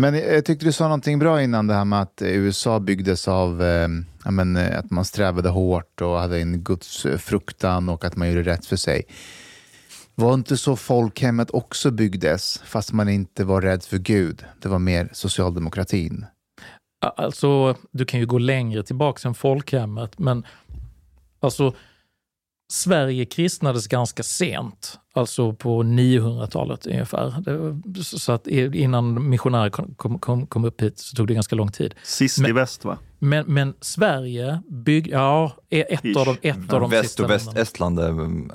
Men 0.00 0.14
jag 0.14 0.44
tyckte 0.44 0.66
du 0.66 0.72
sa 0.72 0.84
någonting 0.84 1.18
bra 1.18 1.42
innan 1.42 1.66
det 1.66 1.74
här 1.74 1.84
med 1.84 2.02
att 2.02 2.22
eh, 2.22 2.28
USA 2.28 2.80
byggdes 2.80 3.28
av 3.28 3.62
eh, 3.62 3.88
men, 4.30 4.56
eh, 4.56 4.78
att 4.78 4.90
man 4.90 5.04
strävade 5.04 5.48
hårt 5.48 6.00
och 6.00 6.18
hade 6.18 6.40
en 6.40 6.64
gudsfruktan 6.64 7.88
och 7.88 8.04
att 8.04 8.16
man 8.16 8.28
gjorde 8.28 8.42
rätt 8.42 8.66
för 8.66 8.76
sig. 8.76 9.02
Var 10.14 10.34
inte 10.34 10.56
så 10.56 10.76
folkhemmet 10.76 11.50
också 11.50 11.90
byggdes, 11.90 12.62
fast 12.64 12.92
man 12.92 13.08
inte 13.08 13.44
var 13.44 13.62
rädd 13.62 13.82
för 13.82 13.98
Gud? 13.98 14.44
Det 14.62 14.68
var 14.68 14.78
mer 14.78 15.08
socialdemokratin. 15.12 16.26
Alltså, 17.16 17.76
du 17.90 18.04
kan 18.04 18.20
ju 18.20 18.26
gå 18.26 18.38
längre 18.38 18.82
tillbaka 18.82 19.28
än 19.28 19.34
folkhemmet, 19.34 20.18
men 20.18 20.46
alltså 21.40 21.74
Sverige 22.72 23.24
kristnades 23.24 23.86
ganska 23.86 24.22
sent, 24.22 24.98
alltså 25.18 25.52
på 25.52 25.82
900-talet 25.82 26.86
ungefär. 26.86 27.34
Det, 27.84 28.04
så 28.04 28.32
att 28.32 28.46
innan 28.46 29.28
missionärer 29.28 29.70
kom, 29.70 30.18
kom, 30.18 30.46
kom 30.46 30.64
upp 30.64 30.82
hit 30.82 30.98
så 30.98 31.16
tog 31.16 31.26
det 31.26 31.34
ganska 31.34 31.56
lång 31.56 31.72
tid. 31.72 31.94
Sist 32.02 32.38
men, 32.38 32.50
i 32.50 32.52
väst 32.52 32.84
va? 32.84 32.98
Men, 33.18 33.44
men 33.46 33.74
Sverige 33.80 34.62
byggde, 34.68 35.10
ja, 35.10 35.52
är 35.70 35.84
ett 35.88 36.16
av 36.16 36.26
de, 36.26 36.48
ett 36.48 36.72
av 36.72 36.80
de 36.80 36.90
Väst 36.90 37.04
sista 37.04 37.24
och. 37.24 37.30
Västestland 37.30 37.98
är, 37.98 38.04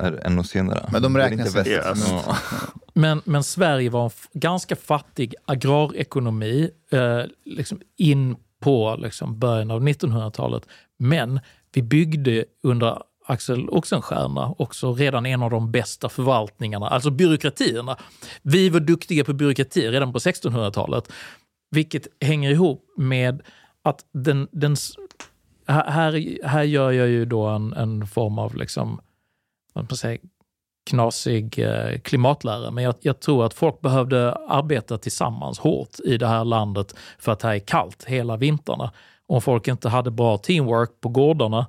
är 0.06 0.26
ännu 0.26 0.44
senare. 0.44 0.90
Men 0.92 1.02
de 1.02 1.18
räknas 1.18 1.48
inte 1.48 1.58
väst. 1.58 1.70
Yes. 1.70 2.08
Ja. 2.10 2.38
Men, 2.96 3.22
men 3.26 3.44
Sverige 3.44 3.90
var 3.90 4.06
en 4.06 4.40
ganska 4.40 4.76
fattig 4.76 5.36
agrarekonomi 5.46 6.70
eh, 6.92 7.22
liksom 7.46 7.82
in 7.98 8.36
på 8.60 8.96
liksom 9.00 9.40
början 9.40 9.72
av 9.72 9.82
1900-talet. 9.82 10.64
Men 10.98 11.40
vi 11.74 11.82
byggde 11.82 12.46
under 12.64 12.98
Axel 13.26 13.70
Oxenstierna 13.70 14.56
också 14.58 14.94
redan 14.94 15.26
en 15.26 15.44
av 15.44 15.50
de 15.50 15.72
bästa 15.72 16.10
förvaltningarna, 16.10 16.88
alltså 16.90 17.10
byråkratierna. 17.10 17.98
Vi 18.42 18.70
var 18.70 18.80
duktiga 18.80 19.24
på 19.24 19.34
byråkrati 19.34 19.90
redan 19.92 20.14
på 20.14 20.20
1600-talet, 20.20 21.12
vilket 21.72 22.08
hänger 22.22 22.52
ihop 22.52 22.86
med 22.98 23.42
att 23.84 24.06
den, 24.14 24.48
den 24.52 24.76
här, 25.68 26.46
här- 26.48 26.64
gör 26.64 26.92
jag 26.92 27.08
ju 27.08 27.26
då 27.26 27.46
en, 27.46 27.74
en 27.74 28.08
form 28.08 28.40
av 28.40 28.56
liksom, 28.56 29.02
vad 29.74 29.92
man 29.92 29.98
säga, 29.98 30.18
knasig 30.90 31.60
eh, 31.60 32.00
klimatlära, 32.00 32.72
men 32.72 32.84
jag, 32.84 32.96
jag 33.02 33.20
tror 33.20 33.46
att 33.46 33.54
folk 33.54 33.82
behövde 33.82 34.34
arbeta 34.36 34.98
tillsammans 34.98 35.60
hårt 35.60 36.00
i 36.06 36.18
det 36.18 36.28
här 36.28 36.46
landet 36.46 36.96
för 37.20 37.32
att 37.32 37.40
det 37.40 37.48
här 37.48 37.56
är 37.56 37.60
kallt 37.60 38.04
hela 38.04 38.38
vintrarna. 38.38 38.92
Om 39.28 39.42
folk 39.42 39.68
inte 39.68 39.90
hade 39.90 40.12
bra 40.12 40.38
teamwork 40.38 40.92
på 41.02 41.10
gårdarna 41.10 41.66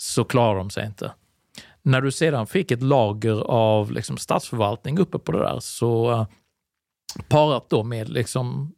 så 0.00 0.24
klarar 0.24 0.58
de 0.58 0.70
sig 0.70 0.86
inte. 0.86 1.12
När 1.82 2.00
du 2.00 2.12
sedan 2.12 2.46
fick 2.46 2.70
ett 2.70 2.82
lager 2.82 3.40
av 3.40 3.92
liksom, 3.92 4.16
statsförvaltning 4.16 4.98
uppe 4.98 5.18
på 5.18 5.32
det 5.32 5.38
där 5.38 5.60
så 5.60 6.10
eh, 6.10 6.26
parat 7.28 7.70
då 7.70 7.82
med 7.82 8.08
liksom, 8.08 8.74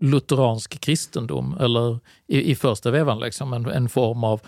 lutheransk 0.00 0.80
kristendom, 0.80 1.56
eller 1.60 1.98
i, 2.26 2.50
i 2.50 2.54
första 2.54 2.90
vevan 2.90 3.20
liksom, 3.20 3.52
en, 3.52 3.66
en 3.66 3.88
form 3.88 4.24
av 4.24 4.40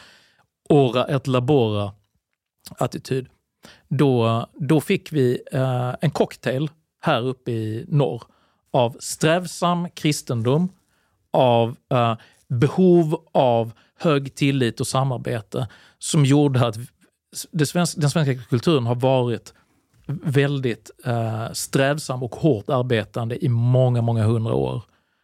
ora 0.69 1.05
et 1.05 1.27
labora 1.27 1.93
attityd. 2.71 3.27
Då, 3.89 4.47
då 4.55 4.81
fick 4.81 5.13
vi 5.13 5.43
eh, 5.53 5.95
en 6.01 6.11
cocktail 6.11 6.71
här 7.01 7.23
uppe 7.23 7.51
i 7.51 7.85
norr 7.89 8.23
av 8.71 8.97
strävsam 9.01 9.91
kristendom, 9.91 10.69
av 11.31 11.77
eh, 11.91 12.17
behov 12.53 13.23
av 13.33 13.73
hög 13.99 14.35
tillit 14.35 14.81
och 14.81 14.87
samarbete 14.87 15.69
som 15.99 16.25
gjorde 16.25 16.67
att 16.67 16.77
svenska, 17.67 18.01
den 18.01 18.11
svenska 18.11 18.35
kulturen 18.35 18.87
har 18.87 18.95
varit 18.95 19.55
väldigt 20.07 20.91
eh, 21.05 21.53
strävsam 21.53 22.23
och 22.23 22.35
hårt 22.35 22.69
arbetande 22.69 23.45
i 23.45 23.49
många, 23.49 24.03
många 24.03 24.25
hundra 24.25 24.55
år. 24.55 24.83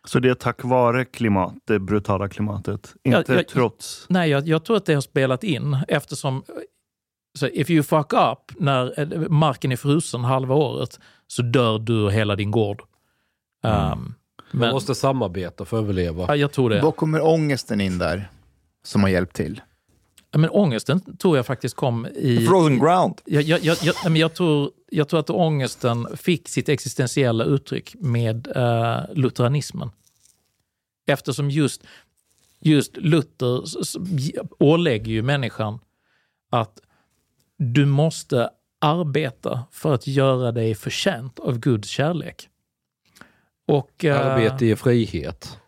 Så 0.08 0.18
det 0.18 0.30
är 0.30 0.34
tack 0.34 0.64
vare 0.64 1.04
klimat, 1.04 1.54
det 1.64 1.78
brutala 1.78 2.28
klimatet, 2.28 2.94
inte 3.04 3.32
jag- 3.32 3.48
trots. 3.48 4.06
Nej, 4.08 4.30
jag, 4.30 4.48
jag 4.48 4.64
tror 4.64 4.76
att 4.76 4.86
det 4.86 4.94
har 4.94 5.00
spelat 5.00 5.44
in 5.44 5.76
eftersom 5.88 6.44
så 7.38 7.46
if 7.46 7.70
you 7.70 7.82
fuck 7.82 8.12
up 8.12 8.60
när 8.60 9.00
eh, 9.00 9.28
marken 9.28 9.72
är 9.72 9.76
frusen 9.76 10.24
halva 10.24 10.54
året 10.54 11.00
så 11.26 11.42
dör 11.42 11.78
du 11.78 12.02
och 12.02 12.12
hela 12.12 12.36
din 12.36 12.50
gård. 12.50 12.82
Um, 13.62 14.14
Man 14.50 14.60
men 14.60 14.70
måste 14.70 14.94
samarbeta 14.94 15.64
för 15.64 15.76
att 15.76 15.82
överleva. 15.82 16.24
ja, 16.28 16.36
jag 16.36 16.52
tror 16.52 16.70
det. 16.70 16.80
Var 16.80 16.92
kommer 16.92 17.26
ångesten 17.26 17.80
in 17.80 17.98
där, 17.98 18.30
som 18.84 19.02
har 19.02 19.08
hjälpt 19.08 19.36
till? 19.36 19.60
Men 20.36 20.50
ångesten 20.50 21.16
tror 21.16 21.36
jag 21.36 21.46
faktiskt 21.46 21.76
kom 21.76 22.06
i... 22.06 22.46
Frozen 22.46 22.78
ground. 22.78 23.20
Jag, 23.24 23.42
jag, 23.42 23.60
jag, 23.60 23.76
jag, 23.82 23.94
men 24.04 24.16
jag, 24.16 24.34
tror, 24.34 24.70
jag 24.90 25.08
tror 25.08 25.20
att 25.20 25.30
ångesten 25.30 26.16
fick 26.16 26.48
sitt 26.48 26.68
existentiella 26.68 27.44
uttryck 27.44 27.94
med 27.98 28.48
eh, 28.56 29.00
lutheranismen. 29.14 29.90
Eftersom 31.06 31.50
just, 31.50 31.82
just 32.60 32.96
Luther 32.96 33.62
ålägger 34.58 35.12
ju 35.12 35.22
människan 35.22 35.78
att 36.50 36.80
du 37.56 37.86
måste 37.86 38.50
arbeta 38.78 39.64
för 39.72 39.94
att 39.94 40.06
göra 40.06 40.52
dig 40.52 40.74
förtjänt 40.74 41.38
av 41.38 41.58
Guds 41.58 41.88
kärlek. 41.88 42.48
Och, 43.68 44.04
eh, 44.04 44.26
Arbete 44.26 44.66
i 44.66 44.76
frihet. 44.76 45.58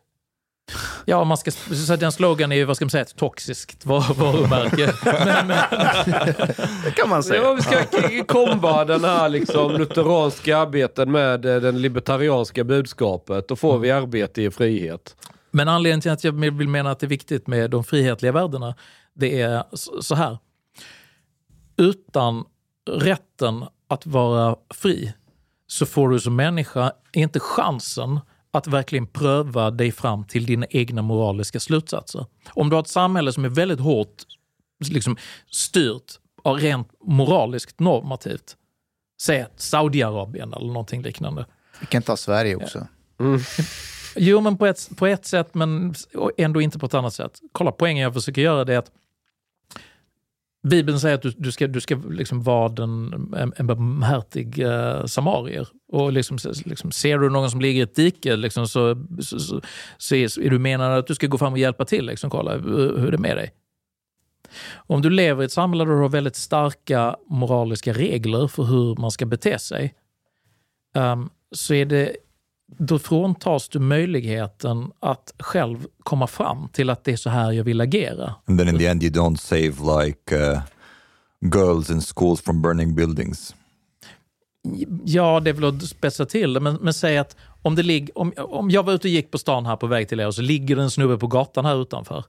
Ja, 1.04 1.24
man 1.24 1.36
ska, 1.36 1.50
så 1.50 1.96
den 1.96 2.12
slogan 2.12 2.52
är 2.52 2.56
ju, 2.56 2.64
vad 2.64 2.76
ska 2.76 2.84
man 2.84 2.90
säga, 2.90 3.02
ett 3.02 3.16
toxiskt 3.16 3.86
var- 3.86 4.14
varumärke. 4.14 4.92
men, 5.24 5.46
men, 5.46 5.58
Det 6.84 6.90
kan 6.90 7.08
man 7.08 7.22
säga. 7.22 7.42
Ja, 7.42 7.54
vi 7.54 7.62
ska 7.62 7.84
komba 8.26 8.84
den 8.84 9.04
här 9.04 9.28
liksom 9.28 9.72
lutheranska 9.72 10.58
arbetet 10.58 11.08
med 11.08 11.44
eh, 11.44 11.56
den 11.60 11.82
libertarianska 11.82 12.64
budskapet. 12.64 13.48
Då 13.48 13.56
får 13.56 13.78
vi 13.78 13.90
arbete 13.90 14.42
i 14.42 14.50
frihet. 14.50 15.16
Men 15.50 15.68
anledningen 15.68 16.00
till 16.00 16.10
att 16.10 16.24
jag 16.24 16.32
vill 16.32 16.68
mena 16.68 16.90
att 16.90 17.00
det 17.00 17.06
är 17.06 17.08
viktigt 17.08 17.46
med 17.46 17.70
de 17.70 17.84
frihetliga 17.84 18.32
värdena, 18.32 18.74
det 19.14 19.40
är 19.40 19.64
så 20.00 20.14
här. 20.14 20.38
Utan 21.76 22.44
rätten 22.90 23.64
att 23.88 24.06
vara 24.06 24.56
fri 24.74 25.12
så 25.70 25.86
får 25.86 26.08
du 26.08 26.20
som 26.20 26.36
människa 26.36 26.92
inte 27.12 27.40
chansen 27.40 28.20
att 28.50 28.66
verkligen 28.66 29.06
pröva 29.06 29.70
dig 29.70 29.92
fram 29.92 30.24
till 30.24 30.46
dina 30.46 30.66
egna 30.70 31.02
moraliska 31.02 31.60
slutsatser. 31.60 32.26
Om 32.48 32.68
du 32.68 32.76
har 32.76 32.82
ett 32.82 32.88
samhälle 32.88 33.32
som 33.32 33.44
är 33.44 33.48
väldigt 33.48 33.80
hårt 33.80 34.22
liksom, 34.84 35.16
styrt 35.50 36.12
av 36.44 36.56
rent 36.56 36.88
moraliskt 37.04 37.80
normativt, 37.80 38.56
säg 39.22 39.46
Saudiarabien 39.56 40.54
eller 40.54 40.66
någonting 40.66 41.02
liknande, 41.02 41.46
Vi 41.80 41.86
kan 41.86 42.02
ta 42.02 42.16
Sverige 42.16 42.56
också. 42.56 42.86
Jo, 44.16 44.40
men 44.40 44.56
på 44.56 44.66
ett, 44.66 44.88
på 44.96 45.06
ett 45.06 45.26
sätt, 45.26 45.54
men 45.54 45.94
ändå 46.36 46.60
inte 46.60 46.78
på 46.78 46.86
ett 46.86 46.94
annat 46.94 47.14
sätt. 47.14 47.40
Kolla, 47.52 47.72
poängen 47.72 48.02
jag 48.02 48.14
försöker 48.14 48.42
göra 48.42 48.64
det 48.64 48.74
är 48.74 48.78
att 48.78 48.90
Bibeln 50.62 51.00
säger 51.00 51.14
att 51.14 51.22
du, 51.22 51.30
du 51.30 51.52
ska, 51.52 51.66
du 51.66 51.80
ska 51.80 51.94
liksom 52.10 52.42
vara 52.42 52.68
den, 52.68 53.12
en, 53.36 53.52
en 53.56 53.66
barmhärtig 53.66 54.58
uh, 54.58 55.04
samarier. 55.06 55.68
Och 55.92 56.12
liksom, 56.12 56.38
liksom, 56.64 56.92
ser 56.92 57.18
du 57.18 57.30
någon 57.30 57.50
som 57.50 57.60
ligger 57.60 57.80
i 57.80 57.82
ett 57.82 57.94
dike 57.94 58.36
liksom, 58.36 58.68
så, 58.68 59.06
så, 59.22 59.40
så, 59.40 59.60
så 59.98 60.14
är, 60.14 60.50
du 60.50 60.58
menad 60.58 60.98
att 60.98 61.06
du 61.06 61.14
ska 61.14 61.26
gå 61.26 61.38
fram 61.38 61.52
och 61.52 61.58
hjälpa 61.58 61.84
till. 61.84 62.06
Liksom, 62.06 62.30
kolla 62.30 62.52
hur, 62.52 62.98
hur 62.98 63.06
är 63.06 63.10
det 63.10 63.18
med 63.18 63.36
dig. 63.36 63.54
Om 64.74 65.02
du 65.02 65.10
lever 65.10 65.42
i 65.42 65.46
ett 65.46 65.52
samhälle 65.52 65.84
där 65.84 65.92
du 65.92 65.98
har 65.98 66.08
väldigt 66.08 66.36
starka 66.36 67.16
moraliska 67.26 67.92
regler 67.92 68.48
för 68.48 68.62
hur 68.62 68.96
man 68.96 69.10
ska 69.10 69.26
bete 69.26 69.58
sig, 69.58 69.94
um, 70.94 71.30
så 71.52 71.74
är 71.74 71.84
det 71.84 72.16
då 72.78 72.98
fråntas 72.98 73.68
du 73.68 73.78
möjligheten 73.78 74.90
att 75.00 75.34
själv 75.38 75.86
komma 76.02 76.26
fram 76.26 76.68
till 76.68 76.90
att 76.90 77.04
det 77.04 77.12
är 77.12 77.16
så 77.16 77.30
här 77.30 77.52
jag 77.52 77.64
vill 77.64 77.80
agera. 77.80 78.34
And 78.46 78.58
then 78.58 78.68
in 78.68 78.78
the 78.78 78.86
end 78.86 79.02
you 79.02 79.12
don't 79.12 79.36
save 79.36 80.02
like 80.02 80.36
uh, 80.36 80.60
girls 81.54 81.90
in 81.90 82.00
schools 82.00 82.40
from 82.40 82.62
burning 82.62 82.94
buildings. 82.94 83.54
Ja, 85.04 85.40
det 85.40 85.50
är 85.50 85.54
väl 85.54 85.64
att 85.64 85.82
spetsa 85.82 86.26
till 86.26 86.52
det, 86.52 86.60
men, 86.60 86.74
men 86.74 86.94
säg 86.94 87.18
att 87.18 87.36
om, 87.62 87.74
det 87.74 87.82
ligger, 87.82 88.18
om, 88.18 88.32
om 88.36 88.70
jag 88.70 88.82
var 88.82 88.92
ute 88.92 89.08
och 89.08 89.12
gick 89.12 89.30
på 89.30 89.38
stan 89.38 89.66
här 89.66 89.76
på 89.76 89.86
väg 89.86 90.08
till 90.08 90.20
er 90.20 90.26
och 90.26 90.34
så 90.34 90.42
ligger 90.42 90.76
det 90.76 90.82
en 90.82 90.90
snubbe 90.90 91.18
på 91.18 91.26
gatan 91.26 91.64
här 91.64 91.82
utanför. 91.82 92.24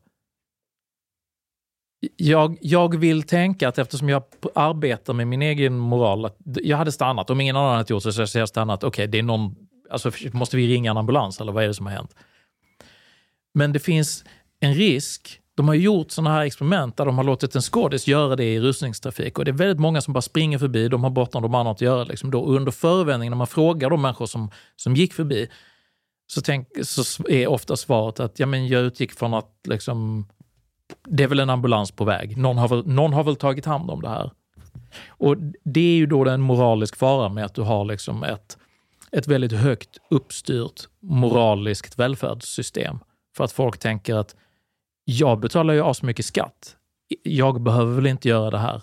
Jag, 2.15 2.57
jag 2.61 2.97
vill 2.97 3.23
tänka 3.23 3.67
att 3.67 3.77
eftersom 3.77 4.09
jag 4.09 4.23
arbetar 4.55 5.13
med 5.13 5.27
min 5.27 5.41
egen 5.41 5.77
moral, 5.77 6.25
att 6.25 6.37
jag 6.43 6.77
hade 6.77 6.91
stannat. 6.91 7.29
Om 7.29 7.41
ingen 7.41 7.55
annan 7.55 7.77
hade 7.77 7.93
gjort 7.93 8.03
så, 8.03 8.11
så 8.11 8.21
hade 8.21 8.39
jag 8.39 8.49
stannat. 8.49 8.83
Okej, 8.83 9.07
det 9.07 9.19
är 9.19 9.23
någon, 9.23 9.55
alltså, 9.91 10.11
måste 10.33 10.57
vi 10.57 10.67
ringa 10.67 10.91
en 10.91 10.97
ambulans 10.97 11.41
eller 11.41 11.51
vad 11.51 11.63
är 11.63 11.67
det 11.67 11.73
som 11.73 11.85
har 11.85 11.93
hänt? 11.93 12.15
Men 13.53 13.73
det 13.73 13.79
finns 13.79 14.23
en 14.59 14.73
risk. 14.73 15.37
De 15.55 15.67
har 15.67 15.75
ju 15.75 15.81
gjort 15.81 16.11
sådana 16.11 16.29
här 16.29 16.41
experiment 16.41 16.97
där 16.97 17.05
de 17.05 17.17
har 17.17 17.23
låtit 17.23 17.55
en 17.55 17.61
skådis 17.61 18.07
göra 18.07 18.35
det 18.35 18.43
i 18.43 18.59
rusningstrafik 18.59 19.39
och 19.39 19.45
det 19.45 19.51
är 19.51 19.53
väldigt 19.53 19.79
många 19.79 20.01
som 20.01 20.13
bara 20.13 20.21
springer 20.21 20.57
förbi, 20.57 20.87
de 20.87 21.03
har 21.03 21.09
bortom 21.09 21.41
de 21.41 21.55
andra 21.55 21.71
att 21.71 21.81
göra. 21.81 22.03
Liksom 22.03 22.31
då. 22.31 22.45
Under 22.45 22.71
förevändning 22.71 23.29
när 23.29 23.37
man 23.37 23.47
frågar 23.47 23.89
de 23.89 24.01
människor 24.01 24.25
som, 24.25 24.51
som 24.75 24.95
gick 24.95 25.13
förbi 25.13 25.49
så, 26.27 26.41
tänk, 26.41 26.67
så 26.83 27.27
är 27.27 27.47
ofta 27.47 27.77
svaret 27.77 28.19
att 28.19 28.39
ja, 28.39 28.45
men 28.45 28.67
jag 28.67 28.81
utgick 28.81 29.11
från 29.11 29.33
att 29.33 29.51
liksom, 29.67 30.27
det 31.07 31.23
är 31.23 31.27
väl 31.27 31.39
en 31.39 31.49
ambulans 31.49 31.91
på 31.91 32.05
väg. 32.05 32.37
Någon 32.37 32.57
har, 32.57 32.67
väl, 32.67 32.87
någon 32.87 33.13
har 33.13 33.23
väl 33.23 33.35
tagit 33.35 33.65
hand 33.65 33.91
om 33.91 34.01
det 34.01 34.09
här. 34.09 34.31
Och 35.07 35.37
Det 35.63 35.79
är 35.79 35.95
ju 35.95 36.05
då 36.05 36.29
en 36.29 36.41
moralisk 36.41 36.95
fara 36.95 37.29
med 37.29 37.45
att 37.45 37.55
du 37.55 37.61
har 37.61 37.85
liksom 37.85 38.23
ett, 38.23 38.57
ett 39.17 39.27
väldigt 39.27 39.51
högt 39.51 39.97
uppstyrt 40.09 40.87
moraliskt 41.01 41.99
välfärdssystem. 41.99 42.99
För 43.37 43.43
att 43.43 43.51
folk 43.51 43.77
tänker 43.77 44.15
att 44.15 44.35
jag 45.05 45.39
betalar 45.39 45.73
ju 45.73 45.81
asmycket 45.81 46.25
skatt. 46.25 46.75
Jag 47.23 47.61
behöver 47.61 47.95
väl 47.95 48.07
inte 48.07 48.29
göra 48.29 48.51
det 48.51 48.57
här. 48.57 48.81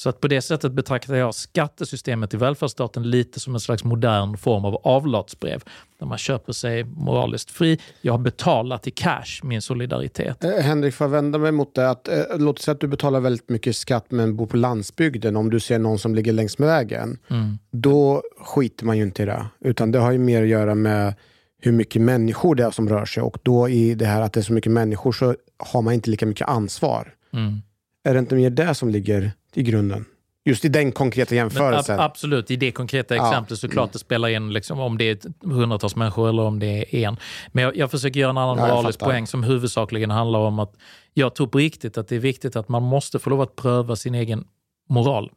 Så 0.00 0.08
att 0.08 0.20
på 0.20 0.28
det 0.28 0.42
sättet 0.42 0.72
betraktar 0.72 1.14
jag 1.14 1.34
skattesystemet 1.34 2.34
i 2.34 2.36
välfärdsstaten 2.36 3.10
lite 3.10 3.40
som 3.40 3.54
en 3.54 3.60
slags 3.60 3.84
modern 3.84 4.36
form 4.36 4.64
av 4.64 4.74
avlatsbrev. 4.74 5.62
Där 5.98 6.06
man 6.06 6.18
köper 6.18 6.52
sig 6.52 6.84
moraliskt 6.84 7.50
fri. 7.50 7.78
Jag 8.00 8.12
har 8.12 8.18
betalat 8.18 8.86
i 8.86 8.90
cash 8.90 9.40
min 9.42 9.62
solidaritet. 9.62 10.44
Eh, 10.44 10.50
Henrik, 10.50 10.94
får 10.94 11.04
jag 11.04 11.10
vända 11.10 11.38
mig 11.38 11.52
mot 11.52 11.74
det? 11.74 11.90
Att, 11.90 12.08
eh, 12.08 12.22
låt 12.38 12.58
säga 12.58 12.72
att 12.72 12.80
du 12.80 12.88
betalar 12.88 13.20
väldigt 13.20 13.48
mycket 13.48 13.76
skatt 13.76 14.06
men 14.08 14.36
bor 14.36 14.46
på 14.46 14.56
landsbygden. 14.56 15.36
Om 15.36 15.50
du 15.50 15.60
ser 15.60 15.78
någon 15.78 15.98
som 15.98 16.14
ligger 16.14 16.32
längs 16.32 16.58
med 16.58 16.68
vägen. 16.68 17.18
Mm. 17.30 17.58
Då 17.70 18.22
skiter 18.44 18.84
man 18.84 18.98
ju 18.98 19.02
inte 19.02 19.22
i 19.22 19.26
det. 19.26 19.46
Utan 19.60 19.92
det 19.92 19.98
har 19.98 20.12
ju 20.12 20.18
mer 20.18 20.42
att 20.42 20.48
göra 20.48 20.74
med 20.74 21.14
hur 21.62 21.72
mycket 21.72 22.02
människor 22.02 22.54
det 22.54 22.64
är 22.64 22.70
som 22.70 22.88
rör 22.88 23.04
sig. 23.04 23.22
Och 23.22 23.38
då 23.42 23.68
i 23.68 23.94
det 23.94 24.06
här 24.06 24.20
att 24.22 24.32
det 24.32 24.40
är 24.40 24.44
så 24.44 24.52
mycket 24.52 24.72
människor 24.72 25.12
så 25.12 25.34
har 25.58 25.82
man 25.82 25.94
inte 25.94 26.10
lika 26.10 26.26
mycket 26.26 26.48
ansvar. 26.48 27.14
Mm. 27.32 27.62
Är 28.04 28.12
det 28.14 28.18
inte 28.20 28.34
mer 28.34 28.50
det 28.50 28.74
som 28.74 28.88
ligger 28.88 29.32
i 29.54 29.62
grunden? 29.62 30.04
Just 30.44 30.64
i 30.64 30.68
den 30.68 30.92
konkreta 30.92 31.34
jämförelsen. 31.34 32.00
ab- 32.00 32.04
absolut, 32.04 32.50
i 32.50 32.56
det 32.56 32.72
konkreta 32.72 33.16
Ja. 33.16 33.28
exemplet 33.28 33.58
såklart 33.60 33.92
det 33.92 33.98
spelar 33.98 34.28
in 34.28 34.52
liksom, 34.52 34.80
om 34.80 34.98
det 34.98 35.04
är 35.04 35.46
hundratals 35.48 35.96
människor 35.96 36.28
eller 36.28 36.42
om 36.42 36.58
det 36.58 36.66
är 36.96 37.08
en. 37.08 37.16
Men 37.52 37.64
jag, 37.64 37.76
jag 37.76 37.90
försöker 37.90 38.20
göra 38.20 38.30
en 38.30 38.38
annan 38.38 38.58
Ja, 38.58 38.66
moralisk 38.66 38.98
poäng 39.00 39.26
som 39.26 39.42
huvudsakligen 39.42 40.10
handlar 40.10 40.38
om 40.38 40.58
att 40.58 40.76
jag 41.14 41.34
tror 41.34 41.46
på 41.46 41.58
riktigt 41.58 41.98
att 41.98 42.08
det 42.08 42.16
är 42.16 42.20
viktigt 42.20 42.56
att 42.56 42.68
man 42.68 42.82
måste 42.82 43.18
få 43.18 43.30
lov 43.30 43.40
att 43.40 43.56
pröva 43.56 43.96
sin 43.96 44.14
egen 44.14 44.44
moral. 44.88 45.30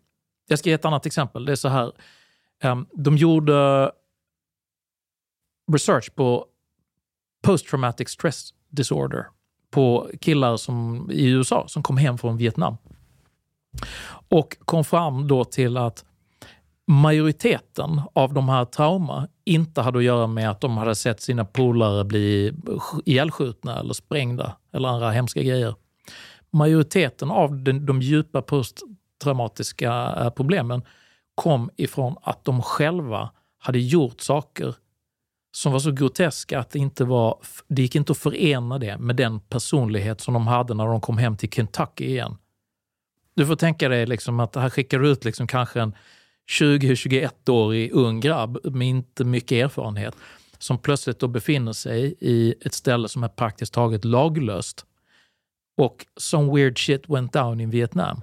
Jag 0.47 0.59
ska 0.59 0.69
ge 0.69 0.75
ett 0.75 0.85
annat 0.85 1.05
exempel. 1.05 1.45
Det 1.45 1.51
är 1.51 1.55
så 1.55 1.67
här. 1.67 1.91
ehm, 2.63 2.85
de 2.93 3.17
gjorde 3.17 3.91
research 5.71 6.15
på 6.15 6.45
post 7.43 7.67
traumatic 7.67 8.09
stress 8.09 8.49
disorder 8.69 9.25
på 9.73 10.09
killar 10.21 10.57
som, 10.57 11.09
i 11.11 11.27
USA 11.29 11.65
som 11.67 11.83
kom 11.83 11.97
hem 11.97 12.17
från 12.17 12.37
Vietnam. 12.37 12.77
Och 14.29 14.57
kom 14.65 14.83
fram 14.83 15.27
då 15.27 15.43
till 15.43 15.77
att 15.77 16.05
majoriteten 16.87 18.01
av 18.13 18.33
de 18.33 18.49
här 18.49 18.65
trauma 18.65 19.27
inte 19.45 19.81
hade 19.81 19.97
att 19.97 20.03
göra 20.03 20.27
med 20.27 20.49
att 20.49 20.61
de 20.61 20.77
hade 20.77 20.95
sett 20.95 21.21
sina 21.21 21.45
polare 21.45 22.03
bli 22.03 22.53
ihjälskjutna 23.05 23.79
eller 23.79 23.93
sprängda 23.93 24.55
eller 24.73 24.89
andra 24.89 25.11
hemska 25.11 25.41
grejer. 25.41 25.75
Majoriteten 26.51 27.31
av 27.31 27.55
de, 27.55 27.85
de 27.85 28.01
djupa 28.01 28.41
posttraumatiska 28.41 30.15
eh, 30.19 30.29
problemen 30.29 30.81
kom 31.35 31.69
ifrån 31.75 32.15
att 32.21 32.45
de 32.45 32.61
själva 32.61 33.29
hade 33.57 33.79
gjort 33.79 34.21
saker 34.21 34.75
som 35.55 35.71
var 35.71 35.79
så 35.79 35.91
groteska 35.91 36.59
att 36.59 36.69
det 36.69 36.79
inte 36.79 37.05
var, 37.05 37.37
det 37.67 37.81
gick 37.81 37.95
inte 37.95 38.11
att 38.11 38.17
förena 38.17 38.79
det 38.79 38.97
med 38.97 39.15
den 39.15 39.39
personlighet 39.39 40.21
som 40.21 40.33
de 40.33 40.47
hade 40.47 40.73
när 40.73 40.85
de 40.85 41.01
kom 41.01 41.17
hem 41.17 41.37
till 41.37 41.49
Kentucky 41.49 42.05
igen. 42.05 42.37
Du 43.35 43.45
får 43.45 43.55
tänka 43.55 43.89
dig 43.89 44.05
liksom 44.05 44.39
att 44.39 44.55
här 44.55 44.69
skickar 44.69 44.99
du 44.99 45.09
ut 45.09 45.25
liksom 45.25 45.47
kanske 45.47 45.81
en 45.81 45.95
20-21-årig 46.51 47.91
ung 47.91 48.19
grabb 48.19 48.57
med 48.63 48.87
inte 48.87 49.23
mycket 49.23 49.65
erfarenhet 49.65 50.15
som 50.59 50.77
plötsligt 50.77 51.19
då 51.19 51.27
befinner 51.27 51.73
sig 51.73 52.15
i 52.19 52.55
ett 52.61 52.73
ställe 52.73 53.09
som 53.09 53.23
är 53.23 53.27
praktiskt 53.27 53.73
taget 53.73 54.05
laglöst. 54.05 54.85
Och 55.77 56.05
some 56.17 56.55
weird 56.55 56.85
shit 56.85 57.09
went 57.09 57.33
down 57.33 57.61
in 57.61 57.69
Vietnam. 57.69 58.21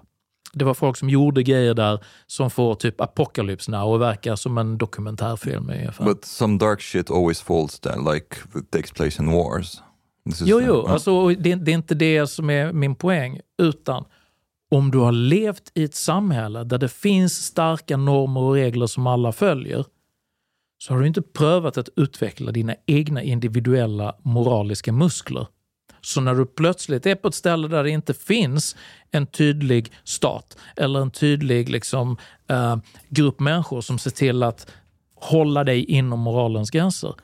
Det 0.53 0.64
var 0.64 0.74
folk 0.74 0.96
som 0.96 1.11
gjorde 1.11 1.42
grejer 1.42 1.74
där 1.74 2.05
som 2.26 2.51
får 2.51 2.74
typ 2.74 3.01
Apocalypse 3.01 3.70
Now 3.70 3.92
och 3.92 4.01
verkar 4.01 4.36
som 4.36 4.59
en 4.59 4.78
dokumentärfilm 4.78 5.70
ungefär. 5.70 6.05
But 6.05 6.24
some 6.24 6.59
dark 6.59 6.80
shit 6.82 7.11
always 7.11 7.40
falls 7.40 7.80
then, 7.80 8.05
like 8.14 8.36
it 8.59 8.70
takes 8.70 8.92
place 8.92 9.22
in 9.22 9.30
wars. 9.30 9.82
Jo, 10.40 10.61
jo, 10.61 10.74
uh, 10.74 10.92
alltså, 10.92 11.28
det, 11.28 11.55
det 11.55 11.70
är 11.70 11.74
inte 11.74 11.94
det 11.94 12.26
som 12.26 12.51
är 12.51 12.72
min 12.72 12.94
poäng. 12.94 13.40
Utan 13.62 14.05
om 14.70 14.90
du 14.90 14.98
har 14.98 15.12
levt 15.12 15.72
i 15.74 15.84
ett 15.84 15.94
samhälle 15.94 16.64
där 16.64 16.78
det 16.78 16.88
finns 16.88 17.44
starka 17.44 17.96
normer 17.96 18.40
och 18.40 18.55
regler 18.55 18.86
som 18.86 19.07
alla 19.07 19.32
följer, 19.32 19.84
så 20.78 20.94
har 20.94 21.01
du 21.01 21.07
inte 21.07 21.22
prövat 21.22 21.78
att 21.78 21.88
utveckla 21.96 22.53
dina 22.53 22.74
egna 22.86 23.22
individuella 23.22 24.16
moraliska 24.22 24.92
muskler. 24.92 25.46
Så 26.01 26.20
när 26.20 26.34
du 26.34 26.46
plötsligt 26.46 27.07
är 27.07 27.14
på 27.14 27.28
ett 27.28 27.34
ställe 27.34 27.68
där 27.68 27.84
det 27.84 27.90
inte 27.90 28.14
finns 28.14 28.76
en 29.11 29.26
tydlig 29.26 29.92
stat 30.05 30.57
eller 30.76 31.01
en 31.01 31.11
tydlig 31.11 31.68
liksom, 31.68 32.16
eh, 32.48 32.76
grupp 33.09 33.40
människor 33.40 33.80
som 33.80 33.98
ser 33.98 34.11
till 34.11 34.42
att 34.42 34.66
hålla 35.14 35.64
dig 35.64 35.84
inom 35.84 36.20
moralens 36.20 36.70
gränser, 36.70 37.14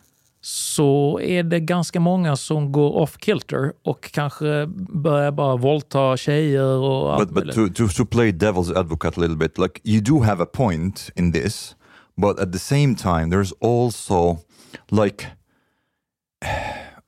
så 0.40 1.20
är 1.20 1.42
det 1.42 1.60
ganska 1.60 2.00
många 2.00 2.36
som 2.36 2.72
går 2.72 2.96
off-kilter 2.96 3.72
och 3.82 4.10
kanske 4.12 4.66
börjar 4.88 5.30
bara 5.30 5.56
våldta 5.56 6.16
tjejer 6.16 6.78
och 6.78 7.14
allt 7.14 7.30
but 7.30 7.44
but 7.44 7.54
to, 7.54 7.68
to, 7.68 7.88
to 7.88 8.06
play 8.06 8.32
devil's 8.32 8.78
advocate 8.78 9.20
a 9.20 9.20
little 9.20 9.36
bit, 9.36 9.58
like 9.58 9.80
you 9.84 10.00
do 10.00 10.20
have 10.20 10.42
a 10.42 10.46
point 10.46 11.10
in 11.16 11.32
this, 11.32 11.76
but 12.16 12.40
at 12.40 12.52
the 12.52 12.58
same 12.58 12.94
time, 12.94 13.30
there's 13.30 13.52
also 13.60 14.38
like 14.90 15.26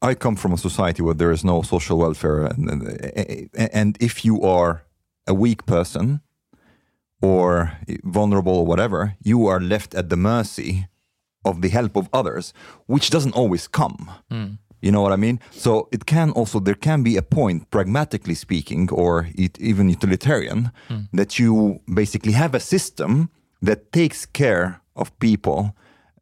I 0.01 0.15
come 0.15 0.37
from 0.37 0.53
a 0.53 0.59
society 0.59 1.03
where 1.03 1.15
there 1.15 1.33
is 1.33 1.45
no 1.45 1.63
social 1.63 1.99
welfare, 1.99 2.45
and, 2.45 2.71
and, 2.71 3.71
and 3.73 3.97
if 4.01 4.25
you 4.25 4.41
are 4.43 4.85
a 5.27 5.35
weak 5.35 5.67
person 5.67 6.21
or 7.21 7.73
vulnerable 8.05 8.57
or 8.57 8.67
whatever, 8.67 9.17
you 9.23 9.47
are 9.47 9.61
left 9.61 9.95
at 9.95 10.09
the 10.09 10.17
mercy 10.17 10.87
of 11.45 11.63
the 11.63 11.69
help 11.69 11.97
of 11.97 12.09
others, 12.13 12.53
which 12.87 13.11
doesn't 13.11 13.35
always 13.35 13.67
come. 13.67 14.11
Hmm. 14.31 14.47
You 14.81 14.93
know 14.93 15.03
what 15.03 15.13
I 15.13 15.17
mean? 15.17 15.41
So 15.51 15.89
it 15.91 16.07
can 16.07 16.31
also 16.31 16.61
there 16.61 16.75
can 16.75 17.03
be 17.03 17.17
a 17.17 17.23
point, 17.23 17.69
pragmatically 17.71 18.35
speaking, 18.35 18.89
or 18.93 19.29
it, 19.35 19.59
even 19.61 19.89
utilitarian, 19.89 20.71
hmm. 20.87 21.01
that 21.13 21.39
you 21.41 21.81
basically 21.93 22.33
have 22.33 22.55
a 22.55 22.61
system 22.61 23.31
that 23.61 23.93
takes 23.93 24.25
care 24.25 24.81
of 24.95 25.19
people, 25.19 25.75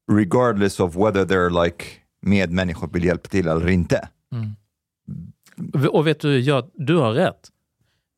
regardless 0.09 0.81
of 0.81 0.97
whether 0.97 1.27
they're 1.27 1.51
like 1.51 2.06
medmänniskor 2.27 2.89
vill 2.93 3.05
hjälpa 3.05 3.29
till 3.29 3.49
eller 3.49 3.69
inte. 3.69 4.09
Och 5.91 6.07
vet 6.07 6.21
du, 6.21 6.41
ja, 6.41 6.69
du 6.75 6.97
har 6.97 7.13
rätt. 7.13 7.51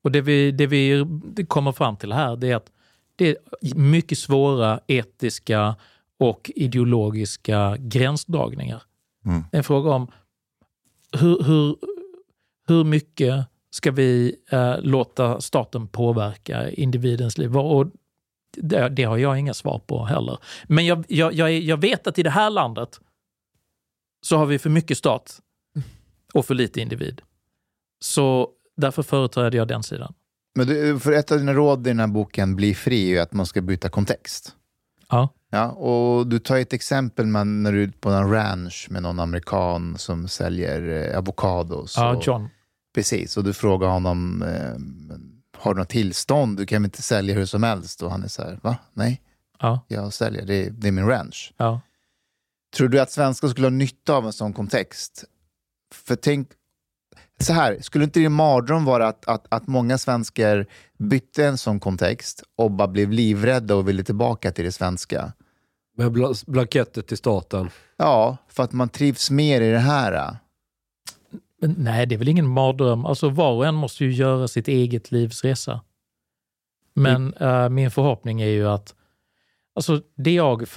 Och 0.04 0.12
det 0.12 0.20
vi, 0.20 0.50
det 0.50 0.66
vi 0.66 1.06
kommer 1.48 1.72
fram 1.72 1.96
till 1.96 2.12
här 2.12 2.36
det 2.36 2.50
är 2.50 2.56
att 2.56 2.70
det 3.16 3.28
är 3.28 3.36
mycket 3.74 4.18
svåra 4.18 4.80
etiska 4.86 5.76
och 6.18 6.50
ideologiska 6.54 7.76
gränsdragningar. 7.78 8.82
Mm. 9.26 9.44
Det 9.50 9.56
är 9.56 9.58
en 9.58 9.64
fråga 9.64 9.90
om 9.90 10.10
hur, 11.18 11.42
hur, 11.42 11.76
hur 12.68 12.84
mycket 12.84 13.46
ska 13.70 13.90
vi 13.90 14.36
eh, 14.50 14.74
låta 14.80 15.40
staten 15.40 15.88
påverka 15.88 16.70
individens 16.70 17.38
liv? 17.38 17.56
Och 17.56 17.86
det, 18.56 18.88
det 18.88 19.04
har 19.04 19.16
jag 19.16 19.38
inga 19.38 19.54
svar 19.54 19.78
på 19.86 20.04
heller. 20.04 20.38
Men 20.64 20.86
jag, 20.86 21.04
jag, 21.08 21.32
jag, 21.32 21.52
jag 21.52 21.76
vet 21.76 22.06
att 22.06 22.18
i 22.18 22.22
det 22.22 22.30
här 22.30 22.50
landet 22.50 23.00
så 24.22 24.36
har 24.36 24.46
vi 24.46 24.58
för 24.58 24.70
mycket 24.70 24.98
stat 24.98 25.40
och 26.34 26.46
för 26.46 26.54
lite 26.54 26.80
individ. 26.80 27.20
Så 28.00 28.48
därför 28.76 29.02
företräder 29.02 29.58
jag 29.58 29.68
den 29.68 29.82
sidan. 29.82 30.14
Men 30.54 30.66
du, 30.66 30.98
för 30.98 31.12
ett 31.12 31.32
av 31.32 31.38
dina 31.38 31.52
råd 31.52 31.86
i 31.86 31.90
den 31.90 32.00
här 32.00 32.06
boken, 32.06 32.56
Bli 32.56 32.74
fri, 32.74 33.16
är 33.16 33.22
att 33.22 33.32
man 33.32 33.46
ska 33.46 33.60
byta 33.60 33.88
kontext. 33.88 34.52
Ja. 35.08 35.28
Ja, 35.50 35.70
och 35.70 36.26
du 36.26 36.38
tar 36.38 36.56
ett 36.58 36.72
exempel 36.72 37.26
med 37.26 37.46
när 37.46 37.72
du 37.72 37.82
är 37.82 37.88
på 38.00 38.10
en 38.10 38.30
ranch 38.32 38.86
med 38.90 39.02
någon 39.02 39.20
amerikan 39.20 39.98
som 39.98 40.28
säljer 40.28 41.10
eh, 41.12 41.18
avokados. 41.18 41.94
Ja, 41.96 42.16
och, 42.16 42.26
John. 42.26 42.48
Precis, 42.94 43.36
och 43.36 43.44
du 43.44 43.52
frågar 43.52 43.88
honom, 43.88 44.42
eh, 44.42 44.74
har 45.58 45.74
du 45.74 45.80
något 45.80 45.88
tillstånd? 45.88 46.56
Du 46.56 46.66
kan 46.66 46.82
väl 46.82 46.86
inte 46.86 47.02
sälja 47.02 47.34
hur 47.34 47.46
som 47.46 47.62
helst? 47.62 48.02
Och 48.02 48.10
han 48.10 48.22
är 48.22 48.28
så 48.28 48.42
här, 48.42 48.58
va? 48.62 48.76
Nej, 48.92 49.22
Ja. 49.60 49.84
jag 49.88 50.12
säljer, 50.12 50.46
det 50.46 50.54
är, 50.66 50.70
det 50.70 50.88
är 50.88 50.92
min 50.92 51.06
ranch. 51.06 51.54
Ja. 51.56 51.80
Tror 52.76 52.88
du 52.88 53.00
att 53.00 53.10
svenskar 53.10 53.48
skulle 53.48 53.66
ha 53.66 53.70
nytta 53.70 54.14
av 54.14 54.26
en 54.26 54.32
sån 54.32 54.52
kontext? 54.52 55.24
För 55.92 56.16
tänk, 56.16 56.48
så 57.40 57.52
här, 57.52 57.78
skulle 57.80 58.04
inte 58.04 58.20
din 58.20 58.32
mardröm 58.32 58.84
vara 58.84 59.08
att, 59.08 59.28
att, 59.28 59.46
att 59.48 59.66
många 59.66 59.98
svenskar 59.98 60.66
bytte 60.98 61.46
en 61.46 61.58
sån 61.58 61.80
kontext 61.80 62.42
och 62.56 62.70
bara 62.70 62.88
blev 62.88 63.10
livrädda 63.10 63.74
och 63.74 63.88
ville 63.88 64.04
tillbaka 64.04 64.52
till 64.52 64.64
det 64.64 64.72
svenska? 64.72 65.32
Med 65.96 66.12
bla- 66.12 66.44
blanketter 66.46 67.02
till 67.02 67.16
staten. 67.16 67.70
Ja, 67.96 68.36
för 68.48 68.62
att 68.62 68.72
man 68.72 68.88
trivs 68.88 69.30
mer 69.30 69.60
i 69.60 69.70
det 69.70 69.78
här. 69.78 70.36
Men 71.60 71.74
nej, 71.78 72.06
det 72.06 72.14
är 72.14 72.18
väl 72.18 72.28
ingen 72.28 72.48
mardröm. 72.48 73.04
Alltså 73.04 73.28
var 73.28 73.52
och 73.52 73.66
en 73.66 73.74
måste 73.74 74.04
ju 74.04 74.12
göra 74.12 74.48
sitt 74.48 74.68
eget 74.68 75.10
livs 75.10 75.44
resa. 75.44 75.80
Men 76.94 77.34
eh, 77.34 77.68
min 77.68 77.90
förhoppning 77.90 78.40
är 78.40 78.46
ju 78.46 78.68
att, 78.68 78.94
alltså 79.74 80.02
det 80.16 80.34
jag, 80.34 80.68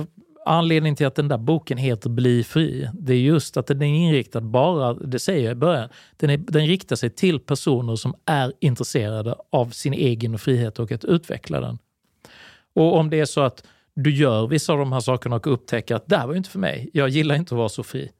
anledningen 0.46 0.96
till 0.96 1.08
att 1.08 1.16
den 1.16 1.28
där 1.28 1.38
boken 1.38 1.78
heter 1.78 2.10
Bli 2.10 2.44
fri, 2.44 2.89
det 2.94 3.14
är 3.14 3.18
just 3.18 3.58
att 3.58 3.68
den 3.68 3.82
är 3.82 3.86
inriktad 3.86 4.42
bara, 4.42 4.94
det 4.94 5.20
säger 5.20 5.44
jag 5.44 5.52
i 5.52 5.56
början, 5.56 5.89
den, 6.18 6.30
är, 6.30 6.38
den 6.38 6.68
riktar 6.68 6.96
sig 6.96 7.10
till 7.10 7.39
personer 7.39 7.96
som 7.96 8.16
är 8.26 8.54
intresserade 8.60 9.36
av 9.50 9.70
sin 9.70 9.94
egen 9.94 10.39
frihet 10.39 10.80
och 10.80 10.92
att 10.92 11.06
utveckla 11.06 11.62
den. 11.62 11.78
Och 12.76 12.98
om 12.98 13.10
det 13.10 13.20
är 13.20 13.26
så 13.26 13.42
att 13.42 13.64
du 13.94 14.16
gör 14.16 14.48
vissa 14.48 14.74
av 14.74 14.80
de 14.80 14.92
här 14.92 15.00
sakerna 15.00 15.36
och 15.36 15.54
upptäcker 15.54 15.96
att 15.96 16.08
det 16.08 16.18
här 16.18 16.28
var 16.28 16.34
ju 16.34 16.38
inte 16.38 16.50
för 16.50 16.60
mig. 16.60 16.89
Jag 16.94 17.10
gillar 17.10 17.36
inte 17.36 17.56
att 17.56 17.58
vara 17.58 17.70
så 17.70 17.84
fri. 17.84 18.12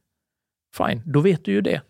Fine, 0.78 1.02
då 1.06 1.20
vet 1.20 1.46
du 1.46 1.52
ju 1.52 1.62
det. 1.62 1.82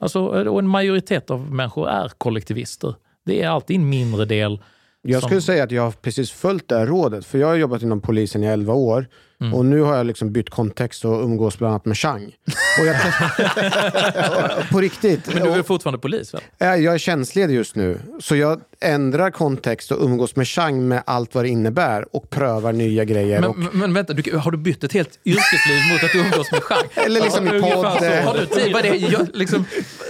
Alltså, 0.00 0.26
och 0.26 0.58
en 0.58 0.68
majoritet 0.68 1.30
av 1.30 1.52
människor 1.52 1.88
är 1.88 2.08
kollektivister. 2.08 2.94
Det 3.24 3.42
är 3.42 3.48
alltid 3.48 3.76
en 3.76 3.88
mindre 3.88 4.24
del. 4.24 4.60
Jag 5.02 5.20
som- 5.20 5.28
skulle 5.28 5.40
säga 5.40 5.64
att 5.64 5.70
jag 5.70 5.82
har 5.82 5.90
precis 5.90 6.30
följt 6.30 6.68
det 6.68 6.78
här 6.78 6.86
rådet, 6.86 7.26
för 7.26 7.38
jag 7.38 7.46
har 7.46 7.54
jobbat 7.54 7.82
inom 7.82 8.00
polisen 8.00 8.44
i 8.44 8.46
11 8.46 8.74
år 8.74 9.06
Mm. 9.40 9.54
och 9.54 9.64
nu 9.66 9.80
har 9.80 9.96
jag 9.96 10.06
liksom 10.06 10.32
bytt 10.32 10.50
kontext 10.50 11.04
och 11.04 11.22
umgås 11.24 11.58
bland 11.58 11.70
annat 11.72 11.84
med 11.84 11.96
Chang. 11.98 12.32
Och 12.80 12.86
jag, 12.86 12.96
på 14.72 14.80
riktigt. 14.80 15.34
Men 15.34 15.42
du 15.44 15.50
är 15.50 15.60
Och- 15.60 15.66
fortfarande 15.66 15.98
polis 15.98 16.34
väl? 16.34 16.40
Ja, 16.58 16.76
Jag 16.76 16.94
är 16.94 16.98
tjänstledig 16.98 17.54
just 17.54 17.76
nu, 17.76 18.00
så 18.20 18.36
jag 18.36 18.60
ändrar 18.80 19.30
kontext 19.30 19.90
och 19.92 20.04
umgås 20.04 20.36
med 20.36 20.48
Chang 20.48 20.88
med 20.88 21.02
allt 21.06 21.34
vad 21.34 21.44
det 21.44 21.48
innebär 21.48 22.16
och 22.16 22.30
prövar 22.30 22.72
nya 22.72 23.04
grejer. 23.04 23.40
Men, 23.40 23.50
och, 23.50 23.56
men, 23.74 23.94
vänta, 23.94 24.12
du, 24.12 24.36
har 24.36 24.50
du 24.50 24.58
bytt 24.58 24.84
ett 24.84 24.92
helt 24.92 25.18
yrkesliv 25.24 25.92
mot 25.92 26.04
att 26.04 26.14
umgås 26.14 26.52
med 26.52 26.62
Chang? 26.62 26.84
Eller 27.06 27.20
liksom 27.20 27.46
i 27.46 27.50
podd, 27.50 27.84
Har 27.86 28.38
du 28.38 28.46
tid? 28.46 28.72
Vad 28.72 28.84
är 28.84 28.90
det? 28.90 28.96
Jag, 28.96 29.28
liksom, 29.34 29.64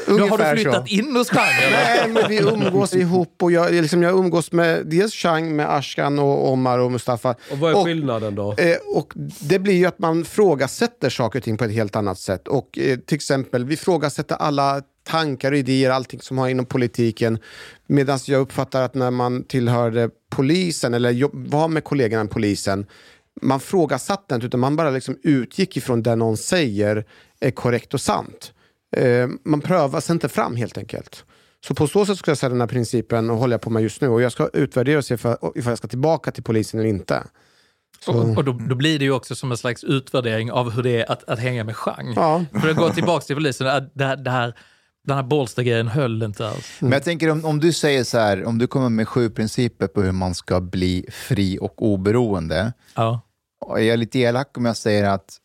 har 0.07 0.15
du 0.19 0.23
Ungefär 0.23 0.55
flyttat 0.57 0.89
så. 0.89 0.95
in 0.95 1.17
hos 1.17 1.31
Chang? 1.31 1.55
Eller? 1.67 1.77
Nej, 2.07 2.09
men 2.09 2.29
vi 2.29 2.39
umgås 2.39 2.95
ihop 2.95 3.35
och 3.43 3.53
jag, 3.53 3.73
liksom, 3.75 4.03
jag 4.03 4.19
umgås 4.19 4.53
med 4.53 4.87
dels 4.87 5.13
Chang, 5.15 5.57
med 5.57 5.75
Ashkan 5.75 6.19
och 6.19 6.49
Omar 6.53 6.79
och 6.79 6.93
Mustafa. 6.93 7.31
Och 7.51 7.59
vad 7.59 7.71
är 7.81 7.85
skillnaden 7.85 8.35
då? 8.35 8.55
Eh, 8.59 8.77
och 8.95 9.13
det 9.41 9.59
blir 9.59 9.75
ju 9.75 9.87
att 9.87 9.99
man 9.99 10.25
frågasätter 10.25 11.11
saker 11.11 11.39
och 11.39 11.45
ting 11.45 11.57
på 11.57 11.65
ett 11.65 11.73
helt 11.73 11.97
annat 11.97 12.19
sätt. 12.19 12.49
Och 12.49 12.79
eh, 12.79 12.99
till 12.99 13.15
exempel, 13.15 13.65
vi 13.65 13.77
frågasätter 13.77 14.37
alla 14.37 14.83
tankar 15.05 15.53
och 15.53 15.59
idéer, 15.59 15.91
allting 15.91 16.21
som 16.21 16.39
har 16.39 16.49
inom 16.49 16.67
politiken. 16.67 17.39
Medan 17.87 18.19
jag 18.27 18.41
uppfattar 18.41 18.83
att 18.83 18.95
när 18.95 19.11
man 19.11 19.45
tillhörde 19.45 20.11
polisen 20.31 20.95
eller 20.95 21.29
var 21.51 21.69
med 21.69 21.85
kollegorna 21.85 22.25
i 22.25 22.29
polisen, 22.29 22.87
man 23.43 23.61
frågasatte 23.61 24.35
inte 24.35 24.47
utan 24.47 24.61
man 24.61 24.77
bara 24.77 24.91
liksom 24.91 25.19
utgick 25.23 25.77
ifrån 25.77 26.03
det 26.03 26.17
någon 26.17 26.37
säger 26.37 27.05
är 27.41 27.51
korrekt 27.51 27.95
och 27.95 28.01
sant. 28.01 28.53
Eh, 28.97 29.29
man 29.45 29.61
prövar 29.61 30.01
sig 30.01 30.13
inte 30.13 30.29
fram 30.29 30.57
helt 30.57 30.79
enkelt. 30.79 31.25
Så 31.67 31.75
på 31.75 31.87
så 31.87 32.07
sätt 32.07 32.19
skulle 32.19 32.31
jag 32.31 32.39
säga 32.39 32.51
den 32.51 32.61
här 32.61 32.69
principen 32.69 33.31
och 33.31 33.37
håller 33.37 33.55
jag 33.55 33.61
på 33.61 33.71
med 33.71 33.83
just 33.83 34.01
nu. 34.01 34.09
Och 34.09 34.23
jag 34.23 34.33
ska 34.33 34.49
utvärdera 34.53 34.99
och 34.99 35.05
se 35.05 35.15
ifall 35.15 35.39
jag 35.55 35.79
ska 35.79 35.89
tillbaka 35.89 36.31
till 36.31 36.43
polisen 36.43 36.81
eller 36.81 36.91
inte. 36.91 37.23
Och, 38.07 38.37
och 38.37 38.45
då, 38.45 38.53
då 38.53 38.75
blir 38.75 38.99
det 38.99 39.05
ju 39.05 39.13
också 39.13 39.35
som 39.35 39.51
en 39.51 39.57
slags 39.57 39.85
utvärdering 39.85 40.53
av 40.53 40.71
hur 40.71 40.83
det 40.83 41.01
är 41.01 41.13
att, 41.13 41.25
att 41.25 41.39
hänga 41.39 41.65
med 41.65 41.77
Chang. 41.77 42.13
Ja. 42.17 42.45
För 42.61 42.69
att 42.69 42.77
gå 42.77 42.91
tillbaka 42.91 43.25
till 43.25 43.37
polisen, 43.37 43.67
att 43.67 43.95
det, 43.95 44.17
det 44.17 44.31
här, 44.31 44.55
den 45.05 45.17
här 45.17 45.23
Bålsta-grejen 45.23 45.89
höll 45.89 46.23
inte 46.23 46.49
alls. 46.49 46.77
Men 46.81 46.93
jag 46.93 47.05
tänker 47.05 47.31
om, 47.31 47.45
om 47.45 47.61
du 47.61 47.73
säger 47.73 48.05
så 48.05 48.19
här, 48.19 48.45
om 48.45 48.59
du 48.59 48.67
kommer 48.67 48.89
med 48.89 49.09
sju 49.09 49.31
principer 49.31 49.87
på 49.87 50.03
hur 50.03 50.13
man 50.13 50.35
ska 50.35 50.61
bli 50.61 51.07
fri 51.13 51.59
och 51.61 51.83
oberoende. 51.83 52.73
Ja. 52.95 53.21
Och 53.61 53.81
jag 53.81 53.87
är 53.87 53.97
lite 53.97 54.19
elak 54.19 54.59
om 54.59 54.65
jag 54.65 54.77
säger 54.77 55.05
att 55.05 55.39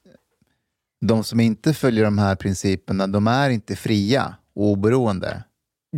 de 1.06 1.24
som 1.24 1.40
inte 1.40 1.74
följer 1.74 2.04
de 2.04 2.18
här 2.18 2.36
principerna, 2.36 3.08
de 3.08 3.28
är 3.28 3.50
inte 3.50 3.76
fria 3.76 4.36
och 4.56 4.66
oberoende. 4.66 5.44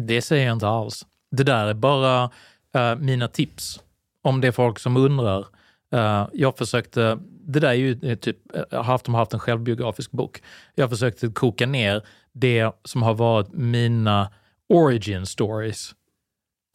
Det 0.07 0.21
säger 0.21 0.45
jag 0.45 0.55
inte 0.55 0.67
alls. 0.67 1.05
Det 1.31 1.43
där 1.43 1.65
är 1.65 1.73
bara 1.73 2.29
eh, 2.75 2.95
mina 2.95 3.27
tips. 3.27 3.79
Om 4.23 4.41
det 4.41 4.47
är 4.47 4.51
folk 4.51 4.79
som 4.79 4.97
undrar. 4.97 5.45
Eh, 5.93 6.27
jag 6.33 6.57
försökte, 6.57 7.19
det 7.45 7.59
där 7.59 7.69
är 7.69 7.73
ju 7.73 7.99
eh, 8.03 8.15
typ, 8.17 8.37
jag 8.71 8.77
har 8.77 8.83
haft, 8.83 9.05
de 9.05 9.13
har 9.13 9.21
haft 9.21 9.33
en 9.33 9.39
självbiografisk 9.39 10.11
bok. 10.11 10.41
Jag 10.75 10.89
försökte 10.89 11.27
koka 11.27 11.65
ner 11.65 12.01
det 12.31 12.71
som 12.83 13.03
har 13.03 13.13
varit 13.13 13.53
mina 13.53 14.31
origin 14.69 15.25
stories. 15.25 15.91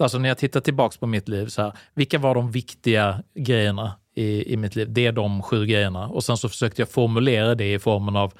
Alltså 0.00 0.18
när 0.18 0.28
jag 0.28 0.38
tittar 0.38 0.60
tillbaks 0.60 0.96
på 0.96 1.06
mitt 1.06 1.28
liv, 1.28 1.46
så 1.46 1.62
här, 1.62 1.72
vilka 1.94 2.18
var 2.18 2.34
de 2.34 2.50
viktiga 2.50 3.22
grejerna 3.34 3.92
i, 4.14 4.52
i 4.52 4.56
mitt 4.56 4.76
liv? 4.76 4.92
Det 4.92 5.06
är 5.06 5.12
de 5.12 5.42
sju 5.42 5.66
grejerna. 5.66 6.08
Och 6.08 6.24
sen 6.24 6.36
så 6.36 6.48
försökte 6.48 6.82
jag 6.82 6.88
formulera 6.88 7.54
det 7.54 7.72
i 7.72 7.78
formen 7.78 8.16
av 8.16 8.32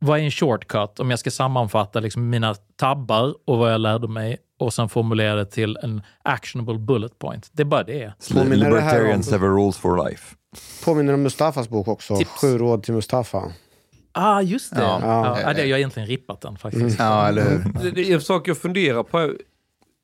vad 0.00 0.18
är 0.20 0.22
en 0.24 0.30
shortcut 0.30 1.00
om 1.00 1.10
jag 1.10 1.18
ska 1.18 1.30
sammanfatta 1.30 2.00
liksom 2.00 2.30
mina 2.30 2.54
tabbar 2.76 3.34
och 3.46 3.58
vad 3.58 3.72
jag 3.72 3.80
lärde 3.80 4.08
mig 4.08 4.38
och 4.58 4.72
sen 4.74 4.88
formulera 4.88 5.34
det 5.34 5.46
till 5.46 5.76
en 5.82 6.02
actionable 6.24 6.78
bullet 6.78 7.18
point. 7.18 7.48
Det 7.52 7.62
är 7.62 7.64
bara 7.64 7.82
det. 7.84 8.12
Påminner 8.32 8.70
det 8.70 8.80
här 8.80 9.00
om- 9.00 9.06
Libertarians 9.06 9.30
have 9.30 9.46
rules 9.46 9.76
for 9.76 10.08
life. 10.08 10.34
Påminner 10.84 11.14
om 11.14 11.22
Mustafas 11.22 11.68
bok 11.68 11.88
också. 11.88 12.16
Tips. 12.16 12.30
Sju 12.30 12.58
råd 12.58 12.82
till 12.82 12.94
Mustafa. 12.94 13.52
Ah, 14.12 14.40
just 14.40 14.74
det. 14.76 14.82
Ja. 14.82 14.98
Ja. 15.02 15.38
Ja, 15.40 15.52
det 15.52 15.64
jag 15.64 15.74
har 15.74 15.78
egentligen 15.78 16.08
rippat 16.08 16.40
den 16.40 16.56
faktiskt. 16.58 16.98
Ja, 16.98 17.28
eller 17.28 17.42
hur? 17.50 17.82
Det, 17.82 17.90
det 17.90 18.10
är 18.10 18.14
en 18.14 18.20
sak 18.20 18.48
jag 18.48 18.58
funderar 18.58 19.02
på. 19.02 19.18
är- 19.18 19.36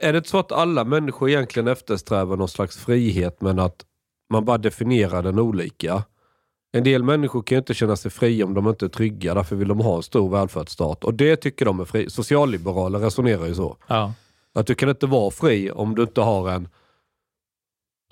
Är 0.02 0.12
det 0.12 0.26
så 0.26 0.38
att 0.38 0.52
alla 0.52 0.84
människor 0.84 1.28
egentligen 1.30 1.68
eftersträvar 1.68 2.36
någon 2.36 2.48
slags 2.48 2.76
frihet 2.76 3.40
men 3.40 3.58
att 3.58 3.76
man 4.32 4.44
bara 4.44 4.58
definierar 4.58 5.22
den 5.22 5.38
olika? 5.38 6.02
En 6.76 6.84
del 6.84 7.02
människor 7.02 7.42
kan 7.42 7.56
ju 7.56 7.58
inte 7.58 7.74
känna 7.74 7.96
sig 7.96 8.10
fria 8.10 8.44
om 8.44 8.54
de 8.54 8.68
inte 8.68 8.84
är 8.84 8.88
trygga. 8.88 9.34
Därför 9.34 9.56
vill 9.56 9.68
de 9.68 9.80
ha 9.80 9.96
en 9.96 10.02
stor 10.02 10.30
välfärdsstat. 10.30 11.04
Och 11.04 11.14
det 11.14 11.36
tycker 11.36 11.64
de 11.64 11.80
är 11.80 11.84
fri. 11.84 12.10
Socialliberaler 12.10 12.98
resonerar 12.98 13.46
ju 13.46 13.54
så. 13.54 13.76
Ja. 13.86 14.12
Att 14.54 14.66
du 14.66 14.74
kan 14.74 14.88
inte 14.88 15.06
vara 15.06 15.30
fri 15.30 15.70
om 15.70 15.94
du 15.94 16.02
inte 16.02 16.20
har 16.20 16.50
en 16.50 16.68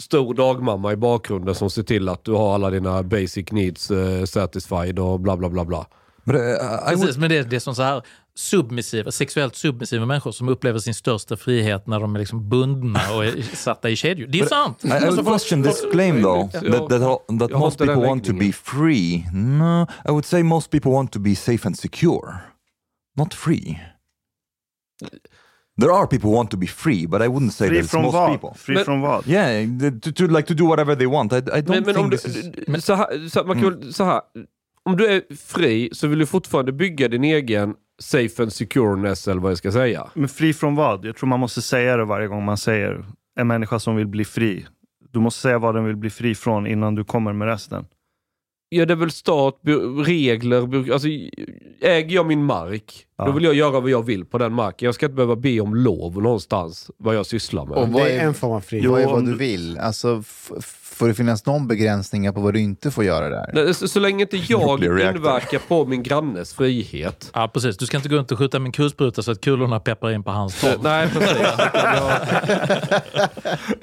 stor 0.02 0.34
dagmamma 0.34 0.92
i 0.92 0.96
bakgrunden 0.96 1.54
som 1.54 1.70
ser 1.70 1.82
till 1.82 2.08
att 2.08 2.24
du 2.24 2.32
har 2.32 2.54
alla 2.54 2.70
dina 2.70 3.02
basic 3.02 3.52
needs 3.52 3.90
eh, 3.90 4.24
satisfied 4.24 4.98
och 4.98 5.20
bla 5.20 5.36
bla 5.36 5.48
bla 5.48 5.64
bla. 5.64 5.86
But 6.24 6.34
uh, 6.34 6.40
I 6.40 6.94
would, 6.94 7.00
Precis, 7.00 7.16
men 7.16 7.30
det, 7.30 7.42
det 7.42 7.56
är 7.56 7.60
som 7.60 7.74
så 7.74 7.82
här 7.82 8.02
submissiva, 8.36 9.12
sexuellt 9.12 9.56
submissiva 9.56 10.06
människor 10.06 10.32
som 10.32 10.48
upplever 10.48 10.78
sin 10.78 10.94
största 10.94 11.36
frihet 11.36 11.86
när 11.86 12.00
de 12.00 12.14
är 12.14 12.18
liksom 12.18 12.48
bundna 12.48 13.00
och 13.14 13.24
är 13.24 13.42
satta 13.56 13.90
i 13.90 13.96
kedjor. 13.96 14.26
Det 14.26 14.40
är 14.40 14.46
sant! 14.46 14.84
I, 14.84 14.88
I 14.88 14.90
would 14.90 15.26
question 15.26 15.62
this 15.62 15.84
claim 15.92 16.22
though, 16.22 16.50
that, 16.50 16.88
that, 16.88 17.38
that 17.38 17.50
most 17.50 17.78
people 17.78 18.06
want 18.06 18.24
to 18.24 18.32
be 18.32 18.52
free. 18.52 19.24
No, 19.32 19.82
I 19.82 20.10
would 20.10 20.24
say 20.24 20.42
most 20.42 20.70
people 20.70 20.90
want 20.90 21.12
to 21.12 21.18
be 21.18 21.34
safe 21.34 21.66
and 21.66 21.78
secure, 21.78 22.34
not 23.16 23.34
free. 23.34 23.80
There 25.80 25.92
are 25.92 26.06
people 26.06 26.30
who 26.30 26.36
want 26.36 26.50
to 26.50 26.56
be 26.56 26.66
free, 26.66 27.06
but 27.06 27.20
I 27.22 27.26
wouldn't 27.28 27.52
say 27.52 27.68
it's 27.68 27.90
från 27.90 28.02
most 28.02 28.14
vad? 28.14 28.32
people. 28.32 28.58
Fri 28.58 28.74
Men- 28.74 28.84
från 28.84 29.00
vad? 29.00 29.28
Yeah, 29.28 29.66
to, 30.02 30.12
to 30.12 30.26
like 30.26 30.48
to 30.48 30.54
do 30.54 30.66
whatever 30.66 30.96
they 30.96 31.06
want. 31.06 31.32
I, 31.32 31.36
I 31.36 31.40
don't 31.40 31.68
Men, 31.68 31.82
men 31.82 31.84
think 31.84 31.98
om 31.98 32.10
du, 32.10 32.16
this 32.16 32.36
is... 32.36 32.84
så 32.84 32.94
här, 32.94 33.28
så, 33.28 33.44
man 33.44 33.60
kan 33.62 33.70
väl- 33.80 33.92
så 33.92 34.04
här, 34.04 34.20
om 34.84 34.96
du 34.96 35.06
är 35.06 35.22
fri 35.36 35.88
så 35.92 36.06
vill 36.06 36.18
du 36.18 36.26
fortfarande 36.26 36.72
bygga 36.72 37.08
din 37.08 37.24
egen 37.24 37.74
safe 38.02 38.42
and 38.42 38.52
secureness 38.52 39.28
eller 39.28 39.40
vad 39.40 39.50
jag 39.50 39.58
ska 39.58 39.72
säga. 39.72 40.10
Men 40.14 40.28
fri 40.28 40.52
från 40.52 40.74
vad? 40.74 41.04
Jag 41.04 41.16
tror 41.16 41.28
man 41.28 41.40
måste 41.40 41.62
säga 41.62 41.96
det 41.96 42.04
varje 42.04 42.28
gång 42.28 42.44
man 42.44 42.56
säger 42.56 43.04
en 43.40 43.46
människa 43.46 43.78
som 43.78 43.96
vill 43.96 44.06
bli 44.06 44.24
fri. 44.24 44.66
Du 45.12 45.20
måste 45.20 45.40
säga 45.40 45.58
vad 45.58 45.74
den 45.74 45.84
vill 45.84 45.96
bli 45.96 46.10
fri 46.10 46.34
från 46.34 46.66
innan 46.66 46.94
du 46.94 47.04
kommer 47.04 47.32
med 47.32 47.48
resten. 47.48 47.84
Ja, 48.68 48.86
det 48.86 48.94
är 48.94 48.96
väl 48.96 49.10
stat, 49.10 49.60
regler, 50.06 50.92
alltså 50.92 51.08
äger 51.80 52.14
jag 52.14 52.26
min 52.26 52.44
mark, 52.44 53.06
Ja. 53.18 53.24
då 53.26 53.32
vill 53.32 53.44
jag 53.44 53.54
göra 53.54 53.80
vad 53.80 53.90
jag 53.90 54.02
vill 54.02 54.24
på 54.24 54.38
den 54.38 54.52
marken. 54.52 54.86
Jag 54.86 54.94
ska 54.94 55.06
inte 55.06 55.14
behöva 55.16 55.36
be 55.36 55.60
om 55.60 55.74
lov 55.74 56.22
någonstans 56.22 56.90
vad 56.98 57.14
jag 57.16 57.26
sysslar 57.26 57.66
med. 57.66 57.76
Och 57.78 57.88
vad 57.88 58.02
Det 58.02 58.10
är 58.12 58.20
är, 58.20 58.26
en 58.26 58.34
form 58.34 58.52
av 58.52 58.60
frihet. 58.60 58.90
vad, 58.90 59.00
är 59.00 59.04
Jo, 59.04 59.10
vad 59.10 59.24
du 59.26 59.36
vill? 59.36 59.78
Alltså, 59.78 60.22
får 60.94 61.08
det 61.08 61.14
finnas 61.14 61.46
någon 61.46 61.66
begränsningar 61.68 62.32
på 62.32 62.40
vad 62.40 62.54
du 62.54 62.60
inte 62.60 62.90
får 62.90 63.04
göra 63.04 63.28
där? 63.28 63.50
Nej, 63.54 63.74
Så, 63.74 63.88
så 63.88 64.00
länge 64.00 64.22
inte 64.22 64.36
jag 64.36 64.84
inverkar 64.84 65.58
på 65.68 65.84
min 65.86 66.02
grannes 66.02 66.54
frihet. 66.54 67.30
Ja, 67.34 67.50
precis. 67.54 67.76
Du 67.76 67.86
ska 67.86 67.96
inte 67.96 68.08
gå 68.08 68.16
runt 68.16 68.32
och 68.32 68.38
skjuta 68.38 68.56
en 68.56 68.72
kulspruta 68.72 69.22
så 69.22 69.30
att 69.30 69.40
kulorna 69.40 69.80
pepprar 69.80 70.10
in 70.10 70.22
på 70.22 70.30
hans 70.30 70.60
torv. 70.60 70.82
Nej, 70.82 71.08
precis. 71.08 71.36
Jag- 71.74 72.20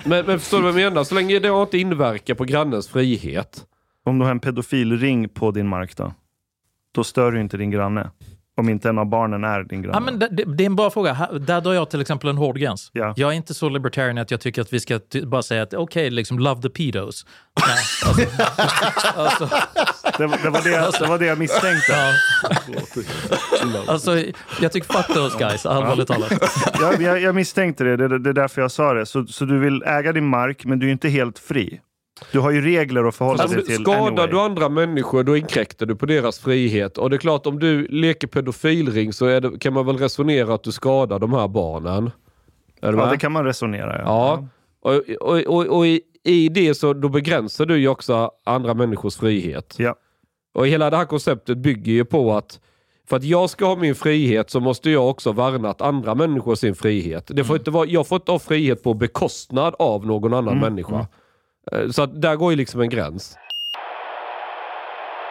men, 0.04 0.26
men 0.26 0.40
förstår 0.40 0.58
du 0.58 0.64
vad 0.72 0.82
jag 0.82 0.94
menar? 0.94 1.04
Så 1.04 1.16
länge 1.16 1.34
jag 1.34 1.64
inte 1.64 1.78
inverkar 1.78 2.34
på 2.36 2.44
grannens 2.44 2.88
frihet. 2.88 3.64
Om 4.06 4.20
du 4.20 4.26
har 4.26 4.32
en 4.32 4.40
pedofilring 4.40 5.30
på 5.30 5.52
din 5.52 5.68
mark 5.68 5.98
då? 5.98 6.14
Då 6.96 7.04
stör 7.04 7.32
du 7.32 7.42
inte 7.42 7.58
din 7.58 7.72
granne. 7.72 8.10
Om 8.58 8.70
inte 8.70 8.90
en 8.90 8.98
av 8.98 9.06
barnen 9.06 9.44
är 9.44 9.64
din 9.64 9.82
granne. 9.82 9.96
Ja, 9.96 10.00
men 10.00 10.20
det, 10.20 10.28
det, 10.28 10.64
är 10.64 10.66
en 10.66 10.76
bra 10.76 10.90
fråga. 10.90 11.30
Där 11.40 11.62
drar 11.62 11.74
jag 11.74 11.90
till 11.90 12.02
exempel 12.02 12.30
en 12.30 12.38
hård 12.38 12.58
gräns. 12.58 12.90
Ja. 12.94 13.14
Jag 13.18 13.30
är 13.32 13.36
inte 13.36 13.54
så 13.54 13.70
libertarian 13.70 14.18
att 14.18 14.32
jag 14.32 14.42
tycker 14.42 14.62
att 14.62 14.74
vi 14.74 14.80
ska 14.80 15.00
bara 15.26 15.42
säga 15.44 15.64
att 15.64 15.74
okej, 15.74 16.10
liksom 16.10 16.40
love 16.40 16.62
the 16.62 16.70
pedos. 16.70 17.26
Nej, 17.68 17.78
alltså, 18.06 18.36
alltså, 19.20 19.50
det, 20.18 20.28
var- 20.28 20.38
det, 20.44 20.50
var 20.50 20.62
det, 20.62 21.00
det 21.00 21.08
var 21.08 21.20
det 21.20 21.26
jag 21.26 21.38
misstänkte. 21.38 21.92
ja. 21.92 22.14
alltså, 23.88 24.18
jag 24.62 24.72
tycker 24.72 24.94
fuck 24.94 25.08
those 25.16 25.38
guys, 25.38 25.66
allvarligt 25.66 26.08
talat. 26.08 26.32
Jag, 26.82 27.02
jag, 27.02 27.22
jag 27.22 27.36
misstänkte 27.36 27.84
det, 27.84 27.98
det, 27.98 28.20
det 28.20 28.30
är 28.30 28.34
därför 28.34 28.62
jag 28.62 28.72
sa 28.72 28.94
det. 28.94 29.06
Så, 29.06 29.26
så 29.28 29.46
du 29.46 29.60
vill 29.60 29.84
äga 29.84 30.12
din 30.14 30.28
mark, 30.28 30.66
men 30.66 30.80
du 30.80 30.88
är 30.88 30.92
inte 30.92 31.10
helt 31.10 31.40
fri. 31.40 31.80
Du 32.32 32.40
har 32.40 32.52
ju 32.52 32.62
regler 32.62 33.04
att 33.04 33.16
förhålla 33.16 33.44
Alltså, 33.44 33.58
dig 33.58 33.66
till 33.66 33.76
skadar 33.76 34.08
anyway. 34.08 34.28
du 34.28 34.40
andra 34.40 34.70
människor, 34.70 35.24
då 35.24 35.38
inkräktar 35.38 35.86
du 35.86 35.96
på 35.96 36.06
deras 36.06 36.40
frihet. 36.40 36.98
Och 36.98 37.10
det 37.10 37.16
är 37.16 37.18
klart, 37.18 37.48
om 37.48 37.60
du 37.60 37.88
leker 37.88 38.28
pedofilring 38.28 39.14
så 39.14 39.26
det, 39.26 39.60
kan 39.60 39.74
man 39.74 39.86
väl 39.86 39.98
resonera 39.98 40.54
att 40.54 40.64
du 40.64 40.72
skadar 40.72 41.20
de 41.20 41.34
här 41.34 41.48
barnen. 41.48 42.12
Är 42.82 42.94
Ja, 42.94 43.06
det 43.06 43.18
kan 43.18 43.32
man 43.32 43.46
resonera. 43.46 44.02
Ja. 44.02 44.48
Ja, 44.84 44.92
och, 44.92 45.30
och, 45.30 45.40
och, 45.40 45.78
och 45.78 45.88
i, 45.88 46.02
i 46.24 46.50
det 46.50 46.74
så 46.74 46.94
då 46.94 47.10
begränsar 47.10 47.66
du 47.66 47.78
ju 47.78 47.88
också 47.88 48.32
andra 48.44 48.74
människors 48.74 49.16
frihet. 49.18 49.76
Ja. 49.78 49.96
Och 50.54 50.68
hela 50.68 50.90
det 50.90 50.98
här 50.98 51.06
konceptet 51.06 51.58
bygger 51.58 51.92
ju 51.92 52.06
på 52.06 52.34
att 52.34 52.60
för 53.10 53.18
att 53.18 53.24
jag 53.24 53.50
ska 53.50 53.66
ha 53.66 53.76
min 53.76 53.96
frihet 53.96 54.50
så 54.50 54.60
måste 54.60 54.90
jag 54.90 55.10
också 55.10 55.32
värna 55.32 55.70
att 55.70 55.82
andra 55.82 56.16
människor 56.16 56.56
sin 56.56 56.76
frihet. 56.76 57.32
Det 57.34 57.44
får 57.44 57.58
inte 57.58 57.72
vara, 57.72 57.86
jag 57.86 58.08
får 58.08 58.16
inte 58.16 58.32
ha 58.32 58.40
frihet 58.40 58.84
på 58.84 58.94
bekostnad 58.94 59.76
av 59.80 60.06
någon 60.06 60.34
annan 60.34 60.60
människa. 60.60 61.08
Eh, 61.72 61.90
Så 61.90 62.02
att 62.04 62.22
där 62.22 62.36
går 62.36 62.52
ju 62.52 62.56
liksom 62.58 62.82
en 62.82 62.90
gräns. 62.90 63.38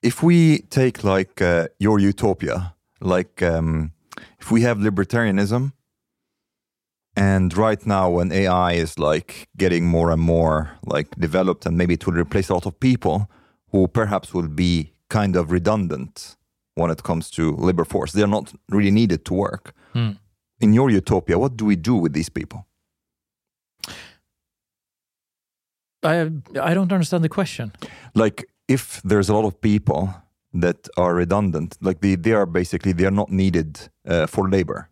if 0.02 0.22
we 0.22 0.58
take 0.70 1.04
like 1.04 1.42
uh, 1.44 1.66
your 1.78 2.00
utopia, 2.00 2.72
like 3.00 3.42
um, 3.42 3.90
if 4.40 4.50
we 4.50 4.62
have 4.62 4.80
libertarianism, 4.80 5.72
and 7.16 7.54
right 7.56 7.84
now 7.86 8.08
when 8.08 8.32
AI 8.32 8.72
is 8.82 8.98
like 8.98 9.46
getting 9.58 9.86
more 9.86 10.10
and 10.12 10.22
more 10.22 10.70
like 10.96 11.10
developed, 11.18 11.66
and 11.66 11.76
maybe 11.76 11.94
it 11.94 12.06
will 12.06 12.14
replace 12.16 12.48
a 12.48 12.54
lot 12.54 12.66
of 12.66 12.78
people 12.80 13.28
who 13.72 13.88
perhaps 13.88 14.32
will 14.32 14.48
be 14.48 14.92
kind 15.10 15.36
of 15.36 15.52
redundant 15.52 16.36
when 16.76 16.90
it 16.90 17.02
comes 17.02 17.30
to 17.30 17.54
labor 17.56 17.84
force. 17.84 18.12
They're 18.12 18.26
not 18.26 18.54
really 18.70 18.90
needed 18.90 19.24
to 19.26 19.34
work. 19.34 19.74
Mm. 19.94 20.16
In 20.60 20.72
your 20.72 20.90
utopia, 20.90 21.38
what 21.38 21.56
do 21.56 21.66
we 21.66 21.76
do 21.76 21.94
with 21.94 22.14
these 22.14 22.30
people? 22.30 22.64
I, 26.02 26.20
I 26.70 26.74
don't 26.74 26.92
understand 26.92 27.22
the 27.24 27.28
question. 27.28 27.72
like 28.14 28.44
if 28.68 29.00
there's 29.08 29.28
a 29.30 29.32
lot 29.34 29.44
of 29.44 29.60
people 29.60 30.08
that 30.60 30.88
are 30.96 31.14
redundant 31.14 31.76
like 31.80 32.00
they, 32.00 32.16
they 32.16 32.32
are 32.34 32.46
basically 32.46 32.92
they 32.94 33.06
are 33.06 33.14
not 33.14 33.30
needed 33.30 33.78
uh, 34.08 34.26
for 34.26 34.48
labor 34.50 34.86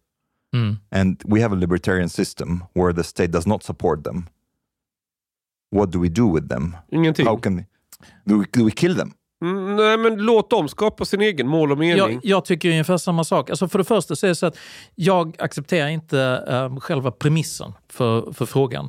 Mm. 0.55 0.77
and 0.91 1.23
we 1.27 1.43
have 1.43 1.53
a 1.53 1.57
libertarian 1.59 2.09
system 2.09 2.65
where 2.75 2.93
the 2.95 3.05
state 3.05 3.31
does 3.33 3.47
not 3.47 3.63
support 3.63 4.05
them 4.05 4.29
what 5.71 5.91
do 5.93 6.01
we 6.01 6.09
do 6.09 6.27
with 6.35 6.49
them 6.49 6.77
Ingenting. 6.91 7.27
how 7.27 7.37
can 7.37 7.57
we 7.57 7.65
do 8.27 8.39
we, 8.39 8.47
do 8.53 8.65
we 8.65 8.71
kill 8.71 8.95
them 8.97 9.13
Mm, 9.45 9.77
nej, 9.77 9.97
men 9.99 10.17
låt 10.17 10.51
dem 10.51 10.69
skapa 10.69 11.05
sin 11.05 11.21
egen 11.21 11.49
mål 11.49 11.73
och 11.73 11.79
mening. 11.79 11.97
Jag, 11.99 12.21
jag 12.23 12.45
tycker 12.45 12.71
ungefär 12.71 12.97
samma 12.97 13.25
sak. 13.25 13.51
Alltså 13.51 13.69
för 13.69 13.79
det 13.79 13.85
första 13.85 14.17
så 14.17 14.27
är 14.27 14.29
det 14.29 14.35
så 14.35 14.47
att 14.47 14.57
jag 14.95 15.37
accepterar 15.39 15.89
inte 15.89 16.45
eh, 16.49 16.77
själva 16.81 17.11
premissen 17.11 17.73
för, 17.89 18.33
för 18.33 18.47
frågan. 18.47 18.89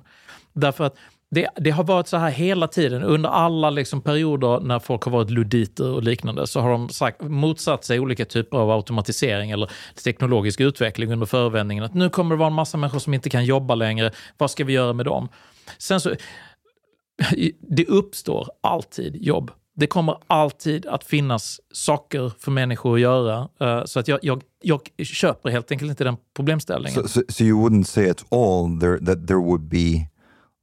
Därför 0.54 0.84
att 0.84 0.96
det, 1.32 1.50
det 1.56 1.70
har 1.70 1.84
varit 1.84 2.08
så 2.08 2.18
här 2.18 2.30
hela 2.30 2.68
tiden. 2.68 3.04
Under 3.04 3.30
alla 3.30 3.70
liksom 3.70 4.02
perioder 4.02 4.60
när 4.60 4.80
folk 4.80 5.04
har 5.04 5.12
varit 5.12 5.30
luditer 5.30 5.92
och 5.92 6.04
liknande 6.04 6.48
så 6.48 6.60
har 6.60 6.70
de 6.72 6.90
sagt, 6.90 7.22
motsatt 7.22 7.86
sig 7.86 8.00
olika 8.00 8.26
typer 8.26 8.58
av 8.58 8.72
automatisering 8.72 9.52
eller 9.52 9.72
teknologisk 10.04 10.60
utveckling 10.60 11.12
under 11.12 11.26
förevändningen 11.26 11.84
att 11.84 11.94
nu 11.94 12.10
kommer 12.10 12.36
det 12.36 12.40
vara 12.40 12.48
en 12.48 12.54
massa 12.54 12.78
människor 12.78 13.00
som 13.00 13.14
inte 13.14 13.30
kan 13.30 13.46
jobba 13.46 13.76
längre. 13.76 14.12
Vad 14.38 14.52
ska 14.52 14.64
vi 14.64 14.74
göra 14.74 14.94
med 14.94 15.06
dem? 15.06 15.30
Sen 15.78 16.02
så, 16.02 16.16
det 17.62 17.86
uppstår 17.86 18.50
alltid 18.62 19.16
jobb. 19.16 19.52
Det 19.76 19.88
kommer 19.88 20.18
alltid 20.28 20.86
att 20.86 21.04
finnas 21.04 21.60
saker 21.74 22.32
för 22.40 22.52
människor 22.52 22.96
att 22.96 23.02
göra. 23.02 23.50
Eh, 23.60 23.86
så 23.86 24.00
att 24.00 24.08
jag, 24.08 24.20
jag, 24.22 24.42
jag 24.62 24.82
köper 25.06 25.50
helt 25.50 25.72
enkelt 25.72 25.90
inte 25.90 26.04
den 26.04 26.18
problemställningen. 26.36 27.02
so, 27.02 27.08
so, 27.08 27.22
so 27.30 27.44
you 27.44 27.70
wouldn't 27.70 27.84
say 27.84 28.10
at 28.10 28.26
all 28.32 28.80
there 28.80 29.06
that 29.06 29.28
there 29.28 29.40
would 29.40 29.62
be 29.62 30.09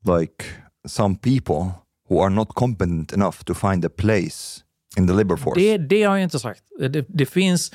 like 0.07 0.45
some 0.87 1.17
people 1.17 1.71
who 2.09 2.21
are 2.21 2.31
not 2.31 2.49
competent 2.55 3.13
enough 3.13 3.45
to 3.45 3.55
find 3.55 3.85
a 3.85 3.89
place 3.89 4.63
in 4.97 5.07
the 5.07 5.15
labor 5.15 5.37
force 5.37 5.61
Det, 5.61 5.79
det 5.79 6.03
har 6.03 6.17
jag 6.17 6.23
inte 6.25 6.39
sagt. 6.39 6.63
Det, 6.79 7.05
det, 7.09 7.27
finns, 7.27 7.73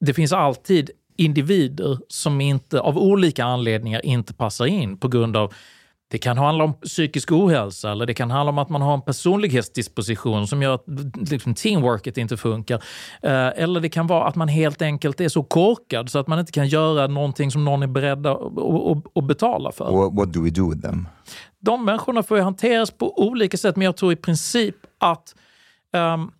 det 0.00 0.14
finns 0.14 0.32
alltid 0.32 0.90
individer 1.16 1.98
som 2.08 2.40
inte, 2.40 2.80
av 2.80 2.98
olika 2.98 3.44
anledningar 3.44 4.06
inte 4.06 4.34
passar 4.34 4.66
in 4.66 4.96
på 4.96 5.08
grund 5.08 5.36
av 5.36 5.54
det 6.10 6.18
kan 6.18 6.38
handla 6.38 6.64
om 6.64 6.74
psykisk 6.74 7.32
ohälsa 7.32 7.90
eller 7.90 8.06
det 8.06 8.14
kan 8.14 8.30
handla 8.30 8.50
om 8.50 8.58
att 8.58 8.68
man 8.68 8.82
har 8.82 8.94
en 8.94 9.02
personlighetsdisposition 9.02 10.46
som 10.46 10.62
gör 10.62 10.74
att 10.74 10.84
liksom, 11.30 11.54
teamworket 11.54 12.18
inte 12.18 12.36
funkar. 12.36 12.82
Eh, 13.22 13.48
Eller 13.48 13.80
det 13.80 13.88
kan 13.88 14.06
vara 14.06 14.28
att 14.28 14.36
man 14.36 14.48
helt 14.48 14.82
enkelt 14.82 15.20
är 15.20 15.28
så 15.28 15.42
korkad 15.42 16.10
så 16.10 16.18
att 16.18 16.26
man 16.26 16.38
inte 16.38 16.52
kan 16.52 16.68
göra 16.68 17.06
någonting 17.06 17.50
som 17.50 17.64
någon 17.64 17.82
är 17.82 17.86
beredd 17.86 18.26
att, 18.26 19.24
betala 19.24 19.72
för. 19.72 19.92
what, 19.92 20.14
what 20.14 20.32
do 20.32 20.44
we 20.44 20.50
do 20.50 20.70
with 20.70 20.82
them 20.82 21.08
de 21.60 21.84
människorna 21.84 22.22
får 22.22 22.36
ju 22.36 22.42
hanteras 22.42 22.90
på 22.90 23.22
olika 23.28 23.56
sätt, 23.56 23.76
men 23.76 23.84
jag 23.84 23.96
tror 23.96 24.12
i 24.12 24.16
princip 24.16 24.76
att 24.98 25.34
ehm, 25.92 26.30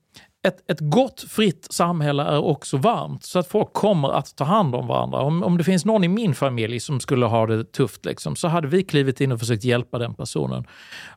ett, 0.42 0.70
ett 0.70 0.80
gott, 0.80 1.20
fritt 1.20 1.66
samhälle 1.70 2.22
är 2.22 2.38
också 2.38 2.76
varmt, 2.76 3.24
så 3.24 3.38
att 3.38 3.48
folk 3.48 3.72
kommer 3.72 4.08
att 4.08 4.36
ta 4.36 4.44
hand 4.44 4.74
om 4.74 4.86
varandra. 4.86 5.18
Om, 5.18 5.42
om 5.42 5.58
det 5.58 5.64
finns 5.64 5.84
någon 5.84 6.04
i 6.04 6.08
min 6.08 6.34
familj 6.34 6.80
som 6.80 7.00
skulle 7.00 7.26
ha 7.26 7.46
det 7.46 7.72
tufft, 7.72 8.04
liksom, 8.04 8.36
så 8.36 8.48
hade 8.48 8.68
vi 8.68 8.82
klivit 8.82 9.20
in 9.20 9.32
och 9.32 9.38
försökt 9.38 9.64
hjälpa 9.64 9.98
den 9.98 10.14
personen. 10.14 10.64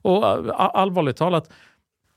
Och 0.02 0.28
äh, 0.28 0.56
allvarligt 0.58 1.18
talat, 1.18 1.50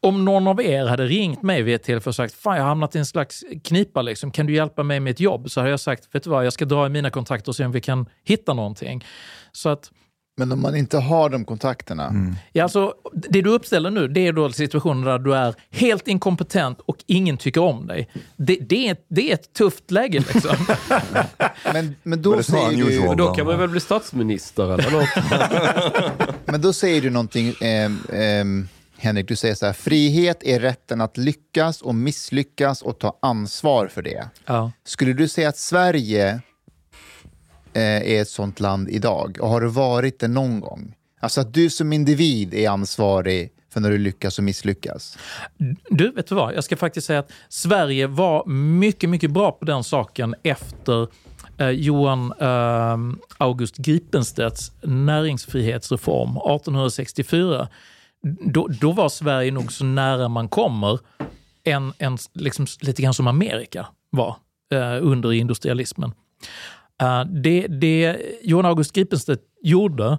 om 0.01 0.25
någon 0.25 0.47
av 0.49 0.63
er 0.63 0.87
hade 0.87 1.07
ringt 1.07 1.43
mig 1.43 1.63
vid 1.63 1.75
ett 1.75 1.83
tillfälle 1.83 2.11
och 2.11 2.15
sagt 2.15 2.35
fan 2.35 2.57
jag 2.57 2.63
har 2.63 2.69
hamnat 2.69 2.95
i 2.95 2.99
en 2.99 3.07
slags 3.07 3.45
knipa, 3.65 4.03
liksom. 4.03 4.31
kan 4.31 4.47
du 4.47 4.55
hjälpa 4.55 4.83
mig 4.83 5.01
med 5.01 5.11
ett 5.11 5.21
jobb? 5.21 5.51
Så 5.51 5.61
hade 5.61 5.71
jag 5.71 5.81
sagt, 5.81 6.15
vet 6.15 6.23
du 6.23 6.31
vad, 6.31 6.47
jag 6.47 6.53
ska 6.53 6.65
dra 6.65 6.87
i 6.87 6.89
mina 6.89 7.11
kontakter 7.11 7.49
och 7.49 7.57
se 7.57 7.65
om 7.65 7.73
vi 7.73 7.81
kan 7.81 8.07
hitta 8.25 8.55
någonting. 8.55 9.05
Så 9.53 9.69
att 9.69 9.91
men 10.39 10.53
om 10.53 10.63
man 10.63 10.77
inte 10.77 10.99
har 10.99 11.31
de 11.31 11.45
kontakterna, 11.45 12.15
Ja, 12.53 12.63
alltså, 12.63 12.95
det 13.13 13.43
du 13.43 13.51
uppställer 13.51 13.91
nu 13.91 14.09
det 14.09 14.27
är 14.27 14.33
då 14.33 14.53
situationen 14.53 15.05
där 15.05 15.19
du 15.19 15.35
är 15.35 15.55
helt 15.71 16.09
inkompetent 16.09 16.81
och 16.81 16.97
ingen 17.07 17.37
tycker 17.37 17.61
om 17.61 17.87
dig. 17.87 18.11
Det, 18.37 18.59
det, 18.61 18.89
är, 18.89 18.97
det 19.09 19.31
är 19.31 19.35
ett 19.35 19.53
tufft 19.53 19.91
läge. 19.91 20.19
Liksom. 20.19 20.57
men, 21.73 21.97
men 22.03 22.23
då 22.23 22.43
säger 22.43 22.85
du... 22.85 23.01
Men 23.01 23.17
då 23.17 23.35
kan 23.35 23.47
man 23.47 23.59
väl 23.59 23.69
bli 23.69 23.81
statsminister 23.81 24.73
eller 24.73 24.91
något? 24.91 25.09
Men 26.45 26.61
då 26.61 26.73
säger 26.73 27.01
du 27.01 27.11
någonting, 27.11 27.55
ehm, 27.61 27.99
ehm, 28.13 28.69
Henrik, 28.99 29.29
du 29.29 29.37
säger 29.37 29.55
så 29.55 29.67
här, 29.67 29.73
frihet 29.73 30.43
är 30.43 30.61
rätten 30.61 31.01
att 31.01 31.17
lyckas 31.17 31.83
och 31.83 31.95
misslyckas 31.95 32.83
och 32.83 32.99
ta 32.99 33.19
ansvar 33.23 33.87
för 33.87 34.03
det. 34.03 34.29
Ja. 34.47 34.73
Skulle 34.85 35.13
du 35.13 35.29
säga 35.29 35.49
att 35.49 35.59
Sverige 35.59 36.31
eh, 36.31 36.39
Eh, 37.77 38.13
är 38.13 38.23
ett 38.23 38.29
sånt 38.29 38.61
land 38.61 38.89
idag? 38.89 39.39
Och 39.41 39.49
har 39.49 39.61
det 39.61 39.69
varit 39.69 40.19
det 40.19 40.29
någon 40.29 40.61
gång? 40.61 40.95
Alltså 41.21 41.41
att 41.41 41.55
du 41.55 41.71
som 41.71 41.93
individ 41.93 42.55
är 42.55 42.71
ansvarig 42.71 43.51
för 43.73 43.81
när 43.81 43.91
du 43.91 43.99
lyckas 43.99 44.39
och 44.39 44.45
misslyckas. 44.45 45.19
Du, 45.91 46.11
vet 46.11 46.27
du 46.27 46.35
vad? 46.35 46.55
Jag 46.55 46.65
ska 46.65 46.77
faktiskt 46.77 47.07
säga 47.07 47.19
att 47.19 47.33
Sverige 47.49 48.07
var 48.07 48.47
mycket, 48.47 49.11
mycket 49.11 49.31
bra 49.31 49.53
på 49.53 49.65
den 49.65 49.85
saken 49.85 50.35
efter 50.43 51.09
eh, 51.59 51.71
Johan 51.71 52.33
eh, 52.41 52.97
August 53.39 53.77
Gripenstedts 53.77 54.73
näringsfrihetsreform 54.83 56.31
1864. 56.31 57.69
Då, 58.41 58.69
då 58.81 58.93
var 58.93 59.09
Sverige 59.09 59.51
nog 59.51 59.73
så 59.73 59.85
nära 59.85 60.29
man 60.29 60.49
kommer 60.49 60.99
en, 61.65 61.93
en, 61.99 62.19
liksom, 62.33 62.67
lite 62.81 63.03
grann 63.03 63.15
som 63.15 63.27
Amerika 63.27 63.87
var 64.11 64.37
eh, 64.73 64.99
under 65.01 65.33
industrialismen. 65.33 66.13
Eh, 67.03 67.25
det, 67.25 67.67
det 67.67 68.17
Johan 68.43 68.67
August 68.67 68.93
Gripenstedt 68.93 69.43
gjorde 69.63 70.19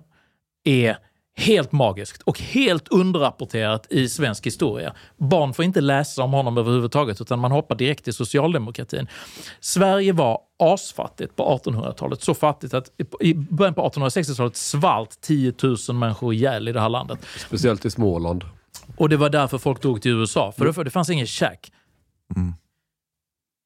är 0.63 0.97
helt 1.37 1.71
magiskt 1.71 2.21
och 2.21 2.39
helt 2.39 2.87
underrapporterat 2.87 3.87
i 3.89 4.09
svensk 4.09 4.45
historia. 4.45 4.93
Barn 5.17 5.53
får 5.53 5.65
inte 5.65 5.81
läsa 5.81 6.23
om 6.23 6.33
honom 6.33 6.57
överhuvudtaget 6.57 7.21
utan 7.21 7.39
man 7.39 7.51
hoppar 7.51 7.75
direkt 7.75 8.03
till 8.03 8.13
socialdemokratin. 8.13 9.07
Sverige 9.59 10.13
var 10.13 10.39
asfattigt 10.59 11.35
på 11.35 11.59
1800-talet. 11.63 12.21
Så 12.21 12.33
fattigt 12.33 12.73
att 12.73 12.91
i 13.19 13.33
början 13.33 13.73
på 13.73 13.89
1860-talet 13.89 14.55
svalt 14.55 15.21
10 15.21 15.53
000 15.63 15.77
människor 15.95 16.33
ihjäl 16.33 16.67
i 16.67 16.71
det 16.71 16.81
här 16.81 16.89
landet. 16.89 17.19
Speciellt 17.37 17.85
i 17.85 17.89
Småland. 17.89 18.43
Och 18.95 19.09
det 19.09 19.17
var 19.17 19.29
därför 19.29 19.57
folk 19.57 19.81
drog 19.81 20.01
till 20.01 20.11
USA, 20.11 20.51
för 20.51 20.65
det, 20.65 20.83
det 20.83 20.89
fanns 20.89 21.09
ingen 21.09 21.27
käk. 21.27 21.71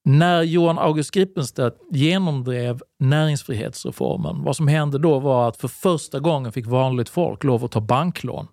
När 0.03 0.43
Johan 0.43 0.79
August 0.79 1.11
Gripenstedt 1.11 1.77
genomdrev 1.91 2.81
näringsfrihetsreformen, 2.99 4.43
vad 4.43 4.55
som 4.55 4.67
hände 4.67 4.99
då 4.99 5.19
var 5.19 5.49
att 5.49 5.57
för 5.57 5.67
första 5.67 6.19
gången 6.19 6.51
fick 6.51 6.65
vanligt 6.65 7.09
folk 7.09 7.43
lov 7.43 7.65
att 7.65 7.71
ta 7.71 7.81
banklån. 7.81 8.47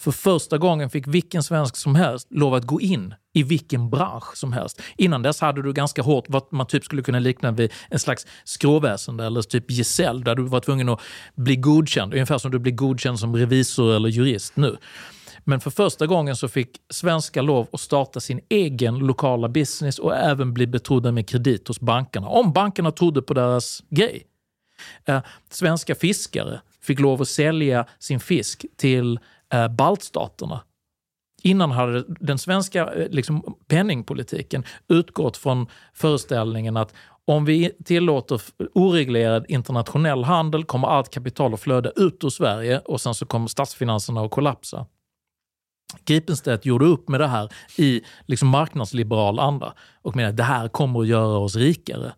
För 0.00 0.10
första 0.10 0.58
gången 0.58 0.90
fick 0.90 1.06
vilken 1.06 1.42
svensk 1.42 1.76
som 1.76 1.94
helst 1.94 2.26
lov 2.30 2.54
att 2.54 2.64
gå 2.64 2.80
in 2.80 3.14
i 3.34 3.42
vilken 3.42 3.90
bransch 3.90 4.36
som 4.36 4.52
helst. 4.52 4.82
Innan 4.96 5.22
dess 5.22 5.40
hade 5.40 5.62
du 5.62 5.72
ganska 5.72 6.02
hårt 6.02 6.24
vad 6.28 6.42
man 6.52 6.66
typ 6.66 6.84
skulle 6.84 7.02
kunna 7.02 7.18
likna 7.18 7.50
vid 7.50 7.72
en 7.88 7.98
slags 7.98 8.26
skråväsende 8.44 9.26
eller 9.26 9.42
typ 9.42 9.70
gesäll 9.70 10.24
där 10.24 10.34
du 10.34 10.42
var 10.42 10.60
tvungen 10.60 10.88
att 10.88 11.00
bli 11.34 11.56
godkänd. 11.56 12.14
Ungefär 12.14 12.38
som 12.38 12.50
du 12.50 12.58
blir 12.58 12.72
godkänd 12.72 13.20
som 13.20 13.36
revisor 13.36 13.96
eller 13.96 14.08
jurist 14.08 14.56
nu. 14.56 14.76
Men 15.44 15.60
för 15.60 15.70
första 15.70 16.06
gången 16.06 16.36
så 16.36 16.48
fick 16.48 16.70
svenskar 16.90 17.42
lov 17.42 17.68
att 17.72 17.80
starta 17.80 18.20
sin 18.20 18.40
egen 18.48 18.98
lokala 18.98 19.48
business 19.48 19.98
och 19.98 20.16
även 20.16 20.54
bli 20.54 20.66
betrodda 20.66 21.12
med 21.12 21.28
kredit 21.28 21.68
hos 21.68 21.80
bankerna. 21.80 22.28
Om 22.28 22.52
bankerna 22.52 22.90
trodde 22.90 23.22
på 23.22 23.34
deras 23.34 23.82
grej. 23.88 24.26
Eh, 25.04 25.20
svenska 25.50 25.94
fiskare 25.94 26.60
fick 26.82 27.00
lov 27.00 27.22
att 27.22 27.28
sälja 27.28 27.86
sin 27.98 28.20
fisk 28.20 28.66
till 28.76 29.18
eh, 29.52 29.68
baltstaterna. 29.68 30.60
Innan 31.42 31.70
hade 31.70 32.04
den 32.08 32.38
svenska 32.38 32.92
eh, 32.92 33.08
liksom, 33.10 33.56
penningpolitiken 33.66 34.64
utgått 34.88 35.36
från 35.36 35.66
föreställningen 35.94 36.76
att 36.76 36.94
om 37.24 37.44
vi 37.44 37.72
tillåter 37.84 38.40
oreglerad 38.74 39.44
internationell 39.48 40.24
handel 40.24 40.64
kommer 40.64 40.88
allt 40.88 41.10
kapital 41.10 41.54
att 41.54 41.60
flöda 41.60 41.90
ut 41.90 42.24
ur 42.24 42.28
Sverige 42.28 42.78
och 42.78 43.00
sen 43.00 43.14
så 43.14 43.26
kommer 43.26 43.48
statsfinanserna 43.48 44.20
att 44.20 44.30
kollapsa. 44.30 44.86
Gripenstedt 46.04 46.66
gjorde 46.66 46.84
upp 46.84 47.08
med 47.08 47.20
det 47.20 47.26
här 47.26 47.52
i 47.76 48.02
liksom 48.26 48.48
marknadsliberal 48.48 49.38
anda 49.38 49.74
och 50.02 50.16
menade 50.16 50.30
att 50.30 50.36
det 50.36 50.42
här 50.42 50.68
kommer 50.68 51.00
att 51.00 51.06
göra 51.06 51.38
oss 51.38 51.56
rikare. 51.56 52.12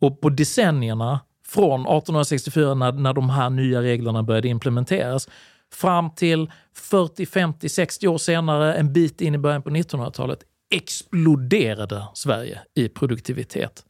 Och 0.00 0.20
på 0.20 0.28
decennierna 0.28 1.20
från 1.46 1.80
1864 1.80 2.74
när, 2.74 2.92
när 2.92 3.12
de 3.12 3.30
här 3.30 3.50
nya 3.50 3.82
reglerna 3.82 4.22
började 4.22 4.48
implementeras 4.48 5.28
fram 5.72 6.10
till 6.10 6.50
40, 6.74 7.26
50, 7.26 7.68
60 7.68 8.08
år 8.08 8.18
senare, 8.18 8.74
en 8.74 8.92
bit 8.92 9.20
in 9.20 9.34
i 9.34 9.38
början 9.38 9.62
på 9.62 9.70
1900-talet, 9.70 10.38
exploderade 10.70 12.04
Sverige 12.14 12.60
i 12.74 12.88
produktivitet. 12.88 13.84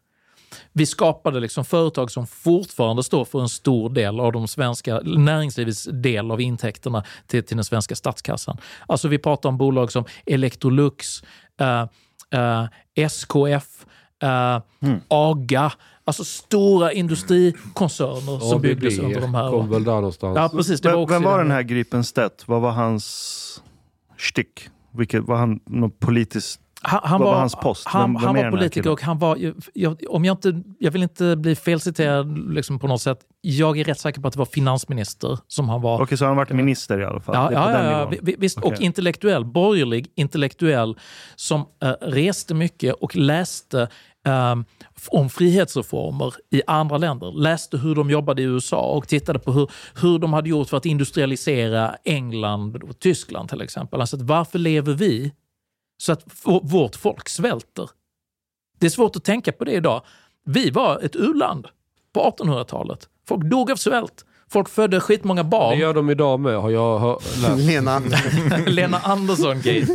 Vi 0.72 0.86
skapade 0.86 1.40
liksom 1.40 1.64
företag 1.64 2.10
som 2.10 2.26
fortfarande 2.26 3.02
står 3.02 3.24
för 3.24 3.40
en 3.40 3.48
stor 3.48 3.90
del 3.90 4.20
av 4.20 4.32
de 4.32 4.48
svenska 4.48 5.00
näringslivets 5.04 5.84
del 5.92 6.30
av 6.30 6.40
intäkterna 6.40 7.04
till, 7.26 7.42
till 7.44 7.56
den 7.56 7.64
svenska 7.64 7.94
statskassan. 7.94 8.56
Alltså 8.86 9.08
vi 9.08 9.18
pratar 9.18 9.48
om 9.48 9.58
bolag 9.58 9.92
som 9.92 10.04
Electrolux, 10.26 11.22
eh, 11.60 11.80
eh, 12.40 12.66
SKF, 12.94 13.86
eh, 14.22 14.60
AGA, 15.08 15.72
alltså 16.04 16.24
stora 16.24 16.92
industrikoncerner 16.92 18.38
som 18.50 18.60
byggdes 18.62 18.98
under 18.98 19.20
de 19.20 19.34
här 19.34 19.50
kom 19.50 19.70
väl 19.70 19.84
där 19.84 19.92
någonstans. 19.92 20.36
Ja, 20.36 20.48
precis. 20.48 20.80
Det 20.80 20.88
var 20.88 20.94
Vem, 20.96 21.02
också 21.02 21.12
vem 21.14 21.22
i 21.22 21.26
var 21.26 21.38
den- 21.38 21.46
den 21.48 21.56
här 21.56 21.62
Gripenstedt? 21.62 22.48
Vad 22.48 22.60
var 22.60 22.70
hans 22.70 23.62
stick? 24.18 24.68
Vilket, 24.96 25.24
var 25.24 25.36
han 25.36 25.60
något 25.66 25.98
politiskt? 26.00 26.60
Han, 26.84 27.00
han 27.04 27.20
var, 27.20 27.26
var, 27.26 27.38
hans 27.38 27.54
post? 27.54 27.88
Han, 27.88 28.16
han 28.16 28.34
var 28.34 28.50
politiker 28.50 28.90
och 28.90 29.02
han 29.02 29.18
var, 29.18 29.52
jag, 29.74 30.00
om 30.08 30.24
jag, 30.24 30.34
inte, 30.34 30.62
jag 30.78 30.90
vill 30.90 31.02
inte 31.02 31.36
bli 31.36 31.56
felciterad 31.56 32.54
liksom 32.54 32.78
på 32.78 32.86
något 32.86 33.02
sätt. 33.02 33.18
Jag 33.40 33.78
är 33.78 33.84
rätt 33.84 34.00
säker 34.00 34.20
på 34.20 34.28
att 34.28 34.34
det 34.34 34.38
var 34.38 34.46
finansminister 34.46 35.38
som 35.48 35.68
han 35.68 35.80
var. 35.80 36.02
Okej, 36.02 36.18
så 36.18 36.24
har 36.24 36.28
han 36.28 36.36
varit 36.36 36.52
minister 36.52 37.00
i 37.00 37.04
alla 37.04 37.20
fall? 37.20 37.34
Ja, 37.34 37.52
ja, 37.52 37.82
ja, 37.82 38.08
ja. 38.12 38.34
visst. 38.38 38.58
Och 38.58 38.66
Okej. 38.66 38.84
intellektuell, 38.84 39.44
borgerlig 39.44 40.12
intellektuell 40.14 40.98
som 41.36 41.64
eh, 41.82 41.90
reste 42.00 42.54
mycket 42.54 42.94
och 42.94 43.16
läste 43.16 43.88
eh, 44.26 44.54
om 45.08 45.30
frihetsreformer 45.30 46.34
i 46.50 46.62
andra 46.66 46.98
länder. 46.98 47.32
Läste 47.32 47.78
hur 47.78 47.94
de 47.94 48.10
jobbade 48.10 48.42
i 48.42 48.44
USA 48.44 48.80
och 48.80 49.08
tittade 49.08 49.38
på 49.38 49.52
hur, 49.52 49.70
hur 50.00 50.18
de 50.18 50.32
hade 50.32 50.48
gjort 50.48 50.68
för 50.68 50.76
att 50.76 50.86
industrialisera 50.86 51.96
England 52.04 52.76
och 52.82 52.98
Tyskland 52.98 53.48
till 53.48 53.60
exempel. 53.60 54.00
Alltså 54.00 54.16
varför 54.20 54.58
lever 54.58 54.92
vi 54.92 55.32
så 55.96 56.12
att 56.12 56.24
vårt 56.62 56.96
folk 56.96 57.28
svälter? 57.28 57.90
Det 58.78 58.86
är 58.86 58.90
svårt 58.90 59.16
att 59.16 59.24
tänka 59.24 59.52
på 59.52 59.64
det 59.64 59.72
idag. 59.72 60.02
Vi 60.44 60.70
var 60.70 61.00
ett 61.02 61.16
u-land 61.16 61.66
på 62.14 62.34
1800-talet. 62.38 63.08
Folk 63.28 63.44
dog 63.44 63.70
av 63.70 63.76
svält. 63.76 64.24
Folk 64.48 64.68
födde 64.68 65.00
skitmånga 65.00 65.44
barn. 65.44 65.70
Det 65.70 65.82
gör 65.82 65.94
de 65.94 66.10
idag 66.10 66.40
med, 66.40 66.60
har 66.60 66.70
jag 66.70 67.22
läst. 67.42 67.58
Lena, 67.66 68.02
Lena 68.66 68.98
Andersson-gate. 68.98 69.86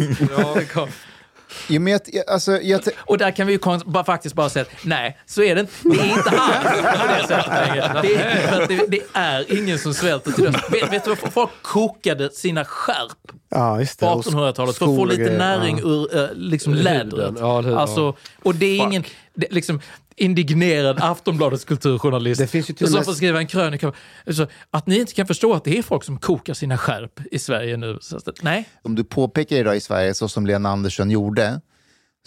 Jo, 1.68 1.82
men 1.82 1.94
jag, 1.94 2.02
alltså, 2.28 2.62
jag, 2.62 2.82
Och 2.98 3.18
där 3.18 3.32
kan 3.32 3.48
vi 3.48 3.54
ju 3.54 3.60
bara, 3.86 4.04
faktiskt 4.04 4.36
bara 4.36 4.50
säga 4.50 4.64
att 4.64 4.86
nej, 4.86 5.18
så 5.26 5.44
är 5.44 5.56
det 5.56 5.62
inte. 5.62 5.74
Det 5.84 6.00
är 6.00 6.18
inte 6.18 6.30
han 6.30 6.64
på 7.00 7.08
det 7.08 7.28
sättet 7.28 7.68
längre. 7.68 8.00
Det 8.02 8.16
är, 8.16 8.68
det, 8.68 8.86
det 8.88 9.02
är 9.14 9.58
ingen 9.58 9.80
som 9.80 9.94
svälter 9.94 10.32
till 10.32 10.44
döds. 10.44 10.72
Vet, 10.72 10.94
vet 10.94 11.04
du 11.04 11.10
vad 11.10 11.34
folk 11.34 11.50
kokade 11.62 12.32
sina 12.32 12.66
skärp 12.66 13.32
ja, 13.50 13.80
just 13.80 14.00
på 14.00 14.06
det. 14.06 14.12
Och 14.12 14.24
1800-talet 14.24 14.78
för 14.78 14.86
att 14.86 14.96
få 14.96 15.06
lite 15.06 15.38
näring 15.38 15.78
ja. 15.78 15.86
ur 15.86 16.18
eh, 16.18 16.28
liksom 16.34 16.74
lädret. 16.74 17.36
Ja, 17.40 17.62
det-. 17.62 17.78
Alltså, 17.78 18.16
och 18.44 18.56
det 18.56 18.66
är 18.66 18.84
ingen 18.84 19.04
det, 19.34 19.48
liksom, 19.52 19.82
indignerad 20.22 20.98
Aftonbladets 21.02 21.66
kulturjournalist 21.66 22.41
Det 22.41 22.48
finns 22.48 22.70
ju 22.70 22.74
till 22.74 22.86
och 22.86 22.91
som 22.91 23.04
får 23.04 23.14
skriva 23.14 23.40
en 23.40 23.48
krönika. 23.48 23.94
Alltså, 24.28 24.48
att 24.72 24.88
ni 24.88 25.00
inte 25.00 25.14
kan 25.14 25.28
förstå 25.28 25.54
att 25.54 25.64
det 25.64 25.78
är 25.78 25.82
folk 25.82 26.04
som 26.04 26.20
kokar 26.20 26.54
sina 26.54 26.78
skärp 26.78 27.20
i 27.32 27.40
Sverige 27.40 27.78
nu. 27.78 27.98
Så, 28.02 28.18
att- 28.18 28.44
nej. 28.44 28.70
om 28.82 28.96
du 28.96 29.04
påpekar 29.04 29.56
idag 29.56 29.76
i 29.78 29.80
Sverige, 29.80 30.14
så 30.14 30.28
som 30.28 30.46
Lena 30.46 30.70
Andersson 30.70 31.12
gjorde, 31.12 31.62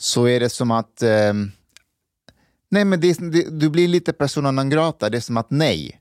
så 0.00 0.28
är 0.28 0.40
det 0.40 0.50
som 0.50 0.70
att... 0.70 1.02
ehm, 1.02 1.50
nej, 2.70 2.84
men 2.84 3.00
det, 3.00 3.18
det, 3.18 3.60
du 3.60 3.70
blir 3.70 3.88
lite 3.88 4.12
persona 4.12 4.50
non 4.50 4.70
grata. 4.70 5.10
Det 5.10 5.18
är 5.18 5.20
som 5.20 5.36
att 5.36 5.50
nej, 5.50 6.00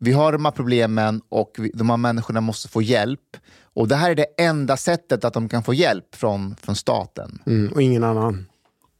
vi 0.00 0.12
har 0.12 0.32
de 0.32 0.44
här 0.44 0.52
problemen 0.52 1.20
och 1.28 1.56
vi, 1.58 1.70
de 1.74 1.90
här 1.90 1.96
människorna 1.96 2.40
måste 2.40 2.68
få 2.68 2.82
hjälp. 2.82 3.36
Och 3.74 3.88
det 3.88 3.96
här 3.96 4.10
är 4.10 4.14
det 4.14 4.26
enda 4.38 4.76
sättet 4.76 5.24
att 5.24 5.34
de 5.34 5.48
kan 5.48 5.62
få 5.64 5.74
hjälp 5.74 6.14
från, 6.14 6.56
från 6.56 6.76
staten. 6.76 7.38
Mm, 7.46 7.72
och 7.72 7.82
ingen 7.82 8.04
annan. 8.04 8.46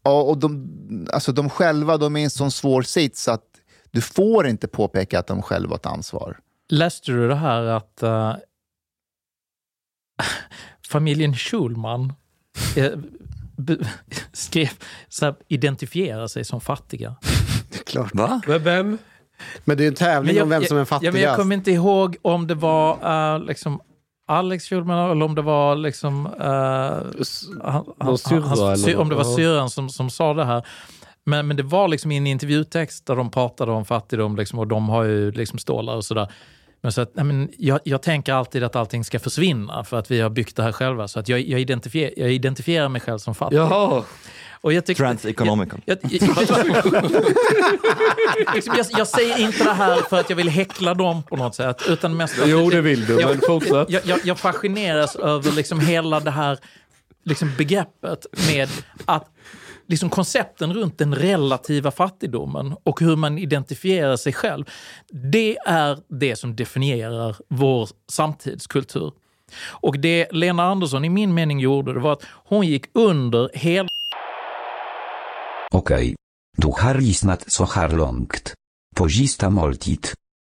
Och, 0.02 0.28
och 0.30 0.38
de, 0.38 0.68
alltså 1.12 1.32
de 1.32 1.50
själva 1.50 1.96
de 1.96 2.16
är 2.16 2.20
i 2.20 2.24
en 2.24 2.30
sån 2.30 2.50
svår 2.50 2.82
sits 2.82 3.28
att 3.28 3.44
du 3.90 4.00
får 4.00 4.46
inte 4.48 4.68
påpeka 4.68 5.18
att 5.18 5.26
de 5.26 5.42
själva 5.42 5.70
har 5.70 5.76
ett 5.76 5.86
ansvar. 5.86 6.38
Läste 6.68 7.12
du 7.12 7.28
det 7.28 7.34
här 7.34 7.62
att 7.62 8.02
eh, 8.02 8.34
familjen 10.88 11.34
Schulman 11.34 12.12
be- 13.56 13.78
skrev, 14.32 14.68
så 15.08 15.24
här, 15.24 15.34
identifierar 15.48 16.26
sig 16.26 16.44
som 16.44 16.60
fattiga? 16.60 17.16
Det 17.70 17.78
är 17.78 17.84
klart. 17.84 18.14
Va? 18.14 18.40
Men 18.46 18.62
vem? 18.62 18.98
Men 19.64 19.76
det 19.76 19.84
är 19.84 19.88
en 19.88 19.94
tävling 19.94 20.42
om 20.42 20.48
vem 20.48 20.64
som 20.64 20.76
är 20.76 20.80
Ja, 20.80 20.84
fattigast. 20.84 21.14
men 21.14 21.22
jag 21.22 21.36
kommer 21.36 21.56
inte 21.56 21.70
ihåg 21.70 22.16
om 22.22 22.46
det 22.46 22.54
var 22.54 23.34
eh, 23.34 23.44
liksom 23.44 23.80
Alex 24.28 24.64
Schulman 24.68 25.10
eller 25.10 25.24
om 25.24 25.34
det 25.34 25.42
var 25.42 25.76
liksom... 25.76 26.26
eh, 26.26 27.72
han, 27.72 27.84
han, 27.98 28.18
sy- 28.78 28.94
om 28.94 29.08
det 29.08 29.14
var 29.14 29.24
syrran 29.36 29.70
som, 29.70 29.88
som 29.88 30.10
sa 30.10 30.34
det 30.34 30.44
här. 30.44 30.66
Men, 31.24 31.46
men 31.46 31.56
det 31.56 31.62
var 31.62 31.88
liksom 31.88 32.12
i 32.12 32.16
en 32.16 32.26
intervjutext 32.26 33.06
där 33.06 33.16
de 33.16 33.30
pratade 33.30 33.72
om 33.72 33.84
fattigdom 33.84 34.36
liksom, 34.36 34.58
och 34.58 34.66
de 34.66 34.88
har 34.88 35.02
ju 35.04 35.32
liksom 35.32 35.58
stålar 35.58 35.94
och 35.96 36.04
sådär. 36.04 36.32
Men 36.80 36.92
så 36.92 37.00
att, 37.00 37.10
nej, 37.14 37.24
men 37.24 37.48
jag, 37.58 37.80
jag 37.84 38.02
tänker 38.02 38.32
alltid 38.32 38.64
att 38.64 38.76
allting 38.76 39.04
ska 39.04 39.18
försvinna 39.18 39.84
för 39.84 39.96
att 39.98 40.10
vi 40.10 40.20
har 40.20 40.30
byggt 40.30 40.56
det 40.56 40.62
här 40.62 40.72
själva. 40.72 41.08
Så 41.08 41.20
att 41.20 41.28
jag, 41.28 41.40
jag, 41.40 41.60
identifier, 41.60 42.14
jag 42.16 42.32
identifierar 42.32 42.88
mig 42.88 43.00
själv 43.00 43.18
som 43.18 43.34
fattig. 43.34 43.56
Jaha. 43.56 44.02
Och 44.60 44.72
jag 44.72 44.86
tycker, 44.86 45.04
Transeconomical. 45.04 45.80
jag, 45.84 45.98
jag, 46.02 46.22
jag, 48.54 48.76
jag, 48.76 48.86
jag 48.98 49.06
säger 49.08 49.38
inte 49.38 49.64
det 49.64 49.72
här 49.72 49.96
för 49.96 50.20
att 50.20 50.30
jag 50.30 50.36
vill 50.36 50.48
häckla 50.48 50.94
dem 50.94 51.22
på 51.22 51.36
något 51.36 51.54
sätt. 51.54 51.82
Utan 51.88 52.16
mest 52.16 52.38
att- 52.42 52.48
Jo, 52.48 52.70
det 52.70 52.80
vill 52.80 53.06
du, 53.06 53.14
men 53.16 53.40
fortsätt. 53.46 53.90
jag, 53.90 54.06
jag, 54.06 54.18
jag 54.24 54.38
fascineras 54.38 55.16
över 55.16 55.52
liksom 55.52 55.80
hela 55.80 56.20
det 56.20 56.30
här 56.30 56.58
liksom 57.24 57.50
begreppet 57.58 58.26
med 58.48 58.68
att 59.04 59.30
liksom 59.86 60.10
koncepten 60.10 60.74
runt 60.74 60.98
den 60.98 61.14
relativa 61.14 61.90
fattigdomen 61.90 62.74
och 62.84 63.00
hur 63.00 63.16
man 63.16 63.38
identifierar 63.38 64.16
sig 64.16 64.32
själv. 64.32 64.64
Det 65.32 65.56
är 65.66 65.98
det 66.20 66.36
som 66.36 66.56
definierar 66.56 67.36
vår 67.48 67.88
samtidskultur. 68.10 69.12
Och 69.68 69.98
det 69.98 70.26
Lena 70.32 70.62
Andersson 70.64 71.04
i 71.04 71.08
min 71.08 71.34
mening 71.34 71.60
gjorde 71.60 71.92
det 71.94 72.00
var 72.00 72.12
att 72.12 72.22
hon 72.44 72.66
gick 72.66 72.84
under 72.94 73.50
hela 73.54 73.88
Okej. 75.78 76.16
Du 76.56 76.68
har 76.68 76.94
lyssnat 76.94 77.44
så 77.52 77.64
här 77.64 77.88
långt. 77.88 78.54
På 78.96 79.08
sista 79.08 79.50
måltid. 79.50 80.06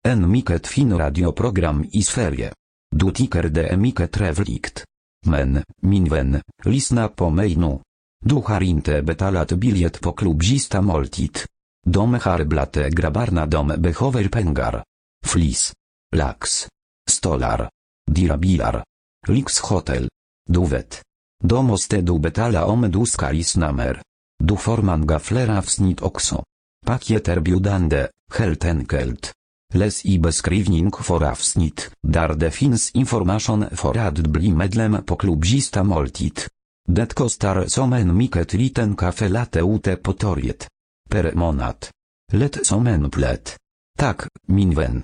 En 0.08 0.32
mycket 0.32 0.68
fin 0.68 0.98
radioprogram 0.98 1.86
i 1.92 2.04
Sverige. 2.04 2.54
Du 2.96 3.12
tycker 3.12 3.44
det 3.44 3.68
är 3.68 3.78
mycket 3.78 4.12
trevligt. 4.12 4.84
Men, 5.26 5.64
min 5.82 6.10
vän, 6.10 6.42
lyssna 6.64 7.08
på 7.08 7.30
mig 7.30 7.56
nu. 7.56 7.80
Du 8.26 8.36
har 8.36 8.62
inte 8.64 9.02
betalat 9.02 9.52
biljett 9.52 10.02
på 10.02 10.12
klubb 10.12 10.44
sista 10.44 10.82
måltid. 10.82 11.38
De 11.86 12.14
har 12.14 12.44
dom 12.44 12.90
grabbarna 12.90 13.46
de 13.46 13.68
behöver 13.68 14.30
pengar. 14.30 14.84
Flis. 15.26 15.74
Lax. 16.16 16.68
Stolar. 17.10 17.70
Dyra 18.12 18.38
bilar. 18.38 18.84
Lyxhotel. 19.28 20.10
Du 20.50 20.66
vet. 20.66 21.02
Då 21.44 21.62
måste 21.62 22.02
du 22.02 22.20
betala 22.20 22.66
om 22.66 22.92
du 22.92 23.06
ska 23.06 23.32
lyssna 23.32 23.72
mer. 23.72 24.02
Du 24.44 24.58
får 24.58 24.78
många 24.78 25.20
fler 25.20 25.58
avsnitt 25.58 26.02
också. 26.02 26.44
Paket 26.86 27.28
erbjudande, 27.28 28.08
helt 28.34 28.66
enkelt. 28.66 29.34
Läs 29.74 30.06
i 30.06 30.20
beskrivning 30.20 30.92
för 30.92 31.24
avsnitt, 31.24 31.92
där 32.08 32.34
det 32.34 32.52
finns 32.52 32.92
information 32.92 33.66
för 33.72 33.98
att 33.98 34.18
bli 34.18 34.52
medlem 34.52 35.04
på 35.06 35.16
klubbista 35.16 35.84
måltid. 35.84 36.40
Det 36.88 37.14
kostar 37.14 37.66
som 37.68 37.94
en 37.94 38.18
mycket 38.18 38.54
liten 38.54 38.96
kaffe 38.96 39.30
latte 39.30 39.60
ute 39.60 39.96
på 39.96 40.14
torget. 40.14 40.68
Per 41.10 41.34
månad. 41.34 41.88
Lätt 42.34 42.66
som 42.66 42.88
en 42.88 43.12
plätt. 43.12 43.58
Tack, 43.98 44.22
min 44.48 44.76
vän. 44.76 45.04